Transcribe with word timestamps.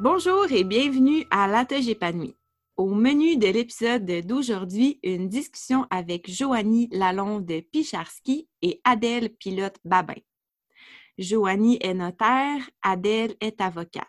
Bonjour 0.00 0.46
et 0.52 0.62
bienvenue 0.62 1.26
à 1.28 1.48
l'Atelier 1.48 1.90
épanoui. 1.90 2.36
Au 2.76 2.86
menu 2.94 3.36
de 3.36 3.48
l'épisode 3.48 4.06
d'aujourd'hui, 4.24 5.00
une 5.02 5.28
discussion 5.28 5.88
avec 5.90 6.30
Joanie 6.30 6.88
Lalonde 6.92 7.50
Picharski 7.72 8.48
et 8.62 8.80
Adèle 8.84 9.30
Pilote-Babin. 9.30 10.20
Joanie 11.18 11.78
est 11.80 11.94
notaire, 11.94 12.70
Adèle 12.80 13.34
est 13.40 13.60
avocate. 13.60 14.06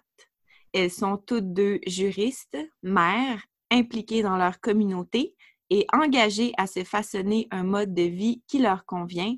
Elles 0.73 0.91
sont 0.91 1.17
toutes 1.17 1.53
deux 1.53 1.79
juristes, 1.87 2.59
mères, 2.83 3.43
impliquées 3.71 4.21
dans 4.21 4.37
leur 4.37 4.59
communauté 4.59 5.35
et 5.71 5.87
engagées 5.91 6.53
à 6.59 6.67
se 6.67 6.83
façonner 6.83 7.47
un 7.49 7.63
mode 7.63 7.95
de 7.95 8.03
vie 8.03 8.43
qui 8.45 8.59
leur 8.59 8.85
convient 8.85 9.35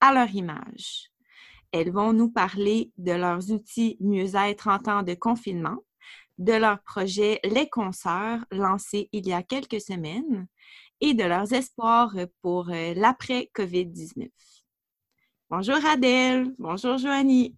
à 0.00 0.12
leur 0.12 0.34
image. 0.34 1.12
Elles 1.70 1.92
vont 1.92 2.12
nous 2.12 2.28
parler 2.28 2.90
de 2.98 3.12
leurs 3.12 3.52
outils 3.52 3.96
mieux-être 4.00 4.66
en 4.66 4.80
temps 4.80 5.04
de 5.04 5.14
confinement, 5.14 5.78
de 6.38 6.52
leur 6.52 6.82
projet 6.82 7.40
Les 7.44 7.68
Concerts 7.68 8.44
lancé 8.50 9.08
il 9.12 9.26
y 9.26 9.32
a 9.32 9.42
quelques 9.42 9.80
semaines 9.80 10.46
et 11.00 11.14
de 11.14 11.24
leurs 11.24 11.52
espoirs 11.52 12.14
pour 12.42 12.70
euh, 12.70 12.94
l'après-COVID-19. 12.94 14.28
Bonjour 15.50 15.84
Adèle, 15.86 16.54
bonjour 16.58 16.96
Joanie. 16.98 17.56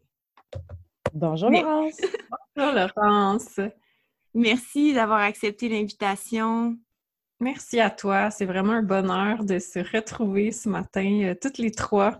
Bonjour 1.12 1.50
Laurence. 1.50 2.00
bonjour 2.56 2.73
Laurence. 2.73 3.60
Merci 4.34 4.95
d'avoir 4.95 5.20
accepté 5.20 5.69
l'invitation. 5.69 6.77
Merci 7.41 7.78
à 7.78 7.91
toi. 7.91 8.30
C'est 8.30 8.47
vraiment 8.47 8.72
un 8.72 8.83
bonheur 8.83 9.45
de 9.45 9.58
se 9.58 9.78
retrouver 9.78 10.50
ce 10.50 10.69
matin, 10.69 11.20
euh, 11.22 11.34
toutes 11.41 11.58
les 11.58 11.70
trois 11.70 12.19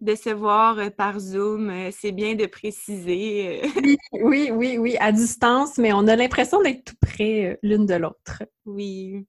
de 0.00 0.14
se 0.14 0.30
voir 0.30 0.78
euh, 0.78 0.90
par 0.90 1.18
Zoom, 1.18 1.70
euh, 1.70 1.90
c'est 1.92 2.12
bien 2.12 2.34
de 2.34 2.46
préciser. 2.46 3.62
Euh. 3.62 3.96
oui, 4.12 4.50
oui, 4.52 4.78
oui, 4.78 4.96
à 5.00 5.12
distance, 5.12 5.78
mais 5.78 5.92
on 5.92 6.06
a 6.06 6.16
l'impression 6.16 6.62
d'être 6.62 6.84
tout 6.84 6.96
près 7.00 7.58
l'une 7.62 7.86
de 7.86 7.94
l'autre. 7.94 8.44
Oui. 8.64 9.26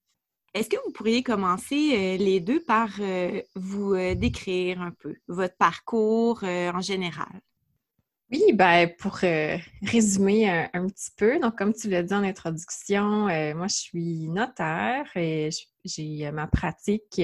Est-ce 0.54 0.70
que 0.70 0.78
vous 0.86 0.92
pourriez 0.92 1.22
commencer 1.22 2.18
les 2.18 2.40
deux 2.40 2.60
par 2.60 2.90
vous 3.54 3.96
décrire 4.16 4.82
un 4.82 4.90
peu 4.90 5.14
votre 5.28 5.56
parcours 5.58 6.44
en 6.44 6.82
général? 6.82 7.40
Oui, 8.32 8.42
ben 8.54 8.90
pour 8.98 9.20
résumer 9.84 10.50
un, 10.50 10.88
petit 10.88 11.12
peu, 11.16 11.38
donc 11.38 11.56
comme 11.56 11.72
tu 11.72 11.88
l'as 11.88 12.02
dit 12.02 12.16
en 12.16 12.24
introduction, 12.24 13.28
moi 13.56 13.68
je 13.68 13.76
suis 13.76 14.28
notaire 14.28 15.06
et 15.16 15.52
j'ai 15.86 16.32
ma 16.32 16.48
pratique 16.48 17.22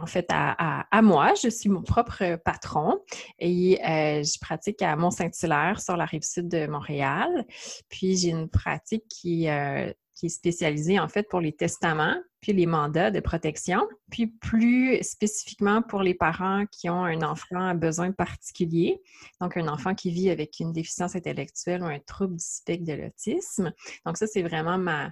en 0.00 0.06
fait 0.06 0.26
à, 0.30 1.02
moi. 1.02 1.34
Je 1.42 1.48
suis 1.48 1.68
mon 1.68 1.82
propre 1.82 2.36
patron 2.44 2.98
et 3.38 3.80
euh, 3.82 4.22
je 4.22 4.38
pratique 4.40 4.82
à 4.82 4.96
Mont-Saint-Hilaire 4.96 5.80
sur 5.80 5.96
la 5.96 6.04
rive 6.04 6.22
sud 6.22 6.48
de 6.48 6.66
Montréal. 6.66 7.44
Puis 7.88 8.16
j'ai 8.16 8.30
une 8.30 8.48
pratique 8.48 9.04
qui, 9.08 9.48
euh, 9.48 9.92
qui 10.14 10.26
est 10.26 10.30
spécialisée 10.30 10.98
en 10.98 11.08
fait 11.08 11.28
pour 11.28 11.40
les 11.40 11.52
testaments 11.52 12.16
puis 12.40 12.52
les 12.52 12.66
mandats 12.66 13.10
de 13.10 13.20
protection, 13.20 13.88
puis 14.10 14.28
plus 14.28 15.02
spécifiquement 15.02 15.82
pour 15.82 16.02
les 16.02 16.14
parents 16.14 16.66
qui 16.70 16.88
ont 16.88 17.04
un 17.04 17.22
enfant 17.22 17.60
à 17.60 17.74
besoin 17.74 18.12
particulier, 18.12 19.02
donc 19.40 19.56
un 19.56 19.66
enfant 19.68 19.94
qui 19.94 20.10
vit 20.10 20.30
avec 20.30 20.60
une 20.60 20.72
déficience 20.72 21.16
intellectuelle 21.16 21.82
ou 21.82 21.86
un 21.86 21.98
trouble 21.98 22.36
du 22.36 22.44
spectre 22.44 22.84
de 22.84 22.92
l'autisme. 22.92 23.72
Donc 24.06 24.16
ça, 24.16 24.26
c'est 24.26 24.42
vraiment 24.42 24.78
ma, 24.78 25.10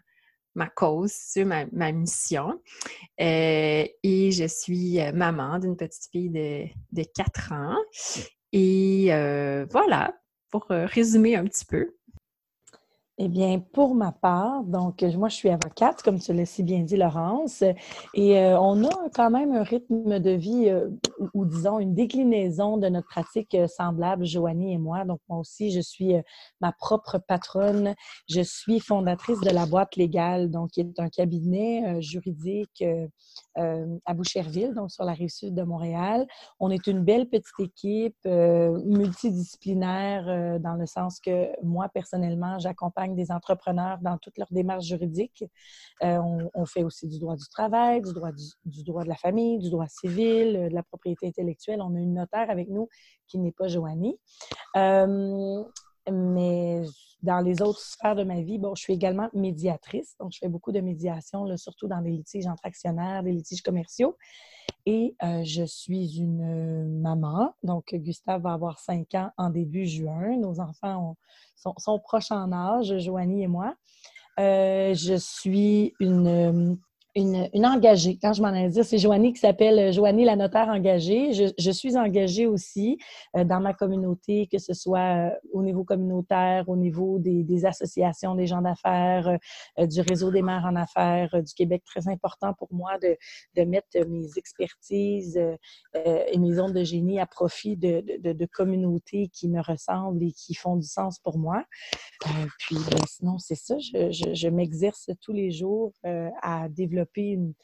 ma 0.57 0.67
cause, 0.69 1.37
ma, 1.37 1.67
ma 1.73 1.93
mission. 1.93 2.61
Euh, 3.21 3.85
et 4.03 4.33
je 4.33 4.47
suis 4.47 5.01
euh, 5.01 5.13
maman 5.13 5.59
d'une 5.59 5.77
petite 5.77 6.09
fille 6.11 6.31
de, 6.31 6.65
de 6.93 7.05
4 7.15 7.53
ans. 7.53 7.77
Et 8.53 9.09
euh, 9.11 9.67
voilà, 9.71 10.15
pour 10.51 10.67
résumer 10.69 11.37
un 11.37 11.45
petit 11.45 11.65
peu. 11.65 11.95
Eh 13.19 13.29
bien, 13.29 13.61
pour 13.73 13.95
ma 13.95 14.13
part, 14.13 14.63
donc 14.65 15.03
moi, 15.03 15.29
je 15.31 15.37
suis 15.37 15.49
avocate, 15.49 16.03
comme 16.03 16.19
tu 16.19 16.35
l'as 16.35 16.45
si 16.45 16.63
bien 16.63 16.81
dit, 16.81 16.99
Laurence, 16.99 17.63
et 18.13 18.37
on 18.59 18.85
a 18.85 19.09
quand 19.15 19.31
même 19.31 19.53
un 19.53 19.63
rythme 19.63 20.19
de 20.21 20.31
vie, 20.33 20.71
ou, 21.35 21.45
disons 21.45 21.79
une 21.79 21.95
déclinaison 21.95 22.77
de 22.77 22.89
notre 22.89 23.09
pratique 23.09 23.55
euh, 23.55 23.67
semblable, 23.67 24.25
Joanie 24.25 24.73
et 24.73 24.79
moi. 24.79 25.05
Donc, 25.05 25.21
moi 25.29 25.39
aussi, 25.39 25.71
je 25.71 25.81
suis 25.81 26.15
ma 26.61 26.73
propre 26.73 27.19
patronne. 27.19 27.95
Je 28.29 28.41
suis 28.41 28.81
fondatrice 28.81 29.41
de 29.41 29.51
la 29.51 29.67
boîte 29.67 29.97
légale, 29.97 30.51
donc 30.51 30.71
qui 30.71 30.81
est 30.81 30.99
un 30.99 31.09
cabinet 31.09 32.01
juridique 32.01 32.85
à 33.55 34.15
Boucherville, 34.15 34.75
donc 34.75 34.91
sur 34.91 35.05
la 35.05 35.13
rive 35.13 35.31
sud 35.31 35.55
de 35.55 35.63
Montréal. 35.63 36.27
On 36.61 36.71
est 36.71 36.87
une 36.87 37.03
belle 37.03 37.29
petite 37.29 37.47
équipe 37.59 38.17
multidisciplinaire 38.25 40.61
dans 40.61 40.75
le 40.75 40.87
sens 40.87 41.21
que 41.21 41.49
moi, 41.63 41.89
personnellement, 41.89 42.59
j'accompagne 42.59 43.15
des 43.15 43.31
entrepreneurs 43.31 43.99
dans 44.03 44.19
toutes 44.19 44.39
leurs 44.39 44.53
démarches 44.53 44.87
juridiques. 44.87 45.45
Euh, 46.03 46.19
on, 46.55 46.67
fait 46.67 46.83
aussi 46.83 47.09
du 47.09 47.19
droit 47.19 47.37
du 47.37 47.49
travail, 47.49 48.03
du 48.03 48.13
droit, 48.13 48.31
du, 48.65 48.83
droit 48.83 49.05
de 49.05 49.09
la 49.09 49.15
famille, 49.15 49.59
du 49.59 49.71
droit 49.71 49.87
civil, 49.89 50.57
euh, 50.57 50.69
de 50.69 50.75
la 50.75 50.83
propriété 50.83 51.06
intellectuelle. 51.23 51.81
On 51.83 51.95
a 51.95 51.99
une 51.99 52.15
notaire 52.15 52.51
avec 52.51 52.69
nous 52.69 52.89
qui 53.27 53.39
n'est 53.39 53.53
pas 53.53 53.69
Joanie. 53.69 54.19
Euh, 54.77 55.63
mais 56.11 56.83
dans 57.23 57.41
les 57.41 57.63
autres 57.63 57.81
sphères 57.81 58.15
de 58.15 58.25
ma 58.25 58.41
vie, 58.41 58.59
bon, 58.59 58.75
je 58.75 58.83
suis 58.83 58.93
également 58.93 59.29
médiatrice. 59.33 60.17
Donc, 60.21 60.33
je 60.33 60.39
fais 60.39 60.49
beaucoup 60.49 60.73
de 60.73 60.81
médiation, 60.81 61.57
surtout 61.57 61.89
dans 61.89 62.01
les 62.01 62.11
litiges 62.11 62.47
entre 62.47 62.65
actionnaires, 62.65 63.23
des 63.23 63.33
litiges 63.33 63.63
commerciaux. 63.63 64.17
Et 64.85 65.17
je 65.43 65.65
suis 65.65 66.19
une 66.19 67.01
maman. 67.01 67.53
Donc, 67.65 67.93
Gustave 67.93 68.43
va 68.43 68.53
avoir 68.53 68.79
cinq 68.79 69.17
ans 69.17 69.33
en 69.37 69.51
début 69.51 69.85
juin. 69.85 70.37
Nos 70.39 70.61
enfants 70.61 71.17
sont, 71.57 71.99
proches 71.99 72.31
en 72.31 72.53
âge, 72.53 72.97
Joanie 72.99 73.43
et 73.43 73.49
moi. 73.49 73.75
je 74.39 75.17
suis 75.19 75.93
une 75.99 76.79
une, 77.17 77.67
engagée. 77.67 78.19
Quand 78.21 78.35
je 78.35 78.43
m'en 78.43 78.53
ai 78.53 78.69
dit, 78.69 78.85
c'est 78.85 78.99
Joanie 78.99 79.33
qui 79.33 79.41
s'appelle 79.41 79.79
euh, 79.79 79.93
Joanie 79.93 80.25
la 80.25 80.37
notaire 80.37 80.69
engagée. 80.69 81.33
Je, 81.33 81.71
suis 81.71 81.97
engagée 81.97 82.47
aussi 82.47 82.99
euh, 83.37 83.45
dans 83.45 83.61
ma 83.61 83.73
communauté, 83.73 84.49
que 84.53 84.59
ce 84.59 84.75
soit 84.75 85.31
euh, 85.31 85.31
au 85.53 85.63
niveau 85.63 85.83
communautaire, 85.83 86.69
au 86.69 86.77
niveau 86.77 87.19
des, 87.19 87.65
associations 87.65 88.35
des 88.35 88.47
gens 88.47 88.61
d'affaires, 88.61 89.39
du 89.79 90.03
réseau 90.03 90.31
des 90.31 90.43
mères 90.43 90.67
en 90.67 90.77
affaires 90.77 91.43
du 91.43 91.55
Québec. 91.55 91.83
Très 91.87 92.07
important 92.07 92.53
pour 92.53 92.69
moi 92.71 92.99
de, 92.99 93.17
de 93.57 93.65
mettre 93.65 93.99
mes 94.07 94.27
expertises 94.37 95.41
et 95.95 96.39
mes 96.39 96.61
ondes 96.61 96.75
de 96.75 96.85
génie 96.85 97.19
à 97.19 97.25
profit 97.25 97.77
de, 97.77 98.05
de, 98.21 98.47
communautés 98.47 99.29
qui 99.33 99.49
me 99.49 99.63
ressemblent 99.63 100.23
et 100.23 100.33
qui 100.33 100.55
font 100.55 100.77
du 100.77 100.87
sens 100.87 101.19
pour 101.19 101.39
moi. 101.39 101.65
puis 102.59 102.77
ben, 102.91 103.01
sinon, 103.09 103.39
c'est 103.39 103.55
ça. 103.55 103.77
Je, 103.79 104.11
je, 104.11 104.35
je 104.35 104.49
m'exerce 104.49 105.09
tous 105.23 105.33
les 105.33 105.51
jours 105.51 105.93
à 106.43 106.69
développer 106.69 107.06
une, 107.17 107.55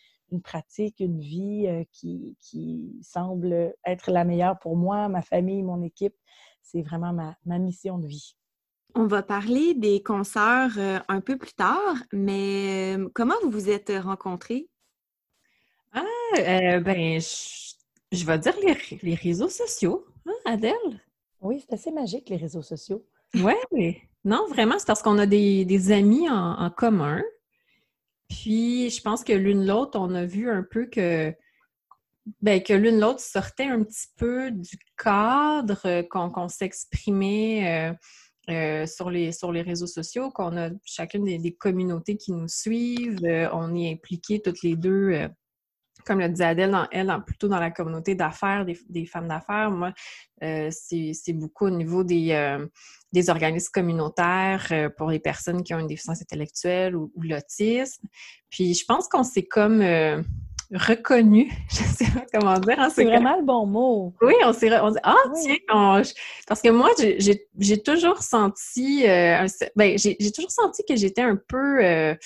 pratique, 0.42 1.00
une 1.00 1.20
vie 1.20 1.66
euh, 1.66 1.84
qui, 1.92 2.98
semble 3.02 3.74
être 3.84 4.10
la 4.10 4.24
meilleure 4.24 4.58
pour 4.58 4.76
moi, 4.76 5.08
ma 5.08 5.22
famille, 5.22 5.62
mon 5.62 5.82
équipe. 5.82 6.14
C'est 6.62 6.82
vraiment 6.82 7.12
ma, 7.12 7.58
mission 7.58 7.98
de 7.98 8.06
vie. 8.06 8.36
On 8.94 9.06
va 9.06 9.22
parler 9.22 9.74
des 9.74 10.02
concerts 10.02 10.78
euh, 10.78 10.98
un 11.08 11.20
peu 11.20 11.36
plus 11.36 11.54
tard, 11.54 11.96
mais 12.12 12.96
euh, 12.96 13.08
comment 13.14 13.34
vous 13.42 13.50
vous 13.50 13.70
êtes 13.70 13.92
rencontrés? 14.02 14.68
Ah, 15.92 16.80
ben, 16.80 17.20
je, 17.20 18.26
vais 18.26 18.38
dire 18.38 18.54
les, 19.02 19.14
réseaux 19.14 19.48
sociaux, 19.48 20.06
hein, 20.26 20.32
Adèle? 20.44 21.00
Oui, 21.40 21.60
c'est 21.60 21.74
assez 21.74 21.90
magique, 21.90 22.30
les 22.30 22.36
réseaux 22.36 22.62
sociaux. 22.62 23.04
Oui, 23.34 23.54
non, 24.24 24.46
vraiment, 24.48 24.78
c'est 24.78 24.86
parce 24.86 25.02
qu'on 25.02 25.18
a 25.18 25.26
des, 25.26 25.92
amis 25.92 26.28
en, 26.28 26.70
commun. 26.70 27.22
Puis, 28.32 28.88
je 28.88 29.02
pense 29.02 29.24
que 29.24 29.32
l'une 29.32 29.66
l'autre, 29.66 29.98
on 29.98 30.14
a 30.14 30.24
vu 30.24 30.50
un 30.50 30.62
peu 30.62 30.86
que, 30.86 31.34
ben, 32.40 32.62
que 32.62 32.72
l'une 32.72 32.98
l'autre 32.98 33.20
sortait 33.20 33.66
un 33.66 33.82
petit 33.82 34.08
peu 34.16 34.50
du 34.50 34.78
cadre 34.96 36.02
qu'on 36.08 36.48
s'exprimait 36.48 37.90
euh, 37.90 37.92
euh, 38.52 38.86
sur, 38.86 39.10
les, 39.10 39.32
sur 39.32 39.52
les 39.52 39.60
réseaux 39.60 39.86
sociaux, 39.86 40.30
qu'on 40.30 40.56
a 40.56 40.70
chacune 40.84 41.24
des, 41.24 41.54
communautés 41.54 42.16
qui 42.16 42.32
nous 42.32 42.48
suivent. 42.48 43.22
Euh, 43.24 43.50
on 43.52 43.74
est 43.74 43.92
impliqués 43.92 44.40
toutes 44.40 44.62
les 44.62 44.76
deux 44.76 45.28
comme 46.04 46.20
le 46.20 46.28
dit 46.28 46.42
Adèle, 46.42 46.70
dans, 46.70 46.86
elle, 46.90 47.14
plutôt 47.26 47.48
dans 47.48 47.58
la 47.58 47.70
communauté 47.70 48.14
d'affaires, 48.14 48.64
des, 48.64 49.06
femmes 49.06 49.28
d'affaires. 49.28 49.70
Moi, 49.70 49.92
euh, 50.42 50.70
c'est 50.70 51.32
beaucoup 51.32 51.66
au 51.66 51.70
niveau 51.70 52.04
des, 52.04 52.32
euh, 52.32 52.66
des 53.12 53.30
organismes 53.30 53.70
communautaires 53.72 54.66
euh, 54.70 54.88
pour 54.88 55.10
les 55.10 55.18
personnes 55.18 55.62
qui 55.62 55.74
ont 55.74 55.78
une 55.78 55.86
déficience 55.86 56.20
intellectuelle 56.22 56.96
ou, 56.96 57.12
l'autisme. 57.22 58.06
Puis 58.50 58.74
je 58.74 58.84
pense 58.84 59.08
qu'on 59.08 59.24
s'est 59.24 59.44
comme 59.44 59.82
reconnu, 60.72 61.52
je 61.70 61.82
sais 61.82 62.10
pas 62.12 62.24
comment 62.32 62.58
dire. 62.58 62.76
Hein, 62.78 62.90
c'est 62.90 63.04
vraiment 63.04 63.36
le 63.36 63.44
bon 63.44 63.66
mot. 63.66 64.14
Oui, 64.22 64.34
on 64.44 64.52
s'est 64.52 64.68
dit, 64.68 64.98
ah 65.02 65.16
tiens, 65.42 66.02
parce 66.46 66.62
que 66.62 66.70
moi, 66.70 66.90
j'ai 66.98 67.82
toujours 67.82 68.22
senti, 68.22 69.04
ben, 69.04 69.98
j'ai 69.98 70.32
toujours 70.32 70.50
senti 70.50 70.82
que 70.88 70.96
j'étais 70.96 71.22
un 71.22 71.36
peu, 71.36 72.16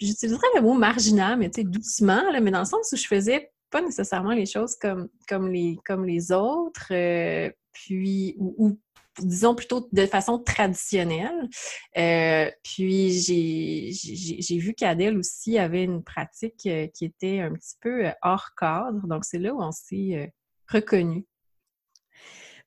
j'utiliserais 0.00 0.46
le 0.56 0.62
mot 0.62 0.74
marginal, 0.74 1.38
mais 1.38 1.50
tu 1.50 1.62
sais, 1.62 1.66
doucement, 1.66 2.22
mais 2.40 2.50
dans 2.50 2.60
le 2.60 2.64
sens 2.64 2.92
où 2.92 2.96
je 2.96 3.06
faisais 3.06 3.50
pas 3.70 3.82
nécessairement 3.82 4.32
les 4.32 4.46
choses 4.46 4.76
comme, 4.76 5.08
comme, 5.28 5.50
les, 5.50 5.78
comme 5.84 6.04
les 6.04 6.32
autres, 6.32 6.92
euh, 6.92 7.50
puis, 7.72 8.36
ou, 8.38 8.78
disons 9.18 9.54
plutôt 9.54 9.88
de 9.92 10.06
façon 10.06 10.38
traditionnelle. 10.38 11.48
Euh, 11.96 12.50
puis 12.62 13.10
j'ai 13.12 14.58
vu 14.58 14.74
qu'Adèle 14.74 15.18
aussi 15.18 15.58
avait 15.58 15.84
une 15.84 16.02
pratique 16.02 16.68
qui 16.94 17.04
était 17.04 17.40
un 17.40 17.52
petit 17.54 17.76
peu 17.80 18.06
hors 18.22 18.50
cadre. 18.58 19.06
Donc, 19.06 19.24
c'est 19.24 19.38
là 19.38 19.54
où 19.54 19.62
on 19.62 19.72
s'est 19.72 20.32
reconnu. 20.68 21.24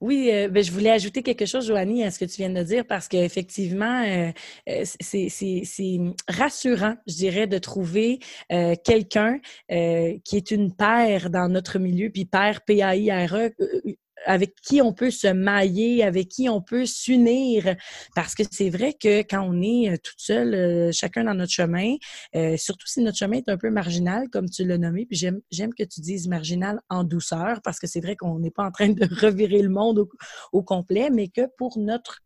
Oui, 0.01 0.29
euh, 0.31 0.47
ben, 0.47 0.63
je 0.63 0.71
voulais 0.71 0.91
ajouter 0.91 1.23
quelque 1.23 1.45
chose, 1.45 1.67
Joanie, 1.67 2.05
à 2.05 2.11
ce 2.11 2.19
que 2.19 2.25
tu 2.25 2.37
viens 2.37 2.49
de 2.49 2.63
dire, 2.63 2.85
parce 2.85 3.09
qu'effectivement, 3.09 4.03
euh, 4.03 4.31
euh 4.69 4.83
c'est 4.85 5.99
rassurant, 6.29 6.95
je 7.05 7.15
dirais, 7.15 7.47
de 7.47 7.57
trouver 7.57 8.19
euh, 8.51 8.75
quelqu'un 8.83 9.39
qui 9.69 10.37
est 10.37 10.51
une 10.51 10.73
paire 10.73 11.29
dans 11.29 11.49
notre 11.49 11.79
milieu, 11.79 12.09
puis 12.09 12.25
paire, 12.25 12.61
P-A-I-R-E, 12.65 13.53
avec 14.29 14.53
qui 14.61 14.79
on 14.81 14.93
peut 14.93 15.09
se 15.09 15.27
mailler, 15.27 16.03
avec 16.03 16.29
qui 16.29 16.49
on 16.49 16.61
peut 16.61 16.85
s'unir. 16.85 17.75
Parce 18.15 18.35
que 18.35 18.43
c'est 18.49 18.69
vrai 18.69 18.93
que 18.93 19.21
quand 19.21 19.41
on 19.41 19.59
est 19.61 19.89
euh, 19.89 19.97
toute 20.01 20.19
seule, 20.19 20.53
euh, 20.53 20.91
chacun 20.93 21.23
dans 21.23 21.33
notre 21.33 21.51
chemin, 21.51 21.95
euh, 22.35 22.55
surtout 22.55 22.85
si 22.85 23.01
notre 23.01 23.17
chemin 23.17 23.37
est 23.37 23.49
un 23.49 23.57
peu 23.57 23.71
marginal, 23.71 24.29
comme 24.29 24.47
tu 24.47 24.63
l'as 24.65 24.77
nommé, 24.77 25.07
puis 25.07 25.17
j'aime 25.17 25.73
que 25.73 25.83
tu 25.83 25.99
dises 26.01 26.27
marginal 26.27 26.79
en 26.89 27.03
douceur, 27.03 27.61
parce 27.63 27.79
que 27.79 27.87
c'est 27.87 28.01
vrai 28.01 28.15
qu'on 28.15 28.37
n'est 28.37 28.51
pas 28.51 28.65
en 28.65 28.71
train 28.71 28.89
de 28.89 29.03
revirer 29.25 29.63
le 29.63 29.69
monde 29.69 30.07
au 30.53 30.61
complet, 30.61 31.09
mais 31.09 31.27
que 31.27 31.47
pour 31.57 31.79
notre 31.79 32.21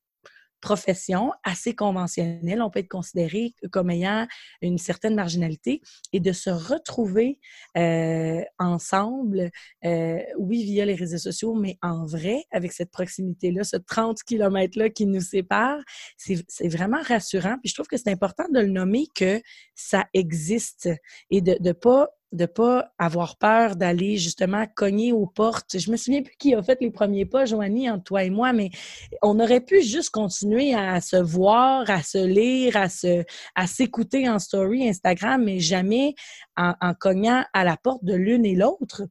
profession 0.64 1.34
assez 1.44 1.76
conventionnelle, 1.76 2.62
on 2.62 2.70
peut 2.70 2.80
être 2.80 2.88
considéré 2.88 3.54
comme 3.74 3.90
ayant 3.90 4.26
une 4.62 4.78
certaine 4.78 5.14
marginalité 5.14 5.82
et 6.14 6.22
de 6.22 6.32
se 6.32 6.50
retrouver 6.50 7.38
euh, 7.78 8.42
ensemble, 8.60 9.52
euh, 9.84 10.20
oui, 10.40 10.64
via 10.64 10.86
les 10.86 10.96
réseaux 10.96 11.18
sociaux, 11.18 11.54
mais 11.54 11.78
en 11.82 12.06
vrai, 12.06 12.46
avec 12.52 12.72
cette 12.72 12.92
proximité-là, 12.92 13.66
ce 13.66 13.76
30 13.76 14.24
km-là 14.24 14.90
qui 14.90 15.06
nous 15.06 15.20
sépare, 15.20 15.80
c'est 16.16 16.70
vraiment 16.70 17.02
rassurant. 17.02 17.58
Puis 17.62 17.70
je 17.70 17.74
trouve 17.74 17.88
que 17.88 17.98
c'est 17.98 18.10
important 18.10 18.46
de 18.50 18.62
le 18.62 18.68
nommer 18.68 19.08
que 19.14 19.42
ça 19.76 20.06
existe 20.14 20.90
et 21.30 21.42
de 21.42 21.58
ne 21.60 21.74
pas 21.74 22.08
de 22.34 22.46
pas 22.46 22.92
avoir 22.98 23.38
peur 23.38 23.76
d'aller 23.76 24.18
justement 24.18 24.66
cogner 24.76 25.14
aux 25.14 25.28
portes. 25.28 25.78
Je 25.78 25.92
me 25.92 25.98
souviens 25.98 26.24
plus 26.24 26.36
qui 26.38 26.56
a 26.56 26.62
fait 26.62 26.80
les 26.82 26.92
premiers 26.92 27.26
pas, 27.26 27.46
Joanie, 27.46 27.90
entre 27.90 28.04
toi 28.04 28.24
et 28.24 28.30
moi, 28.30 28.52
mais 28.54 28.72
on 29.22 29.40
aurait 29.40 29.62
pu 29.62 29.82
juste 29.82 30.10
continuer 30.10 30.74
à 30.74 31.00
se 31.00 31.16
voir, 31.16 31.90
à 31.90 32.02
se 32.02 32.18
lire, 32.18 32.76
à 32.76 32.90
se, 32.90 33.24
à 33.56 33.68
s'écouter 33.68 34.28
en 34.28 34.40
story 34.40 34.90
Instagram, 34.90 35.44
mais 35.44 35.60
jamais 35.60 36.16
en, 36.58 36.74
en 36.82 36.94
cognant 36.94 37.46
à 37.54 37.64
la 37.64 37.78
porte 37.78 38.04
de 38.04 38.16
l'une 38.16 38.46
et 38.46 38.56
l'autre 38.56 39.04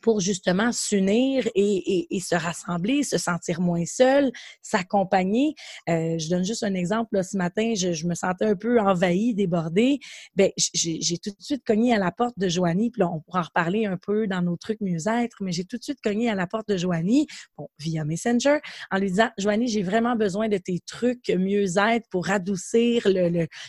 pour 0.00 0.20
justement 0.20 0.72
s'unir 0.72 1.48
et, 1.54 2.06
et, 2.14 2.20
se 2.20 2.34
rassembler, 2.34 3.02
se 3.02 3.18
sentir 3.18 3.60
moins 3.60 3.84
seul, 3.84 4.30
s'accompagner. 4.62 5.54
Euh, 5.88 6.18
je 6.18 6.28
donne 6.28 6.44
juste 6.44 6.62
un 6.62 6.74
exemple. 6.74 7.16
Là, 7.16 7.22
ce 7.22 7.36
matin, 7.36 7.72
je, 7.76 7.92
je, 7.92 8.06
me 8.06 8.14
sentais 8.14 8.44
un 8.44 8.56
peu 8.56 8.80
envahie, 8.80 9.34
débordée. 9.34 9.98
Ben, 10.36 10.50
j'ai 10.56 11.18
tout 11.18 11.30
de 11.30 11.42
suite 11.42 11.64
cogné 11.64 11.94
à 11.94 11.98
la 11.98 12.12
porte 12.12 12.38
de 12.38 12.48
Joanie. 12.48 12.90
Puis 12.90 13.00
là, 13.00 13.10
on 13.10 13.20
pourra 13.20 13.40
en 13.40 13.44
reparler 13.44 13.86
un 13.86 13.96
peu 13.96 14.26
dans 14.26 14.42
nos 14.42 14.56
trucs 14.56 14.80
mieux-être, 14.80 15.36
mais 15.40 15.52
j'ai 15.52 15.64
tout 15.64 15.78
de 15.78 15.82
suite 15.82 16.00
cogné 16.02 16.30
à 16.30 16.34
la 16.34 16.46
porte 16.46 16.68
de 16.68 16.76
Joanie, 16.76 17.26
bon, 17.56 17.68
via 17.78 18.04
Messenger, 18.04 18.58
en 18.90 18.98
lui 18.98 19.10
disant, 19.10 19.30
Joanie, 19.38 19.68
j'ai 19.68 19.82
vraiment 19.82 20.16
besoin 20.16 20.48
de 20.48 20.58
tes 20.58 20.80
trucs 20.80 21.28
mieux-être 21.28 22.08
pour 22.10 22.30
adoucir 22.30 23.06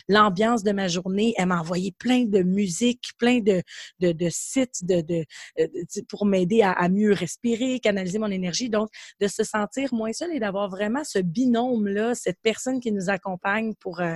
l'ambiance 0.07 0.63
le, 0.63 0.71
de 0.71 0.75
ma 0.75 0.87
journée. 0.87 1.33
Elle 1.37 1.47
m'a 1.47 1.59
envoyé 1.59 1.91
plein 1.91 2.25
de 2.25 2.43
musique, 2.43 3.11
plein 3.17 3.39
de, 3.39 3.61
de, 3.99 4.11
de 4.11 4.29
sites 4.29 4.85
de, 4.85 5.01
de, 5.01 5.25
de 5.57 6.01
pour 6.09 6.25
m'aider 6.25 6.61
à, 6.63 6.89
mieux 6.89 7.13
respirer, 7.13 7.79
canaliser 7.79 8.19
mon 8.19 8.31
énergie. 8.31 8.69
Donc, 8.69 8.89
de 9.21 9.27
se 9.27 9.43
sentir 9.43 9.93
moins 9.93 10.11
seul 10.11 10.33
et 10.33 10.39
d'avoir 10.39 10.69
vraiment 10.69 11.03
ce 11.03 11.19
binôme-là, 11.19 12.15
cette 12.15 12.39
personne 12.41 12.79
qui 12.79 12.91
nous 12.91 13.09
accompagne 13.09 13.73
pour, 13.75 14.01
euh, 14.01 14.15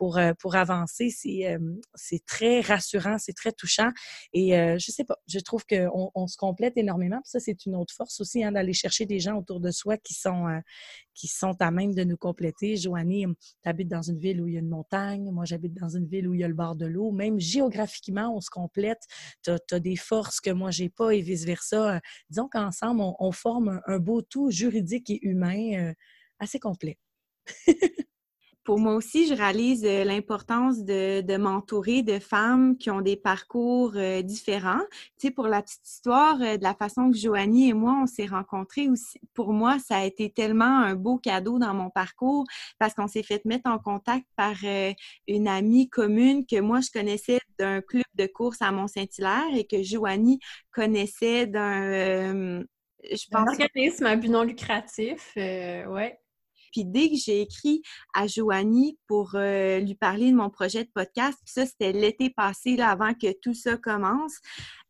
pour, 0.00 0.16
euh, 0.16 0.32
pour 0.38 0.56
avancer, 0.56 1.10
c'est, 1.10 1.46
euh, 1.46 1.58
c'est 1.94 2.24
très 2.24 2.62
rassurant, 2.62 3.18
c'est 3.18 3.34
très 3.34 3.52
touchant. 3.52 3.90
Et 4.32 4.52
je 4.52 4.90
sais 4.90 5.04
pas, 5.04 5.18
je 5.28 5.38
trouve 5.40 5.66
qu'on 5.66 6.10
on 6.14 6.26
se 6.26 6.38
complète 6.38 6.78
énormément. 6.78 7.20
Ça, 7.22 7.38
c'est 7.38 7.66
une 7.66 7.76
autre 7.76 7.92
force 7.94 8.18
aussi, 8.22 8.42
hein, 8.42 8.52
d'aller 8.52 8.72
chercher 8.72 9.04
des 9.04 9.20
gens 9.20 9.36
autour 9.36 9.60
de 9.60 9.70
soi 9.70 9.98
qui 9.98 10.14
sont, 10.14 10.46
qui 11.12 11.28
sont 11.28 11.54
à 11.60 11.70
même 11.70 11.94
de 11.94 12.02
nous 12.02 12.16
compléter. 12.16 12.76
Joanie, 12.76 13.26
tu 13.62 13.68
habites 13.68 13.88
dans 13.88 14.00
une 14.00 14.18
ville 14.18 14.40
où 14.40 14.48
il 14.48 14.54
y 14.54 14.56
a 14.56 14.60
une 14.60 14.70
montagne. 14.70 15.30
Moi, 15.30 15.44
j'habite 15.44 15.74
dans 15.74 15.90
une 15.90 16.06
ville 16.06 16.26
où 16.26 16.32
il 16.32 16.40
y 16.40 16.44
a 16.44 16.48
le 16.48 16.54
bord 16.54 16.76
de 16.76 16.86
l'eau. 16.86 17.10
Même 17.10 17.38
géographiquement, 17.38 18.34
on 18.34 18.40
se 18.40 18.48
complète. 18.48 19.02
Tu 19.42 19.50
as, 19.50 19.80
des 19.80 19.96
forces 19.96 20.40
que 20.40 20.50
moi, 20.50 20.70
j'ai 20.70 20.88
pas 20.88 21.10
et 21.10 21.20
vice-versa. 21.20 21.96
Euh, 21.96 22.00
disons 22.30 22.48
qu'ensemble, 22.48 23.02
on, 23.18 23.32
forme 23.32 23.82
un, 23.86 23.98
beau 23.98 24.22
tout 24.22 24.50
juridique 24.50 25.10
et 25.10 25.18
humain 25.26 25.74
euh, 25.74 25.94
assez 26.38 26.58
complet. 26.58 26.96
pour 28.64 28.78
moi 28.78 28.94
aussi, 28.94 29.26
je 29.26 29.34
réalise 29.34 29.84
euh, 29.84 30.04
l'importance 30.04 30.84
de, 30.84 31.36
m'entourer 31.36 32.02
de 32.02 32.18
femmes 32.18 32.76
qui 32.76 32.90
ont 32.90 33.00
des 33.00 33.16
parcours 33.16 33.92
euh, 33.96 34.22
différents. 34.22 34.82
Tu 35.18 35.28
sais, 35.28 35.30
pour 35.30 35.48
la 35.48 35.62
petite 35.62 35.86
histoire, 35.88 36.40
euh, 36.42 36.56
de 36.56 36.62
la 36.62 36.74
façon 36.74 37.10
que 37.10 37.16
Joanie 37.16 37.70
et 37.70 37.72
moi, 37.72 37.98
on 38.02 38.06
s'est 38.06 38.26
rencontrés 38.26 38.88
aussi, 38.88 39.18
pour 39.34 39.52
moi, 39.52 39.78
ça 39.78 39.98
a 39.98 40.04
été 40.04 40.30
tellement 40.30 40.80
un 40.80 40.94
beau 40.94 41.16
cadeau 41.16 41.58
dans 41.58 41.72
mon 41.72 41.90
parcours 41.90 42.44
parce 42.78 42.94
qu'on 42.94 43.08
s'est 43.08 43.22
fait 43.22 43.44
mettre 43.46 43.70
en 43.70 43.78
contact 43.78 44.26
par 44.36 44.56
une 45.26 45.48
amie 45.48 45.88
commune 45.88 46.44
que 46.46 46.60
moi, 46.60 46.80
je 46.80 46.90
connaissais 46.90 47.40
d'un 47.58 47.80
club 47.80 48.04
de 48.14 48.26
course 48.26 48.60
à 48.60 48.72
Mont-Saint-Hilaire 48.72 49.54
et 49.54 49.66
que 49.66 49.82
Joanie 49.82 50.38
connaissait 50.70 51.46
d'un... 51.46 52.60
je 53.02 53.26
pense... 53.30 53.48
Un 53.48 53.52
organisme 53.52 54.06
à 54.06 54.16
but 54.16 54.28
non 54.28 54.42
lucratif, 54.42 55.32
ouais. 55.36 56.18
Puis 56.70 56.84
dès 56.84 57.08
que 57.08 57.16
j'ai 57.16 57.40
écrit 57.42 57.82
à 58.14 58.26
Joanie 58.26 58.98
pour 59.06 59.32
euh, 59.34 59.78
lui 59.80 59.94
parler 59.94 60.30
de 60.30 60.36
mon 60.36 60.50
projet 60.50 60.84
de 60.84 60.90
podcast, 60.94 61.38
puis 61.44 61.52
ça, 61.52 61.66
c'était 61.66 61.92
l'été 61.92 62.30
passé, 62.30 62.76
là, 62.76 62.90
avant 62.90 63.14
que 63.14 63.32
tout 63.40 63.54
ça 63.54 63.76
commence, 63.76 64.38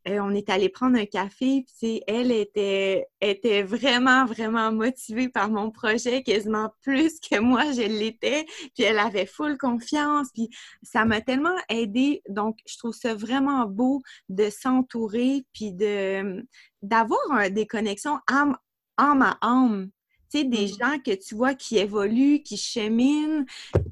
euh, 0.08 0.18
on 0.20 0.34
est 0.34 0.48
allé 0.48 0.70
prendre 0.70 0.98
un 0.98 1.04
café, 1.04 1.66
puis 1.78 2.02
elle 2.06 2.32
était, 2.32 3.06
était 3.20 3.62
vraiment, 3.62 4.24
vraiment 4.24 4.72
motivée 4.72 5.28
par 5.28 5.50
mon 5.50 5.70
projet, 5.70 6.22
quasiment 6.22 6.72
plus 6.80 7.20
que 7.20 7.38
moi, 7.38 7.70
je 7.72 7.82
l'étais. 7.82 8.46
Puis 8.74 8.84
elle 8.84 8.98
avait 8.98 9.26
full 9.26 9.58
confiance, 9.58 10.28
puis 10.32 10.48
ça 10.82 11.04
m'a 11.04 11.20
tellement 11.20 11.56
aidé. 11.68 12.22
Donc, 12.28 12.58
je 12.66 12.78
trouve 12.78 12.94
ça 12.94 13.14
vraiment 13.14 13.66
beau 13.66 14.00
de 14.30 14.48
s'entourer, 14.48 15.44
puis 15.52 15.72
de 15.72 16.46
d'avoir 16.82 17.50
des 17.50 17.66
connexions 17.66 18.18
âme, 18.26 18.56
à 18.96 19.38
âme 19.42 19.90
sais, 20.38 20.44
des 20.44 20.66
mmh. 20.66 20.78
gens 20.78 20.98
que 21.04 21.14
tu 21.14 21.34
vois 21.34 21.54
qui 21.54 21.78
évoluent, 21.78 22.42
qui 22.42 22.56
cheminent, 22.56 23.44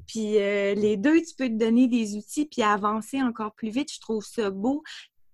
puis 0.07 0.37
euh, 0.37 0.73
les 0.73 0.97
deux, 0.97 1.21
tu 1.21 1.35
peux 1.37 1.47
te 1.47 1.53
donner 1.53 1.87
des 1.87 2.15
outils 2.15 2.45
puis 2.45 2.61
avancer 2.61 3.21
encore 3.21 3.53
plus 3.53 3.69
vite. 3.69 3.93
Je 3.93 3.99
trouve 3.99 4.25
ça 4.25 4.49
beau. 4.49 4.83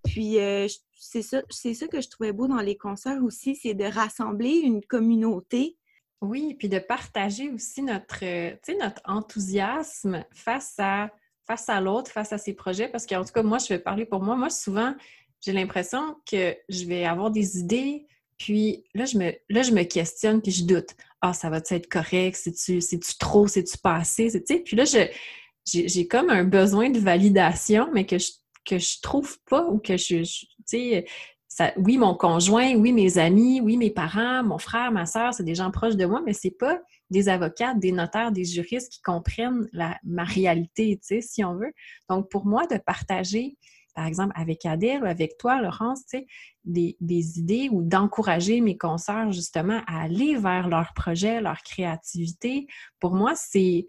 Puis 0.04 0.40
euh, 0.40 0.68
c'est 0.98 1.22
ça, 1.22 1.42
c'est 1.50 1.74
ça 1.74 1.88
que 1.88 2.02
je 2.02 2.10
trouvais 2.10 2.32
beau 2.32 2.48
dans 2.48 2.62
les 2.62 2.78
concerts 2.78 3.24
aussi, 3.24 3.56
c'est 3.56 3.74
de 3.74 3.86
rassembler 3.86 4.58
une 4.58 4.84
communauté. 4.84 5.78
Oui, 6.22 6.56
puis 6.56 6.70
de 6.70 6.80
partager 6.80 7.50
aussi 7.50 7.82
notre, 7.82 8.24
euh, 8.24 8.56
notre 8.80 9.02
enthousiasme 9.06 10.26
face 10.34 10.76
à, 10.80 11.12
face 11.46 11.70
à 11.70 11.82
l'autre, 11.82 12.10
face 12.10 12.34
à 12.34 12.38
ses 12.38 12.54
projets. 12.54 12.88
Parce 12.88 13.06
qu'en 13.06 13.24
tout 13.24 13.34
cas, 13.34 13.44
moi, 13.44 13.58
je 13.60 13.68
vais 13.68 13.80
parler 13.80 14.06
pour 14.06 14.22
moi. 14.22 14.36
Moi, 14.36 14.50
souvent, 14.50 14.96
j'ai 15.42 15.52
l'impression 15.52 16.18
que 16.26 16.56
je 16.70 16.86
vais 16.86 17.06
avoir 17.06 17.32
des 17.32 17.60
idées, 17.60 18.08
puis 18.38 18.84
là, 18.94 19.06
je 19.06 19.18
me, 19.18 19.32
là, 19.50 19.62
je 19.62 19.72
me 19.72 19.84
questionne, 19.84 20.42
puis 20.42 20.52
je 20.52 20.66
doute. 20.66 20.90
Ah, 21.22 21.34
ça 21.34 21.50
va 21.50 21.58
être 21.58 21.90
correct? 21.90 22.36
C'est-tu, 22.36 22.82
c'est-tu 22.82 23.18
trop? 23.18 23.48
C'est-tu 23.48 23.78
pas 23.78 23.96
assez? 23.96 24.30
Puis 24.64 24.76
là, 24.76 24.84
j'ai, 25.66 26.08
comme 26.08 26.30
un 26.30 26.44
besoin 26.44 26.90
de 26.90 27.00
validation, 27.00 27.90
mais 27.94 28.06
que 28.06 28.18
je, 28.18 28.32
que 28.66 28.78
je 28.78 29.00
trouve 29.02 29.38
pas 29.50 29.66
ou 29.68 29.80
que 29.80 29.98
je, 29.98 30.24
tu 30.24 30.46
sais, 30.66 31.06
oui, 31.78 31.98
mon 31.98 32.16
conjoint, 32.16 32.76
oui, 32.76 32.92
mes 32.92 33.18
amis, 33.18 33.62
oui, 33.62 33.78
mes 33.78 33.90
parents, 33.90 34.44
mon 34.44 34.58
frère, 34.58 34.92
ma 34.92 35.06
soeur, 35.06 35.34
c'est 35.34 35.44
des 35.44 35.56
gens 35.56 35.72
proches 35.72 35.96
de 35.96 36.06
moi, 36.06 36.22
mais 36.26 36.34
c'est 36.34 36.52
pas 36.52 36.80
des 37.10 37.30
avocats, 37.30 37.74
des 37.76 37.92
notaires, 37.92 38.32
des 38.32 38.44
juristes 38.44 38.92
qui 38.92 39.02
comprennent 39.02 39.68
la, 39.72 39.98
ma 40.04 40.24
réalité, 40.24 40.98
tu 40.98 41.08
sais, 41.08 41.22
si 41.22 41.44
on 41.44 41.56
veut. 41.56 41.72
Donc, 42.10 42.30
pour 42.30 42.46
moi, 42.46 42.68
de 42.68 42.78
partager 42.78 43.58
par 43.96 44.06
exemple, 44.06 44.34
avec 44.36 44.66
Adèle 44.66 45.04
ou 45.04 45.06
avec 45.06 45.38
toi, 45.38 45.62
Laurence, 45.62 46.04
des, 46.64 46.98
des 47.00 47.40
idées 47.40 47.70
ou 47.72 47.82
d'encourager 47.82 48.62
mes 48.62 48.78
consoeurs 48.78 49.32
justement 49.32 49.82
à 49.88 50.04
aller 50.04 50.36
vers 50.36 50.68
leur 50.68 50.94
projet, 50.94 51.42
leur 51.42 51.62
créativité. 51.64 52.68
Pour 53.00 53.16
moi, 53.16 53.34
c'est 53.36 53.88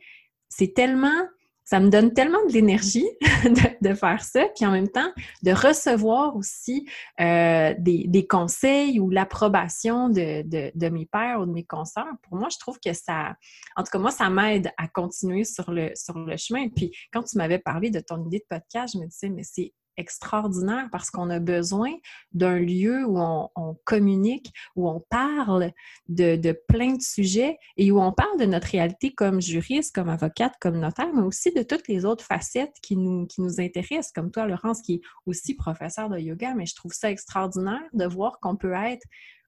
tellement 0.75 1.27
ça 1.67 1.81
me 1.81 1.91
donne 1.91 2.15
tellement 2.15 2.39
de 2.47 2.53
l'énergie 2.53 3.07
de, 3.81 3.95
faire 3.95 4.23
ça, 4.23 4.47
puis 4.55 4.65
en 4.65 4.71
même 4.71 4.89
temps 4.89 5.13
de 5.43 5.51
recevoir 5.51 6.37
aussi 6.37 6.89
euh, 7.21 7.75
des, 7.77 8.27
conseils 8.29 9.01
ou 9.01 9.11
l'approbation 9.11 10.09
de, 10.09 10.43
de, 10.47 10.89
mes 10.89 11.07
pères 11.07 11.41
ou 11.41 11.47
de 11.47 11.51
mes 11.51 11.65
consoeurs. 11.65 12.07
Pour 12.23 12.39
moi, 12.39 12.49
je 12.53 12.59
trouve 12.59 12.79
que 12.79 12.93
ça, 12.93 13.35
en 13.75 13.83
tout 13.83 13.91
cas 13.91 13.99
moi, 13.99 14.13
ça 14.13 14.31
m'aide 14.31 14.71
à 14.79 14.87
continuer 14.87 15.43
sur 15.43 15.73
le, 15.73 15.91
sur 15.97 16.17
le 16.17 16.37
chemin. 16.37 16.69
Puis 16.69 16.93
quand 17.13 17.25
tu 17.25 17.37
m'avais 17.37 17.59
parlé 17.59 17.91
de 17.91 17.99
ton 17.99 18.25
idée 18.25 18.39
de 18.39 18.47
podcast, 18.49 18.95
je 18.95 19.01
me 19.01 19.07
disais, 19.09 19.29
mais 19.29 19.43
c'est 19.43 19.73
extraordinaire 19.97 20.89
parce 20.93 21.11
qu'on 21.11 21.31
a 21.31 21.39
besoin 21.39 21.93
d'un 22.33 22.59
lieu 22.59 23.05
où 23.07 23.19
on, 23.19 23.79
communique, 23.85 24.53
où 24.75 24.89
on 24.89 25.01
parle 25.09 25.73
de, 26.09 26.53
plein 26.69 26.95
de 26.95 27.03
sujets 27.03 27.59
et 27.77 27.91
où 27.91 28.01
on 28.01 28.13
parle 28.13 28.39
de 28.39 28.45
notre 28.45 28.69
réalité 28.69 29.15
comme 29.15 29.41
juriste, 29.41 29.95
comme 29.95 30.09
avocate, 30.09 30.55
comme 30.61 30.79
notaire, 30.79 31.13
mais 31.15 31.23
aussi 31.23 31.53
de 31.53 31.63
toutes 31.63 31.89
les 31.89 32.05
autres 32.05 32.25
facettes 32.25 32.75
qui 32.83 32.97
nous, 32.97 33.27
qui 33.27 33.41
nous 33.41 33.61
intéressent, 33.61 34.13
comme 34.13 34.31
toi, 34.31 34.47
Laurence, 34.47 34.83
qui 34.83 34.95
est 34.95 35.01
aussi 35.27 35.55
professeur 35.55 36.09
de 36.09 36.19
yoga. 36.19 36.55
Mais 36.55 36.67
je 36.67 36.75
trouve 36.75 36.93
ça 36.93 37.11
extraordinaire 37.11 37.83
de 37.93 38.07
voir 38.07 38.39
qu'on 38.41 38.57
peut 38.57 38.75
être 38.75 39.07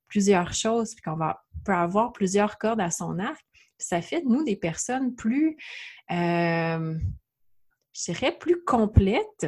plusieurs 0.08 0.54
choses, 0.54 0.94
puis 0.94 1.02
qu'on 1.02 1.16
va, 1.16 1.44
peut 1.64 1.72
avoir 1.72 2.12
plusieurs 2.12 2.58
cordes 2.58 2.80
à 2.80 2.90
son 2.90 3.18
arc. 3.18 3.44
Ça 3.78 4.02
fait 4.02 4.22
de 4.22 4.28
nous 4.28 4.42
des 4.42 4.56
personnes 4.56 5.14
plus, 5.14 5.56
euh, 6.10 6.98
je 7.92 8.04
dirais, 8.04 8.36
plus 8.36 8.64
complètes. 8.64 9.46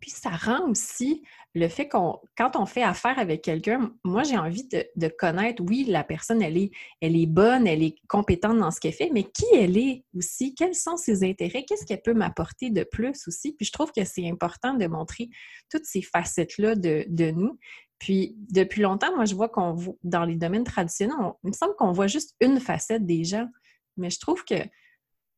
Puis 0.00 0.10
ça 0.10 0.30
rend 0.30 0.68
aussi 0.68 1.22
le 1.54 1.68
fait 1.68 1.88
qu'on, 1.88 2.18
quand 2.36 2.54
on 2.56 2.66
fait 2.66 2.82
affaire 2.82 3.18
avec 3.18 3.40
quelqu'un, 3.40 3.90
moi 4.04 4.24
j'ai 4.24 4.36
envie 4.36 4.68
de, 4.68 5.08
connaître, 5.08 5.62
oui, 5.66 5.84
la 5.88 6.04
personne, 6.04 6.42
elle 6.42 6.58
est, 6.58 6.70
elle 7.00 7.16
est 7.16 7.26
bonne, 7.26 7.66
elle 7.66 7.82
est 7.82 7.96
compétente 8.08 8.58
dans 8.58 8.70
ce 8.70 8.78
qu'elle 8.78 8.92
fait, 8.92 9.10
mais 9.10 9.24
qui 9.24 9.46
elle 9.54 9.78
est 9.78 10.04
aussi, 10.14 10.54
quels 10.54 10.74
sont 10.74 10.98
ses 10.98 11.24
intérêts, 11.24 11.64
qu'est-ce 11.64 11.86
qu'elle 11.86 12.02
peut 12.02 12.12
m'apporter 12.12 12.68
de 12.68 12.84
plus 12.84 13.26
aussi? 13.26 13.52
Puis 13.52 13.64
je 13.64 13.72
trouve 13.72 13.90
que 13.90 14.04
c'est 14.04 14.28
important 14.28 14.74
de 14.74 14.86
montrer 14.86 15.30
toutes 15.70 15.86
ces 15.86 16.02
facettes-là 16.02 16.74
de, 16.74 17.06
de, 17.08 17.30
nous. 17.30 17.58
Puis, 17.98 18.36
depuis 18.50 18.82
longtemps, 18.82 19.14
moi, 19.16 19.24
je 19.24 19.34
vois 19.34 19.48
qu'on 19.48 19.76
dans 20.02 20.24
les 20.24 20.36
domaines 20.36 20.64
traditionnels, 20.64 21.16
il 21.42 21.48
me 21.48 21.54
semble 21.54 21.74
qu'on 21.76 21.92
voit 21.92 22.06
juste 22.06 22.34
une 22.40 22.60
facette 22.60 23.06
des 23.06 23.24
gens. 23.24 23.48
Mais 23.96 24.10
je 24.10 24.20
trouve 24.20 24.44
que, 24.44 24.56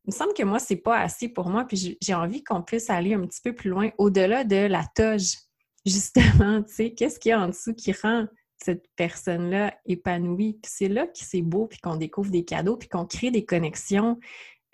il 0.09 0.13
me 0.13 0.17
semble 0.17 0.33
que 0.33 0.43
moi, 0.43 0.59
c'est 0.59 0.77
pas 0.77 1.01
assez 1.01 1.29
pour 1.29 1.51
moi. 1.51 1.67
Puis, 1.67 1.99
j'ai 2.01 2.15
envie 2.15 2.43
qu'on 2.43 2.63
puisse 2.63 2.89
aller 2.89 3.13
un 3.13 3.27
petit 3.27 3.43
peu 3.45 3.55
plus 3.55 3.69
loin, 3.69 3.91
au-delà 3.99 4.43
de 4.43 4.57
la 4.57 4.83
toge, 4.95 5.35
justement. 5.85 6.63
Tu 6.63 6.73
sais, 6.73 6.95
qu'est-ce 6.95 7.21
qu'il 7.21 7.29
y 7.29 7.33
a 7.33 7.41
en 7.41 7.49
dessous 7.49 7.75
qui 7.75 7.93
rend 7.93 8.27
cette 8.57 8.87
personne-là 8.97 9.75
épanouie? 9.85 10.55
Puis, 10.63 10.73
c'est 10.75 10.89
là 10.89 11.07
que 11.07 11.19
c'est 11.19 11.43
beau, 11.43 11.67
puis 11.67 11.79
qu'on 11.79 11.97
découvre 11.97 12.31
des 12.31 12.47
cadeaux, 12.47 12.79
puis 12.79 12.89
qu'on 12.89 13.05
crée 13.05 13.31
des 13.31 13.45
connexions 13.45 14.19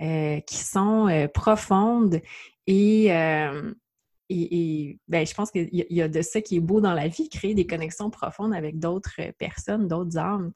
euh, 0.00 0.38
qui 0.43 0.59
sont 0.59 1.09
euh, 1.09 1.26
profondes 1.26 2.21
et, 2.69 3.12
euh, 3.12 3.75
et, 4.31 4.99
ben, 5.07 5.26
je 5.26 5.35
pense 5.35 5.50
qu'il 5.50 5.69
y, 5.71 6.02
a 6.02 6.09
de 6.09 6.23
ça 6.23 6.40
qui 6.40 6.57
est 6.57 6.61
beau 6.61 6.81
dans 6.81 6.95
la 6.95 7.09
vie, 7.09 7.28
créer 7.28 7.54
des 7.54 7.66
connexions 7.66 8.11
profondes 8.11 8.54
avec 8.54 8.78
d'autres 8.78 9.14
euh, 9.21 9.33
personnes, 9.38 9.87
d'autres 9.87 10.16
âmes. 10.16 10.52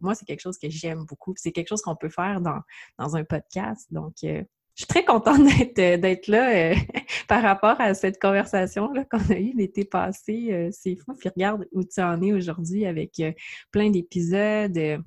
moi, 0.00 0.14
c'est 0.14 0.26
quelque 0.26 0.40
chose 0.40 0.58
que 0.58 0.68
j'aime 0.68 1.04
beaucoup. 1.04 1.32
C'est 1.36 1.52
quelque 1.52 1.68
chose 1.68 1.80
qu'on 1.80 1.96
peut 1.96 2.10
faire 2.10 2.40
dans, 2.40 3.16
un 3.16 3.24
podcast. 3.24 3.86
Donc, 3.90 4.16
euh, 4.24 4.42
je 4.74 4.82
suis 4.82 4.86
très 4.86 5.04
contente 5.04 5.40
d'être, 5.76 6.28
là 6.28 6.72
euh, 6.72 6.74
par 7.28 7.42
rapport 7.42 7.80
à 7.80 7.94
cette 7.94 8.20
conversation 8.20 8.92
qu'on 9.10 9.32
a 9.32 9.38
eue 9.38 9.54
l'été 9.56 9.84
passé. 9.84 10.70
c'est 10.72 10.96
fou. 10.96 11.14
Puis 11.14 11.30
regarde 11.30 11.66
où 11.72 11.84
tu 11.84 12.00
en 12.02 12.20
es 12.20 12.32
aujourd'hui 12.32 12.84
avec 12.84 13.22
plein 13.70 13.90
d'épisodes 13.90 15.02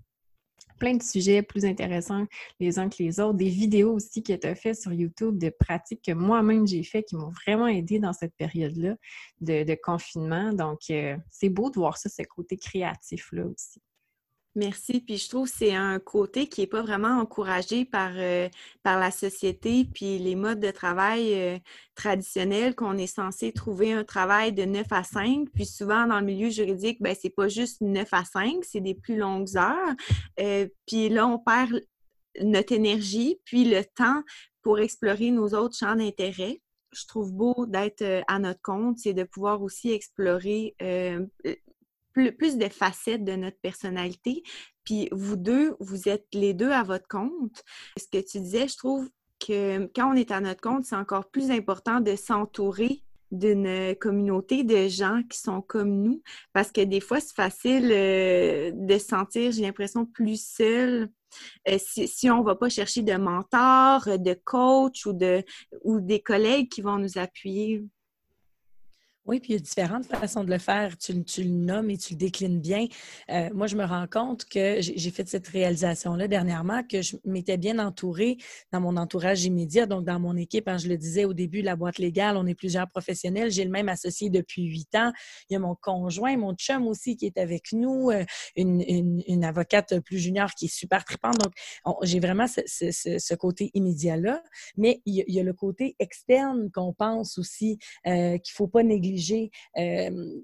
plein 0.79 0.95
de 0.95 1.03
sujets 1.03 1.41
plus 1.43 1.65
intéressants 1.65 2.25
les 2.59 2.79
uns 2.79 2.89
que 2.89 3.03
les 3.03 3.19
autres, 3.19 3.38
des 3.38 3.50
vidéos 3.50 3.93
aussi 3.93 4.24
que 4.24 4.33
tu 4.33 4.48
as 4.48 4.74
sur 4.74 4.93
YouTube 4.93 5.38
de 5.38 5.50
pratiques 5.50 6.03
que 6.05 6.12
moi-même 6.12 6.67
j'ai 6.67 6.83
fait 6.83 7.03
qui 7.03 7.15
m'ont 7.15 7.31
vraiment 7.45 7.67
aidé 7.67 8.00
dans 8.00 8.13
cette 8.13 8.36
période-là 8.36 8.95
de, 9.41 9.75
confinement. 9.81 10.53
Donc, 10.53 10.79
euh, 10.89 11.15
c'est 11.29 11.50
beau 11.50 11.69
de 11.69 11.75
voir 11.75 11.98
ça, 11.98 12.09
ce 12.09 12.24
côté 12.24 12.57
créatif-là 12.57 13.45
aussi. 13.45 13.81
Merci. 14.59 14.99
Puis 14.99 15.15
je 15.15 15.29
trouve 15.29 15.49
que 15.49 15.55
c'est 15.57 15.73
un 15.73 15.99
côté 15.99 16.49
qui 16.49 16.59
n'est 16.59 16.67
pas 16.67 16.81
vraiment 16.81 17.21
encouragé 17.21 17.85
par, 17.85 18.11
euh, 18.15 18.49
par 18.83 18.99
la 18.99 19.09
société, 19.09 19.85
puis 19.85 20.19
les 20.19 20.35
modes 20.35 20.59
de 20.59 20.69
travail 20.69 21.33
euh, 21.33 21.57
traditionnels, 21.95 22.75
qu'on 22.75 22.97
est 22.97 23.07
censé 23.07 23.53
trouver 23.53 23.93
un 23.93 24.03
travail 24.03 24.51
de 24.51 24.65
9 24.65 24.85
à 24.91 25.05
5. 25.05 25.47
Puis 25.55 25.65
souvent, 25.65 26.05
dans 26.07 26.19
le 26.19 26.25
milieu 26.25 26.49
juridique, 26.49 27.01
ben, 27.01 27.15
c'est 27.17 27.29
pas 27.29 27.47
juste 27.47 27.79
9 27.79 28.05
à 28.11 28.25
5, 28.25 28.65
c'est 28.65 28.81
des 28.81 28.95
plus 28.95 29.15
longues 29.15 29.55
heures. 29.55 29.95
Euh, 30.41 30.67
puis 30.85 31.07
là, 31.07 31.25
on 31.25 31.39
perd 31.39 31.81
notre 32.41 32.73
énergie, 32.73 33.39
puis 33.45 33.63
le 33.63 33.85
temps 33.95 34.23
pour 34.61 34.79
explorer 34.79 35.31
nos 35.31 35.53
autres 35.53 35.77
champs 35.77 35.95
d'intérêt 35.95 36.61
je 36.91 37.05
trouve 37.05 37.31
beau 37.31 37.67
d'être 37.67 38.03
à 38.27 38.39
notre 38.39 38.63
compte, 38.63 38.97
c'est 38.97 39.13
de 39.13 39.23
pouvoir 39.23 39.61
aussi 39.61 39.91
explorer 39.91 40.75
plus, 42.13 42.57
de 42.57 42.69
facettes 42.69 43.23
de 43.23 43.35
notre 43.35 43.59
personnalité. 43.59 44.43
Puis 44.83 45.09
vous 45.11 45.35
deux, 45.35 45.75
vous 45.79 46.09
êtes 46.09 46.27
les 46.33 46.53
deux 46.53 46.71
à 46.71 46.83
votre 46.83 47.07
compte. 47.07 47.63
Ce 47.97 48.05
que 48.05 48.23
tu 48.25 48.39
disais, 48.39 48.67
je 48.67 48.77
trouve 48.77 49.09
que 49.39 49.89
quand 49.95 50.11
on 50.11 50.15
est 50.15 50.31
à 50.31 50.41
notre 50.41 50.61
compte, 50.61 50.85
c'est 50.85 50.95
encore 50.95 51.29
plus 51.29 51.51
important 51.51 51.99
de 52.01 52.15
s'entourer 52.15 53.03
d'une 53.31 53.95
communauté 54.01 54.63
de 54.63 54.87
gens 54.87 55.21
qui 55.29 55.37
sont 55.37 55.61
comme 55.61 56.01
nous, 56.01 56.21
parce 56.51 56.71
que 56.71 56.81
des 56.81 56.99
fois, 56.99 57.19
c'est 57.19 57.35
facile 57.35 57.91
euh, 57.91 58.71
de 58.73 58.97
se 58.97 59.05
sentir, 59.05 59.51
j'ai 59.51 59.61
l'impression, 59.61 60.05
plus 60.05 60.43
seul 60.43 61.09
euh, 61.67 61.77
si, 61.77 62.29
on 62.29 62.39
ne 62.39 62.43
va 62.43 62.55
pas 62.55 62.69
chercher 62.69 63.01
de 63.01 63.13
mentors, 63.13 64.17
de 64.17 64.33
coach 64.43 65.05
ou, 65.05 65.13
de, 65.13 65.43
ou 65.83 65.99
des 65.99 66.21
collègues 66.21 66.69
qui 66.69 66.81
vont 66.81 66.97
nous 66.97 67.17
appuyer. 67.17 67.85
Oui, 69.25 69.39
puis 69.39 69.53
il 69.53 69.55
y 69.57 69.59
a 69.59 69.59
différentes 69.59 70.05
façons 70.05 70.43
de 70.43 70.49
le 70.49 70.57
faire. 70.57 70.97
Tu, 70.97 71.13
le 71.13 71.49
nommes 71.49 71.91
et 71.91 71.97
tu 71.97 72.13
le 72.13 72.17
déclines 72.17 72.59
bien. 72.59 72.88
Euh, 73.29 73.49
moi, 73.53 73.67
je 73.67 73.75
me 73.75 73.85
rends 73.85 74.07
compte 74.07 74.45
que 74.45 74.77
j'ai 74.79 75.11
fait 75.11 75.27
cette 75.27 75.47
réalisation-là 75.47 76.27
dernièrement, 76.27 76.81
que 76.83 77.03
je 77.03 77.15
m'étais 77.25 77.57
bien 77.57 77.77
entourée 77.77 78.38
dans 78.71 78.81
mon 78.81 78.97
entourage 78.97 79.43
immédiat, 79.43 79.85
donc 79.85 80.05
dans 80.05 80.19
mon 80.19 80.35
équipe. 80.35 80.67
Hein, 80.67 80.77
je 80.77 80.88
le 80.88 80.97
disais 80.97 81.25
au 81.25 81.33
début, 81.33 81.61
la 81.61 81.75
boîte 81.75 81.99
légale, 81.99 82.38
on 82.38 82.47
est 82.47 82.55
plusieurs 82.55 82.89
professionnels. 82.89 83.51
J'ai 83.51 83.65
le 83.65 83.69
même 83.69 83.88
associé 83.88 84.31
depuis 84.31 84.63
huit 84.63 84.95
ans. 84.95 85.11
Il 85.49 85.53
y 85.53 85.55
a 85.57 85.59
mon 85.59 85.75
conjoint, 85.75 86.35
mon 86.35 86.55
chum 86.55 86.88
aussi 86.88 87.15
qui 87.15 87.27
est 87.27 87.38
avec 87.38 87.71
nous, 87.71 88.09
euh, 88.09 88.25
une, 88.55 89.43
avocate 89.43 89.99
plus 89.99 90.17
junior 90.17 90.49
qui 90.55 90.65
est 90.65 90.73
super 90.73 91.05
tripante. 91.05 91.38
Donc, 91.38 91.53
j'ai 92.01 92.19
vraiment 92.19 92.47
ce, 92.47 93.35
côté 93.35 93.69
immédiat-là. 93.75 94.41
Mais 94.75 95.01
il 95.05 95.23
y, 95.27 95.39
a, 95.39 95.43
le 95.43 95.53
côté 95.53 95.95
externe 95.99 96.71
qu'on 96.71 96.93
pense 96.93 97.38
aussi 97.38 97.77
euh, 98.07 98.38
qu'il 98.39 98.53
ne 98.53 98.55
faut 98.55 98.67
pas 98.67 98.81
négliger 98.81 99.18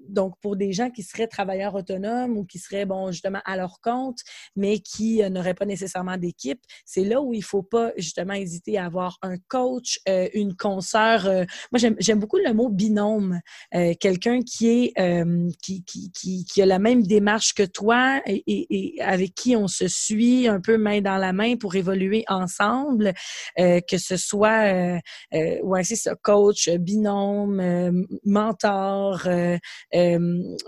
donc, 0.08 0.34
pour 0.40 0.56
des 0.56 0.72
gens 0.72 0.90
qui 0.90 1.02
seraient 1.02 1.26
travailleurs 1.26 1.74
autonomes 1.74 2.36
ou 2.36 2.44
qui 2.44 2.58
seraient, 2.58 2.86
bon, 2.86 3.10
justement, 3.10 3.40
à 3.44 3.56
leur 3.56 3.80
compte, 3.80 4.20
mais 4.54 4.78
qui 4.78 5.22
euh, 5.22 5.28
n'auraient 5.28 5.54
pas 5.54 5.64
nécessairement 5.64 6.16
d'équipe, 6.16 6.60
c'est 6.84 7.04
là 7.04 7.20
où 7.20 7.32
il 7.32 7.38
ne 7.38 7.44
faut 7.44 7.62
pas, 7.62 7.92
justement, 7.96 8.34
hésiter 8.34 8.78
à 8.78 8.86
avoir 8.86 9.18
un 9.22 9.36
coach, 9.48 10.00
euh, 10.08 10.28
une 10.34 10.54
consoeur. 10.56 11.26
Euh, 11.26 11.44
moi, 11.72 11.94
j'aime 11.98 12.18
beaucoup 12.18 12.38
le 12.38 12.52
mot 12.52 12.68
binôme. 12.68 13.40
Quelqu'un 14.00 14.40
qui 14.42 14.68
est, 14.68 14.94
qui, 15.62 15.84
qui, 15.84 16.44
qui, 16.44 16.62
a 16.62 16.66
la 16.66 16.78
même 16.78 17.02
démarche 17.02 17.54
que 17.54 17.62
toi 17.62 18.20
et, 18.26 18.42
et, 18.46 19.02
avec 19.02 19.34
qui 19.34 19.56
on 19.56 19.68
se 19.68 19.88
suit 19.88 20.48
un 20.48 20.60
peu 20.60 20.76
main 20.78 21.00
dans 21.00 21.16
la 21.16 21.32
main 21.32 21.56
pour 21.56 21.74
évoluer 21.74 22.24
ensemble, 22.28 23.12
que 23.56 23.98
ce 23.98 24.16
soit, 24.16 25.00
ouais, 25.32 25.84
c'est 25.84 25.96
ça, 25.96 26.14
coach, 26.16 26.68
binôme, 26.70 28.06
mentor, 28.24 28.55
euh, 28.64 29.58
euh, 29.94 30.18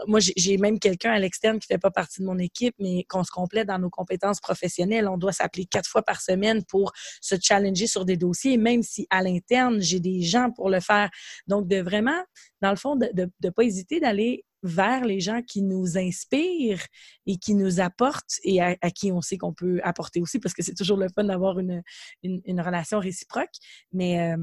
moi, 0.06 0.20
j'ai 0.20 0.56
même 0.58 0.78
quelqu'un 0.78 1.12
à 1.12 1.18
l'externe 1.18 1.58
qui 1.58 1.66
fait 1.66 1.78
pas 1.78 1.90
partie 1.90 2.20
de 2.20 2.26
mon 2.26 2.38
équipe, 2.38 2.74
mais 2.78 3.04
qu'on 3.08 3.24
se 3.24 3.30
complète 3.30 3.68
dans 3.68 3.78
nos 3.78 3.90
compétences 3.90 4.40
professionnelles. 4.40 5.08
On 5.08 5.18
doit 5.18 5.32
s'appeler 5.32 5.66
quatre 5.66 5.88
fois 5.88 6.02
par 6.02 6.20
semaine 6.20 6.64
pour 6.64 6.92
se 7.20 7.36
challenger 7.40 7.86
sur 7.86 8.04
des 8.04 8.16
dossiers, 8.16 8.56
même 8.56 8.82
si 8.82 9.06
à 9.10 9.22
l'interne, 9.22 9.80
j'ai 9.80 10.00
des 10.00 10.22
gens 10.22 10.50
pour 10.50 10.70
le 10.70 10.80
faire. 10.80 11.10
Donc, 11.46 11.68
de 11.68 11.80
vraiment, 11.80 12.22
dans 12.60 12.70
le 12.70 12.76
fond, 12.76 12.96
de 12.96 13.30
ne 13.42 13.50
pas 13.50 13.62
hésiter 13.62 14.00
d'aller 14.00 14.44
vers 14.62 15.04
les 15.04 15.20
gens 15.20 15.42
qui 15.42 15.62
nous 15.62 15.96
inspirent 15.98 16.84
et 17.26 17.36
qui 17.36 17.54
nous 17.54 17.80
apportent 17.80 18.38
et 18.42 18.60
à, 18.60 18.76
qui 18.90 19.12
on 19.12 19.20
sait 19.20 19.38
qu'on 19.38 19.54
peut 19.54 19.80
apporter 19.82 20.20
aussi, 20.20 20.38
parce 20.38 20.54
que 20.54 20.62
c'est 20.62 20.74
toujours 20.74 20.96
le 20.96 21.08
fun 21.14 21.24
d'avoir 21.24 21.58
une, 21.58 21.82
une, 22.22 22.60
relation 22.60 22.98
réciproque. 22.98 23.54
Mais, 23.92 24.32
euh, 24.32 24.36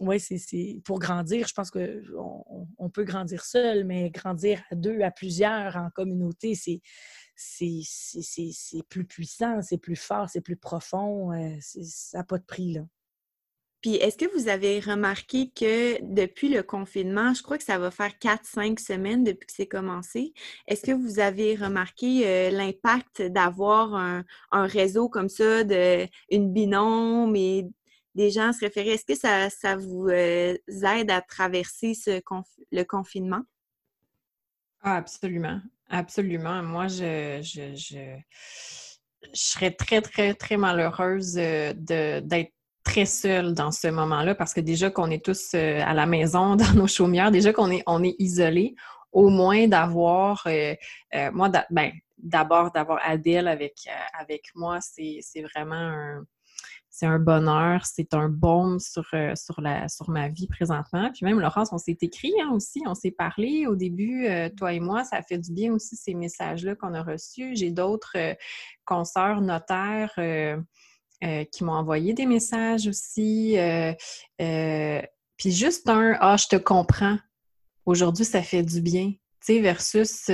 oui, 0.00 0.18
c'est 0.18 0.80
pour 0.84 0.98
grandir. 0.98 1.46
Je 1.46 1.54
pense 1.54 1.70
qu'on 1.70 2.66
on 2.78 2.90
peut 2.90 3.04
grandir 3.04 3.44
seul, 3.44 3.84
mais 3.84 4.10
grandir 4.10 4.62
à 4.70 4.74
deux, 4.74 5.00
à 5.02 5.10
plusieurs, 5.10 5.76
en 5.76 5.90
communauté, 5.90 6.54
c'est 6.54 6.80
plus 8.88 9.04
puissant, 9.04 9.60
c'est 9.62 9.78
plus 9.78 9.96
fort, 9.96 10.28
c'est 10.30 10.40
plus 10.40 10.56
profond. 10.56 11.32
Euh, 11.32 11.56
ça 11.60 12.18
n'a 12.18 12.24
pas 12.24 12.38
de 12.38 12.44
prix, 12.44 12.72
là. 12.72 12.82
Puis, 13.82 13.94
est-ce 13.94 14.18
que 14.18 14.30
vous 14.36 14.48
avez 14.48 14.78
remarqué 14.78 15.50
que 15.50 16.02
depuis 16.02 16.50
le 16.50 16.62
confinement, 16.62 17.32
je 17.32 17.42
crois 17.42 17.56
que 17.56 17.64
ça 17.64 17.78
va 17.78 17.90
faire 17.90 18.18
quatre, 18.18 18.44
cinq 18.44 18.78
semaines 18.78 19.24
depuis 19.24 19.46
que 19.46 19.54
c'est 19.54 19.66
commencé, 19.66 20.34
est-ce 20.66 20.82
que 20.82 20.92
vous 20.92 21.18
avez 21.18 21.54
remarqué 21.56 22.26
euh, 22.26 22.50
l'impact 22.50 23.22
d'avoir 23.22 23.94
un, 23.94 24.24
un, 24.52 24.66
réseau 24.66 25.08
comme 25.08 25.30
ça, 25.30 25.64
de, 25.64 26.06
une 26.30 26.52
binôme 26.52 27.34
et 27.36 27.70
des 28.14 28.30
gens 28.30 28.52
se 28.52 28.60
référer. 28.60 28.90
Est-ce 28.90 29.04
que 29.04 29.14
ça, 29.14 29.50
ça 29.50 29.76
vous 29.76 30.08
euh, 30.08 30.56
aide 30.68 31.10
à 31.10 31.20
traverser 31.20 31.92
le 32.72 32.82
confinement? 32.84 33.42
Ah, 34.82 34.96
absolument. 34.96 35.60
Absolument. 35.88 36.62
Moi, 36.62 36.88
je, 36.88 37.40
je, 37.42 37.74
je, 37.74 38.16
serais 39.32 39.72
très, 39.72 40.00
très, 40.00 40.34
très 40.34 40.56
malheureuse 40.56 41.36
euh, 41.36 41.72
d'être 41.74 42.52
très 42.84 43.04
seul 43.04 43.54
dans 43.54 43.70
ce 43.70 43.88
moment-là 43.88 44.34
parce 44.34 44.54
que 44.54 44.60
déjà 44.60 44.90
qu'on 44.90 45.10
est 45.10 45.24
tous 45.24 45.54
euh, 45.54 45.80
à 45.84 45.92
la 45.92 46.06
maison, 46.06 46.56
dans 46.56 46.72
nos 46.74 46.86
chaumières, 46.86 47.30
déjà 47.30 47.52
qu'on 47.52 47.70
est, 47.70 47.82
on 47.86 48.02
est 48.02 48.16
au 49.12 49.28
moins 49.28 49.66
d'avoir, 49.66 50.46
moi, 51.32 51.50
ben, 51.70 51.90
d'abord 52.16 52.70
d'avoir 52.70 53.00
Adèle 53.02 53.48
avec, 53.48 53.88
avec 54.16 54.44
moi, 54.54 54.78
c'est 54.80 55.42
vraiment 55.52 55.74
un, 55.74 56.24
c'est 57.00 57.06
un 57.06 57.18
bonheur, 57.18 57.86
c'est 57.86 58.12
un 58.12 58.28
baume 58.28 58.78
sur, 58.78 59.06
sur, 59.34 59.60
la, 59.60 59.88
sur 59.88 60.10
ma 60.10 60.28
vie 60.28 60.46
présentement. 60.46 61.10
Puis 61.12 61.24
même, 61.24 61.40
Laurence, 61.40 61.70
on 61.72 61.78
s'est 61.78 61.96
écrit 62.02 62.32
hein, 62.42 62.50
aussi, 62.52 62.82
on 62.86 62.94
s'est 62.94 63.10
parlé 63.10 63.66
au 63.66 63.74
début, 63.74 64.28
toi 64.56 64.74
et 64.74 64.80
moi, 64.80 65.04
ça 65.04 65.22
fait 65.22 65.38
du 65.38 65.52
bien 65.52 65.72
aussi 65.72 65.96
ces 65.96 66.14
messages-là 66.14 66.74
qu'on 66.74 66.92
a 66.92 67.02
reçus. 67.02 67.56
J'ai 67.56 67.70
d'autres 67.70 68.16
consoeurs 68.84 69.40
notaires 69.40 70.12
euh, 71.22 71.44
qui 71.52 71.64
m'ont 71.64 71.74
envoyé 71.74 72.14
des 72.14 72.24
messages 72.24 72.86
aussi. 72.86 73.58
Euh, 73.58 73.92
euh, 74.40 75.02
puis 75.36 75.52
juste 75.52 75.86
un 75.90 76.16
Ah, 76.18 76.38
je 76.38 76.46
te 76.46 76.56
comprends. 76.56 77.18
Aujourd'hui, 77.84 78.24
ça 78.24 78.42
fait 78.42 78.62
du 78.62 78.80
bien. 78.80 79.10
Tu 79.10 79.18
sais, 79.54 79.60
versus 79.60 80.30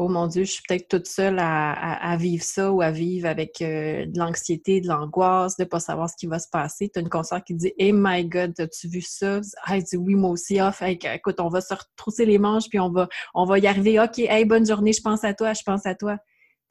Oh 0.00 0.08
mon 0.08 0.28
Dieu, 0.28 0.44
je 0.44 0.52
suis 0.52 0.62
peut-être 0.66 0.86
toute 0.86 1.08
seule 1.08 1.38
à, 1.40 2.16
vivre 2.20 2.44
ça 2.44 2.70
ou 2.70 2.82
à 2.82 2.92
vivre 2.92 3.26
avec 3.28 3.56
de 3.58 4.16
l'anxiété, 4.16 4.80
de 4.80 4.86
l'angoisse, 4.86 5.56
de 5.56 5.64
ne 5.64 5.68
pas 5.68 5.80
savoir 5.80 6.08
ce 6.08 6.14
qui 6.16 6.28
va 6.28 6.38
se 6.38 6.48
passer. 6.48 6.88
Tu 6.88 7.00
as 7.00 7.02
une 7.02 7.08
consoeur 7.08 7.42
qui 7.42 7.54
dit 7.54 7.72
Hey 7.78 7.92
my 7.92 8.24
God, 8.24 8.54
as-tu 8.60 8.86
vu 8.86 9.00
ça? 9.00 9.40
Ah, 9.64 9.76
elle 9.76 9.82
dit 9.82 9.96
Oui, 9.96 10.14
moi 10.14 10.30
aussi. 10.30 10.60
Ah, 10.60 10.72
écoute, 10.88 11.40
on 11.40 11.48
va 11.48 11.60
se 11.60 11.74
retrousser 11.74 12.26
les 12.26 12.38
manches 12.38 12.68
puis 12.68 12.78
on 12.78 12.90
va, 12.90 13.08
on 13.34 13.44
va 13.44 13.58
y 13.58 13.66
arriver. 13.66 13.98
OK, 13.98 14.20
hey, 14.20 14.44
bonne 14.44 14.66
journée, 14.66 14.92
je 14.92 15.02
pense 15.02 15.24
à 15.24 15.34
toi, 15.34 15.52
je 15.52 15.62
pense 15.64 15.84
à 15.84 15.96
toi. 15.96 16.16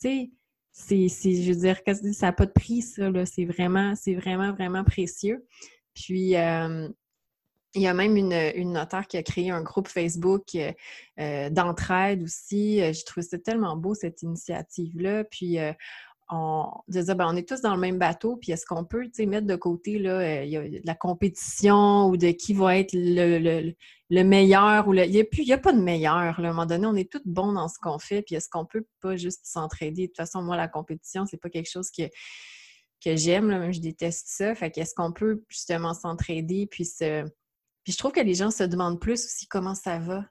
Tu 0.01 0.31
sais, 0.72 1.10
c'est, 1.10 1.41
je 1.41 1.51
veux 1.51 1.60
dire, 1.60 1.77
ça 2.13 2.27
n'a 2.27 2.31
pas 2.31 2.46
de 2.46 2.51
prix, 2.51 2.81
ça, 2.81 3.10
là. 3.10 3.25
C'est 3.25 3.46
vraiment, 3.46 3.93
c'est 3.96 4.15
vraiment, 4.15 4.53
vraiment 4.53 4.86
précieux. 4.86 5.46
Puis, 5.93 6.38
euh, 6.38 6.88
il 7.77 7.84
y 7.84 7.88
a 7.88 7.93
même 7.93 8.17
une, 8.17 8.74
notaire 8.74 9.07
qui 9.07 9.17
a 9.17 9.24
créé 9.24 9.51
un 9.51 9.62
groupe 9.62 9.88
Facebook 9.88 10.57
euh, 11.19 11.50
d'entraide 11.50 12.24
aussi. 12.24 12.79
J'ai 12.79 13.03
trouvé 13.05 13.25
ça 13.25 13.38
tellement 13.38 13.77
beau, 13.77 13.93
cette 13.93 14.22
initiative-là. 14.24 15.24
Puis, 15.25 15.60
euh, 15.60 15.72
on, 16.29 16.69
ben, 16.89 17.27
on 17.27 17.36
est 17.36 17.48
tous 17.48 17.62
dans 17.62 17.74
le 17.74 17.79
même 17.79 17.98
bateau, 17.98 18.36
puis 18.36 18.51
est-ce 18.51 18.65
qu'on 18.65 18.84
peut 18.84 19.10
mettre 19.19 19.48
de 19.48 19.55
côté 19.55 19.98
là, 19.98 20.19
euh, 20.19 20.60
a 20.60 20.79
la 20.84 20.96
compétition 20.96 22.07
ou 22.07 22.17
de 22.17 22.31
qui 22.31 22.53
va 22.53 22.77
être 22.77 22.91
le, 22.93 24.24
meilleur 24.24 24.88
ou 24.88 24.93
il 24.93 25.10
n'y 25.10 25.22
a, 25.22 25.55
a, 25.55 25.57
pas 25.57 25.72
de 25.72 25.81
meilleur. 25.81 26.15
À 26.15 26.36
un 26.38 26.41
moment 26.41 26.65
donné, 26.65 26.86
on 26.86 26.96
est 26.96 27.10
tous 27.10 27.22
bons 27.25 27.53
dans 27.53 27.69
ce 27.69 27.79
qu'on 27.79 28.00
fait, 28.00 28.22
puis 28.24 28.36
est-ce 28.36 28.50
qu'on 28.50 28.65
peut 28.65 28.86
pas 29.01 29.15
juste 29.15 29.46
s'entraider? 29.46 30.03
De 30.03 30.07
toute 30.07 30.17
façon, 30.17 30.41
moi, 30.41 30.57
la 30.57 30.67
compétition, 30.67 31.25
c'est 31.25 31.38
pas 31.38 31.50
quelque 31.50 31.69
chose 31.69 31.89
que, 31.91 32.03
j'aime, 33.05 33.48
même 33.48 33.72
je 33.72 33.79
déteste 33.79 34.27
ça. 34.27 34.53
Fait 34.53 34.69
qu'est-ce 34.69 34.93
qu'on 34.96 35.13
peut 35.13 35.46
justement 35.48 35.93
s'entraider, 35.93 36.67
puis 36.69 36.86
Je 37.88 37.98
trouve 37.98 38.12
que 38.12 38.22
les 38.22 38.34
gens 38.34 38.51
se 38.51 38.63
demandent 38.63 39.00
plus 39.00 39.25
aussi 39.25 39.48
comment 39.48 39.75
ça 39.75 39.98
va. 39.98 40.25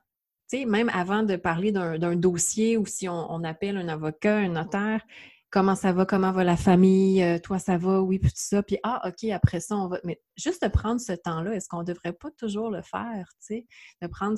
Tu 0.49 0.59
sais, 0.59 0.65
même 0.65 0.91
avant 0.91 1.23
de 1.23 1.37
parler 1.37 1.73
d'un 1.73 2.17
dossier 2.17 2.77
ou 2.77 2.87
si 2.87 3.09
on, 3.09 3.33
on 3.33 3.43
appelle 3.43 3.77
un 3.77 3.89
avocat, 3.89 4.37
un 4.37 4.51
notaire, 4.51 5.03
comment 5.51 5.75
ça 5.75 5.93
va, 5.93 6.05
comment 6.05 6.33
va 6.33 6.45
la 6.45 6.57
famille, 6.57 7.23
euh, 7.23 7.39
toi 7.39 7.59
ça 7.59 7.79
va, 7.79 8.03
oui, 8.03 8.19
puis 8.19 8.31
tout 8.31 8.37
ça. 8.37 8.63
Puis 8.63 8.79
ah, 8.83 9.01
OK, 9.09 9.29
après 9.31 9.61
ça, 9.61 9.77
on 9.77 9.89
va. 9.89 9.99
Mais 10.05 10.21
juste 10.37 10.63
de 10.63 10.69
prendre 10.69 11.01
ce 11.01 11.13
temps-là, 11.13 11.55
est-ce 11.55 11.69
qu'on 11.69 11.81
ne 11.81 11.85
devrait 11.85 12.13
pas 12.13 12.31
toujours 12.33 12.71
le 12.71 12.83
faire, 12.83 13.29
tu 13.41 13.47
sais, 13.47 13.67
de 14.03 14.07
prendre 14.07 14.37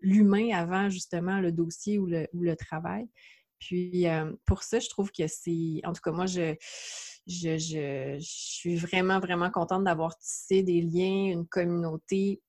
l'humain 0.00 0.50
avant 0.54 0.88
justement 0.88 1.40
le 1.40 1.52
dossier 1.52 1.98
ou 1.98 2.06
le, 2.06 2.28
ou 2.32 2.42
le 2.42 2.56
travail? 2.56 3.08
Puis 3.58 4.06
euh, 4.08 4.32
pour 4.46 4.62
ça, 4.62 4.78
je 4.78 4.88
trouve 4.88 5.10
que 5.10 5.26
c'est. 5.26 5.80
En 5.84 5.92
tout 5.92 6.00
cas, 6.02 6.12
moi, 6.12 6.26
je, 6.26 6.54
je, 7.26 7.58
je, 7.58 8.16
suis 8.20 8.76
vraiment, 8.76 9.20
vraiment 9.20 9.50
contente 9.50 9.84
d'avoir 9.84 10.16
tissé 10.18 10.62
des 10.62 10.80
liens, 10.80 11.32
une 11.32 11.46
communauté 11.46 12.40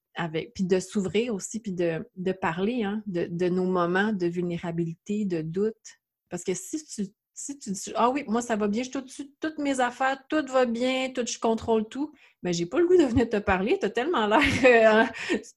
puis 0.54 0.64
de 0.64 0.80
s'ouvrir 0.80 1.34
aussi, 1.34 1.60
puis 1.60 1.72
de, 1.72 2.32
parler 2.34 2.84
hein, 2.84 3.04
de, 3.08 3.50
nos 3.50 3.66
moments 3.66 4.14
de 4.14 4.28
vulnérabilité, 4.28 5.26
de 5.26 5.42
doute. 5.42 5.76
Parce 6.30 6.44
que 6.44 6.54
si 6.54 6.84
tu 6.86 7.08
si 7.36 7.58
tu 7.58 7.72
dis 7.72 7.92
Ah 7.96 8.10
oui, 8.10 8.24
moi 8.28 8.42
ça 8.42 8.56
va 8.56 8.68
bien, 8.68 8.84
je 8.84 8.90
suis 9.08 9.34
toutes 9.40 9.58
mes 9.58 9.80
affaires, 9.80 10.20
tout 10.30 10.46
va 10.48 10.66
bien, 10.66 11.10
tout, 11.10 11.26
je 11.26 11.40
contrôle 11.40 11.88
tout, 11.90 12.12
mais 12.44 12.52
ben, 12.52 12.54
j'ai 12.54 12.66
pas 12.66 12.80
le 12.80 12.88
goût 12.88 12.98
de 12.98 13.06
venir 13.06 13.28
te 13.28 13.38
parler. 13.38 13.78
Tu 13.80 13.86
as 13.86 13.90
tellement 13.90 14.28
l'air 14.28 14.40
que 14.40 14.86
hein, 14.86 15.10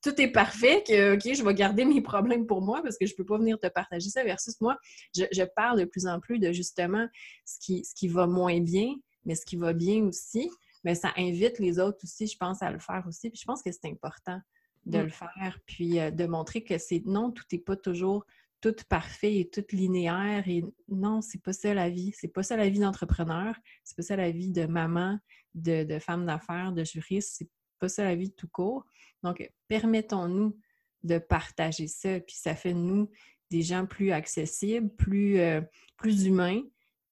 tout 0.03 0.19
est 0.21 0.31
parfait 0.31 0.83
que 0.87 1.15
OK, 1.15 1.35
je 1.35 1.45
vais 1.45 1.55
garder 1.55 1.85
mes 1.85 2.01
problèmes 2.01 2.47
pour 2.47 2.63
moi 2.63 2.81
parce 2.83 2.97
que 2.97 3.07
je 3.07 3.15
peux 3.15 3.27
pas 3.27 3.39
venir 3.39 3.59
te 3.59 3.67
partager 3.69 4.09
ça. 4.09 4.25
Versus 4.25 4.61
moi, 4.61 4.79
je, 5.15 5.45
parle 5.55 5.81
de 5.81 5.85
plus 5.85 6.07
en 6.07 6.19
plus 6.19 6.39
de 6.39 6.53
justement 6.53 7.07
ce 7.45 7.59
qui, 7.61 7.85
ce 7.85 7.95
qui 7.95 8.09
va 8.09 8.27
moins 8.27 8.61
bien, 8.61 8.95
mais 9.25 9.35
ce 9.35 9.45
qui 9.45 9.57
va 9.57 9.73
bien 9.73 10.05
aussi. 10.05 10.51
Mais 10.87 10.95
ça 10.95 11.13
invite 11.17 11.59
les 11.59 11.81
autres 11.81 11.99
aussi, 12.05 12.29
je 12.29 12.37
pense, 12.39 12.63
à 12.63 12.71
le 12.71 12.79
faire 12.79 13.03
aussi. 13.09 13.29
Puis 13.29 13.41
je 13.41 13.45
pense 13.45 13.61
que 13.61 13.73
c'est 13.73 13.87
important 13.87 14.41
de 14.85 14.99
mmh. 14.99 15.03
le 15.03 15.09
faire, 15.09 15.59
puis 15.67 15.99
euh, 15.99 16.13
de 16.13 16.27
montrer 16.27 16.63
que 16.63 16.79
c'est 16.79 17.03
non, 17.07 17.33
tout 17.33 17.43
n'est 17.51 17.59
pas 17.59 17.75
toujours 17.75 18.25
tout 18.61 18.73
parfait 18.89 19.41
et 19.41 19.51
tout 19.51 19.65
linéaire. 19.73 20.47
Et 20.47 20.65
non, 20.89 21.23
c'est 21.23 21.43
pas 21.43 21.53
ça 21.53 21.75
la 21.75 21.91
vie. 21.91 22.13
C'est 22.17 22.29
pas 22.29 22.45
ça 22.45 22.57
la 22.57 22.69
vie 22.69 22.79
d'entrepreneur. 22.79 23.57
C'est 23.83 23.97
pas 23.97 24.05
ça 24.05 24.15
la 24.15 24.31
vie 24.31 24.53
de 24.53 24.67
maman, 24.67 25.19
de, 25.55 25.99
femme 25.99 26.25
d'affaires, 26.25 26.71
de 26.71 26.85
juriste. 26.85 27.35
C'est 27.37 27.51
pas 27.81 27.89
ça 27.89 28.05
la 28.05 28.15
vie 28.15 28.29
de 28.29 28.35
tout 28.35 28.49
court. 28.49 28.87
Donc, 29.25 29.51
permettons-nous 29.67 30.57
de 31.03 31.19
partager 31.19 31.89
ça. 31.89 32.21
Puis 32.21 32.37
ça 32.37 32.55
fait 32.55 32.75
de 32.75 32.79
nous 32.79 33.11
des 33.51 33.63
gens 33.63 33.87
plus 33.87 34.13
accessibles, 34.13 34.89
plus, 34.95 35.41
euh, 35.41 35.63
plus 35.97 36.27
humains. 36.27 36.63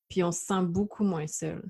Puis 0.08 0.22
on 0.22 0.30
se 0.30 0.44
sent 0.44 0.62
beaucoup 0.62 1.02
moins 1.02 1.26
seul. 1.26 1.60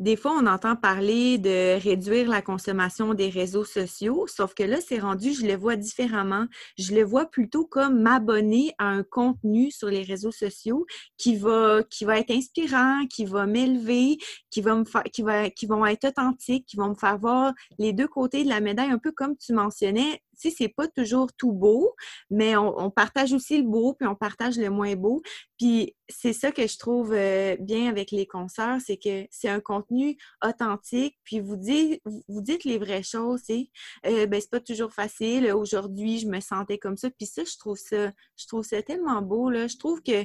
Des 0.00 0.16
fois, 0.16 0.32
on 0.32 0.46
entend 0.46 0.74
parler 0.74 1.38
de 1.38 1.80
réduire 1.80 2.28
la 2.28 2.42
consommation 2.42 3.14
des 3.14 3.28
réseaux 3.28 3.64
sociaux, 3.64 4.26
sauf 4.26 4.52
que 4.52 4.64
là, 4.64 4.78
c'est 4.80 4.98
rendu, 4.98 5.32
je 5.32 5.46
le 5.46 5.54
vois 5.54 5.76
différemment. 5.76 6.46
Je 6.76 6.94
le 6.94 7.04
vois 7.04 7.26
plutôt 7.26 7.64
comme 7.64 8.00
m'abonner 8.00 8.72
à 8.78 8.88
un 8.88 9.04
contenu 9.04 9.70
sur 9.70 9.88
les 9.88 10.02
réseaux 10.02 10.32
sociaux 10.32 10.84
qui 11.16 11.36
va, 11.36 11.82
qui 11.88 12.04
va 12.04 12.18
être 12.18 12.32
inspirant, 12.32 13.06
qui 13.08 13.24
va 13.24 13.46
m'élever, 13.46 14.18
qui 14.50 14.60
va 14.62 14.74
me 14.74 14.84
qui 15.10 15.22
va, 15.22 15.48
qui 15.50 15.66
vont 15.66 15.86
être 15.86 16.08
authentiques, 16.08 16.66
qui 16.66 16.76
vont 16.76 16.88
me 16.88 16.94
faire 16.94 17.18
voir 17.18 17.52
les 17.78 17.92
deux 17.92 18.08
côtés 18.08 18.42
de 18.42 18.48
la 18.48 18.60
médaille, 18.60 18.90
un 18.90 18.98
peu 18.98 19.12
comme 19.12 19.36
tu 19.36 19.52
mentionnais 19.52 20.20
c'est 20.50 20.68
pas 20.68 20.88
toujours 20.88 21.32
tout 21.32 21.52
beau, 21.52 21.94
mais 22.30 22.56
on, 22.56 22.90
partage 22.90 23.32
aussi 23.32 23.58
le 23.58 23.64
beau, 23.68 23.94
puis 23.94 24.08
on 24.08 24.14
partage 24.14 24.56
le 24.56 24.70
moins 24.70 24.94
beau. 24.96 25.22
Puis 25.58 25.94
c'est 26.08 26.32
ça 26.32 26.52
que 26.52 26.66
je 26.66 26.78
trouve 26.78 27.12
euh, 27.12 27.56
bien 27.60 27.88
avec 27.88 28.10
les 28.10 28.26
concerts, 28.26 28.78
c'est 28.84 28.96
que 28.96 29.26
c'est 29.30 29.48
un 29.48 29.60
contenu 29.60 30.16
authentique, 30.44 31.16
puis 31.24 31.40
vous 31.40 31.56
dites, 31.56 32.02
vous 32.28 32.40
dites 32.40 32.64
les 32.64 32.78
vraies 32.78 33.02
choses, 33.02 33.42
tu 33.44 33.66
euh, 34.06 34.26
ben 34.26 34.40
c'est 34.40 34.50
pas 34.50 34.60
toujours 34.60 34.92
facile. 34.92 35.52
Aujourd'hui, 35.52 36.18
je 36.18 36.26
me 36.26 36.40
sentais 36.40 36.78
comme 36.78 36.96
ça, 36.96 37.10
puis 37.10 37.26
ça, 37.26 37.42
je 37.44 37.56
trouve 37.58 37.78
ça, 37.78 38.12
je 38.36 38.46
trouve 38.46 38.64
ça 38.64 38.82
tellement 38.82 39.22
beau. 39.22 39.52
Je 39.52 39.76
trouve 39.76 40.02
que 40.02 40.24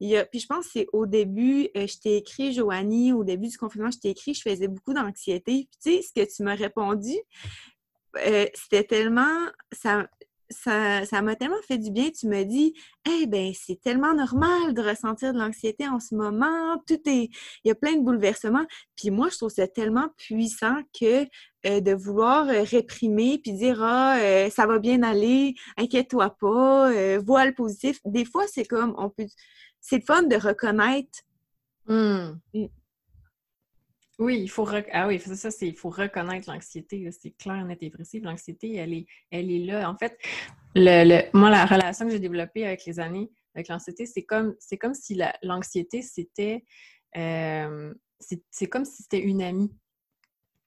il 0.00 0.26
puis 0.30 0.40
je 0.40 0.46
pense 0.46 0.66
c'est 0.72 0.86
au 0.92 1.06
début, 1.06 1.68
euh, 1.76 1.86
je 1.86 1.98
t'ai 1.98 2.16
écrit, 2.16 2.52
Joanie, 2.52 3.12
au 3.12 3.24
début 3.24 3.48
du 3.48 3.56
confinement, 3.56 3.90
je 3.90 3.98
t'ai 3.98 4.10
écrit, 4.10 4.34
je 4.34 4.42
faisais 4.42 4.68
beaucoup 4.68 4.92
d'anxiété. 4.92 5.68
Puis 5.70 5.78
tu 5.82 5.90
sais, 5.90 6.02
ce 6.02 6.12
que 6.12 6.34
tu 6.34 6.42
m'as 6.42 6.54
répondu, 6.54 7.14
euh, 8.26 8.46
c'était 8.54 8.84
tellement. 8.84 9.46
Ça, 9.72 10.06
ça, 10.48 11.22
m'a 11.22 11.34
tellement 11.34 11.60
fait 11.66 11.78
du 11.78 11.90
bien. 11.90 12.10
Tu 12.10 12.28
me 12.28 12.44
dis, 12.44 12.74
eh 13.08 13.26
ben, 13.26 13.52
c'est 13.52 13.80
tellement 13.80 14.14
normal 14.14 14.74
de 14.74 14.80
ressentir 14.80 15.32
de 15.32 15.38
l'anxiété 15.38 15.88
en 15.88 15.98
ce 15.98 16.14
moment. 16.14 16.78
Tout 16.86 17.00
est, 17.06 17.30
il 17.64 17.68
y 17.68 17.70
a 17.70 17.74
plein 17.74 17.96
de 17.96 18.02
bouleversements. 18.04 18.64
Puis 18.96 19.10
moi, 19.10 19.28
je 19.30 19.36
trouve 19.38 19.50
ça 19.50 19.66
tellement 19.66 20.08
puissant 20.16 20.82
que 20.98 21.26
euh, 21.66 21.80
de 21.80 21.92
vouloir 21.92 22.48
euh, 22.48 22.62
réprimer 22.62 23.40
puis 23.42 23.54
dire, 23.54 23.82
ah, 23.82 24.18
ça 24.50 24.66
va 24.66 24.78
bien 24.78 25.02
aller, 25.02 25.54
inquiète-toi 25.76 26.36
pas, 26.38 27.18
vois 27.18 27.44
le 27.46 27.54
positif. 27.54 27.98
Des 28.04 28.24
fois, 28.24 28.44
c'est 28.46 28.66
comme, 28.66 28.94
on 28.98 29.10
peut, 29.10 29.26
c'est 29.80 30.04
fun 30.04 30.22
de 30.22 30.36
reconnaître. 30.36 31.20
Mmh. 31.88 32.38
Oui, 34.18 34.40
il 34.40 34.48
faut 34.48 34.66
ah 34.92 35.08
oui, 35.08 35.18
ça, 35.20 35.50
c'est 35.50 35.68
il 35.68 35.76
faut 35.76 35.90
reconnaître 35.90 36.50
l'anxiété, 36.50 37.08
c'est 37.12 37.32
clair, 37.32 37.62
net 37.66 37.82
et 37.82 37.90
précis. 37.90 38.20
L'anxiété, 38.20 38.76
elle 38.76 38.94
est, 38.94 39.06
elle 39.30 39.50
est 39.50 39.58
là. 39.58 39.90
En 39.90 39.96
fait, 39.96 40.18
le, 40.74 41.28
moi, 41.36 41.50
la 41.50 41.66
relation 41.66 42.06
que 42.06 42.12
j'ai 42.12 42.18
développée 42.18 42.64
avec 42.64 42.86
les 42.86 42.98
années 42.98 43.30
avec 43.54 43.68
l'anxiété, 43.68 44.06
c'est 44.06 44.22
comme 44.22 44.54
c'est 44.58 44.78
comme 44.78 44.94
si 44.94 45.20
l'anxiété, 45.42 46.02
c'était 46.02 46.64
euh, 47.16 47.92
c'est 48.20 48.66
comme 48.66 48.84
si 48.84 49.02
c'était 49.02 49.22
une 49.22 49.42
amie. 49.42 49.72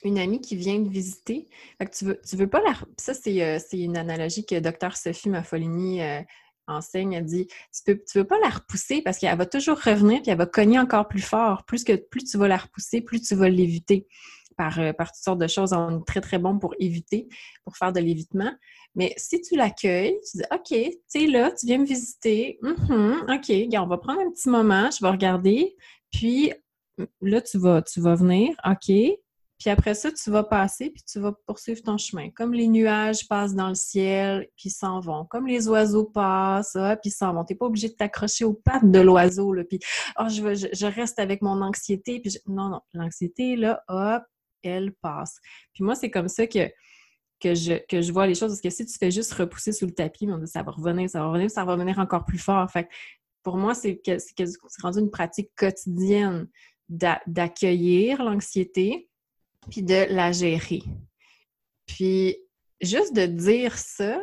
Une 0.03 0.17
amie 0.17 0.39
qui 0.39 0.55
vient 0.55 0.81
te 0.81 0.87
visiter. 0.87 1.49
Fait 1.77 1.85
que 1.85 1.95
tu 1.95 2.05
veux, 2.05 2.21
tu 2.21 2.37
veux 2.37 2.49
pas 2.49 2.61
la. 2.61 2.73
Ça, 2.97 3.13
c'est 3.13 3.41
euh, 3.43 3.59
une 3.73 3.97
analogie 3.97 4.45
que 4.45 4.57
Dr. 4.59 4.95
Sophie 4.95 5.29
Maffolini 5.29 6.01
euh, 6.01 6.21
enseigne, 6.69 7.13
elle 7.13 7.25
dit 7.25 7.47
tu 7.47 7.81
peux, 7.85 8.01
tu 8.09 8.19
veux 8.19 8.25
pas 8.25 8.39
la 8.39 8.49
repousser 8.49 9.01
parce 9.01 9.17
qu'elle 9.17 9.37
va 9.37 9.45
toujours 9.45 9.79
revenir 9.79 10.21
puis 10.21 10.31
elle 10.31 10.37
va 10.37 10.45
cogner 10.45 10.79
encore 10.79 11.07
plus 11.07 11.21
fort. 11.21 11.65
Plus 11.65 11.83
que 11.83 11.95
plus 11.95 12.23
tu 12.23 12.37
vas 12.37 12.47
la 12.47 12.57
repousser, 12.57 13.01
plus 13.01 13.21
tu 13.21 13.35
vas 13.35 13.49
l'éviter 13.49 14.07
par, 14.57 14.79
euh, 14.79 14.91
par 14.91 15.11
toutes 15.11 15.23
sortes 15.23 15.39
de 15.39 15.47
choses. 15.47 15.73
On 15.73 16.01
est 16.01 16.05
très, 16.05 16.21
très 16.21 16.37
bon 16.37 16.59
pour 16.59 16.75
éviter, 16.79 17.29
pour 17.63 17.77
faire 17.77 17.93
de 17.93 17.99
l'évitement. 17.99 18.51
Mais 18.95 19.13
si 19.17 19.41
tu 19.41 19.55
l'accueilles, 19.55 20.19
tu 20.29 20.37
dis 20.37 20.43
OK, 20.51 20.97
tu 21.11 21.23
es 21.23 21.27
là, 21.27 21.51
tu 21.51 21.65
viens 21.65 21.77
me 21.77 21.85
visiter. 21.85 22.59
Mm-hmm, 22.61 23.35
OK, 23.35 23.79
on 23.79 23.87
va 23.87 23.97
prendre 23.97 24.21
un 24.21 24.31
petit 24.31 24.49
moment, 24.49 24.89
je 24.91 25.03
vais 25.03 25.11
regarder. 25.11 25.75
Puis 26.11 26.51
là, 27.21 27.41
tu 27.41 27.57
vas, 27.57 27.81
tu 27.81 28.01
vas 28.01 28.15
venir, 28.15 28.55
OK. 28.65 28.91
Puis 29.59 29.69
après 29.69 29.93
ça, 29.93 30.09
tu 30.11 30.31
vas 30.31 30.43
passer, 30.43 30.89
puis 30.89 31.03
tu 31.03 31.19
vas 31.19 31.33
poursuivre 31.45 31.81
ton 31.83 31.97
chemin. 31.97 32.29
Comme 32.29 32.53
les 32.53 32.67
nuages 32.67 33.27
passent 33.27 33.53
dans 33.53 33.67
le 33.67 33.75
ciel, 33.75 34.47
puis 34.55 34.69
s'en 34.69 35.01
vont. 35.01 35.25
Comme 35.25 35.47
les 35.47 35.67
oiseaux 35.67 36.05
passent, 36.05 36.77
puis 37.01 37.11
s'en 37.11 37.33
vont. 37.33 37.43
Tu 37.43 37.53
n'es 37.53 37.57
pas 37.57 37.65
obligé 37.65 37.89
de 37.89 37.93
t'accrocher 37.93 38.45
aux 38.45 38.53
pattes 38.53 38.89
de 38.89 38.99
l'oiseau, 38.99 39.53
puis 39.67 39.79
oh, 40.17 40.29
je, 40.29 40.69
je, 40.73 40.85
reste 40.85 41.19
avec 41.19 41.41
mon 41.41 41.61
anxiété. 41.61 42.23
Non, 42.47 42.69
non, 42.69 42.81
l'anxiété, 42.93 43.57
là, 43.57 43.83
hop, 43.89 44.23
elle 44.63 44.93
passe. 44.93 45.39
Puis 45.73 45.83
moi, 45.83 45.95
c'est 45.95 46.09
comme 46.09 46.29
ça 46.29 46.47
que, 46.47 46.69
que, 47.41 47.53
je, 47.53 47.85
que 47.87 48.01
je 48.01 48.13
vois 48.13 48.27
les 48.27 48.35
choses. 48.35 48.51
Parce 48.51 48.61
que 48.61 48.69
si 48.69 48.85
tu 48.85 48.97
fais 48.97 49.11
juste 49.11 49.33
repousser 49.33 49.73
sous 49.73 49.85
le 49.85 49.93
tapis, 49.93 50.27
ça 50.45 50.63
va 50.63 50.71
revenir, 50.71 51.09
ça 51.09 51.19
va 51.19 51.27
revenir, 51.27 51.51
ça 51.51 51.65
va 51.65 51.73
revenir 51.73 51.99
encore 51.99 52.23
plus 52.23 52.39
fort. 52.39 52.69
Fait 52.71 52.87
pour 53.43 53.57
moi, 53.57 53.73
c'est 53.73 54.01
rendu 54.81 54.99
une 54.99 55.11
pratique 55.11 55.49
quotidienne 55.55 56.47
d'accueillir 56.87 58.23
l'anxiété, 58.23 59.09
puis 59.69 59.83
de 59.83 60.05
la 60.13 60.31
gérer. 60.31 60.83
Puis 61.85 62.37
juste 62.81 63.15
de 63.15 63.25
dire 63.25 63.77
ça, 63.77 64.19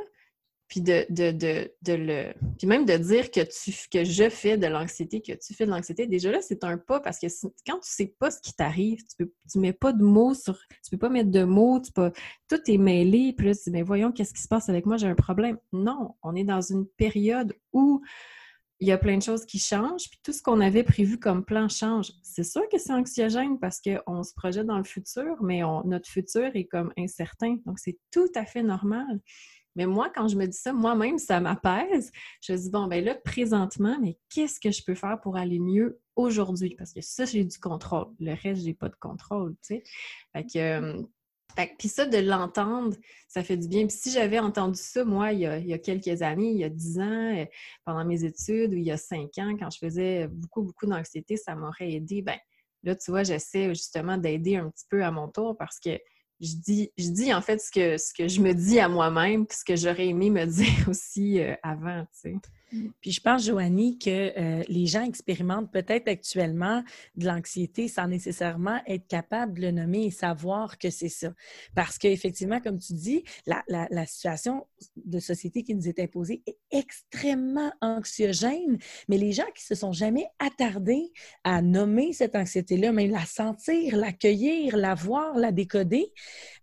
puis 0.68 0.80
de, 0.80 1.06
de, 1.08 1.92
le. 1.92 2.32
Puis 2.58 2.66
même 2.66 2.84
de 2.86 2.96
dire 2.96 3.30
que 3.30 3.40
tu 3.40 3.72
que 3.88 4.02
je 4.02 4.28
fais 4.28 4.56
de 4.58 4.66
l'anxiété, 4.66 5.20
que 5.20 5.32
tu 5.32 5.54
fais 5.54 5.64
de 5.64 5.70
l'anxiété, 5.70 6.06
déjà 6.06 6.32
là, 6.32 6.40
c'est 6.42 6.64
un 6.64 6.76
pas 6.76 6.98
parce 6.98 7.20
que 7.20 7.26
quand 7.64 7.78
tu 7.78 7.90
sais 7.90 8.14
pas 8.18 8.32
ce 8.32 8.40
qui 8.40 8.52
t'arrive, 8.52 8.98
tu 8.98 9.16
peux 9.18 9.32
tu 9.50 9.58
mets 9.60 9.72
pas 9.72 9.92
de 9.92 10.02
mots 10.02 10.34
sur. 10.34 10.58
Tu 10.82 10.90
peux 10.90 10.98
pas 10.98 11.08
mettre 11.08 11.30
de 11.30 11.44
mots, 11.44 11.80
tu 11.80 11.92
peux, 11.92 12.10
tout 12.48 12.60
est 12.66 12.78
mêlé, 12.78 13.32
puis 13.32 13.46
là, 13.46 13.54
tu 13.54 13.62
dis, 13.64 13.70
mais 13.70 13.82
voyons, 13.82 14.10
qu'est-ce 14.10 14.34
qui 14.34 14.42
se 14.42 14.48
passe 14.48 14.68
avec 14.68 14.86
moi, 14.86 14.96
j'ai 14.96 15.06
un 15.06 15.14
problème. 15.14 15.58
Non, 15.72 16.16
on 16.22 16.34
est 16.34 16.44
dans 16.44 16.62
une 16.62 16.86
période 16.86 17.54
où 17.72 18.02
il 18.80 18.88
y 18.88 18.92
a 18.92 18.98
plein 18.98 19.16
de 19.16 19.22
choses 19.22 19.46
qui 19.46 19.58
changent, 19.58 20.08
puis 20.10 20.20
tout 20.22 20.32
ce 20.32 20.42
qu'on 20.42 20.60
avait 20.60 20.82
prévu 20.82 21.18
comme 21.18 21.44
plan 21.44 21.68
change. 21.68 22.12
C'est 22.22 22.44
sûr 22.44 22.68
que 22.70 22.78
c'est 22.78 22.92
anxiogène 22.92 23.58
parce 23.58 23.80
qu'on 23.80 24.22
se 24.22 24.34
projette 24.34 24.66
dans 24.66 24.78
le 24.78 24.84
futur, 24.84 25.42
mais 25.42 25.62
notre 25.84 26.08
futur 26.08 26.50
est 26.54 26.66
comme 26.66 26.92
incertain. 26.98 27.56
Donc, 27.64 27.78
c'est 27.78 27.98
tout 28.10 28.28
à 28.34 28.44
fait 28.44 28.62
normal. 28.62 29.20
Mais 29.76 29.86
moi, 29.86 30.10
quand 30.12 30.26
je 30.26 30.36
me 30.36 30.46
dis 30.46 30.56
ça, 30.56 30.72
moi-même, 30.72 31.18
ça 31.18 31.38
m'apaise. 31.38 32.10
Je 32.40 32.52
me 32.52 32.58
dis, 32.58 32.70
bon, 32.70 32.86
ben 32.86 33.04
là, 33.04 33.14
présentement, 33.14 33.98
mais 34.00 34.18
qu'est-ce 34.30 34.58
que 34.58 34.70
je 34.70 34.82
peux 34.82 34.94
faire 34.94 35.20
pour 35.20 35.36
aller 35.36 35.58
mieux 35.58 36.00
aujourd'hui? 36.16 36.74
Parce 36.76 36.94
que 36.94 37.02
ça, 37.02 37.26
j'ai 37.26 37.44
du 37.44 37.58
contrôle. 37.58 38.06
Le 38.18 38.32
reste, 38.32 38.64
j'ai 38.64 38.72
pas 38.72 38.88
de 38.88 38.96
contrôle, 38.98 39.54
tu 39.62 39.76
sais. 39.76 39.82
Fait 40.32 40.44
que, 40.44 40.58
euh, 40.58 41.02
puis 41.78 41.88
ça, 41.88 42.06
de 42.06 42.18
l'entendre, 42.18 42.96
ça 43.28 43.42
fait 43.42 43.56
du 43.56 43.68
bien. 43.68 43.86
Puis 43.86 43.96
si 43.96 44.10
j'avais 44.10 44.38
entendu 44.38 44.78
ça, 44.80 45.04
moi, 45.04 45.32
il 45.32 45.40
y, 45.40 45.46
a, 45.46 45.78
quelques 45.78 46.22
années, 46.22 46.50
il 46.50 46.58
y 46.58 46.64
a 46.64 46.68
dix 46.68 46.98
ans, 46.98 47.36
euh, 47.36 47.44
pendant 47.84 48.04
mes 48.04 48.24
études, 48.24 48.72
ou 48.72 48.76
il 48.76 48.84
y 48.84 48.90
a 48.90 48.96
cinq 48.96 49.38
ans, 49.38 49.56
quand 49.58 49.70
je 49.70 49.78
faisais 49.78 50.28
beaucoup, 50.28 50.62
beaucoup 50.62 50.86
d'anxiété, 50.86 51.36
ça 51.36 51.54
m'aurait 51.54 51.92
aidé. 51.92 52.22
Ben 52.22 52.38
là, 52.82 52.94
tu 52.94 53.10
vois, 53.10 53.22
j'essaie 53.22 53.68
justement 53.70 54.16
d'aider 54.16 54.56
un 54.56 54.70
petit 54.70 54.86
peu 54.88 55.04
à 55.04 55.10
mon 55.10 55.28
tour 55.28 55.56
parce 55.56 55.78
que 55.78 55.98
je 56.40 56.54
dis, 56.56 56.92
je 56.98 57.08
dis 57.08 57.32
en 57.32 57.40
fait 57.40 57.58
ce 57.58 57.70
que, 57.70 57.96
ce 57.96 58.12
que 58.12 58.28
je 58.28 58.40
me 58.40 58.52
dis 58.52 58.78
à 58.78 58.88
moi-même, 58.88 59.46
puis 59.46 59.58
ce 59.58 59.64
que 59.64 59.76
j'aurais 59.76 60.08
aimé 60.08 60.30
me 60.30 60.44
dire 60.46 60.88
aussi 60.88 61.40
euh, 61.40 61.54
avant. 61.62 62.06
Mm. 62.72 62.88
Puis 63.00 63.12
je 63.12 63.20
pense, 63.20 63.44
Joanie, 63.44 63.98
que 63.98 64.10
euh, 64.10 64.62
les 64.68 64.86
gens 64.86 65.04
expérimentent 65.04 65.70
peut-être 65.72 66.08
actuellement 66.08 66.82
de 67.16 67.26
l'anxiété 67.26 67.88
sans 67.88 68.08
nécessairement 68.08 68.80
être 68.86 69.06
capable 69.06 69.54
de 69.54 69.62
le 69.62 69.70
nommer 69.70 70.06
et 70.06 70.10
savoir 70.10 70.78
que 70.78 70.90
c'est 70.90 71.08
ça. 71.08 71.32
Parce 71.74 71.98
qu'effectivement, 71.98 72.60
comme 72.60 72.78
tu 72.78 72.94
dis, 72.94 73.24
la, 73.46 74.06
situation 74.06 74.66
de 74.96 75.18
société 75.18 75.62
qui 75.62 75.74
nous 75.74 75.88
est 75.88 75.98
imposée 75.98 76.42
est 76.46 76.58
extrêmement 76.70 77.72
anxiogène, 77.80 78.78
mais 79.08 79.18
les 79.18 79.32
gens 79.32 79.50
qui 79.54 79.64
se 79.64 79.74
sont 79.74 79.92
jamais 79.92 80.26
attardés 80.38 81.12
à 81.44 81.62
nommer 81.62 82.12
cette 82.12 82.36
anxiété-là, 82.36 82.92
même 82.92 83.10
la 83.10 83.24
sentir, 83.24 83.96
l'accueillir, 83.96 84.76
la 84.76 84.94
voir, 84.94 85.36
la 85.36 85.52
décoder, 85.52 86.12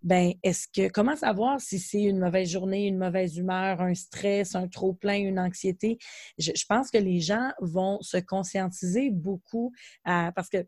ben 0.04 0.34
est-ce 0.44 0.68
que 0.68 0.90
comment 0.90 1.16
savoir 1.16 1.62
si 1.62 1.80
c'est 1.80 2.04
une 2.04 2.20
mauvaise 2.20 2.50
journée, 2.50 2.88
une 2.88 2.98
mauvaise 2.98 3.38
humeur, 3.38 3.82
un 3.82 3.94
stress, 3.94 4.56
un 4.56 4.68
trop 4.68 4.94
plein, 4.94 5.18
une 5.18 5.40
anxiété? 5.40 5.93
Je, 6.38 6.52
pense 6.68 6.92
que 6.92 6.98
les 6.98 7.20
gens 7.20 7.52
vont 7.60 8.02
se 8.02 8.18
conscientiser 8.18 9.10
beaucoup 9.12 9.72
parce 10.04 10.50
que 10.50 10.66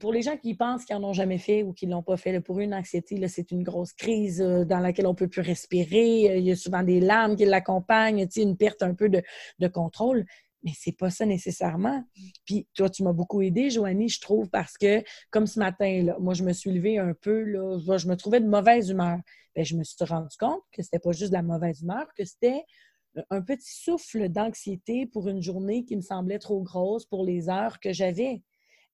pour 0.00 0.12
les 0.12 0.22
gens 0.22 0.36
qui 0.36 0.54
pensent 0.54 0.84
qu'ils 0.84 0.96
n'en 0.96 1.08
ont 1.08 1.12
jamais 1.12 1.38
fait 1.38 1.62
ou 1.62 1.72
qui 1.72 1.86
ne 1.86 1.92
l'ont 1.92 2.02
pas 2.02 2.16
fait, 2.16 2.40
pour 2.40 2.58
eux, 2.58 2.62
une 2.62 2.74
anxiété, 2.74 3.26
c'est 3.28 3.50
une 3.50 3.62
grosse 3.62 3.92
crise 3.92 4.40
euh, 4.40 4.64
dans 4.64 4.80
laquelle 4.80 5.06
on 5.06 5.10
ne 5.10 5.16
peut 5.16 5.28
plus 5.28 5.42
respirer. 5.42 6.30
Euh, 6.30 6.36
il 6.36 6.44
y 6.44 6.52
a 6.52 6.56
souvent 6.56 6.82
des 6.82 7.00
larmes 7.00 7.36
qui 7.36 7.44
l'accompagnent, 7.44 8.26
une 8.36 8.56
perte 8.56 8.82
un 8.82 8.94
peu 8.94 9.08
de, 9.08 9.22
contrôle. 9.68 10.24
Mais 10.62 10.72
c'est 10.74 10.96
pas 10.96 11.10
ça 11.10 11.26
nécessairement. 11.26 12.02
Puis 12.46 12.66
toi, 12.74 12.88
tu 12.88 13.02
m'as 13.02 13.12
beaucoup 13.12 13.42
aidé, 13.42 13.68
Joanie, 13.68 14.08
je 14.08 14.20
trouve, 14.20 14.48
parce 14.48 14.78
que 14.78 15.02
comme 15.30 15.46
ce 15.46 15.58
matin, 15.58 16.14
moi, 16.18 16.32
je 16.32 16.42
me 16.42 16.54
suis 16.54 16.72
levée 16.72 16.98
un 16.98 17.12
peu, 17.12 17.42
là, 17.42 17.98
je 17.98 18.08
me 18.08 18.16
trouvais 18.16 18.40
de 18.40 18.48
mauvaise 18.48 18.88
humeur. 18.88 19.18
Bien, 19.54 19.62
je 19.62 19.76
me 19.76 19.84
suis 19.84 20.02
rendu 20.04 20.36
compte 20.38 20.62
que 20.72 20.82
c'était 20.82 20.98
pas 20.98 21.12
juste 21.12 21.30
de 21.30 21.36
la 21.36 21.42
mauvaise 21.42 21.82
humeur, 21.82 22.06
que 22.16 22.24
c'était 22.24 22.64
un 23.30 23.42
petit 23.42 23.74
souffle 23.74 24.28
d'anxiété 24.28 25.06
pour 25.06 25.28
une 25.28 25.42
journée 25.42 25.84
qui 25.84 25.96
me 25.96 26.02
semblait 26.02 26.38
trop 26.38 26.60
grosse 26.62 27.06
pour 27.06 27.24
les 27.24 27.48
heures 27.48 27.80
que 27.80 27.92
j'avais. 27.92 28.42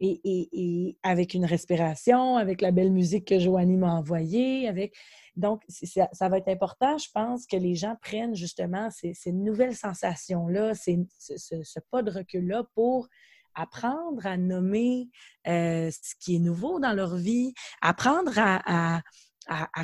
Et, 0.02 0.96
avec 1.02 1.34
une 1.34 1.44
respiration, 1.44 2.38
avec 2.38 2.62
la 2.62 2.70
belle 2.70 2.90
musique 2.90 3.26
que 3.26 3.38
Joanie 3.38 3.76
m'a 3.76 3.92
envoyée, 3.92 4.66
avec... 4.66 4.94
Donc, 5.36 5.62
ça, 5.68 6.28
va 6.28 6.38
être 6.38 6.48
important, 6.48 6.96
je 6.96 7.08
pense, 7.12 7.46
que 7.46 7.56
les 7.56 7.74
gens 7.74 7.96
prennent 8.00 8.34
justement 8.34 8.88
ces, 8.90 9.32
nouvelles 9.32 9.76
sensations-là, 9.76 10.74
ce, 10.74 11.80
pas 11.90 12.02
de 12.02 12.10
recul-là 12.10 12.64
pour 12.74 13.08
apprendre 13.54 14.26
à 14.26 14.36
nommer 14.36 15.08
euh, 15.46 15.90
ce 15.90 16.14
qui 16.18 16.36
est 16.36 16.40
nouveau 16.40 16.80
dans 16.80 16.92
leur 16.92 17.16
vie, 17.16 17.52
apprendre 17.82 18.32
à, 18.36 19.02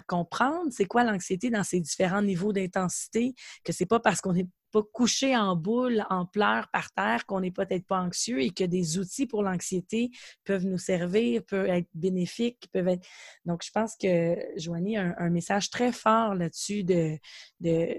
comprendre 0.07 0.71
c'est 0.71 0.85
quoi 0.85 1.05
l'anxiété 1.05 1.51
dans 1.51 1.65
ses 1.65 1.81
différents 1.81 2.23
niveaux 2.23 2.53
d'intensité, 2.53 3.35
que 3.65 3.73
c'est 3.73 3.87
pas 3.87 4.01
parce 4.01 4.21
qu'on 4.21 4.33
n'est 4.33 4.49
pas 4.73 4.83
couché 4.93 5.37
en 5.37 5.57
boule, 5.57 6.05
en 6.11 6.27
pleurs 6.27 6.69
par 6.69 6.93
terre, 6.93 7.25
qu'on 7.27 7.41
n'est 7.41 7.51
peut-être 7.51 7.87
pas 7.87 8.01
anxieux 8.01 8.43
et 8.43 8.51
que 8.51 8.65
des 8.65 8.99
outils 8.99 9.27
pour 9.27 9.43
l'anxiété 9.43 10.11
peuvent 10.45 10.65
nous 10.65 10.79
servir, 10.79 11.43
peuvent 11.45 11.69
être 11.69 11.89
bénéfiques, 11.95 12.69
peuvent 12.73 12.89
être... 12.89 13.07
Donc, 13.45 13.63
je 13.65 13.71
pense 13.71 13.97
que 13.97 14.37
Joanie 14.57 14.99
a 14.99 15.15
un, 15.19 15.31
message 15.31 15.71
très 15.71 15.93
fort 15.93 16.35
là-dessus 16.35 16.85
de... 16.85 17.19
de 17.61 17.97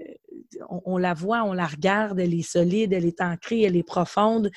on, 0.68 0.98
la 0.98 1.14
voit, 1.14 1.42
on 1.42 1.52
la 1.52 1.66
regarde, 1.66 2.20
elle 2.20 2.34
est 2.34 2.48
solide, 2.48 2.92
elle 2.92 3.06
est 3.06 3.20
ancrée, 3.20 3.62
elle 3.62 3.76
est 3.76 3.82
profonde 3.82 4.50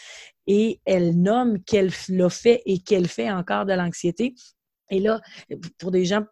et 0.47 0.81
elle 0.85 1.19
nomme 1.21 1.63
qu'elle 1.63 1.91
l'a 2.09 2.29
fait 2.29 2.61
et 2.65 2.79
qu'elle 2.79 3.07
fait 3.07 3.31
encore 3.31 3.65
de 3.65 3.73
l'anxiété. 3.73 4.35
Et 4.89 4.99
là, 4.99 5.21
pour 5.77 5.91
des 5.91 6.05
gens 6.05 6.25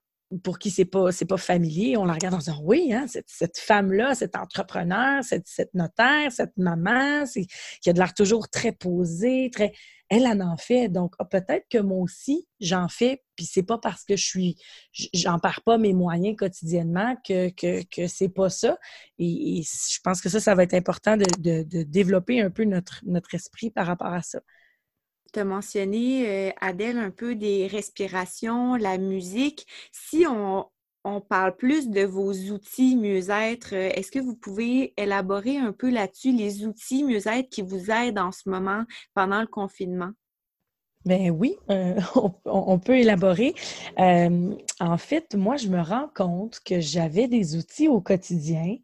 pour 0.43 0.59
qui 0.59 0.69
c'est 0.69 0.85
pas 0.85 1.11
c'est 1.11 1.25
pas 1.25 1.37
familier, 1.37 1.97
on 1.97 2.05
la 2.05 2.13
regarde 2.13 2.35
en 2.35 2.39
disant 2.39 2.59
oui, 2.63 2.93
hein, 2.93 3.05
cette, 3.07 3.57
femme-là, 3.57 4.13
cet 4.13 4.35
entrepreneur, 4.35 5.23
cette, 5.23 5.47
cette, 5.47 5.73
notaire, 5.73 6.31
cette 6.31 6.55
maman, 6.57 7.23
qui 7.81 7.89
a 7.89 7.93
de 7.93 7.99
l'air 7.99 8.13
toujours 8.13 8.49
très 8.49 8.71
posée, 8.71 9.49
très 9.51 9.73
elle 10.09 10.27
en 10.27 10.39
en 10.41 10.57
fait. 10.57 10.89
Donc 10.89 11.15
ah, 11.19 11.25
peut-être 11.25 11.65
que 11.69 11.79
moi 11.79 11.97
aussi 11.97 12.47
j'en 12.59 12.87
fais, 12.87 13.23
puis 13.35 13.45
c'est 13.45 13.63
pas 13.63 13.79
parce 13.79 14.03
que 14.03 14.15
je 14.15 14.25
suis 14.25 14.55
j'en 15.13 15.39
pars 15.39 15.61
pas 15.63 15.77
mes 15.77 15.93
moyens 15.93 16.35
quotidiennement 16.37 17.15
que, 17.27 17.49
que, 17.49 17.83
que 17.83 18.07
c'est 18.07 18.29
pas 18.29 18.49
ça. 18.49 18.77
Et, 19.17 19.63
je 19.63 19.99
pense 20.03 20.21
que 20.21 20.29
ça, 20.29 20.39
ça 20.39 20.53
va 20.53 20.63
être 20.63 20.75
important 20.75 21.17
de, 21.17 21.25
de, 21.39 21.63
de 21.63 21.83
développer 21.83 22.41
un 22.41 22.51
peu 22.51 22.65
notre, 22.65 23.01
notre 23.05 23.33
esprit 23.33 23.71
par 23.71 23.87
rapport 23.87 24.13
à 24.13 24.21
ça. 24.21 24.41
Tu 25.31 25.39
as 25.39 25.45
mentionné, 25.45 26.49
euh, 26.49 26.51
Adèle, 26.61 26.97
un 26.97 27.11
peu 27.11 27.35
des 27.35 27.67
respirations, 27.67 28.75
la 28.75 28.97
musique. 28.97 29.67
Si 29.91 30.25
on, 30.27 30.65
parle 31.27 31.55
plus 31.55 31.89
de 31.89 32.03
vos 32.03 32.31
outils 32.31 32.95
mieux-être, 32.95 33.73
euh, 33.73 33.89
est-ce 33.95 34.11
que 34.11 34.19
vous 34.19 34.35
pouvez 34.35 34.93
élaborer 34.97 35.57
un 35.57 35.71
peu 35.73 35.89
là-dessus 35.89 36.31
les 36.31 36.65
outils 36.65 37.03
mieux-être 37.03 37.49
qui 37.49 37.61
vous 37.63 37.89
aident 37.91 38.19
en 38.19 38.31
ce 38.31 38.47
moment 38.49 38.85
pendant 39.15 39.41
le 39.41 39.47
confinement? 39.47 40.11
Ben 41.05 41.31
oui, 41.31 41.55
euh, 41.69 41.99
on, 42.45 42.77
peut 42.77 42.97
élaborer. 42.97 43.53
Euh, 43.99 44.53
en 44.81 44.97
fait, 44.97 45.33
moi, 45.33 45.55
je 45.55 45.69
me 45.69 45.79
rends 45.81 46.09
compte 46.13 46.59
que 46.65 46.81
j'avais 46.81 47.27
des 47.29 47.55
outils 47.55 47.87
au 47.87 48.01
quotidien 48.01 48.75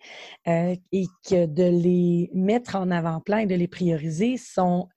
euh, 0.48 0.76
et 0.94 1.06
que 1.30 1.46
de 1.46 1.64
les 1.64 2.30
mettre 2.34 2.78
en 2.78 2.90
avant-plan 2.90 3.40
et 3.40 3.46
de 3.48 3.56
les 3.56 3.68
prioriser 3.68 4.38
sont, 4.38 4.88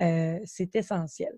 c'est 0.44 0.76
essentiel. 0.76 1.32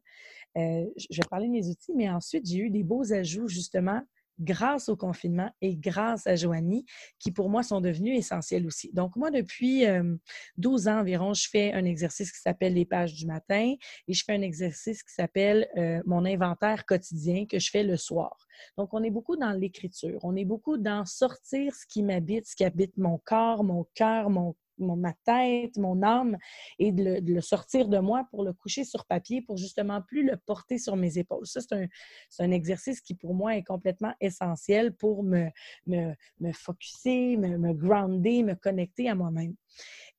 je 0.55 1.16
vais 1.16 1.29
parler 1.31 1.47
de 1.47 1.53
mes 1.53 1.69
outils, 1.69 1.93
mais 1.97 2.11
ensuite, 2.11 2.47
j'ai 2.47 2.59
eu 2.59 2.71
des 2.71 2.83
beaux 2.83 3.12
ajouts 3.12 3.49
justement 3.49 4.03
grâce 4.40 4.88
au 4.88 4.96
confinement 4.96 5.50
et 5.61 5.76
grâce 5.76 6.26
à 6.26 6.35
Joanie, 6.35 6.85
qui 7.18 7.31
pour 7.31 7.48
moi 7.50 7.62
sont 7.62 7.81
devenus 7.81 8.18
essentiels 8.18 8.66
aussi. 8.66 8.90
Donc, 8.92 9.14
moi, 9.16 9.31
depuis 9.31 9.85
12 10.57 10.88
ans 10.88 11.00
environ, 11.00 11.35
je 11.35 11.48
fais 11.48 11.72
un 11.72 11.85
exercice 11.85 12.33
qui 12.33 12.40
s'appelle 12.40 12.74
les 12.74 12.87
pages 12.87 13.14
du 13.14 13.26
matin 13.26 13.74
et 14.09 14.12
je 14.12 14.24
fais 14.24 14.33
un 14.33 14.42
exercice 14.42 15.03
qui 15.03 15.12
s'appelle 15.12 15.68
mon 16.07 16.24
inventaire 16.24 16.87
quotidien 16.87 17.46
que 17.46 17.59
je 17.59 17.70
fais 17.70 17.83
le 17.83 17.96
soir. 17.96 18.37
Donc, 18.76 18.92
on 18.92 19.03
est 19.03 19.11
beaucoup 19.11 19.37
dans 19.37 19.53
l'écriture, 19.53 20.20
on 20.22 20.37
est 20.37 20.44
beaucoup 20.44 20.76
dans 20.76 21.05
sortir 21.05 21.74
ce 21.74 21.87
qui 21.87 22.03
m'habite, 22.03 22.46
ce 22.46 22.57
qui 22.57 22.64
habite 22.64 22.96
mon 22.96 23.18
corps, 23.18 23.64
mon 23.64 23.87
cœur, 23.94 24.31
mon 24.31 24.55
ma 24.81 25.12
tête, 25.25 25.77
mon 25.77 26.03
âme, 26.03 26.37
et 26.79 26.93
de 26.93 27.21
le, 27.23 27.40
sortir 27.40 27.88
de 27.88 27.99
moi 27.99 28.27
pour 28.31 28.45
le 28.45 28.53
coucher 28.53 28.85
sur 28.85 29.07
papier, 29.07 29.43
pour 29.43 29.57
justement 29.57 30.03
plus 30.03 30.25
le 30.25 30.37
porter 30.37 30.79
sur 30.79 30.97
mes 30.97 31.19
épaules. 31.19 31.47
Ça, 31.47 31.61
c'est 31.61 31.75
un, 31.75 31.87
un, 32.38 32.51
exercice 32.51 33.01
qui, 33.01 33.14
pour 33.14 33.35
moi, 33.35 33.57
est 33.57 33.64
complètement 33.64 34.14
essentiel 34.21 34.95
pour 34.95 35.23
me, 35.23 35.49
me, 35.87 36.14
me 36.40 36.53
focuser, 36.53 37.37
me, 37.37 37.59
me 37.59 37.73
grounder, 37.73 38.43
me 38.43 38.55
connecter 38.55 39.09
à 39.09 39.14
moi-même. 39.14 39.55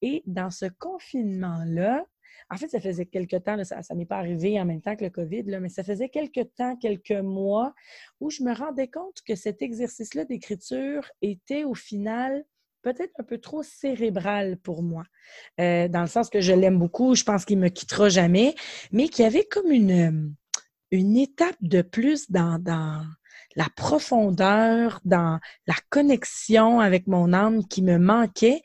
Et 0.02 0.24
dans 0.26 0.50
ce 0.50 0.66
confinement-là, 0.80 2.06
en 2.50 2.58
fait, 2.58 2.68
ça 2.68 2.82
faisait 2.82 3.06
quelques 3.06 3.44
temps, 3.44 3.64
ça 3.64 3.82
ne 3.92 3.96
m'est 3.96 4.06
pas 4.06 4.18
arrivé 4.18 4.60
en 4.60 4.66
même 4.66 4.82
temps 4.82 4.96
que 4.96 5.06
le 5.06 5.10
COVID, 5.10 5.44
là, 5.44 5.60
mais 5.60 5.70
ça 5.70 5.84
faisait 5.84 6.10
quelques 6.10 6.54
temps, 6.56 6.76
quelques 6.76 7.12
mois, 7.12 7.74
où 8.20 8.30
je 8.30 8.44
me 8.44 8.54
rendais 8.54 8.90
compte 8.90 9.22
que 9.26 9.36
cet 9.36 9.62
exercice-là 9.62 10.26
d'écriture 10.26 11.10
était 11.22 11.64
au 11.64 11.74
final 11.74 12.44
peut-être 12.82 13.14
un 13.20 13.24
peu 13.24 13.38
trop 13.38 13.64
cérébral 13.64 14.58
pour 14.58 14.84
moi, 14.84 15.04
euh, 15.60 15.88
dans 15.88 16.02
le 16.02 16.08
sens 16.08 16.30
que 16.30 16.42
je 16.42 16.54
l'aime 16.54 16.80
beaucoup, 16.80 17.16
je 17.16 17.24
pense 17.24 17.46
qu'il 17.46 17.60
me 17.60 17.70
quittera 17.70 18.10
jamais, 18.10 18.56
mais 18.92 19.08
qu'il 19.08 19.24
y 19.24 19.28
avait 19.28 19.46
comme 19.46 19.72
une, 19.72 20.34
une 20.92 21.18
étape 21.18 21.58
de 21.62 21.82
plus 21.82 22.30
dans, 22.30 22.60
dans 22.60 23.06
la 23.56 23.68
profondeur, 23.76 25.00
dans 25.06 25.40
la 25.68 25.76
connexion 25.90 26.80
avec 26.80 27.08
mon 27.08 27.34
âme 27.34 27.68
qui 27.68 27.82
me 27.82 27.98
manquait. 27.98 28.62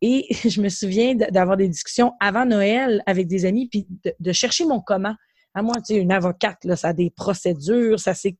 Et 0.00 0.26
je 0.48 0.60
me 0.60 0.68
souviens 0.68 1.14
d'avoir 1.14 1.56
des 1.56 1.68
discussions 1.68 2.12
avant 2.20 2.46
Noël 2.46 3.02
avec 3.06 3.26
des 3.26 3.44
amis, 3.44 3.68
puis 3.68 3.86
de, 4.18 4.32
chercher 4.32 4.64
mon 4.64 4.80
comment. 4.80 5.14
À 5.52 5.62
moi, 5.62 5.74
tu 5.76 5.94
sais, 5.94 5.96
une 5.96 6.12
avocate, 6.12 6.64
là, 6.64 6.76
ça 6.76 6.88
a 6.88 6.92
des 6.92 7.10
procédures, 7.10 7.98
ça, 7.98 8.14
c'est, 8.14 8.36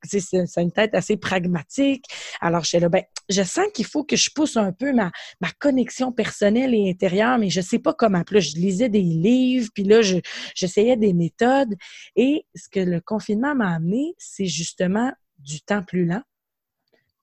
ça 0.46 0.61
une 0.61 0.70
tête 0.70 0.94
assez 0.94 1.16
pragmatique. 1.16 2.05
Alors, 2.40 2.62
je 2.62 2.77
là, 2.77 2.88
ben, 2.88 3.03
je 3.29 3.42
sens 3.42 3.66
qu'il 3.75 3.87
faut 3.87 4.05
que 4.05 4.14
je 4.14 4.31
pousse 4.33 4.57
un 4.57 4.73
peu 4.73 4.92
ma, 4.92 5.11
ma 5.40 5.51
connexion 5.59 6.12
personnelle 6.12 6.73
et 6.73 6.88
intérieure, 6.88 7.38
mais 7.38 7.51
je 7.51 7.61
sais 7.61 7.81
pas 7.81 7.94
comment. 7.94 8.23
Puis 8.23 8.37
là, 8.37 8.40
je 8.40 8.55
lisais 8.55 8.88
des 8.88 9.03
livres, 9.03 9.70
puis 9.75 9.83
là, 9.83 10.01
j'essayais 10.55 10.96
des 10.96 11.12
méthodes. 11.12 11.75
Et 12.14 12.46
ce 12.55 12.68
que 12.68 12.81
le 12.81 13.01
confinement 13.01 13.57
m'a 13.57 13.75
amené, 13.75 14.14
c'est 14.18 14.46
justement 14.46 15.12
du 15.38 15.61
temps 15.62 15.83
plus 15.83 16.05
lent, 16.05 16.23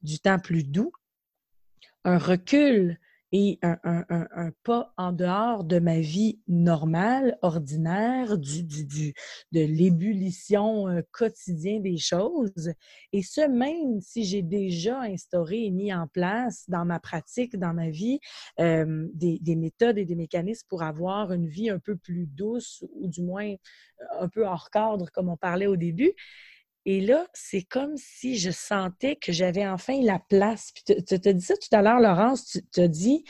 du 0.01 0.19
temps 0.19 0.39
plus 0.39 0.63
doux, 0.63 0.91
un 2.03 2.17
recul 2.17 2.99
et 3.31 3.59
un, 3.61 4.51
pas 4.63 4.93
en 4.97 5.11
dehors 5.11 5.63
de 5.63 5.79
ma 5.79 5.99
vie 5.99 6.39
normale, 6.47 7.37
ordinaire, 7.41 8.37
du, 8.37 8.63
de 8.63 9.59
l'ébullition 9.61 10.87
euh, 10.87 11.01
quotidienne 11.11 11.83
des 11.83 11.97
choses. 11.97 12.71
Et 13.11 13.23
ce, 13.23 13.41
même 13.47 13.99
si 14.01 14.23
j'ai 14.23 14.41
déjà 14.41 15.01
instauré 15.01 15.65
et 15.65 15.71
mis 15.71 15.93
en 15.93 16.07
place 16.07 16.65
dans 16.69 16.85
ma 16.85 16.99
pratique, 16.99 17.57
dans 17.57 17.73
ma 17.73 17.89
vie, 17.89 18.19
euh, 18.59 19.07
des, 19.13 19.39
des, 19.41 19.55
méthodes 19.55 19.97
et 19.97 20.05
des 20.05 20.15
mécanismes 20.15 20.67
pour 20.69 20.83
avoir 20.83 21.33
une 21.33 21.47
vie 21.47 21.69
un 21.69 21.79
peu 21.79 21.97
plus 21.97 22.27
douce 22.27 22.83
ou 22.93 23.07
du 23.07 23.23
moins 23.23 23.55
un 24.19 24.29
peu 24.29 24.45
hors 24.45 24.69
cadre, 24.69 25.11
comme 25.11 25.29
on 25.29 25.37
parlait 25.37 25.67
au 25.67 25.75
début. 25.75 26.13
Et 26.89 27.01
là, 27.01 27.27
c'est 27.33 27.63
comme 27.63 27.97
si 27.97 28.37
je 28.37 28.49
sentais 28.49 29.17
que 29.17 29.33
j'avais 29.33 29.67
enfin 29.67 29.99
la 30.01 30.19
place. 30.19 30.71
Tu 30.73 30.95
te 30.95 31.29
dit 31.29 31.41
ça 31.41 31.55
tout 31.55 31.75
à 31.75 31.81
l'heure, 31.81 31.99
Laurence, 31.99 32.45
tu 32.45 32.61
te 32.63 32.79
dit, 32.79 33.25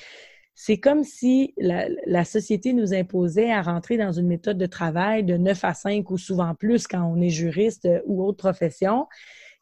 c'est 0.53 0.77
comme 0.77 1.03
si 1.03 1.55
la, 1.57 2.23
société 2.23 2.71
nous 2.73 2.93
imposait 2.93 3.51
à 3.51 3.63
rentrer 3.63 3.97
dans 3.97 4.11
une 4.11 4.27
méthode 4.27 4.59
de 4.59 4.67
travail 4.67 5.23
de 5.23 5.37
9 5.37 5.63
à 5.63 5.73
5 5.73 6.07
ou 6.11 6.19
souvent 6.19 6.53
plus 6.53 6.85
quand 6.85 7.01
on 7.01 7.19
est 7.19 7.31
juriste 7.31 7.89
ou 8.05 8.23
autre 8.23 8.37
profession, 8.37 9.07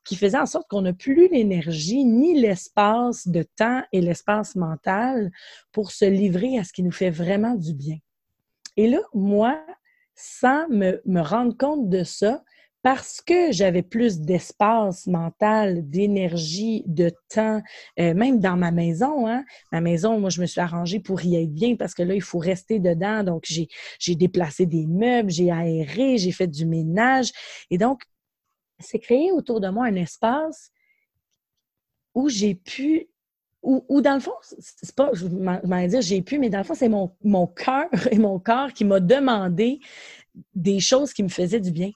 qui 0.03 0.17
faisait 0.17 0.39
en 0.39 0.45
sorte 0.45 0.67
qu'on 0.69 0.81
n'a 0.81 0.91
plus 0.91 1.29
l'énergie 1.29 2.03
ni 2.03 2.37
l'espace 2.37 3.29
de 3.29 3.43
temps 3.43 3.81
et 3.93 4.01
l'espace 4.01 4.57
mental 4.57 5.31
pour 5.71 5.91
se 5.91 6.03
livrer 6.03 6.59
à 6.59 6.65
ce 6.65 6.73
qui 6.73 6.83
nous 6.83 6.91
fait 6.91 7.11
vraiment 7.11 7.55
du 7.55 7.73
bien. 7.73 7.95
Et 8.75 8.89
là, 8.89 8.99
moi, 9.13 9.65
sans 10.15 10.67
me 10.67 11.21
rendre 11.21 11.55
compte 11.55 11.87
de 11.87 12.03
ça, 12.03 12.43
parce 12.85 13.19
que 13.19 13.51
j'avais 13.51 13.81
plus 13.81 14.19
d'espace 14.19 15.07
mental, 15.07 15.89
d'énergie, 15.89 16.83
de 16.85 17.09
temps, 17.29 17.63
euh, 17.99 18.13
même 18.13 18.39
dans 18.39 18.57
ma 18.57 18.69
maison. 18.69 19.27
Hein. 19.27 19.43
Ma 19.71 19.81
maison, 19.81 20.19
moi, 20.19 20.29
je 20.29 20.39
me 20.39 20.45
suis 20.45 20.61
arrangée 20.61 20.99
pour 20.99 21.25
y 21.25 21.35
être 21.35 21.51
bien 21.51 21.75
parce 21.77 21.95
que 21.95 22.03
là, 22.03 22.13
il 22.13 22.21
faut 22.21 22.37
rester 22.37 22.77
dedans. 22.77 23.23
Donc, 23.23 23.47
j'ai 23.47 24.15
déplacé 24.15 24.67
des 24.67 24.85
meubles, 24.85 25.31
j'ai 25.31 25.49
aéré, 25.49 26.19
j'ai 26.19 26.31
fait 26.31 26.45
du 26.45 26.67
ménage. 26.67 27.31
Et 27.71 27.79
donc, 27.79 28.03
c'est 28.77 28.99
créé 28.99 29.31
autour 29.31 29.61
de 29.61 29.69
moi 29.69 29.87
un 29.87 29.95
espace 29.95 30.69
où 32.13 32.29
j'ai 32.29 32.53
pu 32.53 33.09
ou, 33.63 33.99
dans 33.99 34.13
le 34.13 34.19
fond, 34.19 34.35
c'est 34.59 34.93
pas, 34.93 35.09
je 35.13 35.25
vais 35.25 35.87
dire 35.87 36.01
j'ai 36.01 36.21
pu, 36.21 36.37
mais 36.37 36.51
dans 36.51 36.59
le 36.59 36.63
fond, 36.63 36.75
c'est 36.75 36.87
mon, 36.87 37.15
mon 37.23 37.47
cœur 37.47 37.89
et 38.11 38.19
mon 38.19 38.37
corps 38.37 38.71
qui 38.73 38.85
m'a 38.85 38.99
demandé 38.99 39.79
des 40.53 40.79
choses 40.79 41.13
qui 41.13 41.23
me 41.23 41.29
faisaient 41.29 41.59
du 41.59 41.71
bien. 41.71 41.89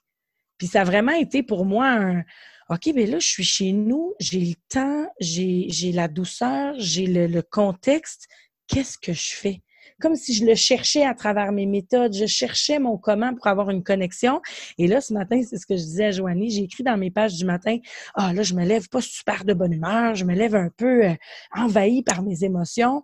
Puis 0.59 0.67
ça 0.67 0.81
a 0.81 0.83
vraiment 0.83 1.13
été 1.13 1.41
pour 1.41 1.65
moi 1.65 1.87
un 1.87 2.23
OK, 2.69 2.93
bien 2.93 3.07
là, 3.07 3.17
je 3.17 3.27
suis 3.27 3.43
chez 3.43 3.71
nous, 3.71 4.13
j'ai 4.19 4.41
le 4.41 4.53
temps, 4.69 5.07
j'ai 5.19 5.91
la 5.91 6.07
douceur, 6.07 6.75
j'ai 6.77 7.07
le, 7.07 7.41
contexte. 7.41 8.27
Qu'est-ce 8.67 8.99
que 8.99 9.11
je 9.11 9.33
fais? 9.33 9.63
Comme 9.99 10.15
si 10.15 10.35
je 10.35 10.45
le 10.45 10.53
cherchais 10.53 11.03
à 11.03 11.15
travers 11.15 11.51
mes 11.51 11.65
méthodes, 11.65 12.13
je 12.13 12.27
cherchais 12.27 12.77
mon 12.77 12.99
comment 12.99 13.33
pour 13.33 13.47
avoir 13.47 13.71
une 13.71 13.83
connexion. 13.83 14.39
Et 14.77 14.85
là, 14.85 15.01
ce 15.01 15.13
matin, 15.13 15.41
c'est 15.41 15.57
ce 15.57 15.65
que 15.65 15.75
je 15.75 15.81
disais 15.81 16.05
à 16.05 16.11
Joanie, 16.11 16.51
j'ai 16.51 16.61
écrit 16.61 16.83
dans 16.83 16.95
mes 16.95 17.09
pages 17.09 17.33
du 17.33 17.43
matin, 17.43 17.77
ah 18.13 18.33
là, 18.33 18.43
je 18.43 18.53
me 18.53 18.63
lève 18.63 18.87
pas 18.87 19.01
super 19.01 19.45
de 19.45 19.53
bonne 19.53 19.73
humeur, 19.73 20.13
je 20.13 20.23
me 20.23 20.35
lève 20.35 20.55
un 20.55 20.69
peu 20.77 21.05
euh, 21.05 21.15
envahi 21.55 22.03
par 22.03 22.21
mes 22.21 22.43
émotions. 22.43 23.03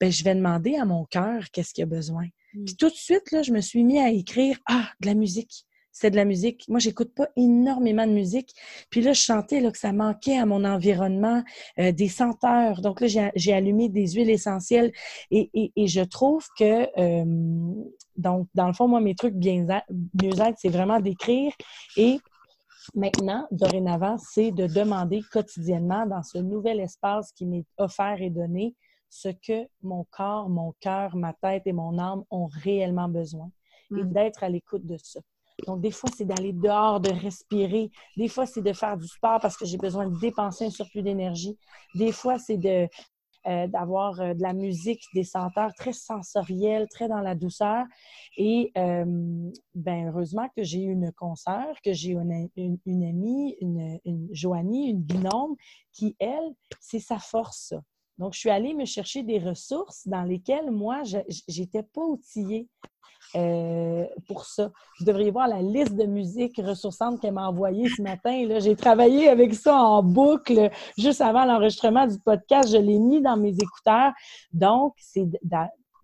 Ben, 0.00 0.10
je 0.10 0.24
vais 0.24 0.34
demander 0.34 0.76
à 0.76 0.86
mon 0.86 1.04
cœur 1.04 1.50
qu'est-ce 1.52 1.74
qu'il 1.74 1.84
a 1.84 1.86
besoin. 1.86 2.24
Mmh. 2.54 2.64
Puis 2.64 2.76
tout 2.76 2.88
de 2.88 2.94
suite, 2.94 3.30
là, 3.32 3.42
je 3.42 3.52
me 3.52 3.60
suis 3.60 3.84
mis 3.84 3.98
à 3.98 4.08
écrire, 4.08 4.58
ah, 4.66 4.90
de 5.00 5.08
la 5.08 5.14
musique 5.14 5.66
c'est 6.00 6.10
de 6.10 6.16
la 6.16 6.24
musique. 6.24 6.64
Moi, 6.68 6.78
j'écoute 6.78 7.12
pas 7.14 7.28
énormément 7.36 8.06
de 8.06 8.12
musique. 8.12 8.54
Puis 8.90 9.00
là, 9.00 9.12
je 9.12 9.22
sentais 9.22 9.60
là, 9.60 9.70
que 9.72 9.78
ça 9.78 9.92
manquait 9.92 10.38
à 10.38 10.46
mon 10.46 10.64
environnement 10.64 11.42
euh, 11.78 11.92
des 11.92 12.08
senteurs. 12.08 12.80
Donc 12.82 13.00
là, 13.00 13.30
j'ai 13.34 13.52
allumé 13.52 13.88
des 13.88 14.12
huiles 14.12 14.30
essentielles 14.30 14.92
et, 15.30 15.70
je 15.76 16.02
trouve 16.02 16.46
que, 16.56 16.86
euh, 16.98 17.24
donc, 18.16 18.46
dans 18.54 18.66
le 18.66 18.72
fond, 18.72 18.86
moi, 18.86 19.00
mes 19.00 19.14
trucs 19.14 19.34
mieux-être, 19.34 20.56
c'est 20.58 20.68
vraiment 20.68 21.00
d'écrire 21.00 21.52
et 21.96 22.18
Maintenant, 22.94 23.46
dorénavant, 23.50 24.16
c'est 24.16 24.50
de 24.50 24.66
demander 24.66 25.20
quotidiennement 25.30 26.06
dans 26.06 26.22
ce 26.22 26.38
nouvel 26.38 26.80
espace 26.80 27.32
qui 27.32 27.44
m'est 27.44 27.66
offert 27.76 28.22
et 28.22 28.30
donné 28.30 28.74
ce 29.10 29.28
que 29.28 29.68
mon 29.82 30.06
corps, 30.10 30.48
mon 30.48 30.72
cœur, 30.80 31.14
ma 31.14 31.34
tête 31.34 31.64
et 31.66 31.74
mon 31.74 31.98
âme 31.98 32.24
ont 32.30 32.46
réellement 32.46 33.10
besoin 33.10 33.50
et 33.90 34.04
mmh. 34.04 34.12
d'être 34.12 34.42
à 34.42 34.48
l'écoute 34.48 34.86
de 34.86 34.96
ça. 34.96 35.20
Donc, 35.66 35.80
des 35.80 35.90
fois, 35.90 36.10
c'est 36.16 36.24
d'aller 36.24 36.52
dehors, 36.52 37.00
de 37.00 37.10
respirer. 37.10 37.90
Des 38.16 38.28
fois, 38.28 38.46
c'est 38.46 38.62
de 38.62 38.72
faire 38.72 38.96
du 38.96 39.08
sport 39.08 39.40
parce 39.40 39.56
que 39.56 39.66
j'ai 39.66 39.78
besoin 39.78 40.08
de 40.08 40.18
dépenser 40.18 40.66
un 40.66 40.70
surplus 40.70 41.02
d'énergie. 41.02 41.58
Des 41.94 42.12
fois, 42.12 42.38
c'est 42.38 42.56
euh, 43.46 43.66
d'avoir 43.66 44.20
euh, 44.20 44.34
de 44.34 44.42
la 44.42 44.52
musique, 44.52 45.02
des 45.14 45.24
senteurs 45.24 45.72
très 45.74 45.92
sensorielles, 45.92 46.86
très 46.88 47.08
dans 47.08 47.20
la 47.20 47.34
douceur. 47.34 47.84
Et 48.36 48.72
euh, 48.76 49.04
ben, 49.74 50.08
heureusement 50.08 50.48
que 50.56 50.62
j'ai 50.62 50.82
une 50.82 51.12
consoeur, 51.12 51.74
que 51.84 51.92
j'ai 51.92 52.10
une, 52.10 52.48
une, 52.56 53.04
amie, 53.04 53.56
une, 53.60 53.98
une 54.04 54.28
Joanie, 54.32 54.90
une 54.90 55.02
binôme, 55.02 55.54
qui, 55.92 56.14
elle, 56.18 56.52
c'est 56.80 56.98
sa 56.98 57.18
force. 57.18 57.74
Donc, 58.18 58.34
je 58.34 58.40
suis 58.40 58.50
allée 58.50 58.74
me 58.74 58.84
chercher 58.84 59.22
des 59.22 59.38
ressources 59.38 60.06
dans 60.06 60.24
lesquelles 60.24 60.70
moi, 60.70 61.02
je 61.04 61.18
n'étais 61.48 61.84
pas 61.84 62.02
outillée. 62.02 62.68
Euh, 63.34 64.06
pour 64.26 64.44
ça. 64.46 64.70
Vous 64.98 65.04
devriez 65.04 65.30
voir 65.30 65.48
la 65.48 65.60
liste 65.60 65.94
de 65.94 66.04
musique 66.04 66.56
ressourçante 66.64 67.20
qu'elle 67.20 67.34
m'a 67.34 67.48
envoyée 67.48 67.88
ce 67.88 68.00
matin. 68.00 68.58
J'ai 68.58 68.74
travaillé 68.74 69.28
avec 69.28 69.54
ça 69.54 69.76
en 69.76 70.02
boucle 70.02 70.70
juste 70.96 71.20
avant 71.20 71.44
l'enregistrement 71.44 72.06
du 72.06 72.18
podcast. 72.18 72.70
Je 72.70 72.78
l'ai 72.78 72.98
mis 72.98 73.20
dans 73.20 73.36
mes 73.36 73.54
écouteurs. 73.54 74.12
Donc, 74.52 74.94
c'est 74.98 75.26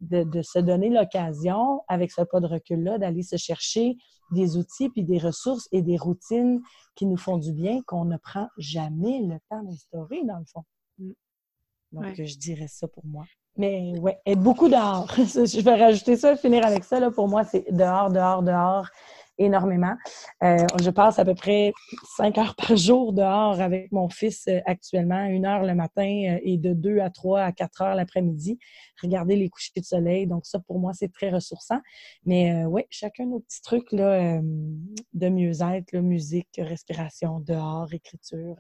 de, 0.00 0.42
se 0.42 0.58
donner 0.58 0.90
l'occasion, 0.90 1.82
avec 1.88 2.10
ce 2.10 2.22
pas 2.22 2.40
de 2.40 2.46
recul-là, 2.46 2.98
d'aller 2.98 3.22
se 3.22 3.36
chercher 3.36 3.96
des 4.32 4.56
outils, 4.58 4.90
puis 4.90 5.02
des 5.02 5.18
ressources 5.18 5.68
et 5.72 5.80
des 5.80 5.96
routines 5.96 6.60
qui 6.94 7.06
nous 7.06 7.16
font 7.16 7.38
du 7.38 7.52
bien, 7.52 7.80
qu'on 7.86 8.04
ne 8.04 8.18
prend 8.18 8.48
jamais 8.58 9.20
le 9.20 9.38
temps 9.48 9.62
d'instaurer, 9.62 10.22
dans 10.24 10.38
le 10.38 10.44
fond. 10.44 10.64
Mm. 10.98 11.12
Donc, 11.92 12.22
je 12.22 12.36
dirais 12.36 12.68
ça 12.68 12.86
pour 12.86 13.04
moi. 13.06 13.24
Mais 13.56 13.92
ouais, 14.00 14.18
être 14.26 14.40
beaucoup 14.40 14.68
dehors. 14.68 15.12
je 15.16 15.60
vais 15.60 15.74
rajouter 15.74 16.16
ça, 16.16 16.36
finir 16.36 16.66
avec 16.66 16.84
ça. 16.84 16.98
Là, 16.98 17.10
pour 17.10 17.28
moi, 17.28 17.44
c'est 17.44 17.64
dehors, 17.70 18.10
dehors, 18.10 18.42
dehors, 18.42 18.88
énormément. 19.38 19.94
Euh, 20.42 20.66
je 20.82 20.90
passe 20.90 21.18
à 21.18 21.24
peu 21.24 21.34
près 21.34 21.72
cinq 22.16 22.38
heures 22.38 22.54
par 22.56 22.76
jour 22.76 23.12
dehors 23.12 23.60
avec 23.60 23.90
mon 23.92 24.08
fils 24.08 24.46
euh, 24.48 24.60
actuellement, 24.66 25.24
une 25.24 25.46
heure 25.46 25.64
le 25.64 25.74
matin 25.74 26.02
euh, 26.34 26.38
et 26.42 26.56
de 26.56 26.72
deux 26.72 27.00
à 27.00 27.10
trois 27.10 27.42
à 27.42 27.52
quatre 27.52 27.82
heures 27.82 27.94
l'après-midi. 27.94 28.58
Regarder 29.02 29.36
les 29.36 29.48
couchers 29.48 29.72
de 29.80 29.84
soleil. 29.84 30.26
Donc 30.26 30.46
ça, 30.46 30.58
pour 30.60 30.78
moi, 30.78 30.92
c'est 30.92 31.12
très 31.12 31.30
ressourçant. 31.30 31.80
Mais 32.24 32.64
oui, 32.64 32.82
chacun 32.90 33.26
nos 33.26 33.40
petits 33.40 33.62
trucs 33.62 33.92
là, 33.92 34.40
de 34.40 35.28
mieux-être, 35.28 35.94
musique, 35.96 36.48
respiration, 36.58 37.40
dehors, 37.40 37.92
écriture, 37.92 38.56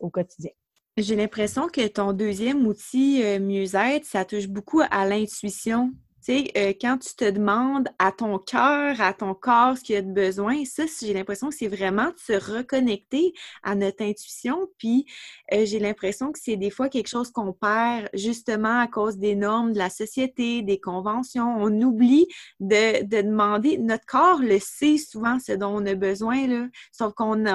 au 0.00 0.10
quotidien. 0.10 0.50
J'ai 0.98 1.16
l'impression 1.16 1.68
que 1.68 1.86
ton 1.88 2.12
deuxième 2.12 2.66
outil 2.66 3.22
euh, 3.22 3.40
mieux-être, 3.40 4.04
ça 4.04 4.26
touche 4.26 4.46
beaucoup 4.46 4.82
à 4.90 5.06
l'intuition. 5.06 5.90
Tu 6.24 6.34
sais, 6.34 6.52
euh, 6.56 6.72
quand 6.78 6.98
tu 6.98 7.16
te 7.16 7.28
demandes 7.28 7.88
à 7.98 8.12
ton 8.12 8.38
cœur, 8.38 9.00
à 9.00 9.14
ton 9.14 9.34
corps 9.34 9.76
ce 9.78 9.82
qu'il 9.82 9.94
y 9.94 9.98
a 9.98 10.02
de 10.02 10.12
besoin, 10.12 10.64
ça, 10.66 10.84
j'ai 11.00 11.14
l'impression 11.14 11.48
que 11.48 11.54
c'est 11.54 11.66
vraiment 11.66 12.08
de 12.08 12.18
se 12.18 12.34
reconnecter 12.34 13.32
à 13.62 13.74
notre 13.74 14.04
intuition. 14.04 14.68
Puis, 14.78 15.06
euh, 15.52 15.64
j'ai 15.64 15.78
l'impression 15.78 16.30
que 16.30 16.38
c'est 16.38 16.56
des 16.56 16.70
fois 16.70 16.90
quelque 16.90 17.08
chose 17.08 17.32
qu'on 17.32 17.54
perd 17.54 18.10
justement 18.12 18.78
à 18.78 18.86
cause 18.86 19.16
des 19.16 19.34
normes 19.34 19.72
de 19.72 19.78
la 19.78 19.90
société, 19.90 20.60
des 20.60 20.78
conventions. 20.78 21.56
On 21.58 21.72
oublie 21.80 22.26
de, 22.60 23.02
de 23.02 23.22
demander. 23.22 23.78
Notre 23.78 24.04
corps 24.04 24.42
le 24.42 24.58
sait 24.60 24.98
souvent 24.98 25.38
ce 25.40 25.52
dont 25.52 25.74
on 25.74 25.86
a 25.86 25.94
besoin, 25.94 26.46
là, 26.46 26.68
sauf 26.92 27.14
qu'on 27.14 27.46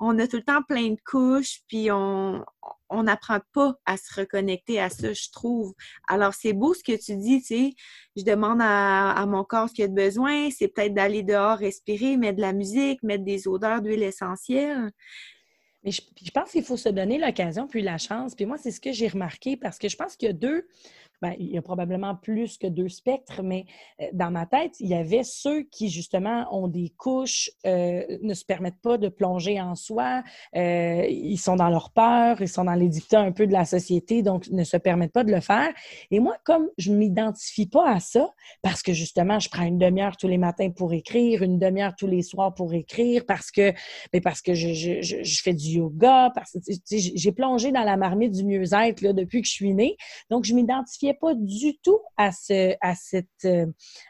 on 0.00 0.18
a 0.18 0.26
tout 0.28 0.36
le 0.36 0.42
temps 0.42 0.62
plein 0.62 0.90
de 0.90 1.00
couches, 1.04 1.60
puis 1.66 1.90
on 1.90 2.44
n'apprend 2.90 3.40
pas 3.52 3.74
à 3.84 3.96
se 3.96 4.20
reconnecter 4.20 4.80
à 4.80 4.90
ça, 4.90 5.12
je 5.12 5.30
trouve. 5.30 5.74
Alors, 6.08 6.34
c'est 6.34 6.52
beau 6.52 6.74
ce 6.74 6.84
que 6.84 6.96
tu 6.96 7.16
dis, 7.16 7.40
tu 7.40 7.46
sais, 7.46 7.74
je 8.16 8.24
demande 8.24 8.60
à, 8.60 9.24
mon 9.26 9.44
corps 9.44 9.68
ce 9.68 9.74
qu'il 9.74 9.84
a 9.84 9.88
de 9.88 9.94
besoin, 9.94 10.50
c'est 10.50 10.68
peut-être 10.68 10.94
d'aller 10.94 11.22
dehors 11.22 11.58
respirer, 11.58 12.16
mettre 12.16 12.36
de 12.36 12.42
la 12.42 12.52
musique, 12.52 13.02
mettre 13.02 13.24
des 13.24 13.48
odeurs 13.48 13.82
d'huile 13.82 14.02
essentielle. 14.02 14.90
Mais 15.84 15.92
je 15.92 16.30
pense 16.32 16.50
qu'il 16.50 16.64
faut 16.64 16.76
se 16.76 16.88
donner 16.88 17.18
l'occasion 17.18 17.68
puis 17.68 17.82
la 17.82 17.98
chance. 17.98 18.34
Puis 18.34 18.46
moi, 18.46 18.56
c'est 18.58 18.72
ce 18.72 18.80
que 18.80 18.92
j'ai 18.92 19.08
remarqué 19.08 19.56
parce 19.56 19.78
que 19.78 19.88
je 19.88 19.96
pense 19.96 20.16
qu'il 20.16 20.26
y 20.26 20.30
a 20.30 20.34
deux, 20.34 20.66
ben, 21.20 21.34
il 21.38 21.50
y 21.50 21.58
a 21.58 21.62
probablement 21.62 22.14
plus 22.14 22.58
que 22.58 22.66
deux 22.66 22.88
spectres, 22.88 23.42
mais 23.42 23.66
euh, 24.00 24.06
dans 24.12 24.30
ma 24.30 24.46
tête, 24.46 24.76
il 24.78 24.88
y 24.88 24.94
avait 24.94 25.24
ceux 25.24 25.62
qui, 25.62 25.88
justement, 25.88 26.46
ont 26.52 26.68
des 26.68 26.92
couches, 26.96 27.50
euh, 27.66 28.18
ne 28.22 28.34
se 28.34 28.44
permettent 28.44 28.80
pas 28.80 28.98
de 28.98 29.08
plonger 29.08 29.60
en 29.60 29.74
soi, 29.74 30.22
euh, 30.54 31.06
ils 31.08 31.38
sont 31.38 31.56
dans 31.56 31.70
leur 31.70 31.90
peur, 31.90 32.40
ils 32.40 32.48
sont 32.48 32.64
dans 32.64 32.74
les 32.74 32.88
dictats 32.88 33.20
un 33.20 33.32
peu 33.32 33.46
de 33.46 33.52
la 33.52 33.64
société, 33.64 34.22
donc 34.22 34.48
ne 34.50 34.62
se 34.62 34.76
permettent 34.76 35.12
pas 35.12 35.24
de 35.24 35.32
le 35.32 35.40
faire. 35.40 35.72
Et 36.10 36.20
moi, 36.20 36.36
comme 36.44 36.68
je 36.78 36.92
ne 36.92 36.96
m'identifie 36.96 37.66
pas 37.66 37.90
à 37.90 38.00
ça, 38.00 38.32
parce 38.62 38.82
que, 38.82 38.92
justement, 38.92 39.40
je 39.40 39.48
prends 39.48 39.64
une 39.64 39.78
demi-heure 39.78 40.16
tous 40.16 40.28
les 40.28 40.38
matins 40.38 40.70
pour 40.70 40.92
écrire, 40.92 41.42
une 41.42 41.58
demi-heure 41.58 41.94
tous 41.96 42.06
les 42.06 42.22
soirs 42.22 42.54
pour 42.54 42.74
écrire, 42.74 43.24
parce 43.26 43.50
que, 43.50 43.72
mais 44.12 44.20
parce 44.20 44.40
que 44.40 44.54
je, 44.54 44.72
je, 45.02 45.42
fais 45.42 45.54
du 45.54 45.78
yoga, 45.78 46.30
parce 46.34 46.52
que 46.52 46.58
j'ai 46.88 47.32
plongé 47.32 47.72
dans 47.72 47.84
la 47.84 47.96
marmite 47.96 48.32
du 48.32 48.44
mieux-être 48.44 49.12
depuis 49.12 49.42
que 49.42 49.48
je 49.48 49.52
suis 49.52 49.74
née, 49.74 49.96
donc 50.30 50.44
je 50.44 50.54
pas 51.14 51.34
du 51.34 51.78
tout 51.78 52.00
à 52.16 52.32
ce, 52.32 52.74
à 52.80 52.94
cette, 52.94 53.28
euh, 53.44 53.66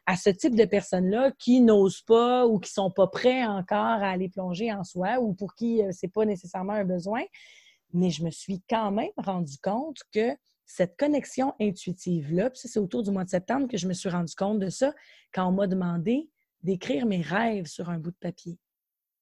à 0.06 0.16
ce 0.16 0.30
type 0.30 0.54
de 0.54 0.64
personnes-là 0.64 1.32
qui 1.38 1.60
n'osent 1.60 2.02
pas 2.02 2.46
ou 2.46 2.58
qui 2.58 2.70
sont 2.70 2.90
pas 2.90 3.06
prêts 3.06 3.44
encore 3.44 3.78
à 3.78 4.10
aller 4.10 4.28
plonger 4.28 4.72
en 4.72 4.84
soi 4.84 5.18
ou 5.20 5.34
pour 5.34 5.54
qui 5.54 5.82
euh, 5.82 5.90
c'est 5.92 6.12
pas 6.12 6.24
nécessairement 6.24 6.74
un 6.74 6.84
besoin. 6.84 7.22
Mais 7.92 8.10
je 8.10 8.22
me 8.24 8.30
suis 8.30 8.62
quand 8.68 8.90
même 8.90 9.10
rendu 9.16 9.56
compte 9.62 9.98
que 10.12 10.36
cette 10.66 10.96
connexion 10.98 11.54
intuitive-là, 11.60 12.50
puis 12.50 12.60
c'est 12.62 12.78
autour 12.78 13.02
du 13.02 13.10
mois 13.10 13.24
de 13.24 13.30
septembre 13.30 13.68
que 13.68 13.78
je 13.78 13.88
me 13.88 13.94
suis 13.94 14.10
rendu 14.10 14.34
compte 14.34 14.58
de 14.58 14.68
ça, 14.68 14.92
quand 15.32 15.48
on 15.48 15.52
m'a 15.52 15.66
demandé 15.66 16.28
d'écrire 16.62 17.06
mes 17.06 17.22
rêves 17.22 17.66
sur 17.66 17.88
un 17.88 17.98
bout 17.98 18.10
de 18.10 18.16
papier. 18.20 18.58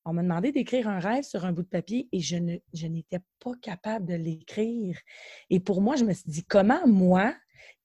On 0.05 0.13
m'a 0.13 0.23
demandé 0.23 0.53
d'écrire 0.53 0.89
un 0.89 1.01
rêve 1.01 1.25
sur 1.25 1.45
un 1.45 1.53
bout 1.53 1.63
de 1.63 1.69
papier 1.69 2.09
et 2.13 2.21
je, 2.21 2.37
ne, 2.37 2.57
je 2.73 2.87
n'étais 2.87 3.21
pas 3.41 3.53
capable 3.61 4.07
de 4.07 4.15
l'écrire. 4.15 4.99
Et 5.51 5.61
pour 5.61 5.81
moi, 5.81 5.97
je 5.97 6.05
me 6.05 6.13
suis 6.13 6.31
dit, 6.31 6.45
comment 6.45 6.87
moi, 6.87 7.35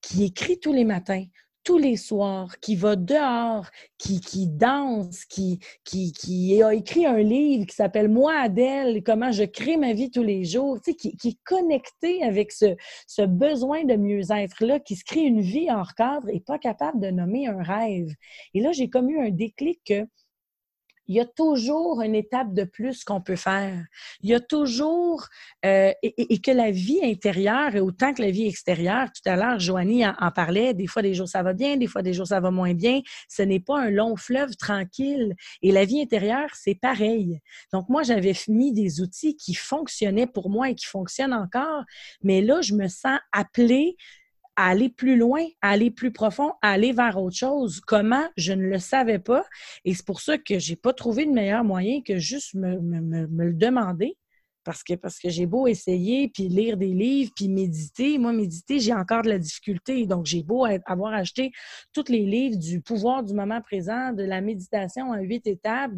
qui 0.00 0.24
écrit 0.24 0.58
tous 0.58 0.72
les 0.72 0.84
matins, 0.84 1.24
tous 1.64 1.78
les 1.78 1.96
soirs, 1.96 2.58
qui 2.60 2.76
va 2.76 2.96
dehors, 2.96 3.66
qui, 3.98 4.20
qui 4.20 4.48
danse, 4.48 5.24
qui, 5.24 5.60
qui, 5.84 6.12
qui, 6.12 6.62
a 6.62 6.74
écrit 6.74 7.06
un 7.06 7.18
livre 7.18 7.66
qui 7.66 7.74
s'appelle 7.74 8.08
Moi, 8.08 8.34
Adèle, 8.34 9.02
comment 9.04 9.30
je 9.30 9.44
crée 9.44 9.76
ma 9.76 9.92
vie 9.92 10.10
tous 10.10 10.22
les 10.22 10.44
jours, 10.44 10.80
tu 10.80 10.90
sais, 10.90 10.96
qui, 10.96 11.16
qui, 11.16 11.28
est 11.28 11.38
connecté 11.44 12.22
avec 12.22 12.52
ce, 12.52 12.74
ce 13.06 13.22
besoin 13.22 13.84
de 13.84 13.94
mieux-être-là, 13.94 14.80
qui 14.80 14.96
se 14.96 15.04
crée 15.04 15.22
une 15.22 15.40
vie 15.40 15.68
hors 15.70 15.94
cadre 15.94 16.28
et 16.30 16.40
pas 16.40 16.58
capable 16.58 17.00
de 17.00 17.10
nommer 17.10 17.46
un 17.46 17.62
rêve. 17.62 18.12
Et 18.54 18.60
là, 18.60 18.72
j'ai 18.72 18.88
comme 18.90 19.10
eu 19.10 19.20
un 19.20 19.30
déclic 19.30 19.80
que 19.86 20.06
il 21.08 21.16
y 21.16 21.20
a 21.20 21.24
toujours 21.24 22.02
une 22.02 22.14
étape 22.14 22.52
de 22.54 22.64
plus 22.64 23.04
qu'on 23.04 23.20
peut 23.20 23.36
faire. 23.36 23.84
Il 24.20 24.30
y 24.30 24.34
a 24.34 24.40
toujours, 24.40 25.26
euh, 25.64 25.92
et, 26.02 26.40
que 26.40 26.50
la 26.50 26.70
vie 26.70 27.00
intérieure 27.02 27.74
est 27.74 27.80
autant 27.80 28.14
que 28.14 28.22
la 28.22 28.30
vie 28.30 28.46
extérieure, 28.46 29.08
tout 29.12 29.28
à 29.28 29.36
l'heure, 29.36 29.58
Joanie 29.58 30.06
en, 30.06 30.30
parlait, 30.30 30.74
des 30.74 30.86
fois 30.86 31.02
des 31.02 31.14
jours 31.14 31.28
ça 31.28 31.42
va 31.42 31.52
bien, 31.52 31.76
des 31.76 31.86
fois 31.86 32.02
des 32.02 32.12
jours 32.12 32.26
ça 32.26 32.40
va 32.40 32.50
moins 32.50 32.74
bien. 32.74 33.00
Ce 33.28 33.42
n'est 33.42 33.60
pas 33.60 33.80
un 33.80 33.90
long 33.90 34.16
fleuve 34.16 34.56
tranquille. 34.56 35.34
Et 35.62 35.72
la 35.72 35.84
vie 35.84 36.00
intérieure, 36.00 36.48
c'est 36.54 36.74
pareil. 36.74 37.40
Donc 37.72 37.88
moi, 37.88 38.02
j'avais 38.02 38.34
mis 38.48 38.72
des 38.72 39.00
outils 39.00 39.36
qui 39.36 39.54
fonctionnaient 39.54 40.26
pour 40.26 40.50
moi 40.50 40.70
et 40.70 40.74
qui 40.74 40.86
fonctionnent 40.86 41.34
encore, 41.34 41.84
mais 42.22 42.40
là, 42.40 42.60
je 42.60 42.74
me 42.74 42.88
sens 42.88 43.18
appelée 43.32 43.96
aller 44.56 44.88
plus 44.88 45.16
loin, 45.16 45.44
aller 45.60 45.90
plus 45.90 46.12
profond, 46.12 46.52
aller 46.62 46.92
vers 46.92 47.20
autre 47.20 47.36
chose. 47.36 47.80
Comment? 47.80 48.24
Je 48.36 48.52
ne 48.52 48.62
le 48.62 48.78
savais 48.78 49.18
pas. 49.18 49.44
Et 49.84 49.94
c'est 49.94 50.06
pour 50.06 50.20
ça 50.20 50.38
que 50.38 50.58
j'ai 50.58 50.76
pas 50.76 50.92
trouvé 50.92 51.26
de 51.26 51.30
meilleur 51.30 51.64
moyen 51.64 52.02
que 52.02 52.18
juste 52.18 52.54
me, 52.54 52.76
le 53.26 53.54
demander. 53.54 54.16
Parce 54.64 54.84
que, 54.84 54.94
parce 54.94 55.18
que 55.18 55.28
j'ai 55.28 55.46
beau 55.46 55.66
essayer, 55.66 56.28
puis 56.28 56.48
lire 56.48 56.76
des 56.76 56.92
livres, 56.94 57.32
puis 57.34 57.48
méditer. 57.48 58.16
Moi, 58.16 58.32
méditer, 58.32 58.78
j'ai 58.78 58.94
encore 58.94 59.22
de 59.22 59.28
la 59.28 59.38
difficulté. 59.38 60.06
Donc, 60.06 60.26
j'ai 60.26 60.44
beau 60.44 60.64
avoir 60.86 61.14
acheté 61.14 61.50
tous 61.92 62.08
les 62.08 62.24
livres 62.24 62.56
du 62.56 62.80
pouvoir 62.80 63.24
du 63.24 63.34
moment 63.34 63.60
présent, 63.60 64.12
de 64.12 64.22
la 64.22 64.40
méditation 64.40 65.10
en 65.10 65.16
huit 65.16 65.44
étapes, 65.48 65.90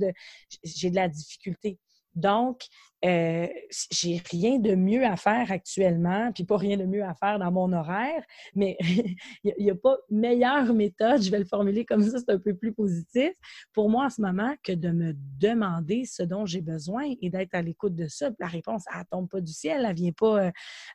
j'ai 0.63 0.89
de 0.89 0.95
la 0.95 1.09
difficulté. 1.09 1.79
Donc, 2.15 2.67
euh, 3.05 3.47
j'ai 3.91 4.23
rien 4.31 4.59
de 4.59 4.75
mieux 4.75 5.05
à 5.05 5.17
faire 5.17 5.53
actuellement, 5.53 6.33
puis 6.33 6.45
pas 6.45 6.57
rien 6.57 6.79
de 6.79 6.85
mieux 6.85 7.05
à 7.05 7.15
faire 7.15 7.39
dans 7.39 7.53
mon 7.53 7.71
horaire, 7.73 8.25
mais 8.55 8.79
il 9.45 9.55
n'y 9.59 9.71
a, 9.71 9.75
pas 9.75 9.99
meilleure 10.09 10.73
méthode, 10.73 11.21
je 11.23 11.31
vais 11.31 11.39
le 11.39 11.45
formuler 11.45 11.85
comme 11.85 12.03
ça, 12.03 12.19
c'est 12.19 12.33
un 12.33 12.39
peu 12.39 12.55
plus 12.55 12.73
positif, 12.73 13.33
pour 13.75 13.91
moi 13.91 14.07
en 14.07 14.11
ce 14.11 14.23
moment 14.23 14.55
que 14.63 14.73
de 14.73 14.89
me 14.89 15.13
demander 15.39 16.07
ce 16.07 16.23
dont 16.23 16.47
j'ai 16.47 16.63
besoin 16.63 17.05
et 17.21 17.29
d'être 17.29 17.55
à 17.55 17.61
l'écoute 17.61 17.95
de 17.95 18.09
ça. 18.09 18.31
La 18.39 18.47
réponse, 18.47 18.85
elle 18.91 19.01
ne 19.01 19.05
tombe 19.11 19.29
pas 19.29 19.43
du 19.43 19.53
ciel, 19.53 19.85
elle 19.87 19.95
vient 19.95 20.13
pas, 20.13 20.51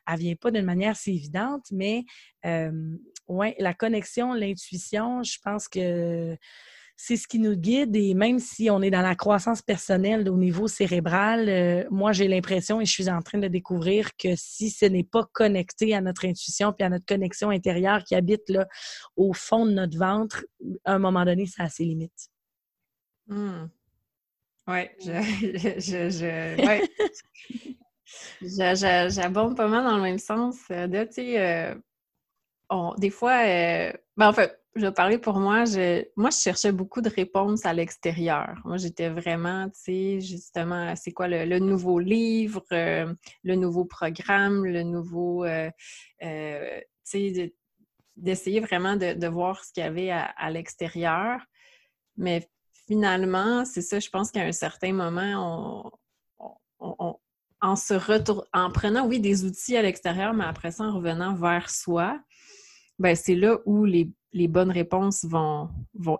elle 0.08 0.18
vient 0.18 0.34
pas 0.34 0.50
d'une 0.50 0.64
manière 0.64 0.96
si 0.96 1.12
évidente, 1.12 1.66
mais 1.70 2.04
euh, 2.44 2.96
ouais, 3.28 3.54
la 3.60 3.74
connexion, 3.74 4.32
l'intuition, 4.32 5.22
je 5.22 5.38
pense 5.44 5.68
que 5.68 6.36
c'est 7.02 7.16
ce 7.16 7.26
qui 7.26 7.38
nous 7.38 7.56
guide 7.56 7.96
et 7.96 8.12
même 8.12 8.38
si 8.38 8.68
on 8.68 8.82
est 8.82 8.90
dans 8.90 9.00
la 9.00 9.14
croissance 9.14 9.62
personnelle 9.62 10.28
au 10.28 10.36
niveau 10.36 10.68
cérébral, 10.68 11.48
euh, 11.48 11.84
moi 11.90 12.12
j'ai 12.12 12.28
l'impression 12.28 12.78
et 12.78 12.84
je 12.84 12.92
suis 12.92 13.08
en 13.08 13.22
train 13.22 13.38
de 13.38 13.48
découvrir 13.48 14.14
que 14.18 14.36
si 14.36 14.68
ce 14.68 14.84
n'est 14.84 15.04
pas 15.04 15.26
connecté 15.32 15.94
à 15.94 16.02
notre 16.02 16.26
intuition 16.26 16.74
puis 16.74 16.84
à 16.84 16.90
notre 16.90 17.06
connexion 17.06 17.48
intérieure 17.48 18.04
qui 18.04 18.14
habite 18.14 18.46
là 18.50 18.68
au 19.16 19.32
fond 19.32 19.64
de 19.64 19.70
notre 19.70 19.96
ventre, 19.96 20.44
à 20.84 20.92
un 20.92 20.98
moment 20.98 21.24
donné, 21.24 21.46
ça 21.46 21.62
a 21.62 21.68
ses 21.70 21.84
limites. 21.84 22.28
Hmm. 23.28 23.68
Oui, 24.68 24.80
je, 25.00 25.22
je, 25.80 26.10
je, 28.42 29.08
j'abonde 29.08 29.56
pas 29.56 29.68
mal 29.68 29.84
dans 29.84 29.96
le 29.96 30.02
même 30.02 30.18
sens. 30.18 30.58
Euh, 30.70 30.86
de, 30.86 31.08
euh, 31.38 31.74
des 32.98 33.10
fois, 33.10 33.42
ben, 33.42 34.28
en 34.28 34.34
fait, 34.34 34.59
je 34.76 34.82
vais 34.82 34.92
parler 34.92 35.18
pour 35.18 35.38
moi. 35.40 35.64
Je, 35.64 36.04
moi, 36.16 36.30
je 36.30 36.38
cherchais 36.38 36.72
beaucoup 36.72 37.00
de 37.00 37.08
réponses 37.08 37.66
à 37.66 37.72
l'extérieur. 37.72 38.54
Moi, 38.64 38.76
j'étais 38.76 39.08
vraiment, 39.08 39.68
tu 39.68 39.80
sais, 39.80 40.20
justement, 40.20 40.94
c'est 40.96 41.12
quoi 41.12 41.28
le, 41.28 41.58
nouveau 41.58 41.98
livre, 41.98 42.64
euh, 42.72 43.12
le 43.42 43.54
nouveau 43.56 43.84
programme, 43.84 44.64
le 44.64 44.82
nouveau, 44.82 45.44
euh, 45.44 45.70
euh, 46.22 46.80
tu 47.08 47.34
sais, 47.34 47.54
d'essayer 48.16 48.60
vraiment 48.60 48.96
de, 48.96 49.26
voir 49.26 49.64
ce 49.64 49.72
qu'il 49.72 49.82
y 49.82 49.86
avait 49.86 50.10
à, 50.10 50.50
l'extérieur. 50.50 51.40
Mais 52.16 52.48
finalement, 52.86 53.64
c'est 53.64 53.82
ça, 53.82 53.98
je 53.98 54.10
pense 54.10 54.30
qu'à 54.30 54.42
un 54.42 54.52
certain 54.52 54.92
moment, 54.92 55.90
en 57.60 57.76
se 57.76 57.94
retour, 57.94 58.46
en 58.52 58.70
prenant, 58.70 59.06
oui, 59.06 59.20
des 59.20 59.44
outils 59.44 59.76
à 59.76 59.82
l'extérieur, 59.82 60.32
mais 60.34 60.44
après 60.44 60.70
ça, 60.70 60.84
en 60.84 60.94
revenant 60.94 61.34
vers 61.34 61.70
soi, 61.70 62.20
ben 62.98 63.16
c'est 63.16 63.34
là 63.34 63.58
où 63.64 63.84
les, 63.84 64.10
les 64.32 64.48
bonnes 64.48 64.70
réponses 64.70 65.24
vont, 65.24 65.68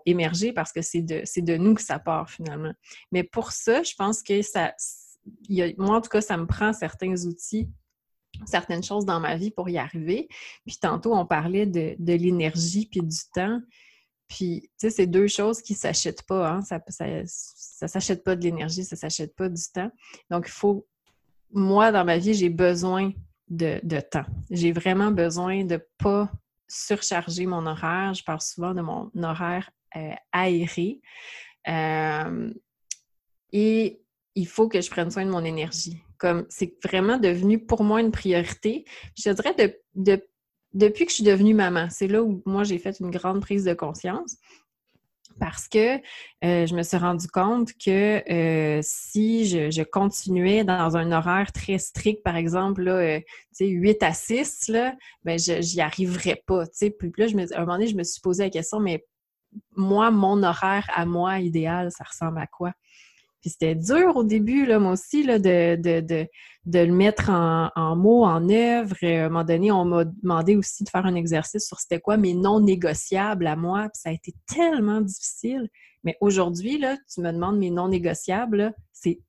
émerger 0.05 0.53
parce 0.53 0.71
que 0.71 0.81
c'est 0.81 1.01
de, 1.01 1.57
nous 1.57 1.73
que 1.75 1.81
ça 1.81 1.99
part 1.99 2.29
finalement. 2.29 2.73
Mais 3.11 3.23
pour 3.23 3.51
ça, 3.51 3.83
je 3.83 3.93
pense 3.95 4.21
que 4.21 4.41
ça, 4.41 4.73
moi 5.77 5.97
en 5.97 6.01
tout 6.01 6.09
cas, 6.09 6.21
ça 6.21 6.37
me 6.37 6.45
prend 6.45 6.73
certains 6.73 7.25
outils, 7.25 7.69
certaines 8.45 8.83
choses 8.83 9.05
dans 9.05 9.19
ma 9.19 9.35
vie 9.35 9.51
pour 9.51 9.69
y 9.69 9.77
arriver. 9.77 10.27
Puis 10.65 10.77
tantôt, 10.79 11.13
on 11.13 11.25
parlait 11.25 11.65
de, 11.65 11.95
l'énergie 11.99 12.87
puis 12.91 13.01
du 13.01 13.19
temps. 13.33 13.61
Puis, 14.27 14.61
tu 14.61 14.69
sais, 14.77 14.89
c'est 14.89 15.07
deux 15.07 15.27
choses 15.27 15.61
qui 15.61 15.73
ne 15.73 15.77
s'achètent 15.77 16.23
pas. 16.23 16.49
Hein? 16.49 16.61
Ça 16.61 16.79
ne 17.05 17.87
s'achète 17.87 18.23
pas 18.23 18.35
de 18.37 18.43
l'énergie, 18.43 18.85
ça 18.85 18.95
ne 18.95 18.99
s'achète 18.99 19.35
pas 19.35 19.49
du 19.49 19.63
temps. 19.73 19.91
Donc, 20.29 20.45
il 20.47 20.51
faut, 20.51 20.87
moi, 21.51 21.91
dans 21.91 22.05
ma 22.05 22.17
vie, 22.17 22.33
j'ai 22.33 22.49
besoin 22.49 23.11
de, 23.49 23.81
de 23.83 23.99
temps. 23.99 24.25
J'ai 24.49 24.71
vraiment 24.71 25.11
besoin 25.11 25.65
de 25.65 25.73
ne 25.73 25.79
pas 25.97 26.31
surcharger 26.71 27.45
mon 27.45 27.65
horaire. 27.65 28.13
Je 28.13 28.23
parle 28.23 28.41
souvent 28.41 28.73
de 28.73 28.81
mon 28.81 29.11
horaire 29.21 29.69
euh, 29.95 30.13
aéré. 30.31 31.01
Euh, 31.67 32.53
et 33.51 34.01
il 34.35 34.47
faut 34.47 34.69
que 34.69 34.79
je 34.79 34.89
prenne 34.89 35.11
soin 35.11 35.25
de 35.25 35.31
mon 35.31 35.43
énergie. 35.43 36.01
comme 36.17 36.45
c'est 36.49 36.73
vraiment 36.83 37.17
devenu 37.17 37.59
pour 37.59 37.83
moi 37.83 37.99
une 37.99 38.11
priorité. 38.11 38.85
Je 39.17 39.31
dirais 39.31 39.55
de, 39.95 40.21
depuis 40.73 41.05
que 41.05 41.11
je 41.11 41.15
suis 41.15 41.23
devenue 41.23 41.53
maman, 41.53 41.89
c'est 41.89 42.07
là 42.07 42.23
où 42.23 42.41
moi 42.45 42.63
j'ai 42.63 42.77
fait 42.77 42.99
une 42.99 43.11
grande 43.11 43.41
prise 43.41 43.65
de 43.65 43.73
conscience 43.73 44.37
parce 45.41 45.67
que 45.67 45.95
euh, 46.45 46.67
je 46.67 46.75
me 46.75 46.83
suis 46.83 46.97
rendu 46.97 47.27
compte 47.27 47.69
que 47.83 48.21
euh, 48.31 48.79
si 48.83 49.47
je, 49.47 49.81
continuais 49.81 50.63
dans 50.63 50.95
un 50.95 51.11
horaire 51.11 51.51
très 51.51 51.79
strict, 51.79 52.21
par 52.21 52.35
exemple, 52.35 52.83
là, 52.83 53.19
8 53.59 54.03
euh, 54.03 54.05
à 54.05 54.13
6, 54.13 54.67
là, 54.67 54.93
ben, 55.23 55.39
je 55.39 55.75
n'y 55.75 55.81
arriverais 55.81 56.43
pas. 56.45 56.65
Puis 56.79 57.11
là, 57.17 57.25
je 57.25 57.35
me, 57.35 57.51
à 57.53 57.57
un 57.57 57.61
moment 57.61 57.73
donné, 57.73 57.87
je 57.87 57.95
me 57.95 58.03
suis 58.03 58.21
posé 58.21 58.43
la 58.43 58.49
question, 58.51 58.79
mais 58.79 59.03
moi, 59.75 60.11
mon 60.11 60.43
horaire 60.43 60.87
à 60.93 61.07
moi 61.07 61.39
idéal, 61.39 61.91
ça 61.91 62.03
ressemble 62.03 62.37
à 62.37 62.45
quoi? 62.45 62.73
Puis 63.41 63.49
c'était 63.49 63.75
dur 63.75 64.15
au 64.15 64.23
début, 64.23 64.65
là, 64.65 64.79
moi 64.79 64.93
aussi, 64.93 65.23
là, 65.23 65.39
de, 65.39 65.75
de, 65.75 66.27
le 66.65 66.93
mettre 66.93 67.29
en, 67.29 67.95
mots, 67.95 68.23
en 68.23 68.47
œuvre. 68.49 68.95
À 69.01 69.07
un 69.07 69.29
moment 69.29 69.43
donné, 69.43 69.71
on 69.71 69.83
m'a 69.83 70.05
demandé 70.05 70.55
aussi 70.55 70.83
de 70.83 70.89
faire 70.89 71.05
un 71.05 71.15
exercice 71.15 71.65
sur 71.65 71.79
c'était 71.79 71.99
quoi 71.99 72.17
mes 72.17 72.35
non 72.35 72.59
négociables 72.59 73.47
à 73.47 73.55
moi. 73.55 73.89
Puis 73.89 74.01
ça 74.01 74.09
a 74.09 74.13
été 74.13 74.33
tellement 74.47 75.01
difficile. 75.01 75.69
Mais 76.03 76.17
aujourd'hui, 76.21 76.77
là, 76.77 76.97
tu 77.11 77.21
me 77.21 77.31
demandes 77.31 77.57
mes 77.57 77.71
non 77.71 77.87
négociables, 77.87 78.73
c'est 78.93 79.19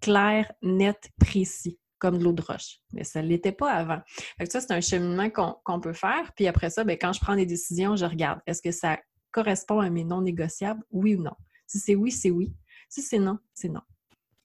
clair, 0.00 0.50
net, 0.62 1.10
précis, 1.20 1.78
comme 1.98 2.18
de 2.18 2.24
l'eau 2.24 2.32
de 2.32 2.42
roche. 2.42 2.78
Mais 2.92 3.04
ça 3.04 3.20
ne 3.22 3.28
l'était 3.28 3.52
pas 3.52 3.72
avant. 3.72 4.00
Fait 4.38 4.46
que 4.46 4.52
ça, 4.52 4.60
c'est 4.60 4.72
un 4.72 4.80
cheminement 4.80 5.28
qu'on 5.30 5.80
peut 5.80 5.92
faire. 5.92 6.32
Puis 6.34 6.46
après 6.46 6.70
ça, 6.70 6.84
bien, 6.84 6.96
quand 6.96 7.12
je 7.12 7.20
prends 7.20 7.36
des 7.36 7.46
décisions, 7.46 7.96
je 7.96 8.06
regarde, 8.06 8.40
est-ce 8.46 8.62
que 8.62 8.70
ça 8.70 8.98
correspond 9.30 9.80
à 9.80 9.90
mes 9.90 10.04
non 10.04 10.22
négociables, 10.22 10.82
oui 10.90 11.16
ou 11.16 11.22
non? 11.22 11.34
Si 11.66 11.78
c'est 11.78 11.94
oui, 11.94 12.10
c'est 12.10 12.30
oui. 12.30 12.54
Si 12.88 13.02
c'est 13.02 13.18
non, 13.18 13.38
c'est 13.54 13.68
non. 13.68 13.82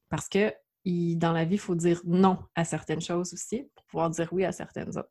Parce 0.09 0.27
que 0.29 0.53
dans 0.85 1.31
la 1.31 1.45
vie, 1.45 1.55
il 1.55 1.59
faut 1.59 1.75
dire 1.75 2.01
non 2.05 2.37
à 2.55 2.65
certaines 2.65 3.01
choses 3.01 3.33
aussi 3.33 3.63
pour 3.73 3.85
pouvoir 3.85 4.09
dire 4.09 4.27
oui 4.31 4.43
à 4.43 4.51
certaines 4.51 4.89
autres. 4.89 5.09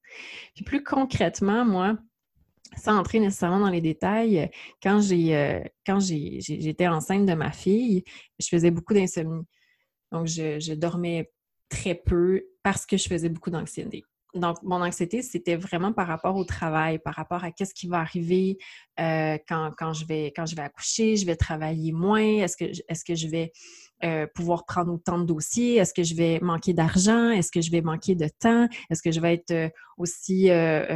Puis 0.54 0.64
plus 0.64 0.84
concrètement, 0.84 1.64
moi, 1.64 1.96
sans 2.76 2.96
entrer 2.98 3.20
nécessairement 3.20 3.60
dans 3.60 3.70
les 3.70 3.80
détails, 3.80 4.50
quand 4.82 5.00
j'ai 5.00 5.36
euh, 5.36 5.60
j'étais 6.38 6.88
enceinte 6.88 7.26
de 7.26 7.34
ma 7.34 7.52
fille, 7.52 8.04
je 8.38 8.48
faisais 8.48 8.70
beaucoup 8.70 8.94
d'insomnie. 8.94 9.46
Donc, 10.10 10.26
je, 10.26 10.60
je, 10.60 10.74
dormais 10.74 11.32
très 11.70 11.94
peu 11.94 12.44
parce 12.62 12.84
que 12.84 12.98
je 12.98 13.08
faisais 13.08 13.30
beaucoup 13.30 13.50
d'anxiété 13.50 14.04
donc, 14.34 14.62
mon 14.62 14.82
anxiété, 14.82 15.20
c'était 15.20 15.56
vraiment 15.56 15.92
par 15.92 16.06
rapport 16.06 16.36
au 16.36 16.44
travail, 16.44 16.98
par 16.98 17.14
rapport 17.14 17.44
à 17.44 17.50
qu'est-ce 17.50 17.74
qui 17.74 17.86
va 17.86 17.98
arriver 17.98 18.56
euh, 18.98 19.36
quand, 19.46 19.92
je 19.92 20.06
vais, 20.06 20.32
quand 20.34 20.46
je 20.46 20.56
vais 20.56 20.62
accoucher, 20.62 21.16
je 21.16 21.26
vais 21.26 21.36
travailler 21.36 21.92
moins, 21.92 22.20
est-ce 22.20 22.56
que, 22.56 22.64
est 22.64 23.04
que 23.06 23.14
je 23.14 23.28
vais 23.28 23.52
euh, 24.04 24.26
pouvoir 24.34 24.64
prendre 24.64 24.92
autant 24.92 25.18
de 25.18 25.24
dossiers, 25.24 25.76
est-ce 25.76 25.92
que 25.92 26.02
je 26.02 26.14
vais 26.14 26.40
manquer 26.40 26.72
d'argent, 26.72 27.30
est-ce 27.30 27.52
que 27.52 27.60
je 27.60 27.70
vais 27.70 27.82
manquer 27.82 28.14
de 28.14 28.28
temps, 28.40 28.68
est-ce 28.90 29.02
que 29.02 29.12
je 29.12 29.20
vais 29.20 29.34
être 29.34 29.50
euh, 29.50 29.68
aussi 29.98 30.48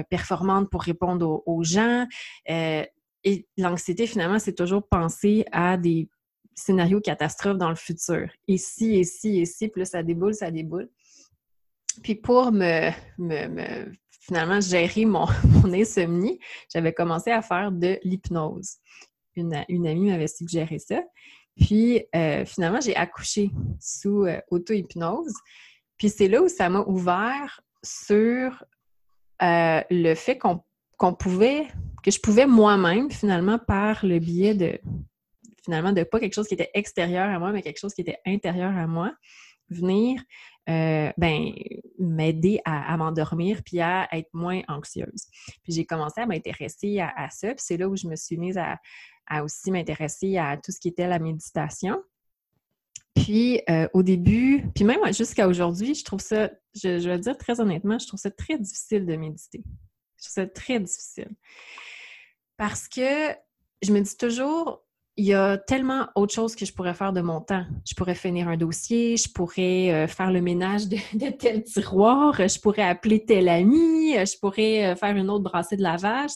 performante 0.08 0.70
pour 0.70 0.82
répondre 0.82 1.42
aux, 1.46 1.62
gens? 1.62 2.06
et 2.48 3.48
l'anxiété, 3.58 4.06
finalement, 4.06 4.38
c'est 4.38 4.54
toujours 4.54 4.86
penser 4.88 5.44
à 5.52 5.76
des 5.76 6.08
scénarios 6.54 7.00
catastrophes 7.00 7.58
dans 7.58 7.68
le 7.68 7.76
futur. 7.76 8.28
Et 8.48 8.56
si, 8.56 8.96
et 8.96 9.04
si, 9.04 9.40
et 9.40 9.44
si, 9.44 9.70
là, 9.76 9.84
ça 9.84 10.02
déboule, 10.02 10.34
ça 10.34 10.50
déboule. 10.50 10.88
Puis 12.02 12.14
pour 12.14 12.52
me, 12.52 12.90
finalement 14.20 14.60
gérer 14.60 15.04
mon, 15.06 15.26
insomnie, 15.64 16.38
j'avais 16.72 16.92
commencé 16.92 17.30
à 17.30 17.42
faire 17.42 17.72
de 17.72 17.98
l'hypnose. 18.02 18.76
Une, 19.34 19.54
amie 19.54 20.10
m'avait 20.10 20.28
suggéré 20.28 20.78
ça. 20.78 21.02
Puis 21.56 22.04
euh, 22.14 22.44
finalement, 22.44 22.80
j'ai 22.80 22.96
accouché 22.96 23.50
sous 23.80 24.24
euh, 24.24 24.40
auto-hypnose. 24.50 25.34
Puis 25.98 26.10
c'est 26.10 26.28
là 26.28 26.42
où 26.42 26.48
ça 26.48 26.68
m'a 26.68 26.80
ouvert 26.80 27.60
sur 27.82 28.64
euh, 29.42 29.80
le 29.90 30.14
fait 30.14 30.38
qu'on 30.38 31.14
pouvait, 31.14 31.66
que 32.02 32.10
je 32.10 32.20
pouvais 32.20 32.46
moi-même, 32.46 33.10
finalement, 33.10 33.58
par 33.58 34.04
le 34.04 34.18
biais 34.18 34.54
de, 34.54 34.78
finalement, 35.64 35.92
de 35.92 36.02
pas 36.02 36.20
quelque 36.20 36.34
chose 36.34 36.48
qui 36.48 36.54
était 36.54 36.70
extérieur 36.74 37.28
à 37.28 37.38
moi, 37.38 37.52
mais 37.52 37.62
quelque 37.62 37.80
chose 37.80 37.92
qui 37.92 38.00
était 38.00 38.18
intérieur 38.24 38.74
à 38.76 38.86
moi, 38.86 39.12
venir 39.68 40.22
euh, 40.68 41.12
ben, 41.16 41.52
m'aider 41.98 42.60
à, 42.64 42.96
m'endormir 42.96 43.62
puis 43.64 43.80
à 43.80 44.08
être 44.12 44.28
moins 44.32 44.62
anxieuse. 44.68 45.26
Puis 45.62 45.72
j'ai 45.72 45.84
commencé 45.84 46.20
à 46.20 46.26
m'intéresser 46.26 47.00
à, 47.00 47.28
ça, 47.30 47.48
puis 47.48 47.64
c'est 47.64 47.76
là 47.76 47.88
où 47.88 47.96
je 47.96 48.06
me 48.06 48.16
suis 48.16 48.36
mise 48.36 48.58
à, 48.58 48.78
aussi 49.42 49.70
m'intéresser 49.70 50.38
à 50.38 50.56
tout 50.56 50.72
ce 50.72 50.80
qui 50.80 50.88
était 50.88 51.06
la 51.06 51.18
méditation. 51.18 52.02
Puis 53.14 53.62
euh, 53.70 53.88
au 53.94 54.02
début, 54.02 54.66
puis 54.74 54.84
même 54.84 55.00
jusqu'à 55.12 55.48
aujourd'hui, 55.48 55.94
je 55.94 56.04
trouve 56.04 56.20
ça, 56.20 56.50
je, 56.74 56.98
je 56.98 57.08
vais 57.08 57.18
dire 57.18 57.36
très 57.38 57.60
honnêtement, 57.60 57.98
je 57.98 58.06
trouve 58.06 58.20
ça 58.20 58.30
très 58.30 58.58
difficile 58.58 59.06
de 59.06 59.16
méditer. 59.16 59.62
Je 60.18 60.24
trouve 60.24 60.32
ça 60.32 60.46
très 60.46 60.80
difficile. 60.80 61.30
Parce 62.56 62.88
que 62.88 63.34
je 63.82 63.92
me 63.92 64.00
dis 64.00 64.16
toujours, 64.16 64.85
il 65.18 65.24
y 65.24 65.32
a 65.32 65.56
tellement 65.56 66.08
autre 66.14 66.34
chose 66.34 66.54
que 66.54 66.66
je 66.66 66.72
pourrais 66.74 66.92
faire 66.92 67.12
de 67.12 67.22
mon 67.22 67.40
temps. 67.40 67.64
Je 67.86 67.94
pourrais 67.94 68.14
finir 68.14 68.48
un 68.48 68.58
dossier, 68.58 69.16
je 69.16 69.30
pourrais 69.32 69.90
euh, 69.90 70.06
faire 70.06 70.30
le 70.30 70.42
ménage 70.42 70.88
de, 70.88 70.98
tel 71.38 71.64
tiroir, 71.64 72.34
je 72.36 72.60
pourrais 72.60 72.82
appeler 72.82 73.24
tel 73.24 73.48
ami, 73.48 74.12
je 74.12 74.38
pourrais 74.38 74.92
euh, 74.92 74.94
faire 74.94 75.16
une 75.16 75.30
autre 75.30 75.44
brassée 75.44 75.76
de 75.76 75.82
lavage. 75.82 76.32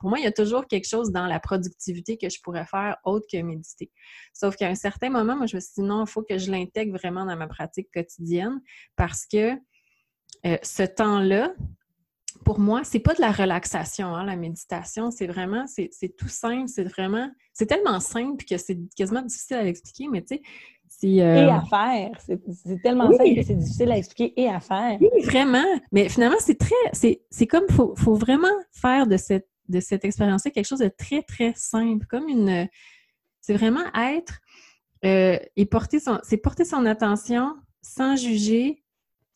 Pour 0.00 0.08
moi, 0.08 0.18
il 0.18 0.24
y 0.24 0.26
a 0.26 0.32
toujours 0.32 0.66
quelque 0.66 0.88
chose 0.88 1.12
dans 1.12 1.26
la 1.26 1.38
productivité 1.38 2.16
que 2.16 2.28
je 2.28 2.38
pourrais 2.42 2.66
faire 2.66 2.96
autre 3.04 3.26
que 3.32 3.40
méditer. 3.40 3.92
Sauf 4.32 4.56
qu'à 4.56 4.68
un 4.68 4.74
certain 4.74 5.10
moment, 5.10 5.36
moi, 5.36 5.46
je 5.46 5.54
me 5.54 5.60
suis 5.60 5.74
dit 5.76 5.82
non, 5.82 6.04
il 6.04 6.10
faut 6.10 6.22
que 6.22 6.36
je 6.36 6.50
l'intègre 6.50 6.98
vraiment 6.98 7.24
dans 7.24 7.36
ma 7.36 7.46
pratique 7.46 7.88
quotidienne 7.94 8.60
parce 8.96 9.26
que 9.26 9.52
euh, 10.44 10.58
ce 10.62 10.82
temps-là, 10.82 11.54
pour 12.44 12.58
moi, 12.58 12.82
c'est 12.84 13.00
pas 13.00 13.14
de 13.14 13.20
la 13.20 13.32
relaxation, 13.32 14.14
hein, 14.14 14.24
la 14.24 14.36
méditation. 14.36 15.10
C'est 15.10 15.26
vraiment, 15.26 15.64
c'est 15.66 16.16
tout 16.16 16.28
simple. 16.28 16.68
C'est 16.68 16.84
vraiment, 16.84 17.30
c'est 17.52 17.66
tellement 17.66 18.00
simple 18.00 18.44
que 18.44 18.56
c'est 18.56 18.78
quasiment 18.96 19.22
difficile 19.22 19.56
à 19.56 19.66
expliquer, 19.66 20.08
mais 20.08 20.22
tu 20.22 20.36
sais, 20.36 20.42
et 21.02 21.22
euh, 21.22 21.50
à 21.50 21.62
faire. 21.62 22.18
C'est 22.20 22.82
tellement 22.82 23.10
simple 23.10 23.34
que 23.34 23.42
c'est 23.42 23.54
difficile 23.54 23.92
à 23.92 23.98
expliquer 23.98 24.32
et 24.40 24.48
à 24.48 24.60
faire. 24.60 24.98
Oui, 25.00 25.08
vraiment. 25.24 25.64
Mais 25.92 26.08
finalement, 26.08 26.36
c'est 26.40 26.58
très. 26.58 26.74
C'est 26.92 27.46
comme 27.46 27.64
il 27.68 27.74
faut, 27.74 27.94
faut, 27.96 28.14
vraiment 28.14 28.48
faire 28.72 29.06
de 29.06 29.16
cette, 29.16 29.48
de 29.68 29.80
cette 29.80 30.04
expérience-là 30.04 30.50
quelque 30.50 30.66
chose 30.66 30.80
de 30.80 30.90
très, 30.96 31.22
très 31.22 31.52
simple. 31.56 32.06
Comme 32.06 32.28
une. 32.28 32.68
C'est 33.40 33.54
vraiment 33.54 33.84
être 33.94 34.40
euh, 35.04 35.38
et 35.56 35.66
porter 35.66 36.00
son. 36.00 36.18
C'est 36.22 36.38
porter 36.38 36.64
son 36.64 36.86
attention 36.86 37.54
sans 37.82 38.16
juger, 38.16 38.82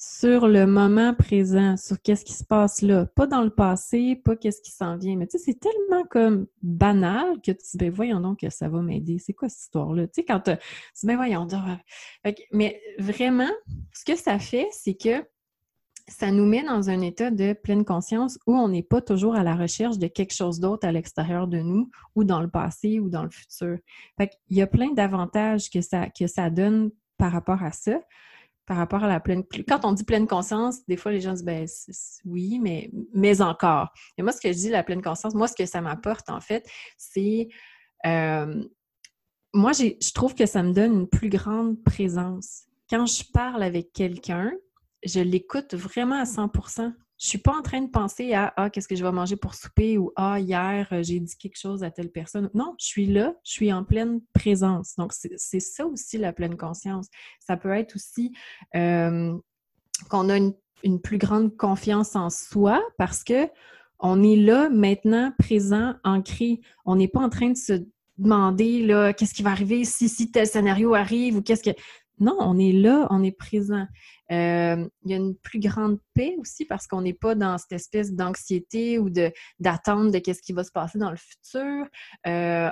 sur 0.01 0.47
le 0.47 0.65
moment 0.65 1.13
présent, 1.13 1.77
sur 1.77 2.01
qu'est-ce 2.01 2.25
qui 2.25 2.33
se 2.33 2.45
passe 2.45 2.83
là, 2.83 3.07
pas 3.17 3.27
dans 3.27 3.43
le 3.43 3.51
passé, 3.51 4.15
pas 4.15 4.37
qu'est-ce 4.37 4.63
qui 4.63 4.71
s'en 4.71 4.97
vient. 4.97 5.17
Mais 5.17 5.27
tu 5.27 5.39
sais, 5.39 5.45
c'est 5.47 5.59
tellement 5.59 6.05
comme 6.09 6.47
banal 6.63 7.41
que 7.43 7.51
tu 7.51 7.67
dis, 7.73 7.77
ben 7.79 7.91
voyons 7.91 8.21
donc 8.21 8.41
que 8.41 8.49
ça 8.49 8.69
va 8.69 8.81
m'aider. 8.81 9.19
C'est 9.19 9.33
quoi 9.33 9.49
cette 9.49 9.63
histoire-là? 9.63 10.07
Tu 10.07 10.13
sais, 10.15 10.25
quand 10.25 10.39
tu 10.39 10.53
dis, 10.53 11.07
ben 11.07 11.17
voyons. 11.17 11.49
Mais 12.53 12.81
vraiment, 13.01 13.51
ce 13.93 14.05
que 14.05 14.17
ça 14.17 14.39
fait, 14.39 14.69
c'est 14.71 14.95
que 14.95 15.25
ça 16.07 16.31
nous 16.31 16.47
met 16.47 16.63
dans 16.63 16.91
un 16.91 17.01
état 17.01 17.33
de 17.33 17.53
pleine 17.53 17.85
conscience 17.85 18.39
où 18.47 18.57
on 18.57 18.69
n'est 18.69 18.85
pas 18.85 19.03
toujours 19.03 19.35
à 19.35 19.43
la 19.43 19.57
recherche 19.57 19.99
de 19.99 20.07
quelque 20.07 20.33
chose 20.33 20.61
d'autre 20.61 20.87
à 20.87 20.93
l'extérieur 20.93 21.49
de 21.49 21.59
nous 21.59 21.91
ou 22.15 22.23
dans 22.23 22.41
le 22.41 22.49
passé 22.49 23.01
ou 23.01 23.11
dans 23.11 23.25
le 23.25 23.31
futur. 23.31 23.79
Fait 24.17 24.31
Il 24.49 24.57
y 24.57 24.63
a 24.63 24.69
plein 24.69 24.93
d'avantages 24.93 25.71
que 25.71 25.81
ça 25.81 26.51
donne 26.51 26.93
par 27.19 27.33
rapport 27.33 27.65
à 27.65 27.73
ça 27.73 28.01
par 28.69 28.77
rapport 28.77 29.03
à 29.03 29.09
la 29.09 29.19
pleine... 29.19 29.45
Quand 29.67 29.87
on 29.87 29.93
dit 29.93 30.05
pleine 30.05 30.27
conscience, 30.27 30.85
des 30.87 30.99
fois, 30.99 31.11
les 31.11 31.23
gens 31.23 31.33
disent, 31.33 31.43
ben 31.43 31.67
oui, 32.27 32.59
mais, 32.61 32.91
mais 33.15 33.41
encore. 33.41 33.89
Et 34.19 34.23
moi, 34.23 34.31
ce 34.31 34.43
que 34.43 34.53
je 34.53 34.59
dis, 34.59 34.69
la 34.69 34.85
pleine 34.85 35.01
conscience, 35.01 35.35
moi, 35.35 35.49
ce 35.49 35.55
que 35.55 35.65
ça 35.65 35.81
m'apporte, 35.81 36.29
en 36.29 36.41
fait, 36.41 36.69
c'est... 36.99 37.49
Euh, 38.05 38.63
moi, 39.55 39.73
je 39.73 40.13
trouve 40.13 40.35
que 40.35 40.45
ça 40.45 40.63
me 40.63 40.75
donne 40.75 40.93
une 40.93 41.09
plus 41.09 41.31
grande 41.31 41.83
présence. 41.83 42.65
Quand 42.91 43.07
je 43.07 43.25
parle 43.33 43.63
avec 43.63 43.95
quelqu'un, 43.95 44.53
je 45.03 45.21
l'écoute 45.21 45.75
vraiment 45.75 46.21
à 46.21 46.27
100 46.27 46.51
je 47.19 47.27
suis 47.27 47.39
pas 47.39 47.53
en 47.53 47.63
train 47.63 47.83
de 47.83 47.91
penser 47.91 48.33
à 48.33 48.53
ah 48.57 48.71
qu'est-ce 48.71 48.87
que 48.87 48.95
je 48.95 49.05
vais 49.05 49.11
manger 49.11 49.37
pour 49.37 49.55
souper 49.55 49.99
ou 49.99 50.13
ah 50.15 50.39
hier 50.39 50.87
euh, 50.93 51.03
j'ai 51.03 51.19
dit 51.19 51.37
quelque 51.37 51.59
chose 51.59 51.83
à 51.83 51.91
telle 51.91 52.11
personne. 52.11 52.49
Non, 52.55 52.75
je 52.79 52.87
suis 52.87 53.07
là, 53.07 53.35
je 53.45 53.53
suis 53.53 53.73
en 53.73 53.85
pleine 53.85 54.21
présence. 54.33 54.95
Donc 54.97 55.13
c'est 55.13 55.61
ça 55.61 55.85
aussi 55.87 56.17
la 56.17 56.33
pleine 56.33 56.57
conscience. 56.57 57.09
Ça 57.41 57.57
peut 57.57 57.73
être 57.73 57.97
aussi 57.97 58.33
euh, 58.77 59.37
qu'on 60.09 60.29
a 60.29 60.37
une, 60.37 60.55
une, 60.85 61.01
plus 61.01 61.19
grande 61.19 61.57
confiance 61.57 62.15
en 62.15 62.31
soi 62.31 62.81
parce 62.99 63.25
que 63.25 63.49
on 63.99 64.23
est 64.23 64.37
là 64.37 64.69
maintenant, 64.71 65.33
présent, 65.39 65.95
ancré. 66.05 66.61
On 66.85 66.95
n'est 66.95 67.09
pas 67.09 67.21
en 67.21 67.31
train 67.31 67.51
de 67.51 67.57
se 67.57 67.85
demander 68.17 68.87
là 68.87 69.13
qu'est-ce 69.13 69.35
qui 69.35 69.43
va 69.43 69.51
arriver 69.51 69.85
si 69.85 70.09
si 70.09 70.31
tel 70.31 70.47
scénario 70.47 70.95
arrive 70.95 71.37
ou 71.37 71.43
qu'est-ce 71.43 71.63
que 71.63 71.77
non, 72.21 72.37
on 72.41 72.59
est 72.59 72.73
là, 72.73 73.07
on 73.11 73.23
est 73.23 73.37
présent. 73.37 73.87
Euh, 74.31 74.89
il 75.05 75.11
y 75.11 75.15
a 75.15 75.17
une 75.17 75.37
plus 75.37 75.61
grande 75.61 75.99
paix 76.15 76.35
aussi 76.39 76.65
parce 76.65 76.87
qu'on 76.87 77.03
n'est 77.03 77.15
pas 77.15 77.35
dans 77.35 77.57
cette 77.59 77.73
espèce 77.73 78.13
d'anxiété 78.13 78.99
ou 78.99 79.11
d'attente 79.59 80.13
de, 80.13 80.19
qu'est-ce 80.19 80.43
qui 80.43 80.53
va 80.53 80.65
se 80.65 80.73
passer 80.73 80.99
dans 80.99 81.11
le 81.11 81.17
futur. 81.17 81.87
Euh, 82.27 82.71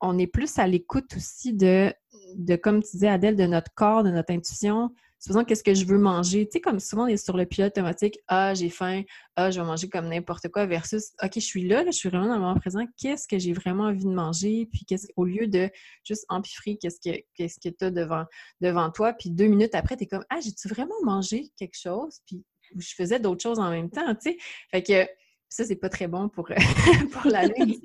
on, 0.00 0.18
est 0.18 0.26
plus 0.26 0.58
à 0.58 0.66
l'écoute 0.66 1.14
aussi 1.16 1.52
de, 1.52 1.92
de, 2.36 2.56
comme 2.56 2.82
tu 2.82 2.92
disais 2.92 3.08
Adèle, 3.08 3.36
de 3.36 3.46
notre 3.46 3.72
corps, 3.74 4.02
de 4.02 4.10
notre 4.10 4.32
intuition, 4.32 4.90
supposons 5.20 5.44
qu'est-ce 5.44 5.62
que 5.62 5.74
je 5.74 5.84
veux 5.84 5.98
manger? 5.98 6.46
Tu 6.46 6.52
sais, 6.52 6.60
comme 6.60 6.80
souvent, 6.80 7.04
on 7.04 7.06
est 7.06 7.16
sur 7.16 7.36
le 7.36 7.46
pilote 7.46 7.72
automatique. 7.72 8.18
Ah, 8.26 8.54
j'ai 8.54 8.70
faim. 8.70 9.02
Ah, 9.36 9.50
je 9.50 9.60
vais 9.60 9.66
manger 9.66 9.88
comme 9.88 10.08
n'importe 10.08 10.48
quoi 10.48 10.66
versus 10.66 11.12
OK, 11.22 11.32
je 11.34 11.40
suis 11.40 11.68
là, 11.68 11.84
je 11.86 11.92
suis 11.92 12.08
vraiment 12.08 12.26
dans 12.26 12.34
le 12.34 12.40
moment 12.40 12.56
présent. 12.56 12.84
Qu'est-ce 12.96 13.28
que 13.28 13.38
j'ai 13.38 13.52
vraiment 13.52 13.84
envie 13.84 14.04
de 14.04 14.10
manger? 14.10 14.66
Puis 14.72 14.84
qu'est-ce 14.84 15.06
au 15.16 15.24
lieu 15.24 15.46
de 15.46 15.70
juste 16.04 16.24
empiffrer 16.28 16.76
qu'est-ce 16.80 16.98
que 17.00 17.20
que 17.38 17.68
tu 17.68 17.84
as 17.84 17.90
devant, 17.90 18.24
devant 18.60 18.90
toi, 18.90 19.12
puis 19.12 19.30
deux 19.30 19.46
minutes 19.46 19.74
après, 19.74 19.96
tu 19.96 20.04
es 20.04 20.06
comme 20.06 20.24
Ah, 20.30 20.40
j'ai-tu 20.40 20.68
vraiment 20.68 20.94
mangé 21.04 21.50
quelque 21.56 21.78
chose? 21.78 22.20
Puis 22.26 22.42
je 22.76 22.94
faisais 22.94 23.20
d'autres 23.20 23.42
choses 23.42 23.58
en 23.58 23.70
même 23.70 23.90
temps, 23.90 24.14
tu 24.14 24.32
sais. 24.32 24.38
Fait 24.70 24.82
que 24.82 25.06
ça, 25.48 25.64
c'est 25.64 25.76
pas 25.76 25.88
très 25.88 26.06
bon 26.06 26.28
pour, 26.28 26.48
pour 27.12 27.30
la 27.30 27.48
nuit. 27.48 27.82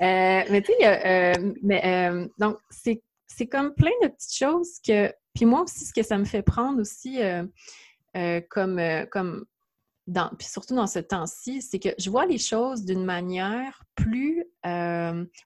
Euh, 0.00 0.42
mais 0.50 0.62
tu 0.62 0.72
sais, 0.72 1.06
euh, 1.06 1.52
mais, 1.62 1.84
euh, 1.84 2.26
donc, 2.38 2.58
c'est 2.70 3.46
comme 3.46 3.74
plein 3.74 3.92
de 4.02 4.08
petites 4.08 4.36
choses 4.36 4.78
que. 4.86 5.12
Puis 5.34 5.44
moi 5.44 5.62
aussi, 5.62 5.84
ce 5.84 5.92
que 5.92 6.02
ça 6.02 6.18
me 6.18 6.24
fait 6.24 6.42
prendre 6.42 6.80
aussi 6.80 7.22
euh, 7.22 7.44
euh, 8.16 8.40
comme, 8.50 8.78
euh, 8.78 9.06
comme 9.06 9.46
dans, 10.06 10.30
puis 10.36 10.48
surtout 10.48 10.74
dans 10.74 10.86
ce 10.86 10.98
temps-ci, 10.98 11.62
c'est 11.62 11.78
que 11.78 11.90
je 11.98 12.10
vois 12.10 12.26
les 12.26 12.38
choses 12.38 12.84
d'une 12.84 13.04
manière 13.04 13.84
plus 13.94 14.44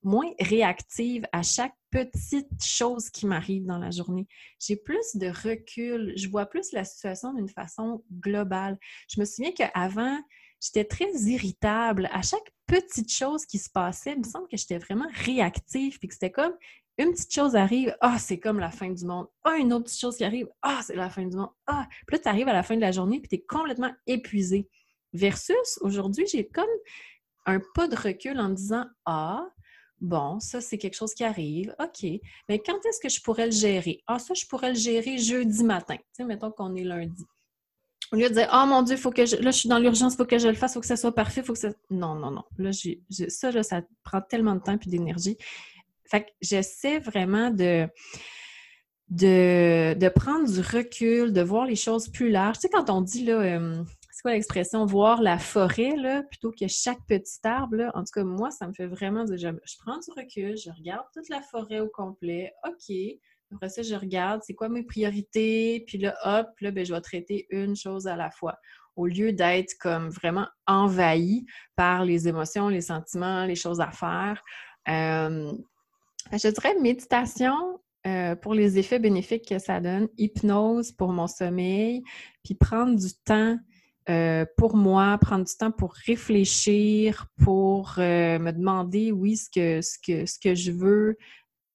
moins 0.02 0.30
réactive 0.40 1.26
à 1.32 1.42
chaque 1.42 1.74
petite 1.90 2.62
chose 2.62 3.10
qui 3.10 3.26
m'arrive 3.26 3.66
dans 3.66 3.78
la 3.78 3.90
journée. 3.90 4.26
J'ai 4.58 4.76
plus 4.76 5.14
de 5.16 5.28
recul, 5.28 6.12
je 6.16 6.28
vois 6.28 6.46
plus 6.46 6.72
la 6.72 6.84
situation 6.84 7.32
d'une 7.34 7.48
façon 7.48 8.02
globale. 8.20 8.78
Je 9.08 9.20
me 9.20 9.24
souviens 9.24 9.52
qu'avant, 9.52 10.18
j'étais 10.60 10.84
très 10.84 11.10
irritable 11.12 12.08
à 12.12 12.22
chaque 12.22 12.52
petite 12.66 13.12
chose 13.12 13.46
qui 13.46 13.58
se 13.58 13.70
passait. 13.70 14.12
Il 14.12 14.18
me 14.18 14.24
semble 14.24 14.48
que 14.48 14.56
j'étais 14.56 14.78
vraiment 14.78 15.08
réactive, 15.24 15.98
puis 15.98 16.08
que 16.08 16.14
c'était 16.14 16.32
comme 16.32 16.52
une 16.98 17.12
petite 17.12 17.32
chose 17.32 17.56
arrive, 17.56 17.94
ah, 18.00 18.18
c'est 18.18 18.38
comme 18.38 18.58
la 18.58 18.70
fin 18.70 18.90
du 18.90 19.04
monde. 19.04 19.26
Ah, 19.44 19.56
une 19.56 19.72
autre 19.72 19.84
petite 19.84 20.00
chose 20.00 20.16
qui 20.16 20.24
arrive, 20.24 20.48
ah, 20.62 20.80
c'est 20.82 20.96
la 20.96 21.10
fin 21.10 21.24
du 21.24 21.36
monde. 21.36 21.50
Ah, 21.66 21.86
puis 22.06 22.16
là, 22.16 22.22
tu 22.22 22.28
arrives 22.28 22.48
à 22.48 22.52
la 22.52 22.62
fin 22.62 22.76
de 22.76 22.80
la 22.80 22.92
journée, 22.92 23.20
puis 23.20 23.28
tu 23.28 23.34
es 23.36 23.44
complètement 23.46 23.92
épuisé. 24.06 24.68
Versus, 25.12 25.78
aujourd'hui, 25.80 26.26
j'ai 26.26 26.46
comme 26.46 26.64
un 27.46 27.60
pas 27.74 27.88
de 27.88 27.96
recul 27.96 28.38
en 28.40 28.48
me 28.48 28.54
disant, 28.54 28.84
ah, 29.04 29.46
bon, 30.00 30.40
ça, 30.40 30.60
c'est 30.60 30.78
quelque 30.78 30.96
chose 30.96 31.14
qui 31.14 31.24
arrive, 31.24 31.74
OK. 31.78 32.10
Mais 32.48 32.58
quand 32.58 32.84
est-ce 32.86 33.00
que 33.00 33.08
je 33.08 33.20
pourrais 33.22 33.46
le 33.46 33.52
gérer? 33.52 34.02
Ah, 34.06 34.18
ça, 34.18 34.34
je 34.34 34.46
pourrais 34.46 34.70
le 34.70 34.78
gérer 34.78 35.18
jeudi 35.18 35.64
matin. 35.64 35.96
Tu 35.96 36.04
sais, 36.12 36.24
mettons 36.24 36.50
qu'on 36.50 36.74
est 36.74 36.84
lundi. 36.84 37.24
Au 38.12 38.16
lieu 38.16 38.28
de 38.28 38.34
dire, 38.34 38.48
oh 38.52 38.66
mon 38.66 38.82
Dieu, 38.82 38.96
faut 38.96 39.10
que 39.10 39.26
je... 39.26 39.36
là, 39.36 39.50
je 39.50 39.58
suis 39.58 39.68
dans 39.68 39.78
l'urgence, 39.78 40.14
il 40.14 40.16
faut 40.16 40.26
que 40.26 40.38
je 40.38 40.48
le 40.48 40.54
fasse, 40.54 40.72
il 40.72 40.74
faut 40.74 40.80
que 40.80 40.86
ça 40.86 40.96
soit 40.96 41.14
parfait, 41.14 41.42
faut 41.42 41.54
que 41.54 41.58
ça. 41.58 41.70
Non, 41.90 42.14
non, 42.14 42.30
non. 42.30 42.44
Là, 42.58 42.70
ça, 43.28 43.50
là, 43.50 43.62
ça 43.62 43.82
prend 44.04 44.20
tellement 44.20 44.54
de 44.54 44.60
temps 44.60 44.78
et 44.80 44.88
d'énergie. 44.88 45.36
Fait 46.10 46.24
que 46.24 46.30
j'essaie 46.40 46.98
vraiment 46.98 47.50
de, 47.50 47.88
de, 49.08 50.08
prendre 50.08 50.50
du 50.50 50.60
recul, 50.60 51.32
de 51.32 51.42
voir 51.42 51.66
les 51.66 51.76
choses 51.76 52.08
plus 52.08 52.30
larges. 52.30 52.58
Tu 52.58 52.62
sais, 52.62 52.68
quand 52.68 52.90
on 52.90 53.00
dit, 53.00 53.24
là, 53.24 53.40
euh, 53.40 53.84
c'est 54.10 54.22
quoi 54.22 54.32
l'expression, 54.32 54.86
voir 54.86 55.22
la 55.22 55.38
forêt, 55.38 55.96
là, 55.96 56.22
plutôt 56.22 56.50
que 56.50 56.66
chaque 56.68 57.04
petit 57.06 57.38
arbre, 57.44 57.76
là, 57.76 57.92
en 57.94 58.00
tout 58.00 58.12
cas, 58.14 58.24
moi, 58.24 58.50
ça 58.50 58.66
me 58.66 58.72
fait 58.72 58.86
vraiment 58.86 59.24
de... 59.24 59.36
Je, 59.36 59.48
prends 59.84 59.98
du 59.98 60.10
recul, 60.16 60.56
je 60.56 60.70
regarde 60.70 61.04
toute 61.12 61.28
la 61.28 61.42
forêt 61.42 61.80
au 61.80 61.88
complet. 61.88 62.52
OK. 62.66 62.96
Après 63.54 63.68
ça, 63.68 63.82
je 63.82 63.94
regarde, 63.94 64.40
c'est 64.44 64.54
quoi 64.54 64.68
mes 64.68 64.82
priorités, 64.82 65.84
puis 65.86 65.98
là, 65.98 66.16
hop, 66.24 66.48
là, 66.60 66.72
ben, 66.72 66.84
je 66.84 66.92
vais 66.92 67.00
traiter 67.00 67.46
une 67.50 67.76
chose 67.76 68.08
à 68.08 68.16
la 68.16 68.30
fois 68.30 68.58
au 68.96 69.06
lieu 69.06 69.32
d'être 69.32 69.74
comme 69.78 70.08
vraiment 70.08 70.48
envahi 70.66 71.46
par 71.76 72.04
les 72.04 72.28
émotions, 72.28 72.68
les 72.68 72.80
sentiments, 72.80 73.44
les 73.44 73.54
choses 73.54 73.80
à 73.80 73.90
faire. 73.90 74.42
Euh, 74.88 75.52
je 76.32 76.48
dirais 76.48 76.74
méditation 76.80 77.80
euh, 78.06 78.36
pour 78.36 78.54
les 78.54 78.78
effets 78.78 79.00
bénéfiques 79.00 79.48
que 79.48 79.58
ça 79.58 79.80
donne, 79.80 80.08
hypnose 80.16 80.92
pour 80.92 81.12
mon 81.12 81.26
sommeil, 81.26 82.02
puis 82.44 82.54
prendre 82.54 82.94
du 82.96 83.12
temps 83.24 83.58
euh, 84.08 84.44
pour 84.56 84.76
moi, 84.76 85.18
prendre 85.20 85.44
du 85.44 85.54
temps 85.56 85.72
pour 85.72 85.92
réfléchir, 86.06 87.26
pour 87.42 87.94
euh, 87.98 88.38
me 88.38 88.52
demander, 88.52 89.10
oui, 89.10 89.36
ce 89.36 89.50
que, 89.50 89.80
ce, 89.82 89.98
que, 89.98 90.24
ce 90.24 90.38
que 90.38 90.54
je 90.54 90.70
veux. 90.70 91.16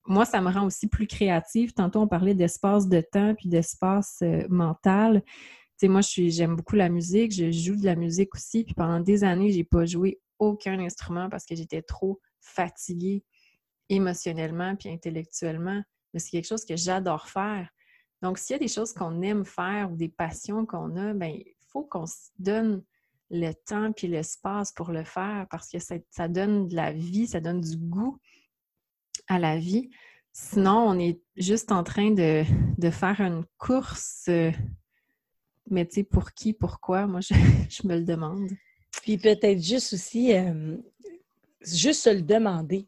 Moi, 0.05 0.23
ça 0.23 0.39
me 0.39 0.49
rend 0.49 0.65
aussi 0.65 0.87
plus 0.87 1.07
créative. 1.07 1.73
Tantôt, 1.73 1.99
on 1.99 2.07
parlait 2.07 2.33
d'espace 2.33 2.87
de 2.87 3.01
temps 3.01 3.35
puis 3.35 3.49
d'espace 3.49 4.23
mental. 4.49 5.21
Tu 5.25 5.33
sais, 5.77 5.87
moi, 5.89 5.99
j'aime 6.01 6.55
beaucoup 6.55 6.77
la 6.77 6.87
musique, 6.87 7.33
je 7.33 7.51
joue 7.51 7.75
de 7.75 7.85
la 7.85 7.95
musique 7.95 8.33
aussi. 8.33 8.63
Puis 8.63 8.73
pendant 8.73 9.01
des 9.01 9.25
années, 9.25 9.51
j'ai 9.51 9.65
pas 9.65 9.85
joué 9.85 10.21
aucun 10.39 10.79
instrument 10.79 11.29
parce 11.29 11.45
que 11.45 11.55
j'étais 11.55 11.81
trop 11.81 12.21
fatiguée 12.39 13.25
émotionnellement 13.91 14.75
puis 14.75 14.89
intellectuellement, 14.89 15.83
mais 16.13 16.19
c'est 16.19 16.31
quelque 16.31 16.47
chose 16.47 16.65
que 16.65 16.75
j'adore 16.75 17.27
faire. 17.27 17.69
Donc, 18.21 18.37
s'il 18.37 18.53
y 18.53 18.55
a 18.55 18.59
des 18.59 18.67
choses 18.67 18.93
qu'on 18.93 19.21
aime 19.21 19.45
faire 19.45 19.91
ou 19.91 19.95
des 19.95 20.09
passions 20.09 20.65
qu'on 20.65 20.95
a, 20.95 21.13
bien, 21.13 21.29
il 21.29 21.53
faut 21.67 21.83
qu'on 21.83 22.05
se 22.05 22.29
donne 22.39 22.83
le 23.29 23.51
temps 23.53 23.91
puis 23.91 24.07
l'espace 24.07 24.71
pour 24.71 24.91
le 24.91 25.03
faire 25.03 25.47
parce 25.49 25.69
que 25.69 25.77
ça, 25.79 26.27
donne 26.27 26.67
de 26.67 26.75
la 26.75 26.91
vie, 26.91 27.27
ça 27.27 27.39
donne 27.39 27.61
du 27.61 27.77
goût 27.77 28.17
à 29.27 29.39
la 29.39 29.57
vie. 29.57 29.89
Sinon, 30.33 30.85
on 30.87 30.99
est 30.99 31.21
juste 31.35 31.71
en 31.71 31.83
train 31.83 32.11
de, 32.11 32.43
faire 32.91 33.19
une 33.19 33.43
course, 33.57 34.25
euh, 34.29 34.51
mais 35.69 35.85
tu 35.85 35.95
sais, 35.95 36.03
pour 36.03 36.31
qui, 36.31 36.53
pourquoi? 36.53 37.07
Moi, 37.07 37.19
je, 37.69 37.87
me 37.87 37.95
le 37.95 38.03
demande. 38.03 38.49
Puis 39.01 39.17
peut-être 39.17 39.61
juste 39.61 39.93
aussi, 39.93 40.33
euh, 40.33 40.77
juste 41.61 42.03
se 42.03 42.09
le 42.09 42.21
demander. 42.21 42.87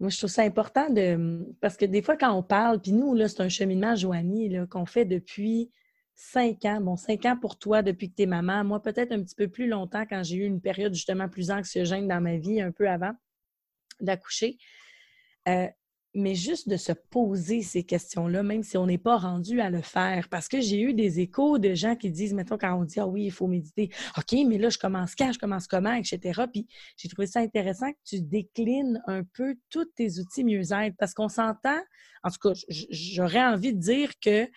Moi, 0.00 0.10
je 0.10 0.18
trouve 0.18 0.30
ça 0.30 0.42
important 0.42 0.90
de. 0.90 1.44
Parce 1.60 1.76
que 1.76 1.84
des 1.84 2.02
fois, 2.02 2.16
quand 2.16 2.32
on 2.32 2.42
parle, 2.42 2.80
puis 2.80 2.92
nous, 2.92 3.14
là, 3.14 3.28
c'est 3.28 3.40
un 3.40 3.48
cheminement, 3.48 3.96
Joanie, 3.96 4.54
qu'on 4.70 4.86
fait 4.86 5.04
depuis 5.04 5.70
cinq 6.14 6.64
ans. 6.64 6.80
Bon, 6.80 6.96
cinq 6.96 7.24
ans 7.26 7.36
pour 7.40 7.58
toi 7.58 7.82
depuis 7.82 8.10
que 8.10 8.16
tu 8.16 8.22
es 8.22 8.26
maman. 8.26 8.64
Moi, 8.64 8.80
peut-être 8.80 9.12
un 9.12 9.22
petit 9.22 9.34
peu 9.34 9.48
plus 9.48 9.68
longtemps 9.68 10.04
quand 10.08 10.22
j'ai 10.22 10.36
eu 10.36 10.44
une 10.44 10.60
période 10.60 10.94
justement 10.94 11.28
plus 11.28 11.50
anxiogène 11.50 12.06
dans 12.06 12.20
ma 12.20 12.36
vie, 12.36 12.60
un 12.60 12.72
peu 12.72 12.88
avant 12.88 13.12
d'accoucher. 14.00 14.58
Euh, 15.48 15.66
mais 16.14 16.34
juste 16.34 16.68
de 16.68 16.76
se 16.76 16.92
poser 16.92 17.62
ces 17.62 17.84
questions-là, 17.84 18.42
même 18.42 18.62
si 18.62 18.76
on 18.76 18.86
n'est 18.86 18.98
pas 18.98 19.18
rendu 19.18 19.60
à 19.60 19.70
le 19.70 19.82
faire. 19.82 20.28
Parce 20.28 20.48
que 20.48 20.60
j'ai 20.60 20.80
eu 20.80 20.94
des 20.94 21.20
échos 21.20 21.58
de 21.58 21.74
gens 21.74 21.96
qui 21.96 22.10
disent, 22.10 22.34
mettons, 22.34 22.56
quand 22.56 22.74
on 22.74 22.84
dit, 22.84 22.98
ah 22.98 23.06
oui, 23.06 23.24
il 23.24 23.30
faut 23.30 23.46
méditer, 23.46 23.90
OK, 24.16 24.34
mais 24.46 24.58
là, 24.58 24.70
je 24.70 24.78
commence 24.78 25.14
quand, 25.14 25.32
je 25.32 25.38
commence 25.38 25.66
comment, 25.66 25.92
etc. 25.92 26.42
Puis 26.52 26.66
j'ai 26.96 27.08
trouvé 27.08 27.26
ça 27.26 27.40
intéressant 27.40 27.92
que 27.92 27.98
tu 28.04 28.22
déclines 28.22 29.02
un 29.06 29.22
peu 29.22 29.56
tous 29.70 29.84
tes 29.96 30.18
outils 30.18 30.44
mieux-être 30.44 30.96
parce 30.98 31.14
qu'on 31.14 31.28
s'entend, 31.28 31.78
en 32.24 32.30
tout 32.30 32.48
cas, 32.48 32.58
j'aurais 32.68 33.44
envie 33.44 33.74
de 33.74 33.80
dire 33.80 34.10
que 34.20 34.48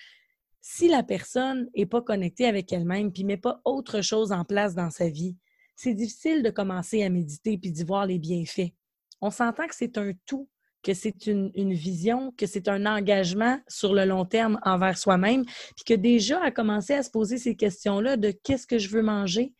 si 0.62 0.88
la 0.88 1.04
personne 1.04 1.70
n'est 1.76 1.86
pas 1.86 2.02
connectée 2.02 2.46
avec 2.46 2.72
elle-même 2.72 3.12
puis 3.12 3.24
met 3.24 3.38
pas 3.38 3.62
autre 3.66 4.02
chose 4.02 4.32
en 4.32 4.46
place 4.46 4.74
dans 4.74 4.92
sa 4.92 5.10
vie, 5.10 5.36
c'est 5.76 5.96
difficile 5.96 6.44
de 6.44 6.50
commencer 6.50 7.04
à 7.04 7.10
méditer 7.10 7.58
puis 7.58 7.72
d'y 7.72 7.84
voir 7.84 8.06
les 8.06 8.20
bienfaits. 8.20 8.72
On 9.20 9.32
s'entend 9.32 9.68
que 9.68 9.76
c'est 9.76 9.98
un 9.98 10.14
tout 10.26 10.48
que 10.84 10.94
c'est 10.94 11.28
une, 11.28 11.74
vision, 11.74 12.34
que 12.38 12.46
c'est 12.46 12.68
un 12.68 12.86
engagement 12.86 13.60
sur 13.68 13.94
le 13.94 14.06
long 14.06 14.26
terme 14.26 14.60
envers 14.64 14.98
soi-même, 14.98 15.46
puis 15.46 15.86
que 15.86 15.94
déjà 15.94 16.42
à 16.42 16.52
commencer 16.52 16.94
à 16.94 17.04
se 17.04 17.10
poser 17.10 17.38
ces 17.38 17.56
questions-là 17.56 18.18
de 18.18 18.32
qu'est-ce 18.44 18.68
que 18.68 18.78
je 18.78 18.90
veux 18.90 19.04
manger, 19.04 19.54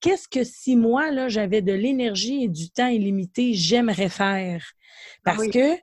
qu'est-ce 0.00 0.28
que 0.28 0.44
si 0.44 0.76
moi, 0.76 1.10
là, 1.10 1.28
j'avais 1.28 1.62
de 1.62 1.72
l'énergie 1.72 2.44
et 2.44 2.48
du 2.48 2.70
temps 2.70 2.88
illimité, 2.88 3.54
j'aimerais 3.54 4.08
faire? 4.08 4.72
Ah 5.24 5.32
Parce 5.32 5.48
que 5.48 5.76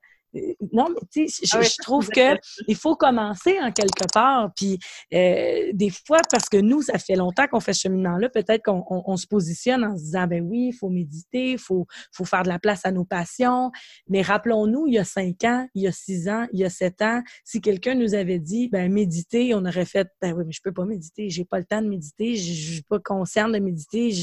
non, 0.72 0.88
mais 0.90 1.02
tu 1.12 1.28
sais, 1.28 1.46
je, 1.46 1.58
ah 1.58 1.84
trouve 1.84 2.10
qu'il 2.10 2.76
faut 2.76 2.96
commencer 2.96 3.58
en 3.62 3.72
quelque 3.72 4.06
part. 4.14 4.52
Puis 4.56 4.80
euh, 5.14 5.72
des 5.74 5.90
fois, 5.90 6.20
parce 6.30 6.48
que 6.48 6.58
nous, 6.58 6.82
ça 6.82 6.98
fait 6.98 7.16
longtemps 7.16 7.48
qu'on 7.48 7.60
fait 7.60 7.74
ce 7.74 7.82
cheminement-là, 7.82 8.30
peut-être 8.30 8.64
qu'on 8.64 9.18
se 9.18 9.28
positionne 9.28 9.84
en 9.84 9.98
se 9.98 10.04
disant, 10.04 10.28
ben 10.28 10.44
oui, 10.44 10.70
il 10.70 10.74
faut 10.74 10.90
méditer, 10.90 11.52
il 11.52 11.58
faut, 11.58 11.86
faut 12.12 12.26
faire 12.26 12.44
de 12.44 12.50
la 12.50 12.60
place 12.60 12.86
à 12.86 12.92
nos 12.92 13.06
passions. 13.06 13.72
Mais 14.08 14.22
rappelons-nous, 14.22 14.88
il 14.88 14.94
y 14.94 15.00
a 15.00 15.04
cinq 15.04 15.44
ans, 15.44 15.68
il 15.74 15.84
y 15.84 15.88
a 15.88 15.92
six 15.92 16.30
ans, 16.30 16.48
il 16.54 16.60
y 16.60 16.66
a 16.66 16.70
sept 16.70 17.02
ans, 17.02 17.22
si 17.44 17.62
quelqu'un 17.62 17.96
nous 17.96 18.14
avait 18.14 18.40
dit, 18.40 18.70
ben 18.70 18.92
méditer, 18.92 19.54
on 19.54 19.66
aurait 19.66 19.86
fait, 19.86 20.08
ben 20.22 20.34
oui, 20.34 20.44
mais 20.46 20.54
je 20.54 20.62
peux 20.64 20.74
pas 20.74 20.86
méditer, 20.86 21.30
j'ai 21.30 21.46
pas 21.46 21.60
le 21.60 21.66
temps 21.66 21.82
de 21.82 21.88
méditer, 21.88 22.36
je 22.36 22.72
suis 22.74 22.84
pas 22.84 23.00
consciente 23.00 23.52
de 23.52 23.60
méditer, 23.60 24.14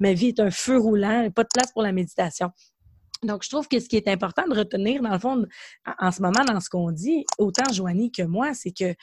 ma 0.00 0.12
vie 0.12 0.28
est 0.28 0.40
un 0.40 0.50
feu 0.50 0.78
roulant, 0.78 1.30
pas 1.30 1.44
de 1.44 1.48
place 1.52 1.72
pour 1.72 1.82
la 1.82 1.92
méditation. 1.92 2.50
Donc, 3.24 3.42
je 3.42 3.48
trouve 3.48 3.66
que 3.68 3.80
ce 3.80 3.88
qui 3.88 3.96
est 3.96 4.08
important 4.08 4.46
de 4.48 4.56
retenir, 4.56 5.02
dans 5.02 5.12
le 5.12 5.18
fond, 5.18 5.44
en 5.98 6.12
ce 6.12 6.22
moment, 6.22 6.44
dans 6.44 6.60
ce 6.60 6.70
qu'on 6.70 6.92
dit, 6.92 7.24
autant 7.38 7.72
Joanie 7.72 8.12
que 8.12 8.22
moi, 8.22 8.54
c'est 8.54 8.70
que 8.70 8.94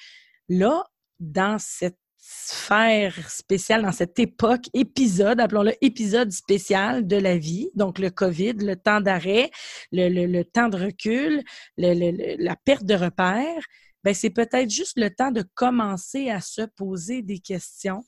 là, 0.47 0.83
dans 1.19 1.57
cette 1.59 1.97
sphère 2.17 3.29
spéciale, 3.29 3.83
dans 3.83 3.91
cette 3.91 4.17
époque, 4.17 4.65
épisode, 4.73 5.39
appelons-le 5.39 5.73
épisode 5.81 6.31
spécial 6.31 7.05
de 7.05 7.17
la 7.17 7.37
vie, 7.37 7.69
donc 7.75 7.99
le 7.99 8.09
COVID, 8.09 8.53
le 8.53 8.75
temps 8.75 8.99
d'arrêt, 8.99 9.51
le, 9.91 10.41
temps 10.43 10.69
de 10.69 10.77
recul, 10.77 11.43
la 11.77 12.55
perte 12.55 12.85
de 12.85 12.95
repères, 12.95 13.63
ben 14.03 14.13
c'est 14.13 14.31
peut-être 14.31 14.69
juste 14.69 14.97
le 14.97 15.09
temps 15.09 15.31
de 15.31 15.43
commencer 15.53 16.29
à 16.29 16.41
se 16.41 16.63
poser 16.63 17.21
des 17.21 17.39
questions 17.39 18.03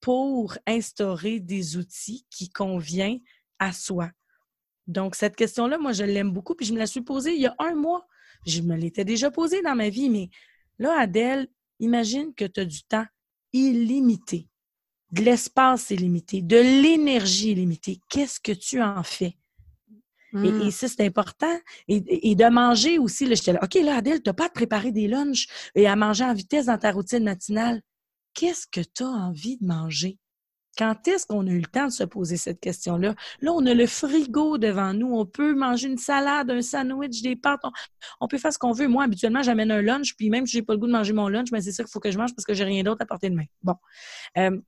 pour 0.00 0.56
instaurer 0.66 1.38
des 1.38 1.76
outils 1.76 2.26
qui 2.30 2.48
conviennent 2.48 3.20
à 3.58 3.72
soi. 3.72 4.10
Donc, 4.90 5.14
cette 5.14 5.36
question-là, 5.36 5.78
moi, 5.78 5.92
je 5.92 6.04
l'aime 6.04 6.32
beaucoup, 6.32 6.54
puis 6.54 6.66
je 6.66 6.72
me 6.72 6.78
la 6.78 6.86
suis 6.86 7.02
posée 7.02 7.34
il 7.34 7.40
y 7.40 7.46
a 7.46 7.54
un 7.58 7.74
mois. 7.74 8.06
Je 8.46 8.60
me 8.62 8.76
l'étais 8.76 9.04
déjà 9.04 9.30
posée 9.30 9.62
dans 9.62 9.74
ma 9.74 9.88
vie, 9.88 10.10
mais 10.10 10.30
là, 10.78 10.98
Adèle, 10.98 11.48
imagine 11.78 12.34
que 12.34 12.44
tu 12.44 12.60
as 12.60 12.64
du 12.64 12.82
temps 12.82 13.06
illimité, 13.52 14.48
de 15.12 15.22
l'espace 15.22 15.90
illimité, 15.90 16.42
de 16.42 16.56
l'énergie 16.56 17.52
illimitée, 17.52 18.00
qu'est-ce 18.08 18.40
que 18.40 18.52
tu 18.52 18.82
en 18.82 19.02
fais? 19.02 19.36
Et, 20.32 20.52
Mmh. 20.52 20.70
ça, 20.70 20.86
c'est 20.86 21.04
important. 21.04 21.58
Et, 21.88 22.30
et, 22.30 22.36
de 22.36 22.44
manger 22.44 22.98
aussi, 22.98 23.26
là, 23.26 23.34
j'étais 23.34 23.52
là, 23.52 23.58
OK, 23.64 23.74
là, 23.74 23.96
Adèle, 23.96 24.22
tu 24.22 24.28
n'as 24.28 24.32
pas 24.32 24.44
à 24.44 24.48
te 24.48 24.54
préparer 24.54 24.92
des 24.92 25.08
lunchs 25.08 25.48
et 25.74 25.88
à 25.88 25.96
manger 25.96 26.24
en 26.24 26.34
vitesse 26.34 26.66
dans 26.66 26.78
ta 26.78 26.92
routine 26.92 27.24
matinale. 27.24 27.82
Qu'est-ce 28.32 28.68
que 28.68 28.80
tu 28.80 29.02
as 29.02 29.08
envie 29.08 29.58
de 29.58 29.66
manger? 29.66 30.19
Quand 30.80 31.06
est-ce 31.08 31.26
qu'on 31.26 31.46
a 31.46 31.50
eu 31.50 31.58
le 31.58 31.66
temps 31.66 31.88
de 31.88 31.92
se 31.92 32.04
poser 32.04 32.38
cette 32.38 32.58
question-là? 32.58 33.14
Là, 33.42 33.52
on 33.52 33.66
a 33.66 33.74
le 33.74 33.86
frigo 33.86 34.56
devant 34.56 34.94
nous. 34.94 35.12
On 35.14 35.26
peut 35.26 35.54
manger 35.54 35.88
une 35.88 35.98
salade, 35.98 36.50
un 36.50 36.62
sandwich, 36.62 37.20
des 37.20 37.36
pâtes. 37.36 37.60
On, 38.18 38.28
peut 38.28 38.38
faire 38.38 38.50
ce 38.50 38.58
qu'on 38.58 38.72
veut. 38.72 38.88
Moi, 38.88 39.04
habituellement, 39.04 39.42
j'amène 39.42 39.70
un 39.72 39.82
lunch, 39.82 40.16
puis 40.16 40.30
même 40.30 40.46
si 40.46 40.52
j'ai 40.52 40.62
pas 40.62 40.72
le 40.72 40.78
goût 40.78 40.86
de 40.86 40.92
manger 40.92 41.12
mon 41.12 41.28
lunch, 41.28 41.48
mais 41.52 41.60
c'est 41.60 41.72
ça 41.72 41.84
qu'il 41.84 41.90
faut 41.90 42.00
que 42.00 42.10
je 42.10 42.16
mange 42.16 42.34
parce 42.34 42.46
que 42.46 42.54
j'ai 42.54 42.64
rien 42.64 42.82
d'autre 42.82 43.02
à 43.02 43.04
porter 43.04 43.28
de 43.28 43.34
main. 43.34 43.44
Bon. 43.62 43.74
Euh, 44.38 44.58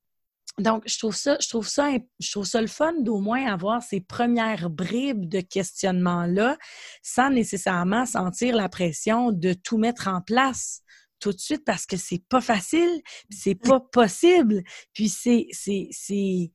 donc, 0.59 0.83
je 0.85 0.99
trouve 0.99 1.17
ça, 1.17 1.39
je 1.41 1.49
trouve 1.49 1.67
ça, 1.67 1.89
je 2.21 2.31
trouve 2.31 2.45
ça 2.45 2.61
le 2.61 2.67
fun 2.67 2.93
d'au 3.01 3.19
moins 3.19 3.51
avoir 3.51 3.83
ces 3.83 4.03
premières 4.03 4.69
bribes 4.69 5.27
de 5.31 5.41
questionnement-là 5.41 6.59
sans 7.03 7.31
nécessairement 7.31 8.05
sentir 8.05 8.55
la 8.55 8.69
pression 8.69 9.33
de 9.33 9.55
tout 9.55 9.79
mettre 9.79 10.09
en 10.09 10.21
place 10.21 10.83
tout 11.23 11.33
de 11.33 11.39
suite 11.39 11.65
parce 11.65 11.87
que 11.87 11.97
c'est 11.97 12.23
pas 12.29 12.41
facile, 12.41 13.01
c'est 13.31 13.55
pas 13.55 13.79
possible. 13.81 14.63
Puis 14.93 15.09
c'est, 15.09 15.47
c'est, 15.53 15.89
c'est, 15.93 16.51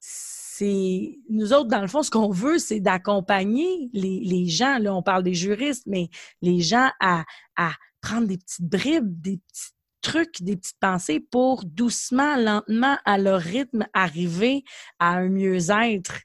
c'est, 0.00 1.18
nous 1.28 1.52
autres, 1.52 1.68
dans 1.68 1.82
le 1.82 1.86
fond, 1.86 2.02
ce 2.02 2.10
qu'on 2.10 2.30
veut, 2.30 2.58
c'est 2.58 2.80
d'accompagner 2.80 3.90
les, 3.92 4.20
les, 4.20 4.46
gens, 4.46 4.78
là, 4.78 4.94
on 4.94 5.02
parle 5.02 5.22
des 5.22 5.34
juristes, 5.34 5.84
mais 5.86 6.08
les 6.40 6.60
gens 6.60 6.90
à, 6.98 7.24
à 7.56 7.72
prendre 8.00 8.26
des 8.26 8.38
petites 8.38 8.64
bribes, 8.64 9.20
des 9.20 9.36
petits 9.36 9.72
trucs, 10.00 10.42
des 10.42 10.56
petites 10.56 10.80
pensées 10.80 11.20
pour 11.20 11.64
doucement, 11.66 12.36
lentement, 12.36 12.96
à 13.04 13.18
leur 13.18 13.40
rythme, 13.40 13.86
arriver 13.92 14.64
à 14.98 15.16
un 15.16 15.28
mieux-être 15.28 16.20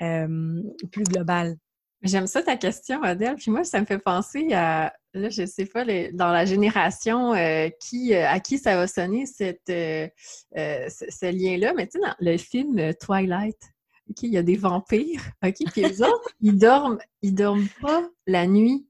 euh, 0.00 0.62
plus 0.92 1.04
global. 1.04 1.56
J'aime 2.02 2.26
ça 2.26 2.42
ta 2.42 2.56
question, 2.56 3.02
Adèle. 3.02 3.36
Puis 3.36 3.50
moi, 3.50 3.62
ça 3.62 3.80
me 3.80 3.86
fait 3.86 3.98
penser 3.98 4.52
à, 4.52 4.92
là, 5.14 5.28
je 5.28 5.46
sais 5.46 5.66
pas, 5.66 5.84
les, 5.84 6.10
dans 6.12 6.32
la 6.32 6.44
génération 6.44 7.32
euh, 7.34 7.68
qui, 7.80 8.12
euh, 8.12 8.28
à 8.28 8.40
qui 8.40 8.58
ça 8.58 8.74
va 8.74 8.88
sonner 8.88 9.24
cette, 9.26 9.70
euh, 9.70 10.08
ce, 10.56 11.04
ce 11.08 11.30
lien-là. 11.30 11.74
Mais 11.74 11.86
tu 11.86 11.92
sais, 11.92 12.06
dans 12.06 12.14
le 12.18 12.36
film 12.38 12.92
Twilight, 12.94 13.58
OK, 14.10 14.22
il 14.22 14.32
y 14.32 14.38
a 14.38 14.42
des 14.42 14.56
vampires, 14.56 15.22
OK, 15.44 15.54
puis 15.70 15.82
les 15.82 16.02
autres, 16.02 16.34
ils 16.40 16.58
dorment, 16.58 16.98
ils 17.22 17.34
dorment 17.34 17.68
pas 17.80 18.08
la 18.26 18.46
nuit. 18.46 18.86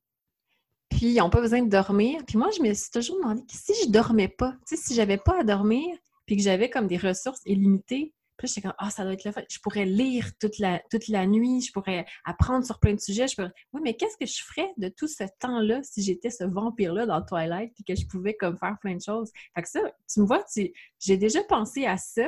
Puis 0.89 1.07
ils 1.07 1.19
n'ont 1.19 1.31
pas 1.31 1.41
besoin 1.41 1.63
de 1.63 1.71
dormir. 1.71 2.23
Puis 2.27 2.39
moi, 2.39 2.49
je 2.57 2.63
me 2.63 2.73
suis 2.73 2.91
toujours 2.91 3.17
demandé 3.17 3.43
si 3.49 3.73
je 3.85 3.91
dormais 3.91 4.29
pas, 4.29 4.53
tu 4.67 4.77
sais, 4.77 4.83
si 4.83 4.95
j'avais 4.95 5.19
pas 5.19 5.41
à 5.41 5.45
dormir, 5.45 5.97
puis 6.27 6.37
que 6.37 6.43
j'avais 6.43 6.71
comme 6.71 6.87
des 6.87 6.97
ressources 6.97 7.41
illimitées, 7.45 8.15
puis 8.43 8.49
j'étais 8.49 8.63
comme, 8.63 8.75
ah, 8.79 8.91
ça 8.91 9.05
doit 9.05 9.13
être 9.13 9.25
le 9.25 9.31
fait. 9.31 9.47
Je 9.49 9.61
pourrais 9.61 9.85
lire 9.85 10.37
toute 10.41 10.59
la, 10.59 10.83
toute 10.91 11.07
la 11.07 11.27
nuit, 11.27 11.61
je 11.61 11.71
pourrais 11.71 12.05
apprendre 12.25 12.67
sur 12.67 12.81
plein 12.81 12.93
de 12.93 13.01
sujets. 13.01 13.29
Je 13.29 13.37
pourrais... 13.37 13.53
Oui, 13.73 13.81
mais 13.85 13.95
qu'est-ce 13.95 14.17
que 14.17 14.27
je 14.27 14.43
ferais 14.43 14.69
de 14.79 14.89
tout 14.89 15.07
ce 15.07 15.23
temps-là 15.39 15.81
si 15.85 16.03
j'étais 16.03 16.31
ce 16.31 16.43
vampire-là 16.43 17.07
dans 17.07 17.23
Twilight 17.23 17.73
puis 17.73 17.85
que 17.85 17.95
je 17.95 18.05
pouvais 18.05 18.35
comme 18.35 18.59
faire 18.59 18.77
plein 18.81 18.97
de 18.97 19.01
choses? 19.01 19.31
Fait 19.55 19.63
que 19.63 19.69
ça, 19.69 19.81
tu 20.13 20.21
me 20.21 20.27
vois, 20.27 20.43
tu... 20.53 20.73
j'ai 20.99 21.17
déjà 21.17 21.45
pensé 21.45 21.87
à 21.87 21.97
ça. 21.97 22.27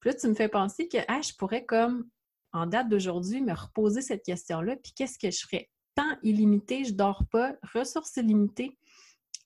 Puis 0.00 0.10
là, 0.10 0.16
tu 0.16 0.28
me 0.28 0.34
fais 0.34 0.50
penser 0.50 0.86
que, 0.86 0.98
ah, 1.08 1.22
je 1.22 1.32
pourrais 1.32 1.64
comme, 1.64 2.10
en 2.52 2.66
date 2.66 2.90
d'aujourd'hui, 2.90 3.40
me 3.40 3.54
reposer 3.54 4.02
cette 4.02 4.24
question-là. 4.24 4.76
Puis 4.76 4.92
qu'est-ce 4.94 5.18
que 5.18 5.30
je 5.30 5.46
ferais? 5.46 5.70
Temps 5.94 6.18
illimité, 6.22 6.84
je 6.84 6.92
dors 6.92 7.24
pas, 7.32 7.56
ressources 7.72 8.18
illimitées. 8.18 8.76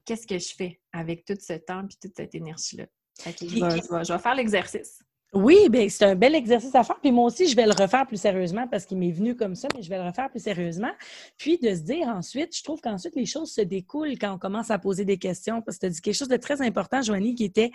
Qu'est-ce 0.05 0.27
que 0.27 0.41
je 0.41 0.53
fais 0.53 0.81
avec 0.93 1.25
tout 1.25 1.39
ce 1.41 1.53
temps 1.53 1.87
puis 1.87 1.97
toute 2.03 2.17
cette 2.17 2.35
énergie-là? 2.35 2.87
je, 3.25 3.31
je, 3.47 3.61
vais, 3.61 4.05
je 4.05 4.13
vais 4.13 4.19
faire 4.19 4.35
l'exercice. 4.35 4.99
Oui, 5.33 5.71
bien, 5.71 5.89
c'est 5.89 6.05
un 6.05 6.15
bel 6.15 6.35
exercice 6.35 6.75
à 6.75 6.85
faire. 6.85 7.01
Puis 7.01 7.11
moi 7.11 7.25
aussi, 7.25 7.49
je 7.49 7.57
vais 7.57 7.65
le 7.65 7.73
refaire 7.73 8.07
plus 8.07 8.21
sérieusement 8.21 8.69
parce 8.69 8.85
qu'il 8.85 8.99
m'est 8.99 9.13
venu 9.13 9.35
comme 9.35 9.55
ça, 9.55 9.67
mais 9.75 9.83
je 9.83 9.89
vais 9.89 9.97
le 9.97 10.05
refaire 10.05 10.29
plus 10.29 10.43
sérieusement. 10.43 10.93
Puis 11.39 11.57
de 11.57 11.75
se 11.75 11.81
dire 11.81 12.07
ensuite, 12.09 12.55
je 12.55 12.63
trouve 12.63 12.83
qu'ensuite, 12.83 13.17
les 13.17 13.25
choses 13.25 13.51
se 13.51 13.63
découlent 13.63 14.19
quand 14.19 14.35
on 14.35 14.39
commence 14.39 14.71
à 14.71 14.79
poser 14.79 15.07
des 15.07 15.17
questions. 15.17 15.63
Parce 15.63 15.79
que 15.79 15.81
tu 15.81 15.87
as 15.87 15.89
dit 15.91 16.01
quelque 16.03 16.15
chose 16.15 16.29
de 16.29 16.37
très 16.37 16.61
important, 16.61 17.01
Joanie, 17.01 17.35
qui 17.35 17.45
était 17.45 17.71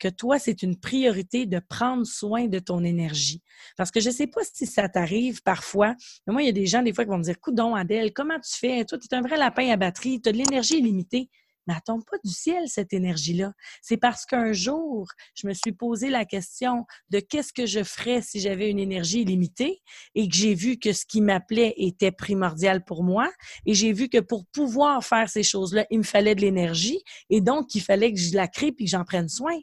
que 0.00 0.08
toi, 0.08 0.40
c'est 0.40 0.64
une 0.64 0.80
priorité 0.80 1.46
de 1.46 1.60
prendre 1.60 2.04
soin 2.04 2.48
de 2.48 2.58
ton 2.58 2.82
énergie. 2.82 3.40
Parce 3.76 3.92
que 3.92 4.00
je 4.00 4.08
ne 4.08 4.14
sais 4.14 4.26
pas 4.26 4.40
si 4.52 4.66
ça 4.66 4.88
t'arrive 4.88 5.42
parfois, 5.42 5.94
mais 6.26 6.32
moi, 6.32 6.42
il 6.42 6.46
y 6.46 6.48
a 6.48 6.52
des 6.52 6.66
gens, 6.66 6.82
des 6.82 6.92
fois, 6.92 7.04
qui 7.04 7.10
vont 7.10 7.18
me 7.18 7.22
dire 7.22 7.38
Coudon, 7.38 7.76
Adèle, 7.76 8.12
comment 8.12 8.40
tu 8.40 8.58
fais? 8.58 8.84
Toi, 8.84 8.98
tu 8.98 9.06
es 9.08 9.14
un 9.14 9.22
vrai 9.22 9.36
lapin 9.36 9.70
à 9.70 9.76
batterie, 9.76 10.20
tu 10.20 10.28
as 10.28 10.32
de 10.32 10.38
l'énergie 10.38 10.78
illimitée 10.78 11.30
mais 11.66 11.74
elle 11.74 11.82
tombe 11.82 12.04
pas 12.04 12.16
du 12.24 12.30
ciel, 12.30 12.64
cette 12.66 12.92
énergie-là. 12.92 13.52
C'est 13.82 13.96
parce 13.96 14.26
qu'un 14.26 14.52
jour, 14.52 15.08
je 15.34 15.46
me 15.46 15.52
suis 15.52 15.72
posé 15.72 16.10
la 16.10 16.24
question 16.24 16.86
de 17.10 17.20
qu'est-ce 17.20 17.52
que 17.52 17.66
je 17.66 17.82
ferais 17.82 18.22
si 18.22 18.40
j'avais 18.40 18.70
une 18.70 18.78
énergie 18.78 19.22
illimitée 19.22 19.82
et 20.14 20.28
que 20.28 20.34
j'ai 20.34 20.54
vu 20.54 20.78
que 20.78 20.92
ce 20.92 21.04
qui 21.06 21.20
m'appelait 21.20 21.74
était 21.76 22.12
primordial 22.12 22.84
pour 22.84 23.04
moi 23.04 23.30
et 23.66 23.74
j'ai 23.74 23.92
vu 23.92 24.08
que 24.08 24.18
pour 24.18 24.46
pouvoir 24.46 25.04
faire 25.04 25.28
ces 25.28 25.42
choses-là, 25.42 25.86
il 25.90 25.98
me 25.98 26.04
fallait 26.04 26.34
de 26.34 26.40
l'énergie 26.40 27.02
et 27.28 27.40
donc 27.40 27.74
il 27.74 27.82
fallait 27.82 28.12
que 28.12 28.20
je 28.20 28.34
la 28.34 28.48
crée 28.48 28.72
puis 28.72 28.86
que 28.86 28.90
j'en 28.90 29.04
prenne 29.04 29.28
soin 29.28 29.58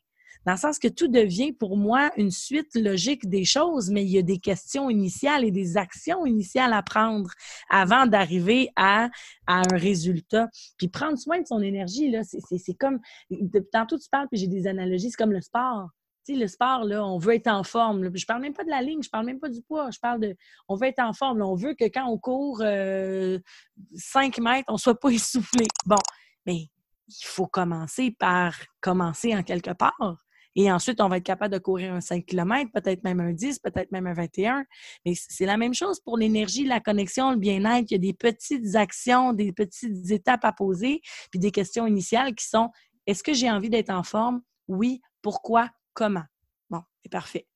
dans 0.47 0.53
le 0.53 0.59
sens 0.59 0.79
que 0.79 0.87
tout 0.87 1.09
devient 1.09 1.51
pour 1.51 1.75
moi 1.75 2.09
une 2.15 2.31
suite 2.31 2.73
logique 2.73 3.27
des 3.27 3.43
choses, 3.43 3.89
mais 3.89 4.05
il 4.05 4.09
y 4.11 4.17
a 4.17 4.21
des 4.21 4.39
questions 4.39 4.89
initiales 4.89 5.43
et 5.43 5.51
des 5.51 5.75
actions 5.75 6.25
initiales 6.25 6.71
à 6.71 6.81
prendre 6.81 7.29
avant 7.69 8.05
d'arriver 8.05 8.69
à, 8.77 9.09
à, 9.45 9.63
un 9.69 9.77
résultat. 9.77 10.47
Puis 10.77 10.87
prendre 10.87 11.17
soin 11.17 11.41
de 11.41 11.45
son 11.45 11.61
énergie, 11.61 12.09
là, 12.09 12.21
c'est 12.23 12.73
comme, 12.75 13.01
tantôt 13.73 13.97
tu 13.97 14.07
parles, 14.09 14.29
puis 14.31 14.39
j'ai 14.39 14.47
des 14.47 14.67
analogies, 14.67 15.11
c'est 15.11 15.17
comme 15.17 15.33
le 15.33 15.41
sport. 15.41 15.89
Tu 16.25 16.33
sais, 16.33 16.39
le 16.39 16.47
sport, 16.47 16.85
là, 16.85 17.05
on 17.05 17.17
veut 17.17 17.35
être 17.35 17.47
en 17.47 17.65
forme. 17.65 18.05
Là. 18.05 18.09
Je 18.13 18.25
parle 18.25 18.41
même 18.41 18.53
pas 18.53 18.63
de 18.63 18.69
la 18.69 18.81
ligne, 18.81 19.03
je 19.03 19.09
parle 19.09 19.25
même 19.25 19.41
pas 19.41 19.49
du 19.49 19.61
poids. 19.61 19.91
Je 19.91 19.99
parle 19.99 20.21
de, 20.21 20.37
on 20.69 20.75
veut 20.75 20.87
être 20.87 20.99
en 20.99 21.11
forme. 21.11 21.41
On 21.41 21.55
veut 21.55 21.73
que 21.73 21.85
quand 21.85 22.07
on 22.07 22.17
court 22.17 22.61
euh, 22.61 23.37
5 23.95 24.37
mètres, 24.37 24.65
on 24.69 24.77
soit 24.77 24.97
pas 24.97 25.09
essoufflé. 25.11 25.67
Bon, 25.85 25.99
mais 26.45 26.69
il 27.09 27.25
faut 27.25 27.47
commencer 27.47 28.11
par 28.11 28.55
commencer 28.79 29.35
en 29.35 29.43
quelque 29.43 29.71
part. 29.71 30.26
Et 30.59 30.71
ensuite, 30.71 30.99
on 31.01 31.07
va 31.07 31.17
être 31.17 31.23
capable 31.23 31.53
de 31.53 31.59
courir 31.59 31.93
un 31.93 32.01
5 32.01 32.25
km, 32.25 32.71
peut-être 32.73 33.03
même 33.03 33.19
un 33.19 33.31
10, 33.31 33.59
peut-être 33.59 33.91
même 33.91 34.07
un 34.07 34.13
21. 34.13 34.65
Mais 35.05 35.13
c'est 35.15 35.45
la 35.45 35.55
même 35.55 35.75
chose 35.75 35.99
pour 35.99 36.17
l'énergie, 36.17 36.65
la 36.65 36.79
connexion, 36.79 37.29
le 37.29 37.37
bien-être. 37.37 37.91
Il 37.91 37.93
y 37.93 37.95
a 37.95 37.99
des 37.99 38.13
petites 38.13 38.75
actions, 38.75 39.33
des 39.33 39.53
petites 39.53 40.09
étapes 40.09 40.43
à 40.43 40.51
poser, 40.51 41.01
puis 41.29 41.39
des 41.39 41.51
questions 41.51 41.85
initiales 41.85 42.33
qui 42.33 42.47
sont 42.47 42.71
est-ce 43.05 43.23
que 43.23 43.33
j'ai 43.33 43.49
envie 43.51 43.69
d'être 43.69 43.91
en 43.91 44.03
forme? 44.03 44.41
Oui. 44.67 44.99
Pourquoi? 45.21 45.69
Comment? 45.93 46.25
Bon, 46.71 46.81
c'est 47.03 47.11
parfait. 47.11 47.47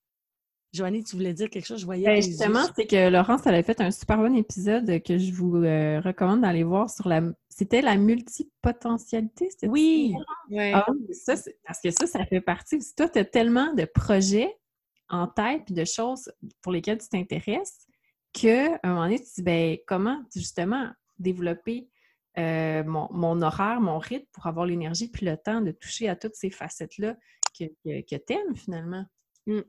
Joanie, 0.72 1.04
tu 1.04 1.16
voulais 1.16 1.34
dire 1.34 1.50
quelque 1.50 1.66
chose? 1.66 1.80
Je 1.80 1.84
voyais. 1.84 2.06
Ben, 2.06 2.22
justement, 2.22 2.64
c'est 2.74 2.86
que 2.86 3.10
Laurence, 3.10 3.42
elle 3.46 3.56
a 3.56 3.62
fait 3.62 3.80
un 3.82 3.90
super 3.90 4.16
bon 4.16 4.34
épisode 4.34 5.02
que 5.02 5.18
je 5.18 5.32
vous 5.32 5.56
euh, 5.56 6.00
recommande 6.00 6.40
d'aller 6.40 6.64
voir 6.64 6.88
sur 6.88 7.08
la. 7.08 7.22
C'était 7.50 7.82
la 7.82 7.96
multipotentialité, 7.96 9.50
c'était 9.50 9.68
Oui. 9.68 10.14
Ouais. 10.48 10.72
Ah, 10.74 10.86
ça, 11.12 11.34
parce 11.66 11.80
que 11.80 11.90
ça, 11.90 12.06
ça 12.06 12.24
fait 12.24 12.40
partie. 12.40 12.80
Si 12.80 12.94
toi, 12.94 13.08
tu 13.08 13.18
as 13.18 13.24
tellement 13.26 13.74
de 13.74 13.84
projets 13.84 14.56
en 15.10 15.26
tête 15.26 15.70
et 15.70 15.74
de 15.74 15.84
choses 15.84 16.32
pour 16.62 16.72
lesquelles 16.72 16.98
tu 16.98 17.08
t'intéresses 17.08 17.86
qu'à 18.32 18.80
un 18.82 18.88
moment 18.88 19.02
donné, 19.02 19.18
tu 19.18 19.26
te 19.26 19.34
dis 19.36 19.42
ben, 19.42 19.76
comment 19.86 20.22
justement 20.34 20.90
développer 21.18 21.90
euh, 22.38 22.82
mon, 22.84 23.08
mon, 23.12 23.42
horaire, 23.42 23.82
mon 23.82 23.98
rythme 23.98 24.26
pour 24.32 24.46
avoir 24.46 24.64
l'énergie 24.64 25.08
puis 25.08 25.26
le 25.26 25.36
temps 25.36 25.60
de 25.60 25.70
toucher 25.70 26.08
à 26.08 26.16
toutes 26.16 26.34
ces 26.34 26.48
facettes-là 26.48 27.14
que, 27.58 27.64
que, 27.84 28.00
que 28.00 28.16
tu 28.16 28.32
aimes 28.32 28.56
finalement? 28.56 29.04
Mm. 29.46 29.60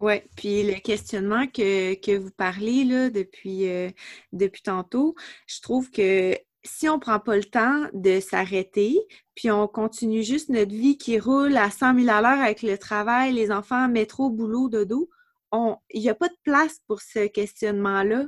Oui, 0.00 0.20
puis 0.36 0.62
le 0.64 0.80
questionnement 0.80 1.46
que, 1.46 1.94
que 1.94 2.16
vous 2.16 2.30
parlez 2.30 2.84
là, 2.84 3.08
depuis, 3.10 3.68
euh, 3.68 3.90
depuis 4.32 4.62
tantôt, 4.62 5.14
je 5.46 5.60
trouve 5.60 5.90
que 5.90 6.36
si 6.64 6.88
on 6.88 6.94
ne 6.94 7.00
prend 7.00 7.18
pas 7.18 7.36
le 7.36 7.44
temps 7.44 7.86
de 7.92 8.20
s'arrêter, 8.20 8.98
puis 9.34 9.50
on 9.50 9.66
continue 9.66 10.22
juste 10.22 10.48
notre 10.48 10.72
vie 10.72 10.96
qui 10.96 11.18
roule 11.18 11.56
à 11.56 11.70
100 11.70 12.00
000 12.00 12.08
à 12.08 12.20
l'heure 12.20 12.42
avec 12.42 12.62
le 12.62 12.78
travail, 12.78 13.32
les 13.32 13.50
enfants, 13.50 13.88
métro, 13.88 14.30
boulot, 14.30 14.68
dodo, 14.68 15.08
il 15.90 16.00
n'y 16.00 16.08
a 16.08 16.14
pas 16.14 16.28
de 16.28 16.36
place 16.44 16.80
pour 16.86 17.00
ce 17.00 17.26
questionnement-là. 17.26 18.26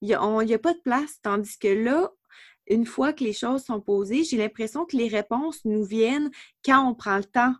Il 0.00 0.08
n'y 0.08 0.14
a, 0.14 0.20
a, 0.22 0.58
pas 0.58 0.74
de 0.74 0.80
place. 0.80 1.20
Tandis 1.22 1.58
que 1.58 1.68
là, 1.68 2.10
une 2.66 2.86
fois 2.86 3.12
que 3.12 3.24
les 3.24 3.32
choses 3.32 3.64
sont 3.64 3.80
posées, 3.80 4.24
j'ai 4.24 4.36
l'impression 4.36 4.84
que 4.84 4.96
les 4.96 5.08
réponses 5.08 5.64
nous 5.64 5.84
viennent 5.84 6.30
quand 6.64 6.88
on 6.88 6.94
prend 6.94 7.16
le 7.16 7.24
temps 7.24 7.54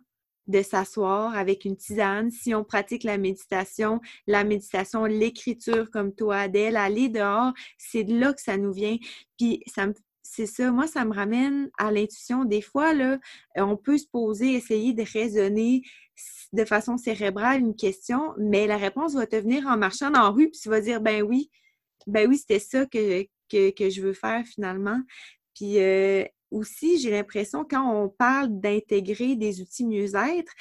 de 0.47 0.61
s'asseoir 0.61 1.35
avec 1.35 1.65
une 1.65 1.75
tisane, 1.75 2.31
si 2.31 2.53
on 2.53 2.63
pratique 2.63 3.03
la 3.03 3.17
méditation, 3.17 3.99
la 4.27 4.43
méditation, 4.43 5.05
l'écriture 5.05 5.89
comme 5.91 6.13
toi, 6.13 6.37
Adèle, 6.37 6.77
aller 6.77 7.09
dehors, 7.09 7.53
c'est 7.77 8.03
de 8.03 8.17
là 8.17 8.33
que 8.33 8.41
ça 8.41 8.57
nous 8.57 8.73
vient. 8.73 8.97
Puis 9.37 9.63
ça 9.67 9.87
me 9.87 9.93
c'est 10.27 10.47
ça, 10.47 10.71
moi, 10.71 10.87
ça 10.87 11.05
me 11.05 11.13
ramène 11.13 11.69
à 11.77 11.91
l'intuition. 11.91 12.45
Des 12.45 12.61
fois, 12.61 12.93
là, 12.93 13.19
on 13.55 13.77
peut 13.77 13.97
se 13.97 14.07
poser, 14.07 14.53
essayer 14.53 14.91
de 14.91 15.03
raisonner 15.03 15.83
de 16.51 16.65
façon 16.65 16.97
cérébrale 16.97 17.61
une 17.61 17.75
question, 17.75 18.33
mais 18.37 18.67
la 18.67 18.77
réponse 18.77 19.13
va 19.13 19.27
te 19.27 19.35
venir 19.35 19.67
en 19.67 19.77
marchant 19.77 20.11
dans 20.11 20.23
la 20.23 20.29
rue, 20.29 20.49
puis 20.49 20.59
tu 20.59 20.69
vas 20.69 20.81
dire, 20.81 20.99
ben 20.99 21.21
oui, 21.21 21.51
ben 22.07 22.27
oui, 22.27 22.37
c'était 22.37 22.59
ça 22.59 22.85
que, 22.85 23.23
que, 23.49 23.71
que, 23.71 23.89
je 23.89 24.01
veux 24.01 24.13
faire 24.13 24.45
finalement. 24.45 24.99
Puis 25.55 25.79
euh, 25.79 26.25
aussi, 26.51 26.99
j'ai 26.99 27.11
l'impression, 27.11 27.65
quand 27.69 27.91
on 27.91 28.09
parle 28.09 28.59
d'intégrer 28.59 29.35
des 29.35 29.61
outils 29.61 29.85
mieux-être, 29.85 30.51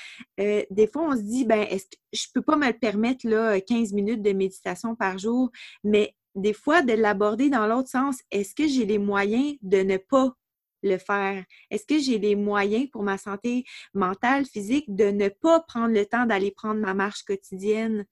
euh, 0.41 0.63
des 0.71 0.87
fois, 0.87 1.09
on 1.09 1.17
se 1.17 1.23
dit, 1.23 1.45
ben, 1.45 1.61
est-ce 1.63 1.87
que 1.87 1.97
je 2.13 2.27
peux 2.35 2.43
pas 2.43 2.57
me 2.57 2.67
le 2.67 2.79
permettre, 2.79 3.29
là, 3.29 3.61
15 3.61 3.93
minutes 3.93 4.23
de 4.23 4.33
méditation 4.33 4.97
par 4.97 5.19
jour, 5.19 5.51
mais 5.83 6.15
des 6.35 6.53
fois, 6.53 6.83
de 6.83 6.93
l'aborder 6.93 7.49
dans 7.49 7.67
l'autre 7.67 7.89
sens, 7.89 8.19
est-ce 8.31 8.55
que 8.55 8.67
j'ai 8.67 8.87
les 8.87 8.99
moyens 8.99 9.57
de 9.63 9.79
ne 9.79 9.97
pas 9.97 10.35
le 10.83 10.99
faire? 10.99 11.45
Est-ce 11.71 11.87
que 11.87 11.99
j'ai 11.99 12.19
les 12.19 12.35
moyens 12.35 12.89
pour 12.91 13.03
ma 13.03 13.19
santé 13.19 13.65
mentale, 13.95 14.45
physique, 14.45 14.85
de 14.89 15.11
ne 15.11 15.29
pas 15.29 15.61
prendre 15.61 15.95
le 15.95 16.07
temps 16.07 16.27
d'aller 16.27 16.51
prendre 16.51 16.81
ma 16.81 16.95
marche 16.95 17.23
quotidienne? 17.23 18.05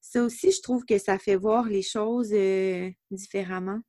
Ça 0.00 0.24
aussi, 0.24 0.50
je 0.50 0.60
trouve 0.60 0.84
que 0.84 0.98
ça 0.98 1.18
fait 1.18 1.36
voir 1.36 1.66
les 1.66 1.82
choses 1.82 2.32
euh, 2.32 2.90
différemment. 3.10 3.80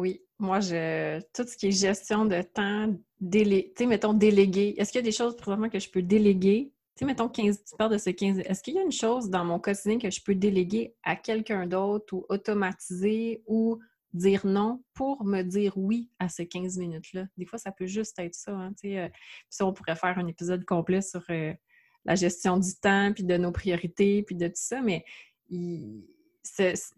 Oui, 0.00 0.22
moi, 0.38 0.60
je, 0.60 1.20
tout 1.34 1.46
ce 1.46 1.58
qui 1.58 1.66
est 1.66 1.72
gestion 1.72 2.24
de 2.24 2.40
temps, 2.40 2.90
délé, 3.20 3.74
tu 3.76 3.82
sais, 3.82 3.86
mettons, 3.86 4.14
déléguer. 4.14 4.74
Est-ce 4.78 4.92
qu'il 4.92 4.98
y 5.00 5.04
a 5.04 5.04
des 5.04 5.12
choses 5.12 5.36
probablement 5.36 5.68
que 5.68 5.78
je 5.78 5.90
peux 5.90 6.00
déléguer? 6.00 6.72
Tu 6.96 7.00
sais, 7.00 7.04
mettons, 7.04 7.28
15, 7.28 7.64
tu 7.64 7.76
parles 7.76 7.92
de 7.92 7.98
ce 7.98 8.08
15. 8.08 8.38
Est-ce 8.38 8.62
qu'il 8.62 8.76
y 8.76 8.78
a 8.78 8.82
une 8.82 8.92
chose 8.92 9.28
dans 9.28 9.44
mon 9.44 9.58
quotidien 9.58 9.98
que 9.98 10.08
je 10.10 10.22
peux 10.22 10.34
déléguer 10.34 10.94
à 11.02 11.16
quelqu'un 11.16 11.66
d'autre 11.66 12.14
ou 12.14 12.24
automatiser 12.30 13.42
ou 13.46 13.78
dire 14.14 14.46
non 14.46 14.82
pour 14.94 15.22
me 15.22 15.42
dire 15.42 15.76
oui 15.76 16.08
à 16.18 16.30
ces 16.30 16.48
15 16.48 16.78
minutes-là? 16.78 17.26
Des 17.36 17.44
fois, 17.44 17.58
ça 17.58 17.70
peut 17.70 17.86
juste 17.86 18.18
être 18.20 18.34
ça. 18.34 18.52
Hein, 18.52 18.72
tu 18.80 18.88
sais, 18.88 19.00
euh, 19.00 19.08
ça, 19.50 19.66
on 19.66 19.74
pourrait 19.74 19.96
faire 19.96 20.16
un 20.16 20.28
épisode 20.28 20.64
complet 20.64 21.02
sur 21.02 21.22
euh, 21.28 21.52
la 22.06 22.14
gestion 22.14 22.56
du 22.56 22.74
temps, 22.74 23.12
puis 23.12 23.24
de 23.24 23.36
nos 23.36 23.52
priorités, 23.52 24.22
puis 24.22 24.34
de 24.34 24.46
tout 24.46 24.54
ça, 24.54 24.80
mais 24.80 25.04
il 25.50 26.06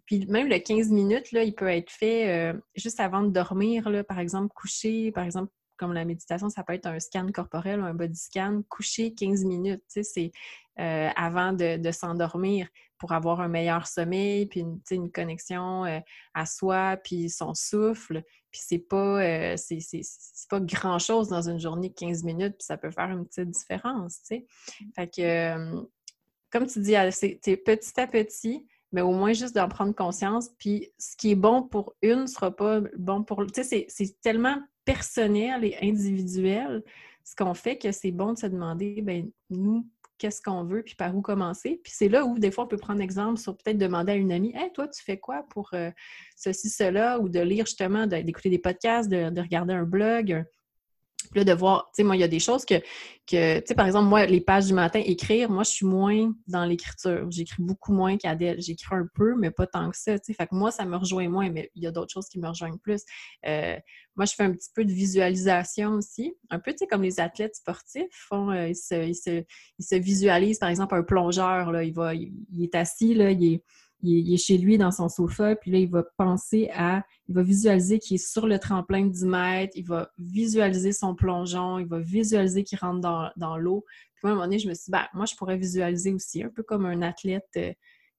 puis 0.07 0.26
même 0.26 0.49
le 0.49 0.59
15 0.59 0.90
minutes, 0.90 1.32
là, 1.32 1.43
il 1.43 1.55
peut 1.55 1.68
être 1.68 1.90
fait 1.90 2.28
euh, 2.28 2.59
juste 2.74 3.01
avant 3.01 3.22
de 3.22 3.30
dormir, 3.30 3.88
là, 3.88 4.05
par 4.05 4.18
exemple, 4.18 4.53
coucher, 4.55 5.11
par 5.12 5.24
exemple, 5.24 5.53
comme 5.76 5.93
la 5.93 6.05
méditation, 6.05 6.49
ça 6.49 6.62
peut 6.62 6.74
être 6.74 6.86
un 6.86 7.01
scan 7.01 7.26
corporel 7.32 7.80
ou 7.80 7.84
un 7.84 7.95
body 7.95 8.16
scan, 8.16 8.62
coucher 8.68 9.14
15 9.14 9.45
minutes, 9.45 9.82
c'est 9.88 10.30
euh, 10.78 11.09
avant 11.16 11.53
de, 11.53 11.90
s'endormir 11.90 12.68
pour 12.99 13.12
avoir 13.12 13.40
un 13.40 13.49
meilleur 13.49 13.88
sommeil, 13.88 14.47
puis 14.47 14.61
une, 14.61 14.80
une 14.93 15.11
connexion 15.11 15.84
euh, 15.84 15.99
à 16.34 16.47
soi, 16.47 16.97
puis 17.03 17.28
son 17.28 17.53
souffle. 17.55 18.22
Puis 18.53 18.61
c'est 18.64 18.78
pas, 18.78 19.57
c'est, 19.57 19.80
pas 20.49 20.61
grand-chose 20.61 21.28
dans 21.28 21.49
une 21.49 21.59
journée 21.59 21.88
de 21.88 21.95
15 21.95 22.22
minutes, 22.22 22.55
puis 22.59 22.66
ça 22.66 22.76
peut 22.76 22.90
faire 22.90 23.11
une 23.11 23.26
petite 23.26 23.51
différence, 23.51 24.20
tu 24.20 24.36
sais. 24.36 24.47
Fait 24.95 25.09
que, 25.09 25.84
comme 26.51 26.66
tu 26.66 26.80
dis, 26.80 26.95
c'est 27.11 27.57
petit 27.57 27.99
à 27.99 28.07
petit, 28.07 28.66
mais 28.93 29.01
au 29.01 29.12
moins 29.12 29.32
juste 29.32 29.55
d'en 29.55 29.68
prendre 29.68 29.95
conscience. 29.95 30.51
Puis 30.59 30.93
ce 30.99 31.16
qui 31.16 31.32
est 31.32 31.36
bon 31.36 31.62
pour 31.62 31.95
une 32.03 32.22
ne 32.22 32.26
sera 32.26 32.55
pas 32.55 32.80
bon 32.97 33.24
pour 33.24 33.40
l'autre. 33.40 33.53
Tu 33.53 33.64
sais, 33.64 33.86
c'est 33.88 34.20
tellement 34.20 34.57
personnel 34.84 35.64
et 35.64 35.76
individuel 35.82 36.82
ce 37.24 37.36
qu'on 37.36 37.55
fait 37.55 37.78
que 37.78 37.93
c'est 37.93 38.11
bon 38.11 38.32
de 38.32 38.38
se 38.38 38.47
demander, 38.47 39.01
ben 39.03 39.30
nous, 39.51 39.86
qu'est-ce 40.18 40.43
qu'on 40.43 40.64
veut, 40.64 40.82
puis 40.82 40.95
par 40.95 41.16
où 41.16 41.20
commencer. 41.20 41.80
Puis 41.82 41.93
c'est 41.95 42.09
là 42.09 42.24
où, 42.24 42.38
des 42.38 42.51
fois, 42.51 42.64
on 42.64 42.66
peut 42.68 42.76
prendre 42.76 43.01
exemple 43.01 43.38
sur 43.38 43.57
peut-être 43.57 43.78
demander 43.78 44.12
à 44.12 44.14
une 44.16 44.32
amie, 44.32 44.53
Hey, 44.55 44.72
toi, 44.72 44.88
tu 44.88 45.03
fais 45.03 45.18
quoi 45.18 45.45
pour 45.51 45.70
euh, 45.74 45.90
ceci, 46.36 46.68
cela, 46.68 47.18
ou 47.18 47.28
de 47.28 47.40
lire 47.40 47.66
justement, 47.66 48.07
d'écouter 48.07 48.51
des 48.51 48.59
podcasts, 48.59 49.11
de, 49.11 49.30
de, 49.30 49.40
regarder 49.40 49.74
un 49.74 49.84
blog, 49.84 50.45
là, 51.35 51.45
de 51.45 51.53
voir, 51.53 51.91
tu 51.95 51.97
sais, 51.97 52.03
moi, 52.05 52.16
il 52.16 52.20
y 52.20 52.24
a 52.24 52.28
des 52.28 52.39
choses 52.39 52.64
que, 52.64 52.74
que 53.26 53.59
tu 53.59 53.64
sais, 53.66 53.74
par 53.74 53.87
exemple, 53.87 54.09
moi, 54.09 54.26
les 54.26 54.41
pages 54.41 54.66
du 54.66 54.74
matin, 54.74 55.01
écrire, 55.05 55.51
moi, 55.51 55.64
je 55.64 55.70
suis 55.70 55.87
moins 55.87 56.33
dans 56.47 56.64
l'écriture. 56.64 57.30
J'écris 57.30 57.62
beaucoup 57.62 57.93
moins 57.93 58.16
qu'Adèle. 58.16 58.61
J'écris 58.61 58.95
un 58.95 59.07
peu, 59.14 59.35
mais 59.37 59.51
pas 59.51 59.66
tant 59.66 59.91
que 59.91 59.97
ça, 59.97 60.18
tu 60.18 60.26
sais. 60.26 60.35
Fait 60.35 60.47
que 60.47 60.55
moi, 60.55 60.70
ça 60.70 60.85
me 60.85 60.97
rejoint 60.97 61.28
moins, 61.28 61.51
mais 61.51 61.70
il 61.74 61.83
y 61.83 61.87
a 61.87 61.91
d'autres 61.91 62.12
choses 62.12 62.28
qui 62.28 62.39
me 62.39 62.49
rejoignent 62.49 62.78
plus. 62.78 63.03
Euh, 63.47 63.76
moi, 64.16 64.26
je 64.26 64.35
fais 64.35 64.45
un 64.45 64.53
petit 64.53 64.70
peu 64.74 64.85
de 64.85 64.93
visualisation 64.93 65.93
aussi. 65.93 66.35
Un 66.51 66.59
peu, 66.59 66.72
tu 66.72 66.78
sais, 66.78 66.87
comme 66.87 67.03
les 67.03 67.20
athlètes 67.20 67.57
sportifs 67.57 68.26
font, 68.28 68.51
euh, 68.51 68.68
ils, 68.68 68.76
se, 68.76 68.95
ils, 69.07 69.14
se, 69.14 69.45
ils, 69.78 69.85
se, 69.85 69.95
visualisent, 69.97 70.59
par 70.59 70.68
exemple, 70.68 70.95
un 70.95 71.03
plongeur, 71.03 71.72
là, 71.72 71.85
il, 71.85 71.95
va, 71.95 72.14
il 72.14 72.62
est 72.62 72.74
assis, 72.74 73.14
là, 73.14 73.30
il 73.30 73.55
est 73.55 73.62
il 74.03 74.35
est, 74.35 74.37
chez 74.37 74.59
lui 74.59 74.79
dans 74.79 74.91
son 74.91 75.09
sofa, 75.09 75.55
puis 75.55 75.71
là, 75.71 75.79
il 75.79 75.89
va 75.89 76.03
penser 76.17 76.69
à, 76.75 77.05
il 77.29 77.35
va 77.35 77.43
visualiser 77.43 77.99
qu'il 77.99 78.17
est 78.17 78.27
sur 78.33 78.47
le 78.47 78.59
tremplin 78.59 79.07
de 79.07 79.13
10 79.13 79.25
mètres, 79.27 79.73
il 79.77 79.87
va 79.87 80.11
visualiser 80.19 80.93
son 80.93 81.15
plongeon, 81.15 81.79
il 81.79 81.87
va 81.87 82.01
visualiser 82.01 82.65
qu'il 82.65 82.79
rentre 82.79 83.33
dans, 83.37 83.57
l'eau. 83.57 83.85
Puis 84.15 84.25
à 84.25 84.29
un 84.29 84.31
moment 84.35 84.45
donné, 84.45 84.59
je 84.59 84.69
me 84.69 84.75
suis 84.75 84.87
dit, 84.87 84.91
ben, 84.91 85.07
moi, 85.15 85.27
je 85.27 85.37
pourrais 85.37 85.57
visualiser 85.57 86.13
aussi, 86.13 86.43
un 86.43 86.49
peu 86.49 86.63
comme 86.65 86.85
un 86.85 87.01
athlète, 87.03 87.49
euh, 87.57 87.73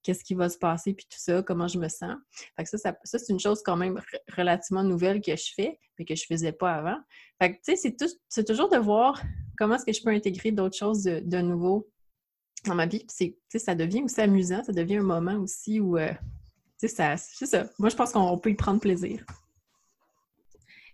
qu'est-ce 0.04 0.24
qui 0.24 0.36
va 0.36 0.48
se 0.50 0.58
passer, 0.58 0.94
puis 0.94 1.06
tout 1.10 1.20
ça, 1.20 1.44
comment 1.44 1.68
je 1.68 1.80
me 1.80 1.90
sens. 1.90 2.16
Fait 2.56 2.64
que 2.64 2.70
ça, 2.70 2.96
ça, 3.04 3.20
c'est 3.20 3.34
une 3.34 3.40
chose 3.40 3.62
quand 3.64 3.78
même 3.78 4.00
relativement 4.38 4.84
nouvelle 4.84 5.22
que 5.22 5.36
je 5.36 5.52
fais, 5.54 5.80
mais 6.00 6.06
que 6.06 6.16
je 6.16 6.26
faisais 6.26 6.54
pas 6.54 6.74
avant. 6.76 6.98
Fait 7.42 7.54
que, 7.54 7.58
tu 7.58 7.76
sais, 7.76 7.96
c'est, 8.30 8.46
toujours 8.46 8.70
de 8.70 8.78
voir 8.78 9.22
comment 9.58 9.76
est-ce 9.76 9.86
que 9.86 9.94
je 9.94 10.02
peux 10.02 10.12
intégrer 10.12 10.52
d'autres 10.52 10.78
choses 10.78 11.04
de, 11.04 11.20
de 11.20 11.40
nouveau 11.40 11.90
dans 12.64 12.76
ma 12.76 12.86
vie. 12.86 13.06
C'est, 13.08 13.36
ça 13.56 13.76
devient 13.76 14.04
aussi 14.04 14.22
amusant, 14.22 14.64
ça 14.64 14.72
devient 14.72 14.98
un 14.98 15.04
moment 15.04 15.36
aussi 15.36 15.80
où, 15.80 15.98
euh, 15.98 16.12
ça, 16.78 17.16
c'est 17.18 17.46
ça. 17.46 17.66
Moi, 17.80 17.90
je 17.90 17.96
pense 17.96 18.12
qu'on 18.12 18.38
peut 18.38 18.50
y 18.50 18.56
prendre 18.56 18.80
plaisir. 18.80 19.24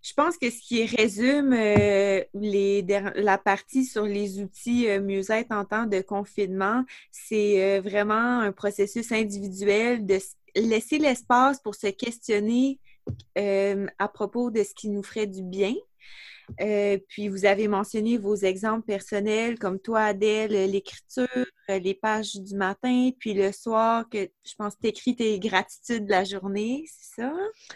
Je 0.02 0.14
pense 0.14 0.38
que 0.38 0.50
ce 0.50 0.62
qui 0.62 0.86
résume 0.86 1.52
euh, 1.52 2.24
la 2.34 3.38
partie 3.38 3.84
sur 3.84 4.04
les 4.04 4.40
outils 4.40 4.88
euh, 4.88 5.02
mieux-être 5.02 5.52
en 5.52 5.66
temps 5.66 5.88
de 5.88 6.00
confinement, 6.00 6.86
c'est 7.12 7.80
vraiment 7.80 8.40
un 8.40 8.52
processus 8.52 9.12
individuel 9.12 10.06
de 10.06 10.20
laisser 10.56 11.00
l'espace 11.00 11.60
pour 11.60 11.76
se 11.76 11.88
questionner 11.88 12.80
à 13.36 14.08
propos 14.08 14.52
de 14.52 14.64
ce 14.64 14.74
qui 14.76 14.90
nous 14.90 15.02
ferait 15.02 15.26
du 15.26 15.42
bien, 15.42 15.74
euh, 16.62 16.98
puis 17.08 17.28
vous 17.28 17.46
avez 17.46 17.68
mentionné 17.68 18.18
vos 18.18 18.36
exemples 18.36 18.86
personnels, 18.86 19.60
comme 19.60 19.80
toi, 19.80 20.02
Adèle, 20.02 20.72
l'écriture, 20.72 21.28
les 21.78 21.94
pages 21.94 22.36
du 22.36 22.56
matin, 22.56 23.12
puis 23.20 23.34
le 23.34 23.52
soir, 23.52 24.06
que 24.10 24.30
je 24.44 24.54
pense 24.58 24.76
que 24.76 24.82
tu 24.82 24.88
écris 24.88 25.16
tes 25.16 25.40
gratitudes 25.40 26.06
de 26.06 26.12
la 26.12 26.24
journée, 26.24 26.86
c'est 26.88 27.22
ça? 27.22 27.34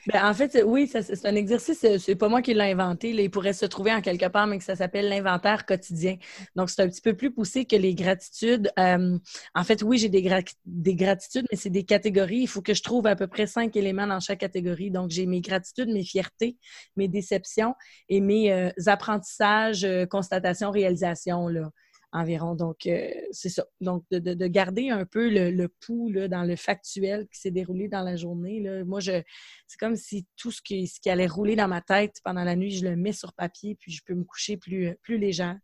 Bien, 0.08 0.30
en 0.30 0.34
fait, 0.34 0.64
oui, 0.66 0.88
c'est 0.88 1.26
un 1.26 1.36
exercice, 1.36 1.86
c'est 1.98 2.16
pas 2.16 2.30
moi 2.30 2.42
qui 2.42 2.54
l'ai 2.54 2.72
inventé. 2.72 3.12
il 3.12 3.30
pourrait 3.30 3.54
se 3.54 3.66
trouver 3.66 3.94
en 3.94 4.02
quelque 4.02 4.28
part, 4.28 4.48
mais 4.48 4.58
que 4.58 4.64
ça 4.64 4.76
s'appelle 4.76 5.10
l'inventaire 5.10 5.66
quotidien. 5.66 6.18
Donc, 6.56 6.70
c'est 6.70 6.82
un 6.82 6.88
petit 6.88 7.02
peu 7.02 7.14
plus 7.16 7.32
poussé 7.32 7.66
que 7.66 7.76
les 7.76 7.94
gratitudes. 7.94 8.72
Euh, 8.80 9.18
en 9.54 9.64
fait, 9.64 9.84
oui, 9.84 9.98
j'ai 9.98 10.10
des, 10.10 10.28
des 10.66 10.96
gratitudes, 10.96 11.46
mais 11.52 11.58
c'est 11.58 11.70
des 11.70 11.84
catégories. 11.84 12.40
Il 12.40 12.48
faut 12.48 12.62
que 12.62 12.74
je 12.74 12.82
trouve 12.82 13.08
à 13.08 13.16
peu 13.16 13.28
près 13.28 13.48
cinq 13.48 13.76
éléments 13.76 14.08
dans 14.08 14.20
chaque 14.20 14.40
catégorie. 14.40 14.92
Donc, 14.92 15.10
j'ai 15.10 15.26
mes 15.26 15.42
gratitudes, 15.42 15.90
mes 15.90 16.04
fiertés, 16.04 16.58
mes 16.96 17.08
déceptions 17.08 17.76
et 18.10 18.22
mes 18.22 18.52
euh, 18.52 18.70
apprentissages, 18.86 19.84
euh, 19.84 20.06
constatations, 20.06 20.72
réalisations, 20.72 21.48
là, 21.48 21.70
environ. 22.14 22.56
Donc, 22.56 22.86
euh, 22.86 23.10
c'est 23.32 23.50
ça. 23.50 23.66
Donc, 23.82 24.06
de, 24.12 24.48
garder 24.48 24.90
un 24.90 25.06
peu 25.06 25.30
le, 25.30 25.68
pouls 25.68 26.10
là, 26.10 26.28
dans 26.28 26.44
le 26.44 26.56
factuel 26.56 27.28
qui 27.28 27.40
s'est 27.40 27.52
déroulé 27.52 27.88
dans 27.88 28.04
la 28.04 28.16
journée. 28.16 28.62
Là. 28.62 28.86
Moi, 28.86 29.00
je, 29.00 29.22
c'est 29.68 29.80
comme 29.80 29.96
si 29.96 30.26
tout 30.38 30.52
ce 30.52 30.62
qui, 30.62 30.88
ce 30.88 31.00
qui 31.00 31.10
allait 31.10 31.28
rouler 31.28 31.56
dans 31.56 31.68
ma 31.68 31.82
tête 31.82 32.18
pendant 32.24 32.44
la 32.44 32.56
nuit, 32.56 32.72
je 32.72 32.86
le 32.88 32.96
mets 32.96 33.14
sur 33.14 33.34
papier, 33.34 33.76
puis 33.76 33.92
je 33.92 34.02
peux 34.06 34.14
me 34.14 34.24
coucher 34.24 34.58
plus, 34.58 34.96
plus 35.02 35.18
légère. 35.18 35.58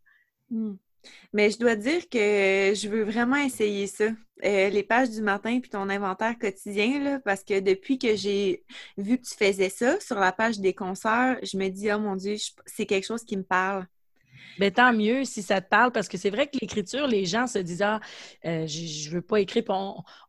Hmm. 0.50 0.74
Mais 1.32 1.50
je 1.50 1.58
dois 1.58 1.76
dire 1.76 2.08
que 2.10 2.18
je 2.18 2.88
veux 2.88 3.04
vraiment 3.04 3.36
essayer 3.36 3.86
ça. 3.86 4.08
Euh, 4.44 4.68
les 4.70 4.82
pages 4.82 5.10
du 5.10 5.22
matin 5.22 5.60
puis 5.60 5.70
ton 5.70 5.88
inventaire 5.88 6.38
quotidien, 6.38 7.02
là, 7.02 7.20
parce 7.20 7.44
que 7.44 7.60
depuis 7.60 7.98
que 7.98 8.16
j'ai 8.16 8.64
vu 8.96 9.18
que 9.18 9.26
tu 9.26 9.34
faisais 9.34 9.68
ça 9.68 9.98
sur 10.00 10.18
la 10.18 10.32
page 10.32 10.60
des 10.60 10.74
concerts, 10.74 11.38
je 11.42 11.56
me 11.56 11.68
dis, 11.68 11.90
oh 11.92 11.98
mon 11.98 12.16
Dieu, 12.16 12.36
c'est 12.66 12.86
quelque 12.86 13.06
chose 13.06 13.24
qui 13.24 13.36
me 13.36 13.42
parle. 13.42 13.86
Bien, 14.58 14.70
tant 14.70 14.92
mieux 14.92 15.24
si 15.24 15.42
ça 15.42 15.60
te 15.60 15.68
parle, 15.68 15.90
parce 15.92 16.08
que 16.08 16.18
c'est 16.18 16.30
vrai 16.30 16.46
que 16.46 16.58
l'écriture, 16.60 17.06
les 17.06 17.24
gens 17.24 17.46
se 17.46 17.58
disent 17.58 17.82
Ah, 17.82 18.00
euh, 18.44 18.66
je 18.66 19.08
ne 19.08 19.14
veux 19.14 19.22
pas 19.22 19.40
écrire. 19.40 19.64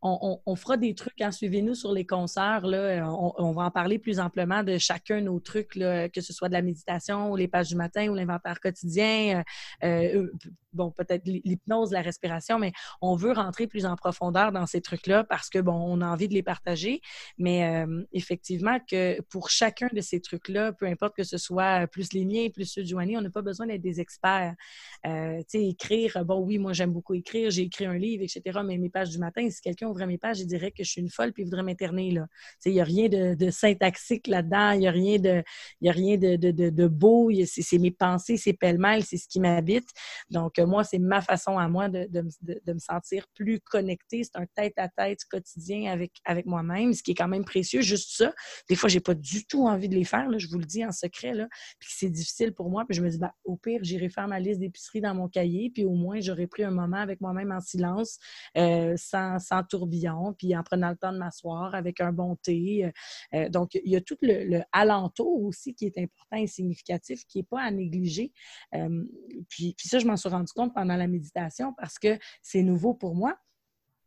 On, 0.01 0.55
fera 0.55 0.77
des 0.77 0.93
trucs, 0.95 1.19
hein, 1.21 1.31
suivez-nous 1.31 1.75
sur 1.75 1.91
les 1.91 2.05
concerts. 2.05 2.65
Là, 2.65 3.09
on, 3.09 3.51
va 3.53 3.63
en 3.63 3.71
parler 3.71 3.99
plus 3.99 4.19
amplement 4.19 4.63
de 4.63 4.77
chacun 4.77 5.21
nos 5.21 5.39
trucs, 5.39 5.69
que 5.69 6.21
ce 6.21 6.33
soit 6.33 6.47
de 6.47 6.53
la 6.53 6.61
méditation 6.61 7.31
ou 7.31 7.35
les 7.35 7.47
pages 7.47 7.69
du 7.69 7.75
matin 7.75 8.07
ou 8.09 8.15
l'inventaire 8.15 8.59
quotidien. 8.59 9.43
Euh, 9.83 10.15
euh, 10.15 10.31
bon, 10.73 10.91
peut-être 10.91 11.25
l'hypnose, 11.25 11.91
la 11.91 12.01
respiration, 12.01 12.59
mais 12.59 12.71
on 13.01 13.15
veut 13.15 13.31
rentrer 13.31 13.67
plus 13.67 13.85
en 13.85 13.95
profondeur 13.95 14.51
dans 14.51 14.65
ces 14.65 14.81
trucs-là 14.81 15.23
parce 15.23 15.49
que, 15.49 15.59
bon, 15.59 15.73
on 15.73 16.01
a 16.01 16.07
envie 16.07 16.27
de 16.27 16.33
les 16.33 16.43
partager. 16.43 17.01
Mais 17.37 17.85
effectivement, 18.13 18.79
que 18.79 19.21
pour 19.29 19.49
chacun 19.49 19.89
de 19.91 20.01
ces 20.01 20.21
trucs-là, 20.21 20.73
peu 20.73 20.85
importe 20.85 21.15
que 21.15 21.23
ce 21.23 21.37
soit 21.37 21.87
plus 21.87 22.13
les 22.13 22.25
miens, 22.25 22.49
plus 22.49 22.65
ceux 22.65 22.83
de 22.83 22.87
Joanie, 22.87 23.17
on 23.17 23.21
n'a 23.21 23.29
pas 23.29 23.41
besoin 23.41 23.67
d'être 23.67 23.81
des 23.81 23.99
experts 23.99 24.55
euh, 25.05 25.39
tu 25.39 25.59
sais, 25.59 25.67
écrire, 25.67 26.23
bon, 26.25 26.39
oui, 26.39 26.57
moi, 26.57 26.73
j'aime 26.73 26.91
beaucoup 26.91 27.13
écrire, 27.13 27.49
j'ai 27.49 27.63
écrit 27.63 27.85
un 27.85 27.97
livre, 27.97 28.23
etc., 28.23 28.59
mais 28.63 28.77
mes 28.77 28.89
pages 28.89 29.09
du 29.09 29.17
matin, 29.17 29.49
si 29.49 29.61
quelqu'un 29.61 29.87
ouvrait 29.87 30.07
mes 30.07 30.17
pages, 30.17 30.39
il 30.39 30.47
dirait 30.47 30.71
que 30.71 30.83
je 30.83 30.89
suis 30.89 31.01
une 31.01 31.09
folle 31.09 31.33
puis 31.33 31.43
il 31.43 31.45
voudrait 31.45 31.63
m'interner, 31.63 32.11
là. 32.11 32.27
Tu 32.31 32.57
sais, 32.59 32.69
il 32.71 32.73
n'y 32.73 32.81
a 32.81 32.83
rien 32.83 33.09
de, 33.09 33.49
syntaxique 33.49 34.27
là-dedans, 34.27 34.71
il 34.71 34.79
n'y 34.79 34.87
a 34.87 34.91
rien 34.91 35.19
de, 35.19 35.43
y 35.81 35.89
a 35.89 35.91
rien 35.91 36.17
de, 36.17 36.35
de, 36.35 36.51
de 36.51 36.87
beau, 36.87 37.31
c'est 37.45 37.77
mes 37.79 37.91
pensées, 37.91 38.37
c'est 38.37 38.53
pêle-mêle, 38.53 39.03
c'est 39.03 39.17
ce 39.17 39.27
qui 39.27 39.39
m'habite. 39.39 39.89
Donc, 40.29 40.59
moi, 40.65 40.83
c'est 40.83 40.99
ma 40.99 41.21
façon 41.21 41.57
à 41.57 41.67
moi 41.67 41.89
de, 41.89 42.07
me 42.11 42.79
sentir 42.79 43.25
plus 43.33 43.59
connectée. 43.61 44.23
C'est 44.23 44.37
un 44.39 44.45
tête-à-tête 44.55 45.19
quotidien 45.29 45.91
avec, 45.91 46.11
avec 46.25 46.45
moi-même, 46.45 46.93
ce 46.93 47.03
qui 47.03 47.11
est 47.11 47.15
quand 47.15 47.27
même 47.27 47.45
précieux. 47.45 47.81
Juste 47.81 48.15
ça. 48.15 48.33
Des 48.69 48.75
fois, 48.75 48.89
j'ai 48.89 48.99
pas 48.99 49.13
du 49.13 49.45
tout 49.45 49.67
envie 49.67 49.89
de 49.89 49.95
les 49.95 50.03
faire, 50.03 50.29
là, 50.29 50.37
je 50.37 50.47
vous 50.47 50.57
le 50.57 50.65
dis 50.65 50.85
en 50.85 50.91
secret, 50.91 51.33
là, 51.33 51.47
puis 51.79 51.89
c'est 51.91 52.09
difficile 52.09 52.53
pour 52.53 52.69
moi. 52.69 52.85
Puis 52.87 52.97
je 52.97 53.03
me 53.03 53.09
dis, 53.09 53.17
bah, 53.17 53.33
au 53.43 53.57
pire, 53.57 53.79
j'irai 53.83 54.09
faire 54.09 54.27
ma 54.27 54.39
liste 54.39 54.59
d'épicerie 54.59 55.01
dans 55.01 55.15
mon 55.15 55.27
cahier, 55.27 55.69
puis 55.69 55.85
au 55.85 55.93
moins, 55.93 56.19
j'aurais 56.19 56.47
pris 56.47 56.63
un 56.63 56.71
moment 56.71 56.97
avec 56.97 57.21
moi-même 57.21 57.51
en 57.51 57.59
silence, 57.59 58.17
euh, 58.57 58.93
sans, 58.97 59.39
sans, 59.39 59.63
tourbillon, 59.63 60.33
puis 60.33 60.55
en 60.55 60.63
prenant 60.63 60.89
le 60.89 60.97
temps 60.97 61.13
de 61.13 61.17
m'asseoir 61.17 61.75
avec 61.75 62.01
un 62.01 62.11
bon 62.11 62.35
thé. 62.35 62.85
Euh, 62.85 62.91
euh, 63.37 63.49
donc, 63.49 63.75
il 63.75 63.91
y 63.91 63.95
a 63.95 64.01
tout 64.01 64.17
le, 64.21 64.43
le, 64.45 64.61
alentour 64.71 65.43
aussi 65.43 65.73
qui 65.73 65.85
est 65.85 65.97
important 65.97 66.37
et 66.37 66.47
significatif, 66.47 67.25
qui 67.25 67.39
n'est 67.39 67.43
pas 67.43 67.61
à 67.61 67.71
négliger. 67.71 68.31
puis, 69.49 69.73
puis 69.77 69.87
ça, 69.87 69.99
je 69.99 70.05
m'en 70.05 70.17
suis 70.17 70.29
rendu 70.29 70.50
compte 70.53 70.73
pendant 70.73 70.95
la 70.95 71.07
méditation 71.07 71.73
parce 71.77 71.99
que 71.99 72.17
c'est 72.41 72.63
nouveau 72.63 72.93
pour 72.93 73.15
moi 73.15 73.37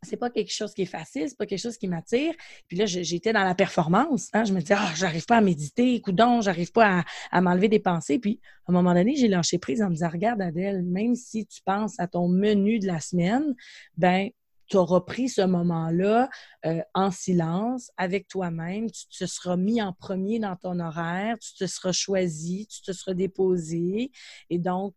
c'est 0.04 0.16
pas 0.16 0.30
quelque 0.30 0.52
chose 0.52 0.74
qui 0.74 0.82
est 0.82 0.86
facile, 0.86 1.28
c'est 1.28 1.36
pas 1.36 1.46
quelque 1.46 1.60
chose 1.60 1.76
qui 1.76 1.88
m'attire. 1.88 2.34
Puis 2.68 2.76
là, 2.76 2.86
j'étais 2.86 3.32
dans 3.32 3.42
la 3.42 3.54
performance. 3.54 4.28
Hein. 4.32 4.44
Je 4.44 4.52
me 4.52 4.60
disais, 4.60 4.74
ah, 4.76 4.92
j'arrive 4.94 5.24
pas 5.24 5.38
à 5.38 5.40
méditer, 5.40 6.00
coudon, 6.00 6.40
j'arrive 6.40 6.72
pas 6.72 7.04
à, 7.30 7.40
m'enlever 7.40 7.68
des 7.68 7.80
pensées. 7.80 8.18
Puis, 8.18 8.40
à 8.66 8.70
un 8.70 8.74
moment 8.74 8.94
donné, 8.94 9.16
j'ai 9.16 9.28
lâché 9.28 9.58
prise 9.58 9.82
en 9.82 9.88
me 9.88 9.94
disant, 9.94 10.10
regarde, 10.10 10.40
Adèle, 10.40 10.82
même 10.82 11.14
si 11.14 11.46
tu 11.46 11.62
penses 11.62 11.98
à 11.98 12.06
ton 12.06 12.28
menu 12.28 12.78
de 12.78 12.86
la 12.86 13.00
semaine, 13.00 13.54
ben 13.96 14.30
tu 14.68 14.76
auras 14.76 15.00
pris 15.00 15.28
ce 15.28 15.42
moment-là 15.42 16.28
euh, 16.66 16.82
en 16.94 17.10
silence 17.10 17.90
avec 17.96 18.28
toi-même, 18.28 18.90
tu 18.90 19.06
te 19.08 19.26
seras 19.26 19.56
mis 19.56 19.82
en 19.82 19.92
premier 19.92 20.38
dans 20.38 20.56
ton 20.56 20.80
horaire, 20.80 21.38
tu 21.38 21.54
te 21.54 21.66
seras 21.66 21.92
choisi, 21.92 22.66
tu 22.66 22.82
te 22.82 22.92
seras 22.92 23.14
déposé. 23.14 24.10
Et 24.50 24.58
donc, 24.58 24.94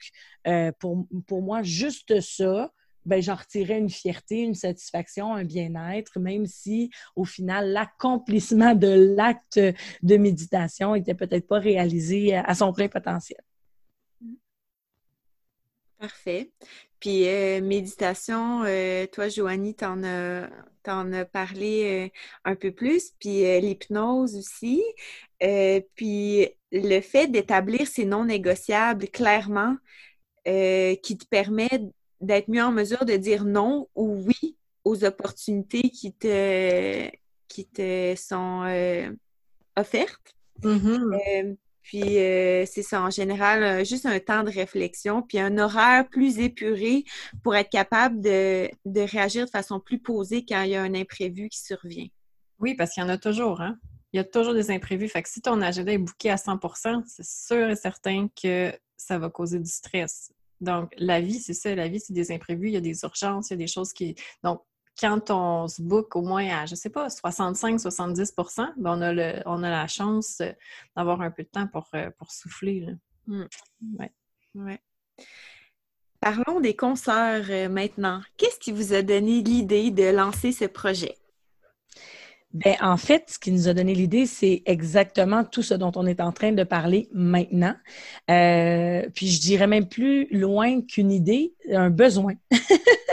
euh, 0.48 0.72
pour, 0.80 1.08
pour 1.26 1.42
moi, 1.42 1.64
juste 1.64 2.22
ça, 2.22 2.72
ben, 3.06 3.22
j'en 3.22 3.36
retirais 3.36 3.80
une 3.80 3.90
fierté, 3.90 4.40
une 4.42 4.54
satisfaction, 4.54 5.34
un 5.34 5.46
bien-être, 5.46 6.20
même 6.20 6.46
si 6.46 6.90
au 7.16 7.24
final, 7.24 7.72
l'accomplissement 7.72 8.76
de 8.76 9.16
l'acte 9.16 9.60
de 10.04 10.18
méditation 10.18 10.94
n'était 10.94 11.16
peut-être 11.16 11.48
pas 11.48 11.60
réalisé 11.60 12.36
à 12.36 12.54
son 12.54 12.74
plein 12.74 12.90
potentiel. 12.90 13.40
Parfait. 15.98 16.52
Puis 17.00 17.28
euh, 17.28 17.62
méditation, 17.62 18.64
euh, 18.66 19.06
toi, 19.08 19.30
Joanie, 19.30 19.76
t'en 19.76 20.04
as, 20.04 20.50
en 20.88 21.14
as 21.14 21.26
parlé 21.26 22.08
euh, 22.08 22.20
un 22.46 22.56
peu 22.56 22.72
plus, 22.72 23.12
puis 23.20 23.44
l'hypnose 23.62 24.36
aussi. 24.36 24.84
puis 25.96 26.48
le 26.72 27.02
fait 27.02 27.28
d'établir 27.28 27.88
ces 27.88 28.06
non 28.06 28.26
négociables 28.26 29.08
clairement, 29.10 29.78
qui 30.46 31.18
te 31.18 31.26
permet 31.30 31.70
d'être 32.22 32.50
mieux 32.50 32.64
en 32.64 32.72
mesure 32.72 33.06
de 33.06 33.18
dire 33.18 33.44
non 33.44 33.90
ou 33.96 34.24
oui 34.26 34.56
aux 34.86 35.04
opportunités 35.04 35.90
qui 35.90 36.14
te, 36.14 37.10
qui 37.48 37.68
te 37.68 38.16
sont 38.16 38.64
offertes. 39.76 40.36
Mm-hmm. 40.64 41.58
Puis 41.88 42.20
euh, 42.20 42.66
c'est 42.66 42.84
ça, 42.84 43.02
en 43.02 43.10
général, 43.10 43.64
euh, 43.64 43.86
juste 43.86 44.06
un 44.06 44.20
temps 44.20 44.44
de 44.44 44.52
réflexion, 44.52 45.22
puis 45.22 45.40
un 45.40 45.58
horaire 45.58 46.06
plus 46.10 46.38
épuré 46.38 47.06
pour 47.44 47.56
être 47.56 47.70
capable 47.70 48.20
de, 48.20 48.70
réagir 49.10 49.46
de 49.46 49.50
façon 49.50 49.80
plus 49.80 49.98
posée 49.98 50.44
quand 50.46 50.64
il 50.64 50.72
y 50.72 50.76
a 50.76 50.82
un 50.82 50.94
imprévu 50.94 51.48
qui 51.48 51.60
survient. 51.60 52.08
Oui, 52.60 52.76
parce 52.76 52.94
qu'il 52.94 53.04
y 53.04 53.06
en 53.06 53.10
a 53.10 53.18
toujours, 53.18 53.62
hein? 53.62 53.78
Il 54.12 54.18
y 54.18 54.20
a 54.20 54.26
toujours 54.26 54.54
des 54.54 54.70
imprévus. 54.70 55.08
Fait 55.08 55.24
que 55.24 55.30
si 55.30 55.42
ton 55.42 55.62
agenda 55.62 55.94
est 55.94 55.98
booké 55.98 56.30
à 56.30 56.36
100% 56.36 57.04
c'est 57.08 57.26
sûr 57.26 57.70
et 57.70 57.76
certain 57.78 58.28
que 58.42 58.74
ça 58.98 59.18
va 59.18 59.30
causer 59.30 59.60
du 59.60 59.70
stress. 59.70 60.34
Donc, 60.60 60.94
la 60.98 61.22
vie, 61.22 61.40
c'est 61.40 61.54
ça, 61.54 61.74
la 61.74 61.88
vie, 61.88 62.02
c'est 62.02 62.14
des 62.14 62.34
imprévus, 62.34 62.68
il 62.68 62.74
y 62.74 62.78
a 62.78 62.82
des 62.82 63.00
urgences, 63.04 63.50
il 63.50 63.54
y 63.54 63.56
a 63.56 63.58
des 63.58 63.68
choses 63.68 63.94
qui. 63.94 64.16
Quand 65.00 65.30
on 65.30 65.68
se 65.68 65.82
book 65.82 66.16
au 66.16 66.22
moins 66.22 66.48
à, 66.50 66.66
je 66.66 66.74
ne 66.74 66.78
sais 66.78 66.90
pas, 66.90 67.08
65-70 67.08 68.74
ben 68.78 68.98
on, 68.98 69.02
a 69.02 69.14
le, 69.14 69.42
on 69.46 69.64
a 69.64 69.70
la 69.70 69.88
chance 69.88 70.42
d'avoir 70.96 71.22
un 71.22 71.32
peu 71.32 71.44
de 71.44 71.50
temps 71.50 71.68
pour, 71.68 71.88
euh, 71.94 72.10
pour 72.18 72.32
souffler. 72.32 72.88
Mmh. 73.28 73.44
Ouais. 74.56 74.82
Parlons 76.20 76.60
des 76.60 76.76
concerts 76.76 77.46
euh, 77.50 77.70
maintenant. 77.70 78.22
Qu'est-ce 78.38 78.60
qui 78.60 78.72
vous 78.72 78.94
a 78.94 79.02
donné 79.02 79.42
l'idée 79.42 79.92
de 79.92 80.10
lancer 80.10 80.52
ce 80.52 80.66
projet? 80.66 81.16
Ben, 82.54 82.76
en 82.82 82.98
fait, 82.98 83.26
ce 83.28 83.40
qui 83.40 83.52
nous 83.52 83.68
a 83.68 83.74
donné 83.74 83.94
l'idée, 83.94 84.26
c'est 84.26 84.64
exactement 84.66 85.44
tout 85.44 85.62
ce 85.62 85.74
dont 85.74 85.92
on 85.96 86.08
est 86.08 86.22
en 86.22 86.32
train 86.32 86.54
de 86.54 86.64
parler 86.64 87.08
maintenant. 87.14 87.76
Euh, 88.32 89.04
puis 89.14 89.28
je 89.28 89.42
dirais 89.42 89.68
même 89.68 89.88
plus 89.88 90.28
loin 90.32 90.82
qu'une 90.82 91.12
idée, 91.12 91.54
un 91.72 91.90
besoin. 91.90 92.34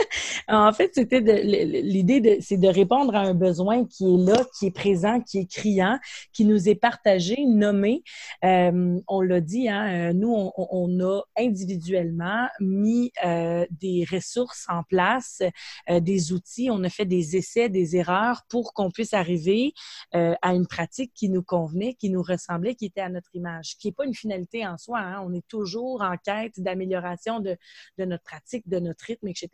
en 0.47 0.73
fait, 0.73 0.91
c'était 0.93 1.21
l'idée, 1.21 2.39
c'est 2.41 2.57
de 2.57 2.67
répondre 2.67 3.15
à 3.15 3.19
un 3.19 3.33
besoin 3.33 3.85
qui 3.85 4.05
est 4.05 4.17
là, 4.17 4.45
qui 4.57 4.67
est 4.67 4.71
présent, 4.71 5.21
qui 5.21 5.39
est 5.39 5.51
criant, 5.51 5.99
qui 6.33 6.45
nous 6.45 6.69
est 6.69 6.75
partagé, 6.75 7.45
nommé. 7.45 8.03
Euh, 8.43 8.99
on 9.07 9.21
l'a 9.21 9.41
dit, 9.41 9.69
hein, 9.69 10.09
euh, 10.09 10.13
nous, 10.13 10.51
on, 10.57 10.99
a 10.99 11.21
individuellement 11.37 12.47
mis 12.59 13.11
euh, 13.25 13.65
des 13.71 14.05
ressources 14.09 14.65
en 14.69 14.83
place, 14.83 15.41
des 15.89 16.31
outils, 16.31 16.69
on 16.71 16.83
a 16.83 16.89
fait 16.89 17.05
des 17.05 17.35
essais, 17.35 17.69
des 17.69 17.95
erreurs 17.95 18.43
pour 18.49 18.73
qu'on 18.73 18.91
puisse 18.91 19.13
arriver 19.13 19.73
à 20.11 20.53
une 20.53 20.67
pratique 20.67 21.11
qui 21.13 21.29
nous 21.29 21.43
convenait, 21.43 21.93
qui 21.95 22.09
nous 22.09 22.21
ressemblait, 22.21 22.75
qui 22.75 22.85
était 22.85 23.01
à 23.01 23.09
notre 23.09 23.29
image, 23.33 23.77
qui 23.77 23.87
n'est 23.87 23.93
pas 23.93 24.05
une 24.05 24.13
finalité 24.13 24.65
en 24.65 24.77
soi. 24.77 24.99
Hein. 24.99 25.23
On 25.25 25.33
est 25.33 25.45
toujours 25.47 26.01
en 26.01 26.15
quête 26.17 26.59
d'amélioration 26.59 27.39
de, 27.39 27.57
de 27.97 28.05
notre 28.05 28.23
pratique, 28.23 28.67
de 28.67 28.79
notre 28.79 29.05
rythme, 29.05 29.27
etc. 29.27 29.49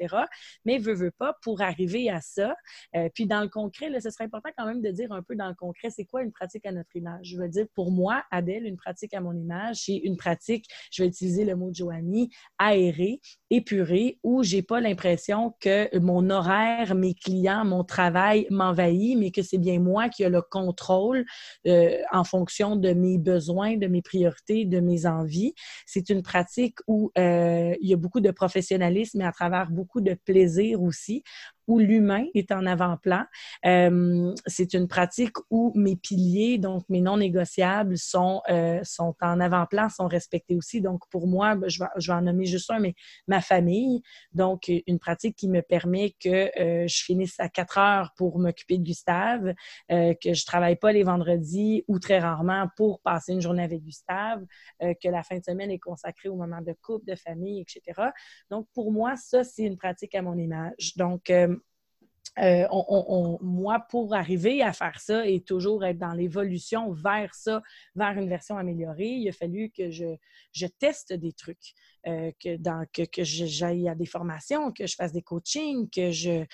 veut, 0.77 0.93
veut 0.93 1.11
pas, 1.11 1.37
pour 1.41 1.61
arriver 1.61 2.09
à 2.09 2.21
ça. 2.21 2.55
Euh, 2.95 3.09
puis 3.13 3.25
dans 3.25 3.41
le 3.41 3.49
concret, 3.49 3.89
ce 3.99 4.09
serait 4.09 4.25
important 4.25 4.49
quand 4.57 4.65
même 4.65 4.81
de 4.81 4.89
dire 4.91 5.11
un 5.11 5.21
peu 5.21 5.35
dans 5.35 5.47
le 5.47 5.55
concret, 5.55 5.89
c'est 5.89 6.05
quoi 6.05 6.23
une 6.23 6.31
pratique 6.31 6.65
à 6.65 6.71
notre 6.71 6.95
image? 6.95 7.27
Je 7.27 7.37
veux 7.37 7.49
dire, 7.49 7.65
pour 7.75 7.91
moi, 7.91 8.23
Adèle, 8.31 8.65
une 8.65 8.77
pratique 8.77 9.13
à 9.13 9.21
mon 9.21 9.33
image, 9.33 9.83
c'est 9.85 9.97
une 9.97 10.17
pratique, 10.17 10.65
je 10.91 11.03
vais 11.03 11.09
utiliser 11.09 11.45
le 11.45 11.55
mot 11.55 11.69
de 11.69 11.75
Joanie, 11.75 12.29
aérée, 12.57 13.19
épurée, 13.49 14.19
où 14.23 14.43
j'ai 14.43 14.61
pas 14.61 14.79
l'impression 14.79 15.55
que 15.59 15.97
mon 15.99 16.29
horaire, 16.29 16.95
mes 16.95 17.13
clients, 17.13 17.65
mon 17.65 17.83
travail 17.83 18.47
m'envahit, 18.49 19.17
mais 19.17 19.31
que 19.31 19.41
c'est 19.41 19.57
bien 19.57 19.79
moi 19.79 20.09
qui 20.09 20.23
ai 20.23 20.29
le 20.29 20.41
contrôle 20.41 21.25
euh, 21.67 21.97
en 22.11 22.23
fonction 22.23 22.75
de 22.75 22.93
mes 22.93 23.17
besoins, 23.17 23.77
de 23.77 23.87
mes 23.87 24.01
priorités, 24.01 24.65
de 24.65 24.79
mes 24.79 25.05
envies. 25.05 25.53
C'est 25.85 26.09
une 26.09 26.21
pratique 26.21 26.77
où 26.87 27.11
euh, 27.17 27.75
il 27.81 27.89
y 27.89 27.93
a 27.93 27.97
beaucoup 27.97 28.21
de 28.21 28.31
professionnalisme, 28.31 29.19
mais 29.19 29.25
à 29.25 29.31
travers 29.31 29.69
beaucoup 29.69 30.01
de 30.01 30.13
plaisir 30.13 30.60
aussi 30.75 31.23
où 31.67 31.79
l'humain 31.79 32.25
est 32.33 32.51
en 32.51 32.65
avant-plan. 32.65 33.23
Euh, 33.65 34.33
c'est 34.45 34.73
une 34.73 34.87
pratique 34.87 35.35
où 35.49 35.71
mes 35.75 35.95
piliers, 35.95 36.57
donc 36.57 36.83
mes 36.89 37.01
non 37.01 37.17
négociables, 37.17 37.97
sont, 37.97 38.41
euh, 38.49 38.79
sont 38.83 39.15
en 39.21 39.39
avant-plan, 39.39 39.89
sont 39.89 40.07
respectés 40.07 40.55
aussi. 40.55 40.81
Donc, 40.81 41.01
pour 41.09 41.27
moi, 41.27 41.55
ben, 41.55 41.69
je 41.69 41.79
vais, 41.79 41.89
je 41.97 42.11
vais 42.11 42.17
en 42.17 42.21
nommer 42.21 42.45
juste 42.45 42.69
un, 42.71 42.79
mais 42.79 42.95
ma 43.27 43.41
famille. 43.41 44.01
Donc, 44.33 44.71
une 44.87 44.99
pratique 44.99 45.35
qui 45.35 45.47
me 45.47 45.61
permet 45.61 46.15
que 46.19 46.51
euh, 46.59 46.87
je 46.87 47.03
finisse 47.03 47.39
à 47.39 47.49
4 47.49 47.77
heures 47.77 48.13
pour 48.15 48.39
m'occuper 48.39 48.77
de 48.77 48.83
Gustave, 48.83 49.53
que 49.89 50.33
je 50.33 50.45
travaille 50.45 50.75
pas 50.75 50.91
les 50.91 51.03
vendredis 51.03 51.83
ou 51.87 51.99
très 51.99 52.19
rarement 52.19 52.67
pour 52.75 53.01
passer 53.01 53.33
une 53.33 53.41
journée 53.41 53.63
avec 53.63 53.83
Gustave, 53.83 54.43
que 54.79 55.09
la 55.09 55.23
fin 55.23 55.37
de 55.37 55.43
semaine 55.43 55.71
est 55.71 55.79
consacrée 55.79 56.29
au 56.29 56.35
moment 56.35 56.61
de 56.61 56.73
couple, 56.81 57.05
de 57.05 57.15
famille, 57.15 57.61
etc. 57.61 58.09
Donc, 58.49 58.67
pour 58.73 58.91
moi, 58.91 59.15
ça, 59.15 59.43
c'est 59.43 59.63
une 59.63 59.77
pratique 59.77 60.15
à 60.15 60.21
mon 60.21 60.37
image. 60.37 60.95
Donc, 60.95 61.31
euh, 62.39 62.65
on, 62.71 63.37
moi, 63.41 63.85
pour 63.89 64.15
arriver 64.15 64.61
à 64.61 64.71
faire 64.71 65.01
ça 65.01 65.27
et 65.27 65.41
toujours 65.41 65.83
être 65.83 65.97
dans 65.97 66.13
l'évolution 66.13 66.93
vers 66.93 67.35
ça, 67.35 67.61
vers 67.95 68.17
une 68.17 68.29
version 68.29 68.57
améliorée, 68.57 69.09
il 69.09 69.27
a 69.27 69.33
fallu 69.33 69.69
que 69.69 69.91
je, 69.91 70.65
teste 70.79 71.11
des 71.11 71.33
trucs, 71.33 71.73
euh, 72.07 72.31
que, 72.41 73.23
j'aille 73.23 73.89
à 73.89 73.95
des 73.95 74.05
formations, 74.05 74.71
que 74.71 74.87
je 74.87 74.95
fasse 74.95 75.11
des 75.11 75.21
coachings, 75.21 75.89
que 75.89 76.11
je, 76.11 76.45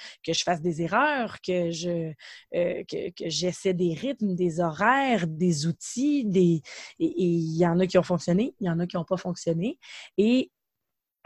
fasse 0.43 0.61
des 0.61 0.81
erreurs, 0.81 1.37
euh, 1.47 2.13
que, 2.51 3.11
j'essaie 3.27 3.75
des 3.75 3.93
rythmes, 3.93 4.33
des 4.33 4.59
horaires, 4.59 5.27
des 5.27 5.67
outils, 5.67 6.27
et 6.33 6.61
il 6.97 7.55
y 7.55 7.67
en 7.67 7.79
a 7.79 7.85
qui 7.85 7.99
ont 7.99 8.03
fonctionné, 8.03 8.55
il 8.59 8.65
y 8.65 8.69
en 8.69 8.79
a 8.79 8.87
qui 8.87 8.97
n'ont 8.97 9.05
pas 9.05 9.17
fonctionné. 9.17 9.77
Et 10.17 10.51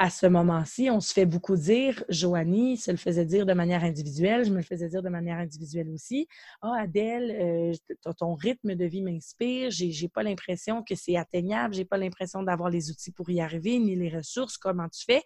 à 0.01 0.09
ce 0.09 0.25
moment-ci, 0.25 0.89
on 0.89 0.99
se 0.99 1.13
fait 1.13 1.27
beaucoup 1.27 1.55
dire, 1.55 2.03
Joanie 2.09 2.75
se 2.75 2.89
le 2.89 2.97
faisait 2.97 3.23
dire 3.23 3.45
de 3.45 3.53
manière 3.53 3.83
individuelle, 3.83 4.43
je 4.43 4.49
me 4.49 4.57
le 4.57 4.63
faisais 4.63 4.89
dire 4.89 5.03
de 5.03 5.09
manière 5.09 5.37
individuelle 5.37 5.89
aussi. 5.89 6.27
Ah, 6.63 6.69
oh, 6.71 6.81
Adèle, 6.81 7.29
euh, 7.39 8.13
ton 8.17 8.33
rythme 8.33 8.73
de 8.73 8.85
vie 8.85 9.03
m'inspire, 9.03 9.69
j'ai, 9.69 10.09
pas 10.09 10.23
l'impression 10.23 10.81
que 10.81 10.95
c'est 10.95 11.17
atteignable, 11.17 11.75
j'ai 11.75 11.85
pas 11.85 11.99
l'impression 11.99 12.41
d'avoir 12.41 12.71
les 12.71 12.89
outils 12.89 13.11
pour 13.11 13.29
y 13.29 13.41
arriver, 13.41 13.77
ni 13.77 13.95
les 13.95 14.09
ressources, 14.09 14.57
comment 14.57 14.89
tu 14.89 15.03
fais? 15.05 15.21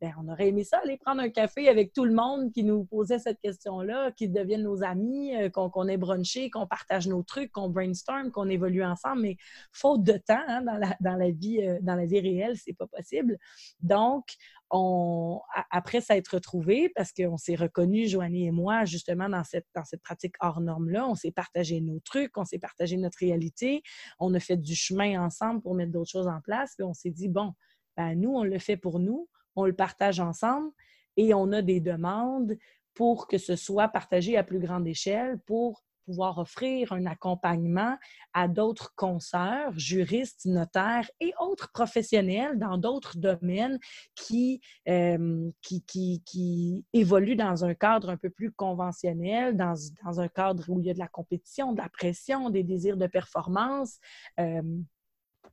Ben, 0.00 0.14
on 0.18 0.28
aurait 0.28 0.48
aimé 0.48 0.64
ça, 0.64 0.78
aller 0.78 0.96
prendre 0.96 1.20
un 1.20 1.28
café 1.28 1.68
avec 1.68 1.92
tout 1.92 2.06
le 2.06 2.14
monde 2.14 2.52
qui 2.52 2.64
nous 2.64 2.84
posait 2.86 3.18
cette 3.18 3.38
question-là, 3.40 4.12
qui 4.12 4.30
deviennent 4.30 4.62
nos 4.62 4.82
amis, 4.82 5.36
euh, 5.36 5.50
qu'on 5.50 5.88
ait 5.88 5.98
brunché, 5.98 6.48
qu'on 6.48 6.66
partage 6.66 7.06
nos 7.06 7.22
trucs, 7.22 7.52
qu'on 7.52 7.68
brainstorm, 7.68 8.30
qu'on 8.30 8.48
évolue 8.48 8.82
ensemble. 8.82 9.20
Mais 9.20 9.36
faute 9.72 10.02
de 10.02 10.14
temps 10.14 10.40
hein, 10.48 10.62
dans, 10.62 11.16
la, 11.16 11.30
vie, 11.30 11.60
euh, 11.60 11.78
dans 11.82 11.96
la 11.96 12.06
vie 12.06 12.20
réelle, 12.20 12.56
c'est 12.56 12.72
pas 12.72 12.86
possible. 12.86 13.36
Donc, 13.80 14.24
on, 14.70 15.40
après 15.70 16.00
s'être 16.00 16.28
retrouvés, 16.28 16.90
parce 16.94 17.12
qu'on 17.12 17.36
s'est 17.36 17.56
reconnus, 17.56 18.10
Joanie 18.10 18.46
et 18.46 18.52
moi, 18.52 18.86
justement, 18.86 19.28
dans 19.28 19.44
cette, 19.44 19.66
dans 19.74 19.84
cette 19.84 20.02
pratique 20.02 20.34
hors 20.40 20.62
norme-là, 20.62 21.06
on 21.06 21.14
s'est 21.14 21.32
partagé 21.32 21.80
nos 21.82 22.00
trucs, 22.00 22.38
on 22.38 22.46
s'est 22.46 22.58
partagé 22.58 22.96
notre 22.96 23.18
réalité, 23.18 23.82
on 24.18 24.32
a 24.32 24.40
fait 24.40 24.56
du 24.56 24.74
chemin 24.74 25.22
ensemble 25.22 25.60
pour 25.60 25.74
mettre 25.74 25.92
d'autres 25.92 26.10
choses 26.10 26.28
en 26.28 26.40
place, 26.40 26.74
puis 26.76 26.84
on 26.84 26.94
s'est 26.94 27.10
dit, 27.10 27.28
bon, 27.28 27.52
ben, 27.98 28.14
nous, 28.14 28.30
on 28.30 28.44
le 28.44 28.58
fait 28.58 28.76
pour 28.76 28.98
nous, 28.98 29.28
on 29.56 29.64
le 29.64 29.74
partage 29.74 30.20
ensemble 30.20 30.70
et 31.16 31.34
on 31.34 31.52
a 31.52 31.62
des 31.62 31.80
demandes 31.80 32.56
pour 32.94 33.28
que 33.28 33.38
ce 33.38 33.56
soit 33.56 33.88
partagé 33.88 34.36
à 34.36 34.44
plus 34.44 34.60
grande 34.60 34.86
échelle 34.86 35.38
pour 35.46 35.82
pouvoir 36.10 36.38
offrir 36.38 36.92
un 36.92 37.06
accompagnement 37.06 37.96
à 38.32 38.48
d'autres 38.48 38.92
consoeurs, 38.96 39.78
juristes, 39.78 40.44
notaires 40.46 41.08
et 41.20 41.32
autres 41.38 41.70
professionnels 41.72 42.58
dans 42.58 42.78
d'autres 42.78 43.16
domaines 43.16 43.78
qui, 44.16 44.60
euh, 44.88 45.50
qui, 45.62 45.82
qui, 45.82 46.22
qui, 46.26 46.84
évoluent 46.92 47.36
dans 47.36 47.64
un 47.64 47.74
cadre 47.74 48.10
un 48.10 48.16
peu 48.16 48.30
plus 48.30 48.50
conventionnel, 48.50 49.56
dans, 49.56 49.74
dans, 50.04 50.20
un 50.20 50.28
cadre 50.28 50.64
où 50.68 50.80
il 50.80 50.86
y 50.86 50.90
a 50.90 50.94
de 50.94 50.98
la 50.98 51.08
compétition, 51.08 51.72
de 51.72 51.80
la 51.80 51.88
pression, 51.88 52.50
des 52.50 52.64
désirs 52.64 52.96
de 52.96 53.06
performance. 53.06 53.98
Euh, 54.40 54.62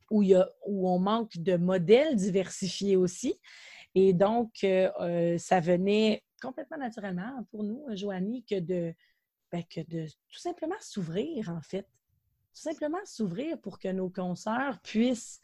où, 0.10 0.24
il 0.24 0.30
y 0.30 0.36
a, 0.36 0.50
où 0.66 0.89
on 0.89 1.00
manque 1.00 1.38
de 1.38 1.58
modèles 1.58 2.16
diversifiés 2.16 2.95
aussi. 2.95 3.39
Et 4.00 4.14
donc, 4.14 4.64
euh, 4.64 5.39
ça 5.39 5.60
venait 5.60 6.24
complètement 6.39 6.78
naturellement 6.78 7.43
pour 7.50 7.64
nous, 7.64 7.84
Joanie, 7.95 8.43
que 8.43 8.60
de, 8.60 8.93
ben, 9.52 9.64
que 9.64 9.82
de 9.82 10.06
tout 10.06 10.39
simplement 10.39 10.76
s'ouvrir, 10.80 11.50
en 11.50 11.62
fait. 11.64 11.88
Tout 12.54 12.62
simplement 12.62 13.04
s'ouvrir 13.06 13.60
pour 13.60 13.80
que 13.80 13.88
nos 13.88 14.12
consoeurs 14.12 14.80
puissent 14.84 15.41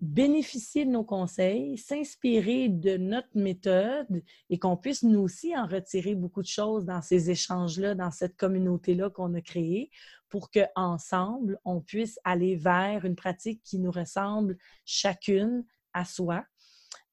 bénéficier 0.00 0.84
de 0.84 0.90
nos 0.90 1.04
conseils, 1.04 1.78
s'inspirer 1.78 2.68
de 2.68 2.96
notre 2.96 3.28
méthode 3.36 4.20
et 4.48 4.58
qu'on 4.58 4.76
puisse 4.76 5.04
nous 5.04 5.20
aussi 5.20 5.56
en 5.56 5.68
retirer 5.68 6.16
beaucoup 6.16 6.42
de 6.42 6.48
choses 6.48 6.86
dans 6.86 7.02
ces 7.02 7.30
échanges-là, 7.30 7.94
dans 7.94 8.10
cette 8.10 8.36
communauté-là 8.36 9.10
qu'on 9.10 9.32
a 9.34 9.40
créée 9.40 9.92
pour 10.28 10.50
qu'ensemble, 10.50 11.60
on 11.64 11.80
puisse 11.80 12.18
aller 12.24 12.56
vers 12.56 13.04
une 13.04 13.14
pratique 13.14 13.62
qui 13.62 13.78
nous 13.78 13.92
ressemble 13.92 14.58
chacune 14.84 15.64
à 15.92 16.04
soi. 16.04 16.44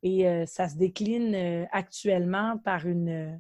Et 0.04 0.28
euh, 0.28 0.45
ça 0.45 0.70
se 0.70 0.78
décline 0.78 1.34
euh, 1.36 1.66
actuellement 1.72 2.58
par 2.58 2.88
une, 2.88 3.39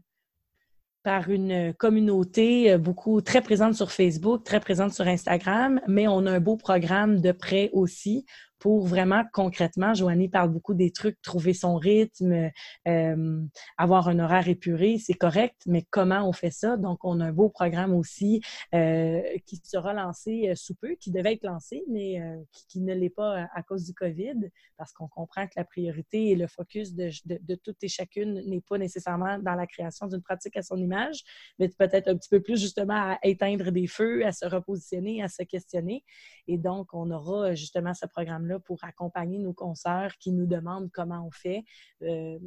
par 1.03 1.29
une 1.29 1.73
communauté 1.75 2.73
euh, 2.73 2.77
beaucoup 2.77 3.21
très 3.21 3.41
présente 3.41 3.75
sur 3.75 3.91
Facebook, 3.91 4.43
très 4.43 4.59
présente 4.59 4.93
sur 4.93 5.07
Instagram, 5.07 5.79
mais 5.87 6.07
on 6.07 6.25
a 6.25 6.31
un 6.31 6.39
beau 6.39 6.57
programme 6.57 7.21
de 7.21 7.31
prêt 7.31 7.69
aussi 7.73 8.25
pour 8.59 8.85
vraiment 8.87 9.23
concrètement, 9.33 9.93
Joanie 9.93 10.29
parle 10.29 10.49
beaucoup 10.49 10.73
des 10.73 10.91
trucs, 10.91 11.21
trouver 11.21 11.53
son 11.53 11.75
rythme, 11.75 12.49
euh, 12.87 13.41
avoir 13.77 14.07
un 14.07 14.19
horaire 14.19 14.47
épuré, 14.47 14.97
c'est 14.97 15.13
correct, 15.13 15.61
mais 15.65 15.85
comment 15.89 16.27
on 16.27 16.33
fait 16.33 16.51
ça? 16.51 16.77
Donc, 16.77 16.99
on 17.03 17.19
a 17.19 17.25
un 17.25 17.31
beau 17.31 17.49
programme 17.49 17.93
aussi 17.93 18.41
euh, 18.73 19.21
qui 19.45 19.61
sera 19.63 19.93
lancé 19.93 20.49
euh, 20.49 20.55
sous 20.55 20.75
peu, 20.75 20.95
qui 20.95 21.11
devait 21.11 21.33
être 21.33 21.43
lancé, 21.43 21.83
mais 21.89 22.21
qui, 22.69 22.81
ne 22.81 22.93
l'est 22.93 23.09
pas 23.09 23.47
à, 23.53 23.63
cause 23.63 23.85
du 23.85 23.93
COVID, 23.93 24.49
parce 24.77 24.93
qu'on 24.93 25.07
comprend 25.07 25.45
que 25.45 25.53
la 25.55 25.65
priorité 25.65 26.29
et 26.29 26.35
le 26.35 26.47
focus 26.47 26.93
de, 26.93 27.09
de, 27.25 27.39
de 27.41 27.55
toutes 27.55 27.83
et 27.83 27.87
chacune 27.87 28.41
n'est 28.47 28.61
pas 28.61 28.77
nécessairement 28.77 29.39
dans 29.39 29.55
la 29.55 29.67
création 29.67 30.07
d'une 30.07 30.21
pratique 30.21 30.55
à 30.57 30.61
son 30.61 30.77
image, 30.77 31.23
mais 31.59 31.69
peut-être 31.69 32.07
un 32.07 32.15
petit 32.15 32.29
peu 32.29 32.41
plus 32.41 32.59
justement 32.59 33.11
à 33.11 33.19
éteindre 33.23 33.71
des 33.71 33.87
feux, 33.87 34.25
à 34.25 34.31
se 34.31 34.45
repositionner, 34.45 35.23
à 35.23 35.27
se 35.27 35.43
questionner. 35.43 36.03
Et 36.47 36.57
donc, 36.57 36.93
on 36.93 37.09
aura 37.11 37.53
justement 37.55 37.93
ce 37.93 38.05
programme 38.05 38.46
pour 38.65 38.83
accompagner 38.83 39.39
nos 39.39 39.53
consoeurs 39.53 40.17
qui 40.17 40.31
nous 40.31 40.45
demandent 40.45 40.89
comment 40.91 41.25
on 41.25 41.31
fait 41.31 41.63
euh, 42.03 42.39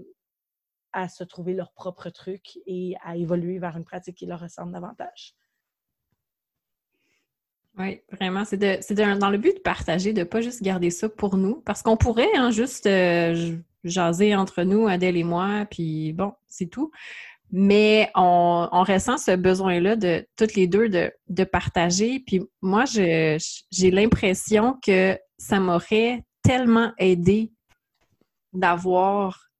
à 0.92 1.08
se 1.08 1.24
trouver 1.24 1.54
leur 1.54 1.72
propre 1.72 2.10
truc 2.10 2.58
et 2.66 2.94
à 3.02 3.16
évoluer 3.16 3.58
vers 3.58 3.76
une 3.76 3.84
pratique 3.84 4.16
qui 4.16 4.26
leur 4.26 4.40
ressemble 4.40 4.72
davantage. 4.72 5.34
Oui, 7.78 8.00
vraiment, 8.10 8.44
c'est 8.44 8.58
dans 8.58 9.30
le 9.30 9.38
but 9.38 9.56
de 9.56 9.60
partager, 9.60 10.12
de 10.12 10.20
ne 10.20 10.24
pas 10.24 10.40
juste 10.40 10.62
garder 10.62 10.90
ça 10.90 11.08
pour 11.08 11.36
nous, 11.36 11.60
parce 11.60 11.82
qu'on 11.82 11.96
pourrait 11.96 12.34
hein, 12.34 12.50
juste 12.50 12.86
euh, 12.86 13.56
jaser 13.84 14.34
entre 14.34 14.64
nous, 14.64 14.88
Adèle 14.88 15.16
et 15.16 15.24
moi, 15.24 15.66
puis 15.70 16.12
bon, 16.12 16.34
c'est 16.48 16.66
tout. 16.66 16.90
Mais 17.52 18.10
on, 18.14 18.68
ressent 18.72 19.18
ce 19.18 19.34
besoin-là 19.34 19.96
de 19.96 20.26
toutes 20.36 20.54
les 20.54 20.66
deux 20.66 20.88
de, 20.88 21.12
de 21.28 21.44
partager. 21.44 22.20
Puis 22.20 22.42
moi, 22.62 22.84
j'ai 22.84 23.38
l'impression 23.90 24.78
que 24.84 25.18
ça 25.38 25.58
m'aurait 25.58 26.24
tellement 26.42 26.92
aidé 26.98 27.52
d'avoir 28.52 29.50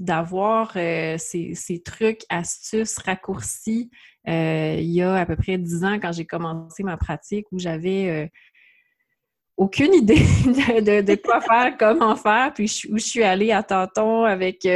d'avoir 0.00 0.72
euh, 0.76 1.16
ces, 1.18 1.82
trucs, 1.84 2.22
astuces, 2.30 2.96
raccourcis. 2.98 3.90
Euh, 4.28 4.76
il 4.78 4.90
y 4.90 5.02
a 5.02 5.14
à 5.14 5.26
peu 5.26 5.36
près 5.36 5.58
dix 5.58 5.84
ans, 5.84 6.00
quand 6.00 6.12
j'ai 6.12 6.24
commencé 6.24 6.82
ma 6.82 6.96
pratique, 6.96 7.46
où 7.52 7.58
j'avais 7.58 8.08
euh, 8.08 8.26
aucune 9.60 9.92
idée 9.94 10.14
de, 10.44 11.14
quoi 11.16 11.40
faire, 11.40 11.76
comment 11.78 12.16
faire, 12.16 12.52
puis 12.54 12.64
où 12.90 12.98
je 12.98 13.04
suis 13.04 13.22
allée 13.22 13.52
à 13.52 13.62
tâtons 13.62 14.24
avec, 14.24 14.66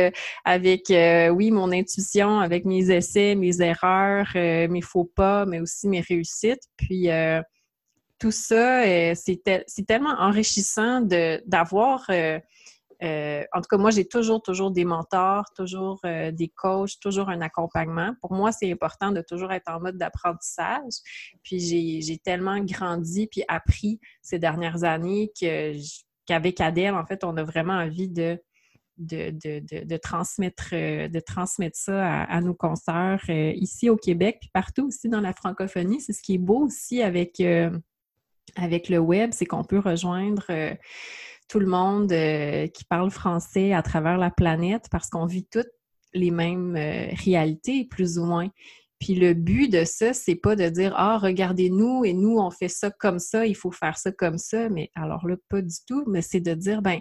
avec 0.45 0.93
oui, 1.33 1.51
mon 1.51 1.73
intuition, 1.73 2.39
avec 2.39 2.65
mes 2.65 2.91
essais, 2.91 3.35
mes 3.35 3.63
erreurs, 3.63 4.29
mes 4.35 4.83
faux 4.83 5.11
pas, 5.17 5.47
mais 5.47 5.61
aussi 5.61 5.89
mes 5.89 6.03
réussites. 6.03 6.63
Puis 6.77 7.09
tout 8.19 8.31
ça, 8.31 8.85
euh, 8.85 9.13
c'est 9.15 9.87
tellement 9.87 10.15
enrichissant 10.19 11.03
d'avoir, 11.45 12.07
euh, 13.03 13.25
euh, 13.25 13.45
en 13.53 13.61
tout 13.61 13.69
cas, 13.69 13.77
moi, 13.77 13.91
j'ai 13.91 14.07
toujours, 14.07 14.43
toujours 14.43 14.71
des 14.71 14.85
mentors, 14.85 15.47
toujours 15.57 16.01
des 16.03 16.53
coachs, 16.55 16.99
toujours 17.01 17.29
un 17.29 17.41
accompagnement. 17.41 18.15
Pour 18.21 18.33
moi, 18.33 18.53
c'est 18.53 18.71
important 18.71 19.13
de 19.13 19.23
toujours 19.23 19.53
être 19.53 19.69
en 19.69 19.81
mode 19.81 19.97
d'apprentissage. 19.97 20.93
Puis 21.43 21.61
j'ai 22.03 22.19
tellement 22.19 22.59
grandi 22.61 23.27
puis 23.27 23.43
appris 23.49 24.01
ces 24.23 24.39
dernières 24.39 24.85
années 24.85 25.33
qu'avec 26.27 26.61
Adèle, 26.61 26.95
en 26.95 27.07
fait, 27.07 27.25
on 27.25 27.37
a 27.37 27.43
vraiment 27.43 27.75
envie 27.75 28.09
de, 28.09 28.41
de, 28.99 29.97
transmettre, 29.97 30.71
de 30.73 31.21
transmettre 31.21 31.77
ça 31.77 32.23
à, 32.23 32.41
nos 32.41 32.55
concerts 32.55 33.29
ici 33.29 33.91
au 33.91 33.97
Québec, 33.97 34.39
puis 34.41 34.51
partout 34.53 34.87
aussi 34.87 35.09
dans 35.09 35.21
la 35.21 35.33
francophonie. 35.33 36.01
C'est 36.01 36.13
ce 36.13 36.23
qui 36.23 36.35
est 36.35 36.39
beau 36.39 36.65
aussi 36.65 37.03
avec, 37.03 37.41
avec 38.57 38.89
le 38.89 38.99
web, 38.99 39.31
c'est 39.33 39.47
qu'on 39.47 39.65
peut 39.65 39.79
rejoindre 39.79 40.45
euh, 40.51 40.75
tout 41.49 41.59
le 41.59 41.67
monde 41.67 42.13
euh, 42.13 42.67
qui 42.69 42.85
parle 42.85 43.11
français 43.11 43.73
à 43.73 43.83
travers 43.83 44.19
la 44.19 44.31
planète 44.31 44.87
parce 44.91 45.09
qu'on 45.09 45.27
vit 45.27 45.47
toutes 45.47 45.71
les 46.13 46.31
mêmes 46.31 46.77
euh, 46.77 47.09
réalités, 47.25 47.85
plus 47.85 48.19
ou 48.19 48.25
moins. 48.25 48.49
Puis 49.01 49.15
le 49.15 49.35
but 49.35 49.69
de 49.71 49.85
ça, 49.85 50.15
c'est 50.15 50.37
pas 50.37 50.57
de 50.57 50.69
dire 50.69 50.95
Ah, 50.97 51.19
regardez-nous 51.19 52.05
et 52.05 52.13
nous, 52.13 52.39
on 52.39 52.51
fait 52.51 52.69
ça 52.69 52.91
comme 52.91 53.19
ça, 53.19 53.47
il 53.47 53.57
faut 53.57 53.73
faire 53.73 53.99
ça 53.99 54.13
comme 54.13 54.39
ça. 54.39 54.69
Mais 54.71 54.91
alors 54.95 55.27
là, 55.27 55.37
pas 55.49 55.61
du 55.61 55.77
tout, 55.87 56.05
mais 56.07 56.23
c'est 56.23 56.41
de 56.41 56.55
dire 56.55 56.81
ben 56.81 57.01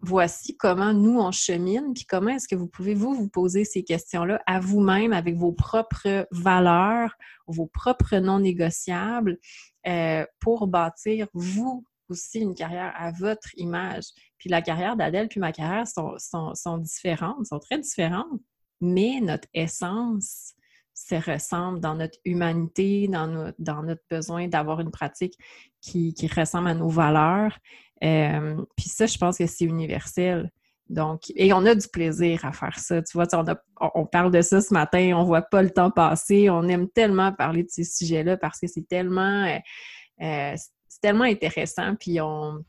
voici 0.00 0.56
comment 0.56 0.92
nous 0.92 1.18
on 1.18 1.32
chemine, 1.32 1.92
puis 1.94 2.04
comment 2.04 2.30
est-ce 2.30 2.48
que 2.48 2.54
vous 2.54 2.68
pouvez 2.68 2.94
vous 2.94 3.14
vous 3.14 3.28
poser 3.28 3.64
ces 3.64 3.82
questions-là 3.82 4.40
à 4.46 4.60
vous-même 4.60 5.12
avec 5.12 5.36
vos 5.36 5.52
propres 5.52 6.26
valeurs, 6.30 7.14
vos 7.46 7.66
propres 7.66 8.16
non 8.16 8.38
négociables, 8.40 9.38
euh, 9.86 10.24
pour 10.40 10.66
bâtir 10.66 11.28
vous 11.34 11.84
aussi 12.10 12.40
une 12.40 12.54
carrière 12.54 12.92
à 12.96 13.10
votre 13.12 13.48
image. 13.56 14.04
Puis 14.38 14.48
la 14.48 14.62
carrière 14.62 14.96
d'Adèle 14.96 15.28
puis 15.28 15.40
ma 15.40 15.52
carrière 15.52 15.86
sont, 15.86 16.14
sont, 16.18 16.78
différentes, 16.78 17.46
sont 17.46 17.58
très 17.58 17.78
différentes, 17.78 18.40
mais 18.80 19.20
notre 19.20 19.48
essence 19.54 20.54
se 20.94 21.14
ressemble 21.14 21.80
dans 21.80 21.94
notre 21.94 22.18
humanité, 22.24 23.06
dans, 23.08 23.28
notre, 23.28 23.56
dans 23.60 23.82
notre 23.82 24.02
besoin 24.10 24.48
d'avoir 24.48 24.80
une 24.80 24.90
pratique 24.90 25.34
qui, 25.80 26.12
qui, 26.12 26.26
ressemble 26.26 26.68
à 26.68 26.74
nos 26.74 26.88
valeurs. 26.88 27.56
Euh, 28.02 28.56
puis 28.76 28.88
ça, 28.88 29.06
je 29.06 29.16
pense 29.16 29.38
que 29.38 29.46
c'est 29.46 29.64
universel. 29.64 30.50
Donc, 30.88 31.30
et 31.36 31.52
on 31.52 31.66
a 31.66 31.74
du 31.74 31.86
plaisir 31.88 32.44
à 32.44 32.52
faire 32.52 32.78
ça. 32.78 33.02
Tu 33.02 33.12
vois, 33.16 33.26
on, 33.34 33.44
on, 33.94 34.06
parle 34.06 34.30
de 34.30 34.40
ça 34.40 34.60
ce 34.60 34.72
matin, 34.72 35.12
on 35.16 35.24
voit 35.24 35.42
pas 35.42 35.62
le 35.62 35.70
temps 35.70 35.90
passer. 35.90 36.48
On 36.48 36.66
aime 36.68 36.88
tellement 36.88 37.32
parler 37.32 37.62
de 37.62 37.70
ces 37.70 37.84
sujets-là 37.84 38.36
parce 38.38 38.58
que 38.58 38.66
c'est 38.66 38.88
tellement, 38.88 39.44
euh, 39.44 39.58
euh, 40.22 40.56
c'est 40.98 41.08
tellement 41.08 41.24
intéressant. 41.24 41.94
Puis 41.96 42.20
on, 42.20 42.64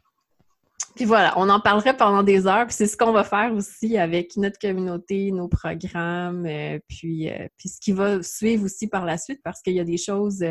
puis 0.96 1.06
voilà, 1.06 1.34
on 1.38 1.50
en 1.50 1.60
parlerait 1.60 1.96
pendant 1.96 2.24
des 2.24 2.48
heures. 2.48 2.66
Puis 2.68 2.76
c'est 2.76 2.88
ce 2.88 2.98
qu'on 2.98 3.12
va 3.12 3.24
faire 3.24 3.54
aussi 3.54 3.98
avec 3.98 4.36
notre 4.38 4.60
communauté, 4.60 5.32
nos 5.32 5.48
programmes, 5.48 6.48
puis, 6.88 7.30
puis 7.58 7.70
ce 7.70 7.80
qui 7.80 7.92
va 7.92 8.22
suivre 8.22 8.66
aussi 8.66 8.88
par 8.88 9.06
la 9.06 9.18
suite 9.18 9.42
parce 9.44 9.62
qu'il 9.62 9.74
y 9.74 9.80
a 9.80 9.84
des 9.84 9.98
choses 9.98 10.44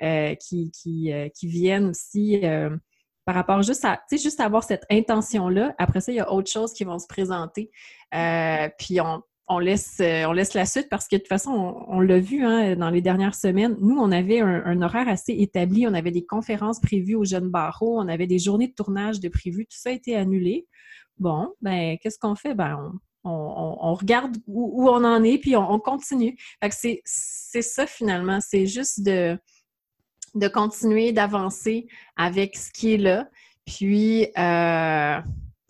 qui, 0.00 0.70
qui, 0.70 1.12
qui, 1.34 1.46
viennent 1.46 1.88
aussi 1.88 2.42
par 3.24 3.34
rapport 3.34 3.62
juste 3.62 3.84
à, 3.84 4.00
juste 4.10 4.40
avoir 4.40 4.64
cette 4.64 4.84
intention-là. 4.90 5.74
Après 5.78 6.00
ça, 6.00 6.10
il 6.12 6.16
y 6.16 6.20
a 6.20 6.32
autre 6.32 6.50
chose 6.50 6.72
qui 6.72 6.84
vont 6.84 6.98
se 6.98 7.06
présenter. 7.06 7.70
Euh, 8.14 8.68
puis 8.78 9.00
on, 9.00 9.22
euh, 9.50 10.24
on 10.26 10.32
laisse 10.32 10.54
la 10.54 10.66
suite 10.66 10.88
parce 10.88 11.08
que 11.08 11.16
de 11.16 11.20
toute 11.20 11.28
façon, 11.28 11.84
on, 11.88 12.00
l'a 12.00 12.20
vu 12.20 12.44
hein, 12.44 12.76
dans 12.76 12.90
les 12.90 13.00
dernières 13.00 13.34
semaines. 13.34 13.76
Nous, 13.80 13.96
on 13.96 14.12
avait 14.12 14.40
un, 14.40 14.82
horaire 14.82 15.08
assez 15.08 15.32
établi. 15.32 15.86
On 15.86 15.94
avait 15.94 16.10
des 16.10 16.24
conférences 16.24 16.80
prévues 16.80 17.16
au 17.16 17.24
Jeune 17.24 17.48
Barreau. 17.48 18.00
On 18.00 18.08
avait 18.08 18.26
des 18.26 18.38
journées 18.38 18.68
de 18.68 18.74
tournage 18.74 19.20
de 19.20 19.28
prévues. 19.28 19.66
Tout 19.66 19.78
ça 19.78 19.90
a 19.90 19.92
été 19.92 20.14
annulé. 20.14 20.66
Bon, 21.18 21.52
ben, 21.60 21.98
qu'est-ce 22.00 22.18
qu'on 22.18 22.34
fait? 22.34 22.54
Ben, 22.54 22.92
on, 23.24 23.94
regarde 23.94 24.36
où, 24.46 24.88
on 24.88 25.04
en 25.04 25.22
est, 25.24 25.38
puis 25.38 25.56
on, 25.56 25.78
continue. 25.78 26.36
c'est 26.72 27.02
ça 27.04 27.86
finalement, 27.86 28.38
c'est 28.40 28.66
juste 28.66 29.02
de, 29.02 29.38
de 30.34 30.48
continuer 30.48 31.12
d'avancer 31.12 31.86
avec 32.16 32.56
ce 32.56 32.70
qui 32.70 32.94
est 32.94 32.98
là. 32.98 33.28
Puis, 33.66 34.26
euh, 34.38 35.20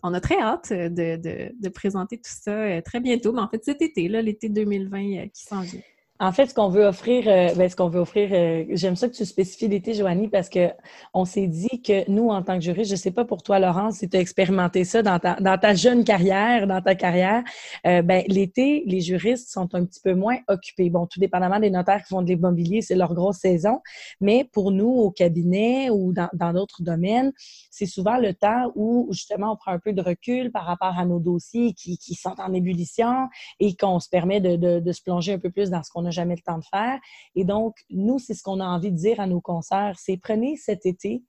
on 0.03 0.13
a 0.13 0.21
très 0.21 0.39
hâte 0.39 0.71
de, 0.71 1.69
présenter 1.69 2.17
tout 2.17 2.31
ça 2.31 2.51
euh, 2.51 2.81
très 2.81 2.99
bientôt, 2.99 3.31
mais 3.31 3.41
en 3.41 3.47
fait 3.47 3.63
cet 3.63 3.81
été, 3.81 4.07
l'été 4.07 4.49
2020 4.49 4.99
euh, 4.99 5.27
qui 5.27 5.43
s'en 5.43 5.61
vient. 5.61 5.81
En 6.21 6.31
fait, 6.31 6.45
ce 6.45 6.53
qu'on 6.53 6.69
veut 6.69 6.85
offrir, 6.85 7.23
euh, 7.25 7.51
ben, 7.55 7.67
ce 7.67 7.75
qu'on 7.75 7.89
veut 7.89 7.99
offrir, 7.99 8.29
euh, 8.31 8.63
j'aime 8.69 8.95
ça 8.95 9.09
que 9.09 9.15
tu 9.15 9.25
spécifies 9.25 9.67
l'été, 9.67 9.95
Joanie, 9.95 10.27
parce 10.27 10.49
que 10.49 10.69
on 11.15 11.25
s'est 11.25 11.47
dit 11.47 11.81
que 11.81 12.07
nous, 12.11 12.29
en 12.29 12.43
tant 12.43 12.59
que 12.59 12.61
juriste, 12.63 12.91
je 12.91 12.95
sais 12.95 13.09
pas 13.09 13.25
pour 13.25 13.41
toi, 13.41 13.57
Laurence, 13.57 13.95
si 13.95 14.07
tu 14.07 14.17
as 14.17 14.19
expérimenté 14.19 14.83
ça 14.83 15.01
dans 15.01 15.17
ta, 15.17 15.73
jeune 15.73 16.03
carrière, 16.03 16.67
dans 16.67 16.79
ta 16.79 16.93
carrière, 16.93 17.43
euh, 17.87 18.03
ben, 18.03 18.23
l'été, 18.27 18.83
les 18.85 19.01
juristes 19.01 19.51
sont 19.51 19.73
un 19.73 19.83
petit 19.83 19.99
peu 19.99 20.13
moins 20.13 20.37
occupés. 20.47 20.91
Bon, 20.91 21.07
tout 21.07 21.19
dépendamment 21.19 21.59
des 21.59 21.71
notaires 21.71 22.03
qui 22.03 22.09
font 22.09 22.21
de 22.21 22.27
l'immobilier, 22.27 22.83
c'est 22.83 22.93
leur 22.93 23.15
grosse 23.15 23.37
saison, 23.37 23.79
mais 24.19 24.47
pour 24.53 24.69
nous, 24.69 24.91
au 24.91 25.09
cabinet 25.09 25.89
ou 25.89 26.13
dans 26.13 26.53
d'autres 26.53 26.83
domaines, 26.83 27.31
c'est 27.71 27.87
souvent 27.87 28.17
le 28.17 28.35
temps 28.35 28.71
où, 28.75 29.07
justement, 29.09 29.53
on 29.53 29.55
prend 29.55 29.71
un 29.71 29.79
peu 29.79 29.91
de 29.91 30.03
recul 30.03 30.51
par 30.51 30.65
rapport 30.65 30.99
à 30.99 31.05
nos 31.05 31.19
dossiers 31.19 31.73
qui, 31.73 31.97
sont 32.13 32.35
en 32.37 32.53
ébullition 32.53 33.27
et 33.59 33.75
qu'on 33.75 33.99
se 33.99 34.07
permet 34.07 34.39
de 34.39 34.91
se 34.91 35.01
plonger 35.01 35.33
un 35.33 35.39
peu 35.39 35.49
plus 35.49 35.71
dans 35.71 35.81
ce 35.81 35.89
qu'on 35.89 36.05
a 36.05 36.10
jamais 36.11 36.35
le 36.35 36.41
temps 36.41 36.57
de 36.57 36.65
faire. 36.65 36.99
Et 37.35 37.43
donc, 37.43 37.75
nous, 37.89 38.19
c'est 38.19 38.33
ce 38.33 38.43
qu'on 38.43 38.59
a 38.59 38.65
envie 38.65 38.91
de 38.91 38.97
dire 38.97 39.19
à 39.19 39.27
nos 39.27 39.41
concerts, 39.41 39.97
c'est 39.99 40.17
prenez 40.17 40.57
cet 40.57 40.85
été 40.85 41.23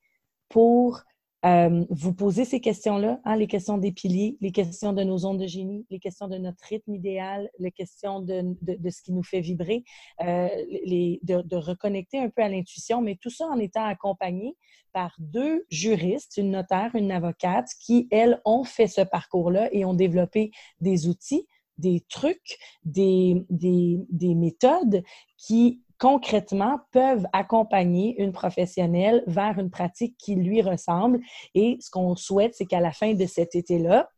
pour 0.48 1.02
euh, 1.44 1.84
vous 1.90 2.14
poser 2.14 2.44
ces 2.44 2.60
questions-là, 2.60 3.20
hein, 3.24 3.34
les 3.34 3.48
questions 3.48 3.76
des 3.76 3.90
piliers, 3.90 4.36
les 4.40 4.52
questions 4.52 4.92
de 4.92 5.02
nos 5.02 5.18
zones 5.18 5.38
de 5.38 5.48
génie, 5.48 5.84
les 5.90 5.98
questions 5.98 6.28
de 6.28 6.38
notre 6.38 6.64
rythme 6.64 6.94
idéal, 6.94 7.50
les 7.58 7.72
questions 7.72 8.20
de, 8.20 8.54
de, 8.62 8.90
ce 8.90 9.02
qui 9.02 9.12
nous 9.12 9.24
fait 9.24 9.40
vibrer, 9.40 9.82
euh, 10.22 10.48
les, 10.84 11.18
de, 11.24 11.42
de, 11.42 11.56
reconnecter 11.56 12.20
un 12.20 12.28
peu 12.28 12.42
à 12.42 12.48
l'intuition, 12.48 13.02
mais 13.02 13.16
tout 13.20 13.30
ça 13.30 13.46
en 13.46 13.58
étant 13.58 13.84
accompagné 13.84 14.56
par 14.92 15.16
deux 15.18 15.66
juristes, 15.68 16.36
une 16.36 16.52
notaire, 16.52 16.94
une 16.94 17.10
avocate, 17.10 17.68
qui, 17.80 18.06
elles, 18.12 18.40
ont 18.44 18.62
fait 18.62 18.86
ce 18.86 19.00
parcours-là 19.00 19.68
et 19.72 19.84
ont 19.84 19.94
développé 19.94 20.52
des 20.80 21.08
outils 21.08 21.48
des 21.78 22.04
trucs, 22.08 22.58
des, 22.84 23.44
des, 23.50 24.34
méthodes 24.34 25.02
qui 25.36 25.82
concrètement 25.98 26.80
peuvent 26.90 27.26
accompagner 27.32 28.20
une 28.20 28.32
professionnelle 28.32 29.22
vers 29.26 29.58
une 29.58 29.70
pratique 29.70 30.16
qui 30.18 30.34
lui 30.34 30.62
ressemble. 30.62 31.20
Et 31.54 31.78
ce 31.80 31.90
qu'on 31.90 32.16
souhaite, 32.16 32.54
c'est 32.54 32.66
qu'à 32.66 32.80
la 32.80 32.92
fin 32.92 33.14
de 33.14 33.26
cet 33.26 33.54
été-là, 33.54 34.08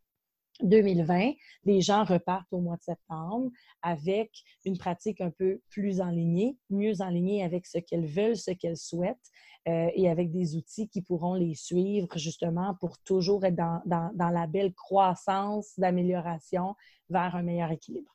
2020, 0.62 1.32
les 1.64 1.80
gens 1.80 2.04
repartent 2.04 2.52
au 2.52 2.60
mois 2.60 2.76
de 2.76 2.82
septembre 2.82 3.50
avec 3.82 4.30
une 4.64 4.78
pratique 4.78 5.20
un 5.20 5.30
peu 5.30 5.60
plus 5.70 6.00
enlignée, 6.00 6.56
mieux 6.70 7.00
enlignée 7.00 7.42
avec 7.42 7.66
ce 7.66 7.78
qu'elles 7.78 8.06
veulent, 8.06 8.36
ce 8.36 8.52
qu'elles 8.52 8.76
souhaitent, 8.76 9.30
euh, 9.66 9.90
et 9.94 10.08
avec 10.10 10.30
des 10.30 10.56
outils 10.56 10.88
qui 10.88 11.02
pourront 11.02 11.34
les 11.34 11.54
suivre 11.54 12.08
justement 12.16 12.74
pour 12.80 12.98
toujours 12.98 13.44
être 13.44 13.56
dans, 13.56 13.82
dans 13.86 14.30
la 14.30 14.46
belle 14.46 14.74
croissance 14.74 15.72
d'amélioration 15.78 16.74
vers 17.08 17.34
un 17.34 17.42
meilleur 17.42 17.70
équilibre. 17.70 18.14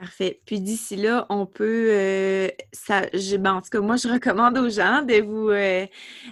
Parfait. 0.00 0.40
Puis 0.46 0.60
d'ici 0.62 0.96
là, 0.96 1.26
on 1.28 1.44
peut, 1.44 1.88
euh, 1.90 2.48
ça, 2.72 3.02
je, 3.12 3.36
ben, 3.36 3.56
en 3.56 3.60
tout 3.60 3.68
cas, 3.68 3.80
moi, 3.80 3.96
je 3.96 4.08
recommande 4.08 4.56
aux 4.56 4.70
gens 4.70 5.02
de 5.02 5.20
vous, 5.20 5.50
euh, 5.50 5.86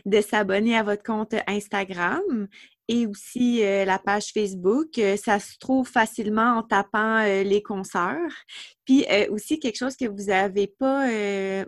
de 0.07 0.21
s'abonner 0.23 0.75
à 0.75 0.83
votre 0.83 1.03
compte 1.03 1.35
Instagram 1.47 2.49
et 2.89 3.07
aussi 3.07 3.63
euh, 3.63 3.85
la 3.85 3.99
page 3.99 4.33
Facebook. 4.33 5.01
ça 5.23 5.39
se 5.39 5.59
trouve 5.59 5.89
facilement 5.89 6.59
en 6.59 6.63
tapant 6.63 7.23
les 7.23 7.63
concerts. 7.63 8.45
Puis 8.85 9.05
aussi 9.31 9.61
quelque 9.61 9.77
chose 9.77 9.97
que 9.97 10.07
vous 10.07 10.25
n'avez 10.29 10.67
pas 10.67 11.07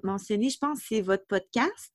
mentionné, 0.03 0.49
je 0.49 0.59
pense, 0.59 0.79
c'est 0.89 1.03
votre 1.03 1.27
podcast. 1.27 1.93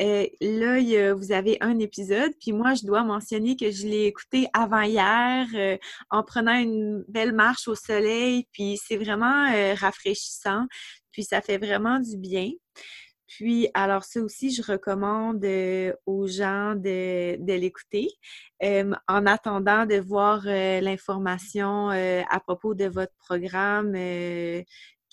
Euh, 0.00 0.26
là, 0.40 1.14
vous 1.14 1.32
avez 1.32 1.56
un 1.60 1.78
épisode, 1.78 2.32
puis 2.40 2.52
moi, 2.52 2.74
je 2.74 2.86
dois 2.86 3.04
mentionner 3.04 3.56
que 3.56 3.70
je 3.70 3.86
l'ai 3.86 4.06
écouté 4.06 4.48
avant 4.52 4.82
hier 4.82 5.46
euh, 5.54 5.76
en 6.10 6.22
prenant 6.22 6.54
une 6.54 7.04
belle 7.08 7.32
marche 7.32 7.68
au 7.68 7.74
soleil, 7.74 8.46
puis 8.52 8.78
c'est 8.84 8.96
vraiment 8.96 9.52
euh, 9.52 9.74
rafraîchissant, 9.74 10.66
puis 11.12 11.24
ça 11.24 11.40
fait 11.40 11.58
vraiment 11.58 12.00
du 12.00 12.16
bien. 12.16 12.50
Puis, 13.36 13.68
alors 13.74 14.04
ça 14.04 14.20
aussi, 14.20 14.52
je 14.52 14.62
recommande 14.62 15.44
aux 16.06 16.26
gens 16.26 16.74
de, 16.74 17.36
de 17.36 17.52
l'écouter. 17.52 18.08
en 18.62 19.26
attendant 19.26 19.86
de 19.86 19.96
voir 19.96 20.42
l'information 20.44 21.88
à 21.88 22.40
propos 22.40 22.74
de 22.74 22.84
votre 22.84 23.14
programme 23.18 23.94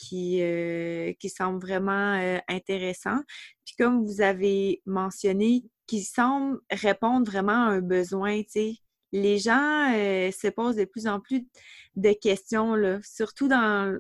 qui, 0.02 0.42
euh, 0.42 1.14
qui 1.20 1.30
semble 1.30 1.60
vraiment 1.60 2.16
euh, 2.16 2.40
intéressant. 2.48 3.20
Puis 3.66 3.76
comme 3.78 4.06
vous 4.06 4.22
avez 4.22 4.82
mentionné, 4.86 5.64
qui 5.88 6.04
semble 6.04 6.60
répondre 6.72 7.30
vraiment 7.30 7.68
à 7.68 7.72
un 7.72 7.82
besoin, 7.82 8.42
tu 8.44 8.50
sais. 8.50 8.76
Les 9.14 9.40
gens 9.40 9.94
euh, 9.94 10.32
se 10.32 10.48
posent 10.48 10.78
de 10.78 10.86
plus 10.86 11.06
en 11.06 11.20
plus 11.20 11.46
de 11.96 12.14
questions, 12.14 12.76
là, 12.76 13.00
surtout 13.04 13.50
dans, 13.50 14.00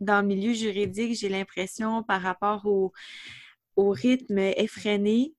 dans 0.00 0.20
le 0.20 0.26
milieu 0.26 0.52
juridique, 0.52 1.18
j'ai 1.18 1.30
l'impression, 1.30 2.02
par 2.02 2.20
rapport 2.20 2.66
au, 2.66 2.92
au 3.76 3.90
rythme 3.90 4.38
effréné. 4.38 5.34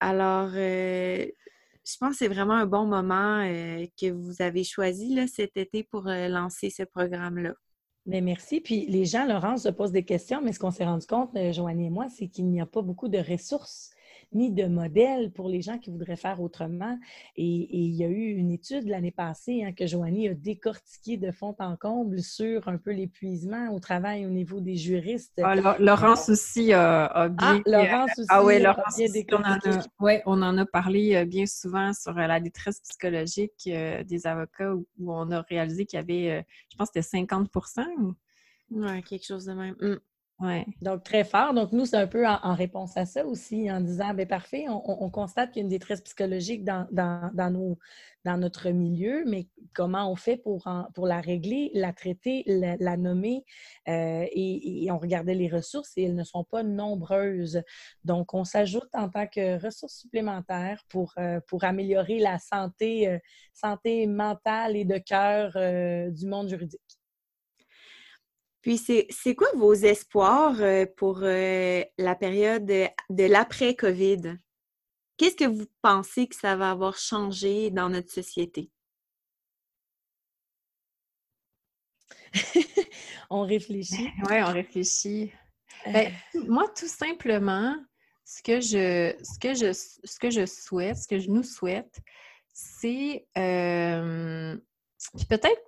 alors, 0.00 0.50
je 0.52 1.96
pense 2.00 2.12
que 2.12 2.16
c'est 2.16 2.28
vraiment 2.28 2.54
un 2.54 2.66
bon 2.66 2.86
moment 2.86 3.42
que 4.00 4.10
vous 4.10 4.42
avez 4.42 4.64
choisi 4.64 5.18
cet 5.28 5.56
été 5.56 5.84
pour 5.84 6.04
lancer 6.04 6.70
ce 6.70 6.82
programme-là. 6.82 7.54
Mais 8.06 8.20
merci. 8.20 8.60
Puis 8.60 8.86
les 8.86 9.04
gens, 9.04 9.26
Laurence, 9.26 9.62
se 9.62 9.68
posent 9.70 9.92
des 9.92 10.04
questions, 10.04 10.42
mais 10.42 10.52
ce 10.52 10.58
qu'on 10.58 10.70
s'est 10.70 10.84
rendu 10.84 11.06
compte, 11.06 11.34
euh, 11.36 11.52
Joanie 11.52 11.86
et 11.86 11.90
moi, 11.90 12.08
c'est 12.10 12.28
qu'il 12.28 12.46
n'y 12.48 12.60
a 12.60 12.66
pas 12.66 12.82
beaucoup 12.82 13.08
de 13.08 13.18
ressources 13.18 13.90
ni 14.32 14.52
de 14.52 14.66
modèles 14.66 15.30
pour 15.32 15.48
les 15.48 15.62
gens 15.62 15.78
qui 15.78 15.90
voudraient 15.90 16.16
faire 16.16 16.40
autrement. 16.40 16.98
Et, 17.36 17.68
il 17.84 17.94
y 17.94 18.04
a 18.04 18.08
eu 18.08 18.32
une 18.32 18.50
étude 18.50 18.88
l'année 18.88 19.10
passée 19.10 19.64
hein, 19.64 19.72
que 19.72 19.86
Joanie 19.86 20.28
a 20.28 20.34
décortiqué 20.34 21.16
de 21.16 21.30
fond 21.30 21.54
en 21.58 21.76
comble 21.76 22.20
sur 22.20 22.68
un 22.68 22.78
peu 22.78 22.92
l'épuisement 22.92 23.70
au 23.72 23.80
travail 23.80 24.26
au 24.26 24.30
niveau 24.30 24.60
des 24.60 24.76
juristes. 24.76 25.40
Ah, 25.42 25.76
Laurence 25.78 26.28
aussi 26.28 26.72
a, 26.72 27.06
ah, 27.06 27.28
bien... 27.28 27.62
Ah, 27.66 27.70
Laurence 27.70 28.18
aussi 28.18 28.28
ah, 28.30 28.44
ouais, 28.44 28.60
Laurence 28.60 29.00
on 29.32 29.36
en 29.36 29.42
a, 29.42 29.86
ouais, 30.00 30.22
on 30.26 30.42
en 30.42 30.58
a 30.58 30.66
parlé 30.66 31.14
euh, 31.14 31.24
bien 31.24 31.46
souvent 31.46 31.92
sur 31.92 32.16
euh, 32.16 32.26
la 32.26 32.40
détresse 32.40 32.80
psychologique 32.80 33.52
des 33.64 34.26
avocats 34.26 34.74
où, 34.74 34.86
on 35.06 35.30
a 35.30 35.42
réalisé 35.42 35.86
qu'il 35.86 35.98
y 35.98 36.02
avait, 36.02 36.44
je 36.70 36.76
pense 36.76 36.90
que 36.90 37.00
c'était 37.00 37.24
50% 37.24 37.84
Oui, 38.70 39.02
quelque 39.02 39.24
chose 39.24 39.44
de 39.46 39.52
même. 39.52 39.76
Mmh. 39.80 39.96
Ouais. 40.40 40.66
Donc, 40.82 41.04
très 41.04 41.22
fort. 41.24 41.54
Donc, 41.54 41.72
nous, 41.72 41.86
c'est 41.86 41.96
un 41.96 42.08
peu 42.08 42.26
en, 42.26 42.54
réponse 42.54 42.96
à 42.96 43.06
ça 43.06 43.24
aussi, 43.24 43.70
en 43.70 43.80
disant, 43.80 44.12
bien, 44.14 44.26
parfait, 44.26 44.66
on, 44.68 45.08
constate 45.10 45.52
qu'il 45.52 45.60
y 45.60 45.62
a 45.62 45.64
une 45.64 45.68
détresse 45.68 46.00
psychologique 46.00 46.64
dans, 46.64 46.88
dans, 46.90 47.30
dans 48.24 48.36
notre 48.36 48.70
milieu, 48.70 49.24
mais 49.26 49.46
comment 49.74 50.10
on 50.10 50.16
fait 50.16 50.36
pour, 50.36 50.68
pour 50.94 51.06
la 51.06 51.20
régler, 51.20 51.70
la 51.72 51.92
traiter, 51.92 52.42
la, 52.46 52.96
nommer? 52.96 53.44
Euh, 53.88 54.26
et, 54.32 54.88
on 54.90 54.98
regardait 54.98 55.34
les 55.34 55.48
ressources 55.48 55.92
et 55.96 56.04
elles 56.04 56.16
ne 56.16 56.24
sont 56.24 56.44
pas 56.44 56.64
nombreuses. 56.64 57.62
Donc, 58.02 58.34
on 58.34 58.44
s'ajoute 58.44 58.92
en 58.92 59.08
tant 59.08 59.28
que 59.28 59.62
ressources 59.64 59.98
supplémentaires 60.00 60.82
pour, 60.88 61.14
euh, 61.18 61.40
pour 61.46 61.62
améliorer 61.62 62.18
la 62.18 62.40
santé, 62.40 63.08
euh, 63.08 63.18
santé 63.52 64.08
mentale 64.08 64.76
et 64.76 64.84
de 64.84 64.98
cœur 64.98 65.52
du 66.12 66.26
monde 66.26 66.48
juridique. 66.48 66.98
Puis, 68.64 68.78
c'est 68.78 69.34
quoi 69.34 69.48
vos 69.56 69.74
espoirs 69.74 70.58
euh, 70.62 70.86
pour 70.96 71.18
euh, 71.22 71.84
la 71.98 72.14
période 72.14 72.64
de, 72.64 72.88
l'après-COVID? 73.10 74.38
Qu'est-ce 75.18 75.36
que 75.36 75.44
vous 75.44 75.66
pensez 75.82 76.26
que 76.26 76.34
ça 76.34 76.56
va 76.56 76.70
avoir 76.70 76.96
changé 76.96 77.70
dans 77.70 77.90
notre 77.90 78.10
société? 78.10 78.70
on 83.28 83.42
réfléchit. 83.42 84.08
Oui, 84.30 84.36
on 84.40 84.54
réfléchit. 84.54 85.30
Ben, 85.84 86.10
euh. 86.34 86.44
moi, 86.48 86.66
tout 86.74 86.88
simplement, 86.88 87.76
ce 88.24 88.42
que 88.42 88.62
je, 88.62 89.14
ce 89.22 89.38
que 89.38 89.52
je, 89.52 89.74
ce 89.74 90.18
que 90.18 90.30
je 90.30 90.46
souhaite, 90.46 90.96
ce 90.96 91.06
que 91.06 91.18
je 91.18 91.28
nous 91.28 91.42
souhaite, 91.42 92.00
c'est 92.54 93.26
peut-être 95.28 95.62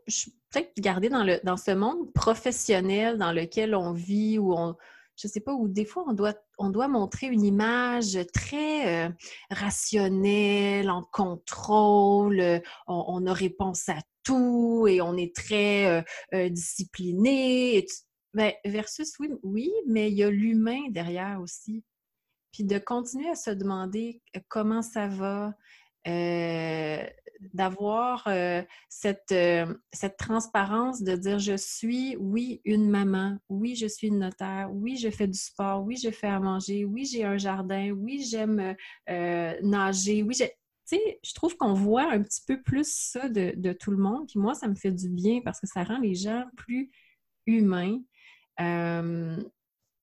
peut-être 0.50 0.72
garder 0.78 1.08
dans, 1.08 1.24
le, 1.24 1.40
dans 1.44 1.56
ce 1.56 1.70
monde 1.70 2.12
professionnel 2.12 3.18
dans 3.18 3.32
lequel 3.32 3.74
on 3.74 3.92
vit, 3.92 4.38
où 4.38 4.52
on, 4.52 4.76
je 5.16 5.28
sais 5.28 5.40
pas, 5.40 5.52
où 5.52 5.68
des 5.68 5.84
fois 5.84 6.04
on 6.06 6.12
doit, 6.12 6.34
on 6.58 6.70
doit 6.70 6.88
montrer 6.88 7.26
une 7.26 7.44
image 7.44 8.18
très 8.32 9.06
euh, 9.06 9.10
rationnelle, 9.50 10.90
en 10.90 11.02
contrôle, 11.02 12.40
euh, 12.40 12.60
on, 12.86 13.26
a 13.26 13.32
réponse 13.32 13.88
à 13.88 13.98
tout 14.22 14.86
et 14.88 15.00
on 15.00 15.16
est 15.16 15.34
très 15.34 16.04
euh, 16.34 16.48
discipliné. 16.48 17.86
Ben, 18.34 18.52
versus, 18.64 19.14
oui, 19.18 19.30
oui, 19.42 19.72
mais 19.86 20.10
il 20.10 20.16
y 20.16 20.24
a 20.24 20.30
l'humain 20.30 20.88
derrière 20.90 21.40
aussi. 21.40 21.82
Puis 22.52 22.64
de 22.64 22.78
continuer 22.78 23.30
à 23.30 23.34
se 23.34 23.50
demander 23.50 24.20
comment 24.48 24.82
ça 24.82 25.06
va, 25.06 25.54
d'avoir 27.52 28.28
cette, 28.88 29.34
cette 29.92 30.16
transparence 30.16 31.02
de 31.02 31.16
dire 31.16 31.38
je 31.38 31.56
suis, 31.56 32.16
oui, 32.16 32.60
une 32.64 32.88
maman, 32.88 33.38
oui, 33.48 33.74
je 33.74 33.86
suis 33.86 34.08
une 34.08 34.20
notaire, 34.20 34.70
oui, 34.72 34.96
je 34.96 35.10
fais 35.10 35.26
du 35.26 35.38
sport, 35.38 35.84
oui, 35.84 35.96
je 35.96 36.10
fais 36.10 36.28
à 36.28 36.40
manger, 36.40 36.84
oui, 36.84 37.04
j'ai 37.04 37.24
un 37.24 37.38
jardin, 37.38 37.90
oui, 37.90 38.24
j'aime 38.24 38.74
nager, 39.08 40.22
oui, 40.22 40.34
j'ai 40.34 40.52
tu 40.88 40.96
sais, 40.96 41.18
je 41.24 41.34
trouve 41.34 41.56
qu'on 41.56 41.72
voit 41.74 42.12
un 42.12 42.22
petit 42.22 42.42
peu 42.46 42.62
plus 42.62 42.88
ça 42.88 43.28
de, 43.28 43.72
tout 43.72 43.90
le 43.90 43.96
monde. 43.96 44.28
Puis 44.28 44.38
moi, 44.38 44.54
ça 44.54 44.68
me 44.68 44.76
fait 44.76 44.92
du 44.92 45.08
bien 45.08 45.40
parce 45.44 45.60
que 45.60 45.66
ça 45.66 45.82
rend 45.82 45.98
les 45.98 46.14
gens 46.14 46.44
plus 46.56 46.90
humains. 47.46 47.98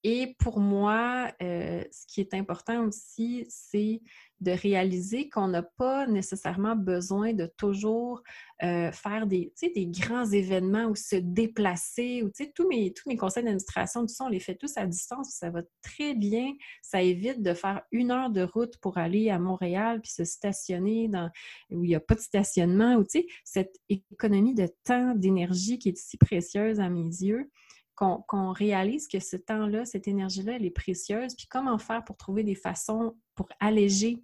Et 0.04 0.36
pour 0.38 0.60
moi, 0.60 1.32
ce 1.40 2.06
qui 2.08 2.20
est 2.20 2.34
important 2.34 2.86
aussi, 2.86 3.46
c'est 3.50 4.02
de 4.44 4.52
réaliser 4.52 5.30
qu'on 5.30 5.48
n'a 5.48 5.64
pas 5.64 6.06
nécessairement 6.06 6.76
besoin 6.76 7.34
de 7.34 7.50
toujours 7.58 8.22
euh, 8.62 8.92
faire 8.92 9.26
des, 9.26 9.54
des 9.62 9.88
grands 9.88 10.30
événements 10.30 10.86
ou 10.86 10.96
se 10.96 11.16
déplacer. 11.16 12.22
Ou, 12.24 12.30
tous, 12.54 12.68
mes, 12.68 12.92
tous 12.92 13.08
mes 13.08 13.16
conseils 13.16 13.44
d'administration, 13.44 14.06
on 14.20 14.28
les 14.28 14.42
fait 14.42 14.56
tous 14.56 14.74
à 14.76 14.86
distance. 14.86 15.30
Ça 15.32 15.50
va 15.50 15.62
très 15.82 16.14
bien. 16.14 16.52
Ça 16.82 17.02
évite 17.02 17.42
de 17.42 17.54
faire 17.54 17.82
une 17.92 18.12
heure 18.12 18.30
de 18.30 18.42
route 18.42 18.78
pour 18.78 18.98
aller 18.98 19.30
à 19.30 19.40
Montréal 19.40 20.02
puis 20.02 20.12
se 20.12 20.26
stationner 20.26 21.08
dans, 21.08 21.30
où 21.72 21.86
il 21.86 21.88
n'y 21.88 21.96
a 21.96 22.02
pas 22.02 22.16
de 22.16 22.20
stationnement. 22.20 22.96
Ou, 22.96 23.06
cette 23.46 23.78
économie 23.88 24.54
de 24.54 24.68
temps, 24.84 25.16
d'énergie 25.16 25.80
qui 25.80 25.90
est 25.90 25.98
si 25.98 26.18
précieuse 26.18 26.82
à 26.82 26.90
mes 26.90 27.04
yeux 27.04 27.50
qu'on 27.96 28.52
réalise 28.52 29.08
que 29.08 29.20
ce 29.20 29.38
temps-là, 29.38 29.86
cette 29.86 30.08
énergie-là, 30.08 30.54
elle 30.56 30.66
est 30.66 30.72
précieuse, 30.72 31.36
puis 31.36 31.48
comment 31.48 31.78
faire 31.78 32.04
pour 32.04 32.18
trouver 32.18 32.44
des 32.44 32.56
façons 32.56 33.16
pour 33.36 33.50
alléger 33.60 34.24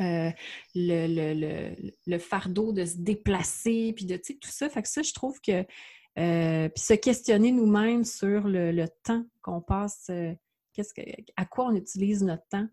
euh, 0.00 0.30
le, 0.74 2.18
fardeau 2.18 2.72
de 2.72 2.84
se 2.84 2.98
déplacer, 2.98 3.94
puis 3.94 4.04
de 4.04 4.16
tout 4.16 4.36
ça. 4.42 4.68
Fait 4.68 4.82
que 4.82 4.88
ça, 4.88 5.02
je 5.02 5.12
trouve 5.14 5.40
que 5.40 5.64
euh, 6.18 6.68
puis 6.68 6.82
se 6.82 6.94
questionner 6.94 7.52
nous-mêmes 7.52 8.04
sur 8.04 8.46
le, 8.46 8.86
temps 9.02 9.24
qu'on 9.42 9.60
passe, 9.60 10.06
euh, 10.10 10.34
qu'est-ce 10.72 10.92
que, 10.92 11.02
à 11.36 11.46
quoi 11.46 11.66
on 11.66 11.74
utilise 11.74 12.22
notre 12.22 12.46
temps. 12.48 12.68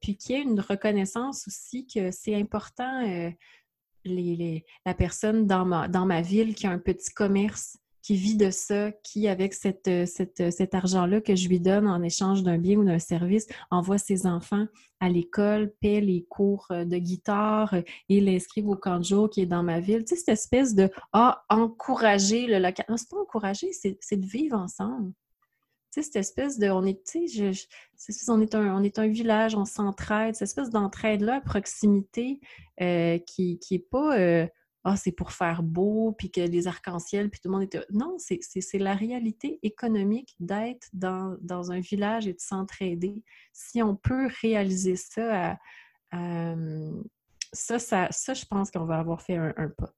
puis 0.00 0.16
qu'il 0.16 0.36
y 0.36 0.38
ait 0.38 0.42
une 0.42 0.60
reconnaissance 0.60 1.46
aussi 1.48 1.86
que 1.86 2.10
c'est 2.10 2.34
important, 2.34 3.02
la 4.06 4.94
personne 4.94 5.46
dans 5.46 6.06
ma 6.06 6.22
ville 6.22 6.54
qui 6.54 6.66
a 6.66 6.70
un 6.70 6.78
petit 6.78 7.10
commerce, 7.10 7.76
qui 8.04 8.16
vit 8.16 8.36
de 8.36 8.50
ça, 8.50 8.92
qui, 9.02 9.28
avec 9.28 9.54
euh, 9.64 9.72
euh, 9.88 10.50
cet 10.50 10.74
argent-là 10.74 11.22
que 11.22 11.34
je 11.34 11.48
lui 11.48 11.58
donne 11.58 11.88
en 11.88 12.02
échange 12.02 12.42
d'un 12.42 12.58
bien 12.58 12.76
ou 12.76 12.84
d'un 12.84 12.98
service, 12.98 13.46
envoie 13.70 13.96
ses 13.96 14.26
enfants 14.26 14.66
à 15.00 15.08
l'école, 15.08 15.72
paie 15.80 16.02
les 16.02 16.22
cours 16.28 16.66
euh, 16.70 16.84
de 16.84 16.98
guitare 16.98 17.74
et 18.10 18.20
l'inscrive 18.20 18.68
au 18.68 18.76
camp 18.76 18.98
de 18.98 19.04
jour 19.04 19.30
qui 19.30 19.40
est 19.40 19.46
dans 19.46 19.62
ma 19.62 19.80
ville. 19.80 20.04
Tu 20.04 20.16
sais, 20.16 20.16
cette 20.16 20.34
espèce 20.34 20.74
de 20.74 20.90
Ah, 21.14 21.44
encourager 21.48 22.46
le 22.46 22.58
local. 22.58 22.84
Non, 22.90 22.98
c'est 22.98 23.08
pas 23.08 23.16
encourager, 23.16 23.72
c'est 23.72 24.16
de 24.20 24.26
vivre 24.26 24.58
ensemble. 24.58 25.14
Tu 25.90 26.02
sais, 26.02 26.02
cette 26.02 26.16
espèce 26.16 26.58
de. 26.58 26.68
On 26.68 26.84
est, 26.84 27.02
tu 27.06 27.26
sais, 27.26 27.56
on, 28.28 28.42
est 28.42 28.54
un, 28.54 28.76
on 28.76 28.82
est 28.82 28.98
un 28.98 29.06
village, 29.06 29.54
on 29.54 29.64
s'entraide, 29.64 30.34
cette 30.34 30.48
espèce 30.48 30.68
d'entraide-là, 30.68 31.40
proximité, 31.40 32.38
qui 32.78 33.58
n'est 33.70 33.78
pas 33.78 34.46
ah, 34.86 34.96
c'est 34.96 35.12
pour 35.12 35.32
faire 35.32 35.62
beau, 35.62 36.12
puis 36.12 36.30
que 36.30 36.42
les 36.42 36.66
arcs-en-ciel, 36.66 37.30
puis 37.30 37.40
tout 37.40 37.48
le 37.48 37.54
monde 37.54 37.62
était. 37.62 37.80
Non, 37.90 38.16
c'est 38.18 38.78
la 38.78 38.94
réalité 38.94 39.58
économique 39.62 40.36
d'être 40.40 40.88
dans, 40.92 41.70
un 41.72 41.80
village 41.80 42.26
et 42.26 42.34
de 42.34 42.40
s'entraider. 42.40 43.22
Si 43.52 43.82
on 43.82 43.96
peut 43.96 44.28
réaliser 44.42 44.96
ça, 44.96 45.56
ça, 46.12 47.78
ça, 47.78 48.34
je 48.34 48.44
pense 48.44 48.70
qu'on 48.70 48.84
va 48.84 48.98
avoir 48.98 49.22
fait 49.22 49.36
un, 49.36 49.70
pas. 49.70 49.94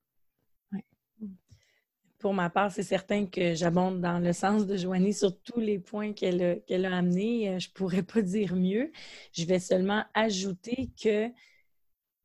Pour 2.18 2.32
ma 2.32 2.48
part, 2.48 2.70
c'est 2.70 2.82
certain 2.82 3.26
que 3.26 3.54
j'abonde 3.54 4.00
dans 4.00 4.18
le 4.18 4.32
sens 4.32 4.66
de 4.66 4.76
Joanie 4.76 5.12
sur 5.12 5.38
tous 5.42 5.60
les 5.60 5.78
points 5.78 6.12
qu'elle 6.12 6.42
a, 6.42 6.88
a 6.88 6.96
amenés. 6.96 7.50
Euh, 7.50 7.58
je 7.58 7.68
ne 7.68 7.72
pourrais 7.74 8.02
pas 8.02 8.22
dire 8.22 8.56
mieux. 8.56 8.90
Je 9.32 9.44
vais 9.44 9.58
seulement 9.58 10.02
ajouter 10.14 10.90
que 11.00 11.30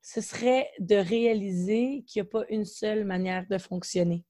ce 0.02 0.22
serait 0.22 0.68
de 0.80 0.96
réaliser 0.96 2.04
qu'il 2.08 2.22
n'y 2.22 2.28
a 2.28 2.32
pas 2.32 2.44
une 2.50 2.66
seule 2.66 3.06
manière 3.06 3.46
de 3.50 3.58
fonctionner. 3.58 4.24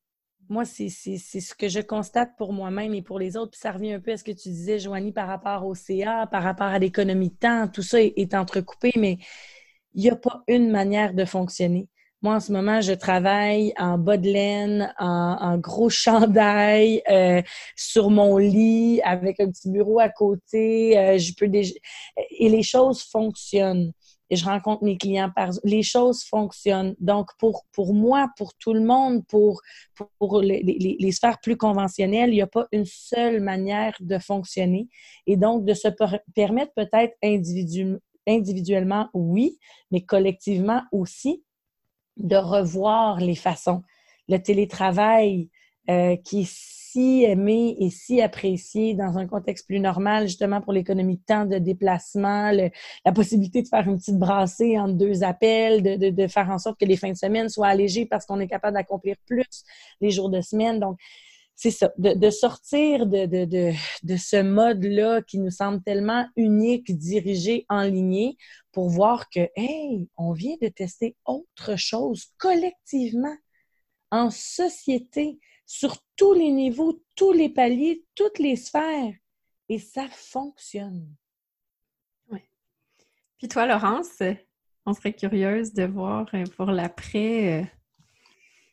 Moi, 0.50 0.66
c'est 0.66 0.90
ce 0.90 1.56
que 1.56 1.70
je 1.70 1.80
constate 1.80 2.32
pour 2.38 2.52
moi-même 2.52 2.94
et 2.94 3.02
pour 3.02 3.20
les 3.20 3.38
autres. 3.38 3.52
Puis 3.52 3.62
ça 3.62 3.72
revient 3.72 3.94
un 3.94 4.00
peu 4.02 4.12
à 4.12 4.18
ce 4.18 4.24
que 4.24 4.32
tu 4.32 4.50
disais, 4.50 4.80
Joanie, 4.80 5.14
par 5.14 5.28
rapport 5.28 5.66
au 5.66 5.76
CA, 5.76 6.28
par 6.28 6.44
rapport 6.44 6.68
à 6.68 6.78
l'économie 6.78 7.30
de 7.30 7.36
temps. 7.36 7.68
Tout 7.70 7.84
ça 7.84 8.02
est, 8.02 8.34
entrecoupé, 8.34 8.92
mais 8.98 9.18
il 9.94 10.04
n'y 10.04 10.10
a 10.10 10.16
pas 10.18 10.44
une 10.48 10.70
manière 10.70 11.14
de 11.14 11.24
fonctionner. 11.24 11.88
Moi, 12.22 12.36
en 12.36 12.40
ce 12.42 12.52
moment, 12.52 12.82
je 12.82 12.92
travaille 12.92 13.74
en 13.78 13.98
bas 13.98 14.18
de 14.18 14.28
laine, 14.28 14.94
en, 15.00 15.58
gros 15.58 15.90
chandail, 15.90 17.02
euh, 17.10 17.42
sur 17.78 18.10
mon 18.10 18.38
lit, 18.38 19.02
avec 19.04 19.40
un 19.40 19.50
petit 19.50 19.72
bureau 19.72 20.00
à 20.00 20.10
côté. 20.10 21.00
Euh, 21.00 21.18
je 21.18 21.34
peux 21.34 21.50
Et 21.54 22.50
les 22.50 22.64
choses 22.64 23.04
fonctionnent 23.04 23.94
je 24.36 24.46
rencontre 24.46 24.84
mes 24.84 24.98
clients 24.98 25.32
par 25.36 25.50
les 25.64 25.84
choses 25.84 26.24
fonctionnent. 26.24 26.96
Donc, 27.00 27.30
pour, 27.38 27.66
pour 27.74 27.94
moi, 27.94 28.30
pour 28.38 28.54
tout 28.56 28.74
le 28.74 28.82
monde, 28.82 29.26
pour, 29.28 29.62
pour 30.18 30.42
les, 30.42 30.64
les, 30.64 31.12
sphères 31.12 31.40
plus 31.42 31.58
conventionnelles, 31.58 32.30
il 32.30 32.36
n'y 32.36 32.42
a 32.42 32.48
pas 32.48 32.68
une 32.72 32.86
seule 32.86 33.42
manière 33.42 33.96
de 34.00 34.18
fonctionner. 34.18 34.88
Et 35.28 35.38
donc, 35.38 35.66
de 35.66 35.74
se 35.74 35.90
permettre 36.34 36.74
peut-être 36.76 37.16
individuellement, 38.28 39.10
oui, 39.14 39.58
mais 39.92 40.02
collectivement 40.02 40.82
aussi, 40.92 41.44
de 42.18 42.38
revoir 42.38 43.20
les 43.20 43.36
façons. 43.36 43.82
Le 44.28 44.38
télétravail 44.38 45.50
euh, 45.90 46.16
qui 46.18 46.42
est 46.42 46.81
si 46.92 47.24
aimé 47.24 47.76
et 47.80 47.90
si 47.90 48.22
apprécié 48.22 48.94
dans 48.94 49.18
un 49.18 49.26
contexte 49.26 49.66
plus 49.66 49.80
normal, 49.80 50.28
justement 50.28 50.62
pour 50.62 50.74
l'économie 50.74 51.18
de 51.18 51.24
temps, 51.26 51.46
de 51.46 51.58
déplacement, 51.58 52.52
la 52.52 53.12
possibilité 53.14 53.62
de 53.62 53.68
faire 53.68 53.88
une 53.88 53.98
petite 53.98 54.18
brassée 54.18 54.78
entre 54.78 54.94
deux 54.94 55.24
appels, 55.24 55.82
de, 55.84 56.10
de, 56.10 56.28
faire 56.28 56.50
en 56.50 56.58
sorte 56.58 56.80
que 56.80 56.86
les 56.86 56.98
fins 56.98 57.12
de 57.12 57.18
semaine 57.18 57.50
soient 57.50 57.68
allégées 57.68 58.06
parce 58.06 58.26
qu'on 58.26 58.40
est 58.40 58.48
capable 58.48 58.76
d'accomplir 58.76 59.16
plus 59.26 59.64
les 60.02 60.12
jours 60.12 60.30
de 60.30 60.42
semaine. 60.42 60.80
Donc, 60.80 60.98
c'est 61.56 61.72
ça, 61.72 61.92
de, 61.98 62.14
de 62.14 62.30
sortir 62.30 63.06
de, 63.06 63.26
de 63.26 64.18
ce 64.18 64.42
mode-là 64.42 65.22
qui 65.22 65.38
nous 65.38 65.52
semble 65.52 65.82
tellement 65.84 66.26
unique, 66.36 66.98
dirigé, 66.98 67.66
en 67.70 67.84
ligne, 67.84 68.34
pour 68.72 68.90
voir 68.90 69.30
que, 69.30 69.48
hey, 69.56 70.10
on 70.18 70.34
vient 70.34 70.56
de 70.62 70.68
tester 70.68 71.16
autre 71.26 71.78
chose 71.78 72.26
collectivement, 72.38 73.36
en 74.12 74.30
société 74.30 75.40
sur 75.72 75.96
tous 76.18 76.34
les 76.34 76.52
niveaux, 76.52 77.02
tous 77.16 77.32
les 77.32 77.48
paliers, 77.48 78.04
toutes 78.14 78.40
les 78.40 78.58
sphères. 78.58 79.14
Et 79.70 79.80
ça 79.80 80.06
fonctionne. 80.10 81.08
Oui. 82.30 82.40
Puis 83.38 83.48
toi, 83.48 83.66
Laurence, 83.66 84.22
on 84.86 84.94
serait 84.94 85.14
curieuse 85.14 85.72
de 85.72 85.84
voir 85.84 86.28
euh, 86.34 86.44
pour 86.58 86.66
l'après. 86.66 87.62
Euh, 87.62 87.66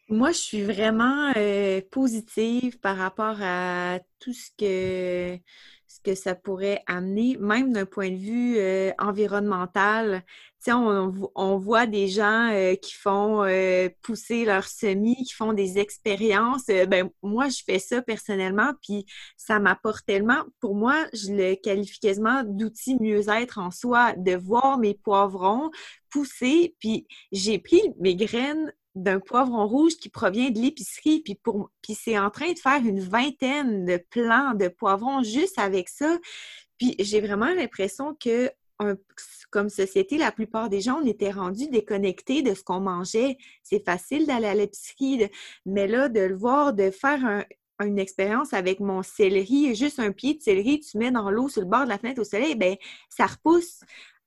Moi, 0.09 0.33
je 0.33 0.39
suis 0.39 0.63
vraiment 0.63 1.33
euh, 1.37 1.81
positive 1.93 2.81
par 2.81 2.97
rapport 2.97 3.37
à 3.43 4.01
tout 4.19 4.33
ce 4.33 4.51
que 4.59 5.41
ce 5.87 6.01
que 6.01 6.15
ça 6.17 6.35
pourrait 6.35 6.83
amener, 6.87 7.37
même 7.39 7.73
d'un 7.73 7.87
point 7.87 8.11
de 8.11 8.17
vue 8.17 8.59
euh, 8.59 8.93
environnemental. 8.99 10.25
On, 10.67 11.13
on, 11.35 11.57
voit 11.57 11.87
des 11.87 12.09
gens 12.09 12.51
euh, 12.53 12.75
qui 12.75 12.93
font 12.95 13.45
euh, 13.45 13.89
pousser 14.03 14.45
leurs 14.45 14.67
semis, 14.67 15.17
qui 15.25 15.33
font 15.33 15.53
des 15.53 15.79
expériences. 15.79 16.67
ben, 16.67 17.09
moi, 17.23 17.49
je 17.49 17.63
fais 17.65 17.79
ça 17.79 18.03
personnellement, 18.03 18.73
puis 18.83 19.07
ça 19.37 19.61
m'apporte 19.61 20.05
tellement. 20.05 20.45
Pour 20.61 20.75
moi, 20.75 21.07
je 21.15 21.33
le 21.33 21.55
qualifie 21.55 22.01
quasiment 22.01 22.43
d'outil 22.45 22.97
mieux-être 23.01 23.59
en 23.59 23.71
soi, 23.71 24.15
de 24.17 24.37
voir 24.37 24.79
mes 24.79 24.95
poivrons 24.95 25.71
pousser, 26.11 26.75
puis 26.81 27.07
j'ai 27.33 27.59
pris 27.59 27.83
mes 28.01 28.17
graines 28.17 28.73
d'un 28.95 29.21
poivron 29.21 29.67
rouge 29.67 29.97
qui 29.97 30.09
provient 30.09 30.51
de 30.51 30.59
l'épicerie, 30.59 31.21
puis, 31.21 31.39
puis 31.83 31.95
c'est 31.95 32.19
en 32.19 32.31
train 32.31 32.53
de 32.53 32.59
faire 32.59 32.85
une 32.85 33.01
vingtaine 33.01 33.85
de 33.85 34.03
plants 34.11 34.55
de 34.55 34.69
poivrons 34.69 35.23
juste 35.23 35.59
avec 35.59 35.89
ça. 35.89 36.19
Puis 36.79 36.95
j'ai 36.99 37.21
vraiment 37.21 37.53
l'impression 37.55 38.15
que 38.15 38.51
comme 39.51 39.69
société, 39.69 40.19
la 40.19 40.33
plupart 40.33 40.69
des 40.69 40.81
gens, 40.81 41.01
on 41.03 41.07
était 41.07 41.31
rendus 41.31 41.69
déconnectés 41.69 42.43
de 42.43 42.55
ce 42.55 42.63
qu'on 42.63 42.81
mangeait. 42.81 43.37
C'est 43.63 43.85
facile 43.85 44.27
d'aller 44.27 44.47
à 44.47 44.55
l'épicerie, 44.55 45.29
mais 45.67 45.87
là, 45.87 46.09
de 46.09 46.21
le 46.21 46.37
voir, 46.37 46.73
de 46.73 46.91
faire 46.91 47.45
une 47.81 47.99
expérience 47.99 48.53
avec 48.53 48.81
mon 48.81 49.03
céleri, 49.03 49.75
juste 49.75 49.99
un 49.99 50.13
pied 50.13 50.35
de 50.35 50.43
céleri, 50.43 50.81
tu 50.81 50.99
mets 50.99 51.11
dans 51.11 51.31
l'eau 51.31 51.49
sur 51.49 51.63
le 51.63 51.69
bord 51.69 51.85
de 51.85 51.89
la 51.89 51.99
fenêtre 51.99 52.21
au 52.21 52.25
soleil, 52.25 52.55
ben 52.55 52.77
ça 53.09 53.27
repousse. 53.27 53.81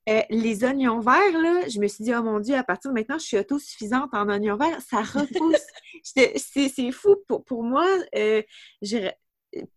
Euh, 0.10 0.22
les 0.32 0.64
oignons 0.64 1.00
verts, 1.00 1.40
là, 1.40 1.68
je 1.70 1.80
me 1.80 1.88
suis 1.88 2.04
dit, 2.04 2.12
oh 2.16 2.24
mon 2.24 2.40
Dieu, 2.40 2.56
à 2.56 2.64
partir 2.64 2.90
de 2.90 2.96
maintenant, 2.96 3.20
je 3.20 3.26
suis 3.26 3.38
autosuffisante 3.38 4.10
en 4.14 4.30
oignons 4.30 4.58
verts. 4.58 4.82
Ça 4.82 5.04
repousse. 5.04 5.62
c'est 6.04 6.92
fou. 6.92 7.18
Pour, 7.28 7.44
pour 7.46 7.64
moi, 7.64 7.86
euh, 8.16 8.42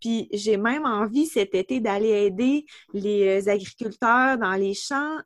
puis 0.01 0.29
j'ai 0.33 0.57
même 0.57 0.85
envie 0.85 1.27
cet 1.27 1.55
été 1.55 1.81
d'aller 1.81 2.11
aider 2.11 2.67
les 2.93 3.49
agriculteurs 3.49 4.39
dans 4.39 4.55
les 4.55 4.75
champs. 4.75 5.17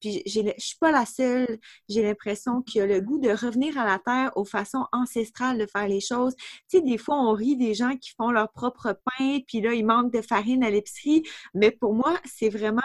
puis 0.00 0.22
je 0.26 0.52
suis 0.58 0.78
pas 0.78 0.92
la 0.92 1.06
seule. 1.06 1.58
J'ai 1.88 2.02
l'impression 2.02 2.62
qu'il 2.62 2.80
y 2.80 2.82
a 2.82 2.86
le 2.86 3.00
goût 3.00 3.18
de 3.18 3.30
revenir 3.30 3.78
à 3.78 3.84
la 3.84 3.98
terre 3.98 4.32
aux 4.36 4.44
façons 4.44 4.86
ancestrales 4.92 5.58
de 5.58 5.66
faire 5.66 5.88
les 5.88 6.00
choses. 6.00 6.34
Tu 6.36 6.78
sais, 6.78 6.80
des 6.80 6.98
fois, 6.98 7.16
on 7.16 7.32
rit 7.32 7.56
des 7.56 7.74
gens 7.74 7.96
qui 7.96 8.10
font 8.16 8.30
leur 8.30 8.52
propre 8.52 8.98
pain, 9.04 9.40
puis 9.46 9.60
là, 9.60 9.74
ils 9.74 9.84
manquent 9.84 10.12
de 10.12 10.22
farine 10.22 10.62
à 10.64 10.70
l'épicerie. 10.70 11.22
Mais 11.54 11.70
pour 11.70 11.94
moi, 11.94 12.18
c'est 12.24 12.48
vraiment, 12.48 12.80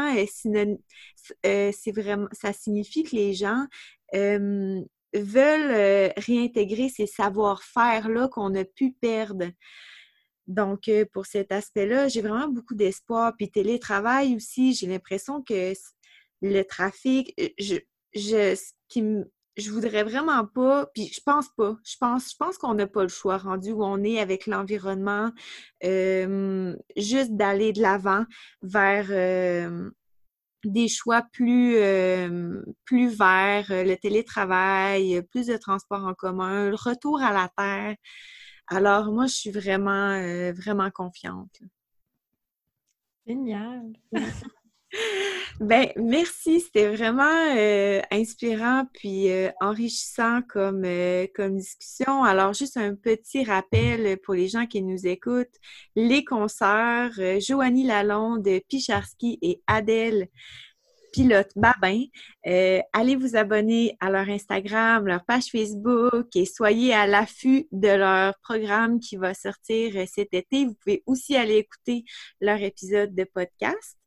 vraiment, 1.44 2.28
ça 2.32 2.54
signifie 2.54 3.04
que 3.04 3.16
les 3.16 3.34
gens 3.34 3.66
veulent 4.14 6.12
réintégrer 6.18 6.90
ces 6.90 7.06
savoir-faire-là 7.08 8.28
qu'on 8.30 8.56
a 8.56 8.66
pu 8.66 8.94
perdre. 8.94 9.46
Donc, 10.48 10.90
pour 11.12 11.26
cet 11.26 11.52
aspect-là, 11.52 12.08
j'ai 12.08 12.22
vraiment 12.22 12.48
beaucoup 12.48 12.76
d'espoir. 12.76 13.34
Puis 13.38 13.50
télétravail 13.50 14.36
aussi, 14.36 14.74
j'ai 14.74 14.88
l'impression 14.88 15.42
que 15.42 15.74
le 16.42 16.64
trafic, 16.64 17.34
je, 17.60 17.76
je, 18.14 18.56
qui 18.90 19.04
je 19.56 19.72
voudrais 19.72 20.04
vraiment 20.04 20.46
pas, 20.46 20.88
puis 20.94 21.12
je 21.14 21.22
pense 21.24 21.48
pas, 21.56 21.78
je 21.86 21.96
pense, 22.00 22.32
je 22.32 22.36
pense 22.38 22.58
qu'on 22.58 22.74
n'a 22.74 22.88
pas 22.88 23.04
le 23.04 23.10
choix 23.10 23.38
rendu 23.38 23.72
où 23.72 23.84
on 23.84 24.04
est 24.04 24.20
avec 24.20 24.48
l'environnement, 24.48 25.32
juste 25.82 27.36
d'aller 27.36 27.72
de 27.74 27.82
l'avant 27.82 28.26
vers 28.62 29.08
des 30.66 30.88
choix 30.88 31.24
plus, 31.32 31.78
plus 32.86 33.10
verts, 33.10 33.68
le 33.70 33.96
télétravail, 33.96 35.22
plus 35.32 35.48
de 35.48 35.58
transport 35.58 36.06
en 36.06 36.14
commun, 36.14 36.70
le 36.70 36.76
retour 36.76 37.22
à 37.22 37.32
la 37.32 37.50
terre. 37.56 37.96
Alors, 38.76 39.12
moi, 39.12 39.28
je 39.28 39.34
suis 39.34 39.52
vraiment, 39.52 40.20
vraiment 40.54 40.90
confiante. 40.92 41.62
Génial! 43.26 43.94
Ben, 45.60 45.90
merci. 45.96 46.60
C'était 46.62 46.96
vraiment 46.96 47.56
euh, 47.56 48.02
inspirant 48.12 48.86
puis 48.94 49.32
euh, 49.32 49.50
enrichissant 49.62 50.42
comme, 50.42 50.84
euh, 50.84 51.28
comme 51.36 51.58
discussion. 51.58 52.24
Alors, 52.24 52.54
juste 52.54 52.78
un 52.78 52.96
petit 52.96 53.44
rappel 53.44 54.18
pour 54.24 54.34
les 54.34 54.48
gens 54.48 54.66
qui 54.66 54.82
nous 54.82 55.06
écoutent. 55.06 55.56
Les 55.96 56.26
concerts, 56.26 57.20
Joanie 57.40 57.86
Lalonde, 57.86 58.48
Picharski 58.68 59.38
et 59.42 59.62
Adèle 59.68 60.28
Pilote 61.14 61.52
Babin. 61.56 62.04
allez 62.92 63.16
vous 63.16 63.38
abonner 63.38 63.96
à 64.02 64.10
leur 64.10 64.28
Instagram, 64.28 65.08
leur 65.08 65.24
page 65.24 65.46
Facebook 65.46 66.28
et 66.36 66.46
soyez 66.46 66.94
à 66.94 67.08
l'affût 67.08 67.68
de 67.72 67.88
leur 67.88 68.34
programme 68.40 69.00
qui 69.00 69.16
va 69.16 69.34
sortir 69.34 69.94
cet 70.08 70.34
été. 70.34 70.66
Vous 70.66 70.76
pouvez 70.84 71.04
aussi 71.06 71.38
aller 71.38 71.58
écouter 71.58 72.04
leur 72.42 72.62
épisode 72.62 73.16
de 73.16 73.24
podcast. 73.24 73.98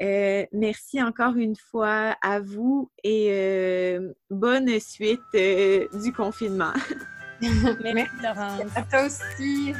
Euh, 0.00 0.46
merci 0.52 1.02
encore 1.02 1.36
une 1.36 1.56
fois 1.56 2.16
à 2.22 2.38
vous 2.40 2.90
et 3.02 3.30
euh, 3.32 4.12
bonne 4.30 4.78
suite 4.78 5.20
euh, 5.34 5.86
du 6.02 6.12
confinement. 6.12 6.72
merci 7.40 8.10
Laurence. 8.22 8.76
À 8.76 8.82
toi 8.82 9.06
aussi. 9.06 9.72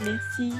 Merci. 0.00 0.52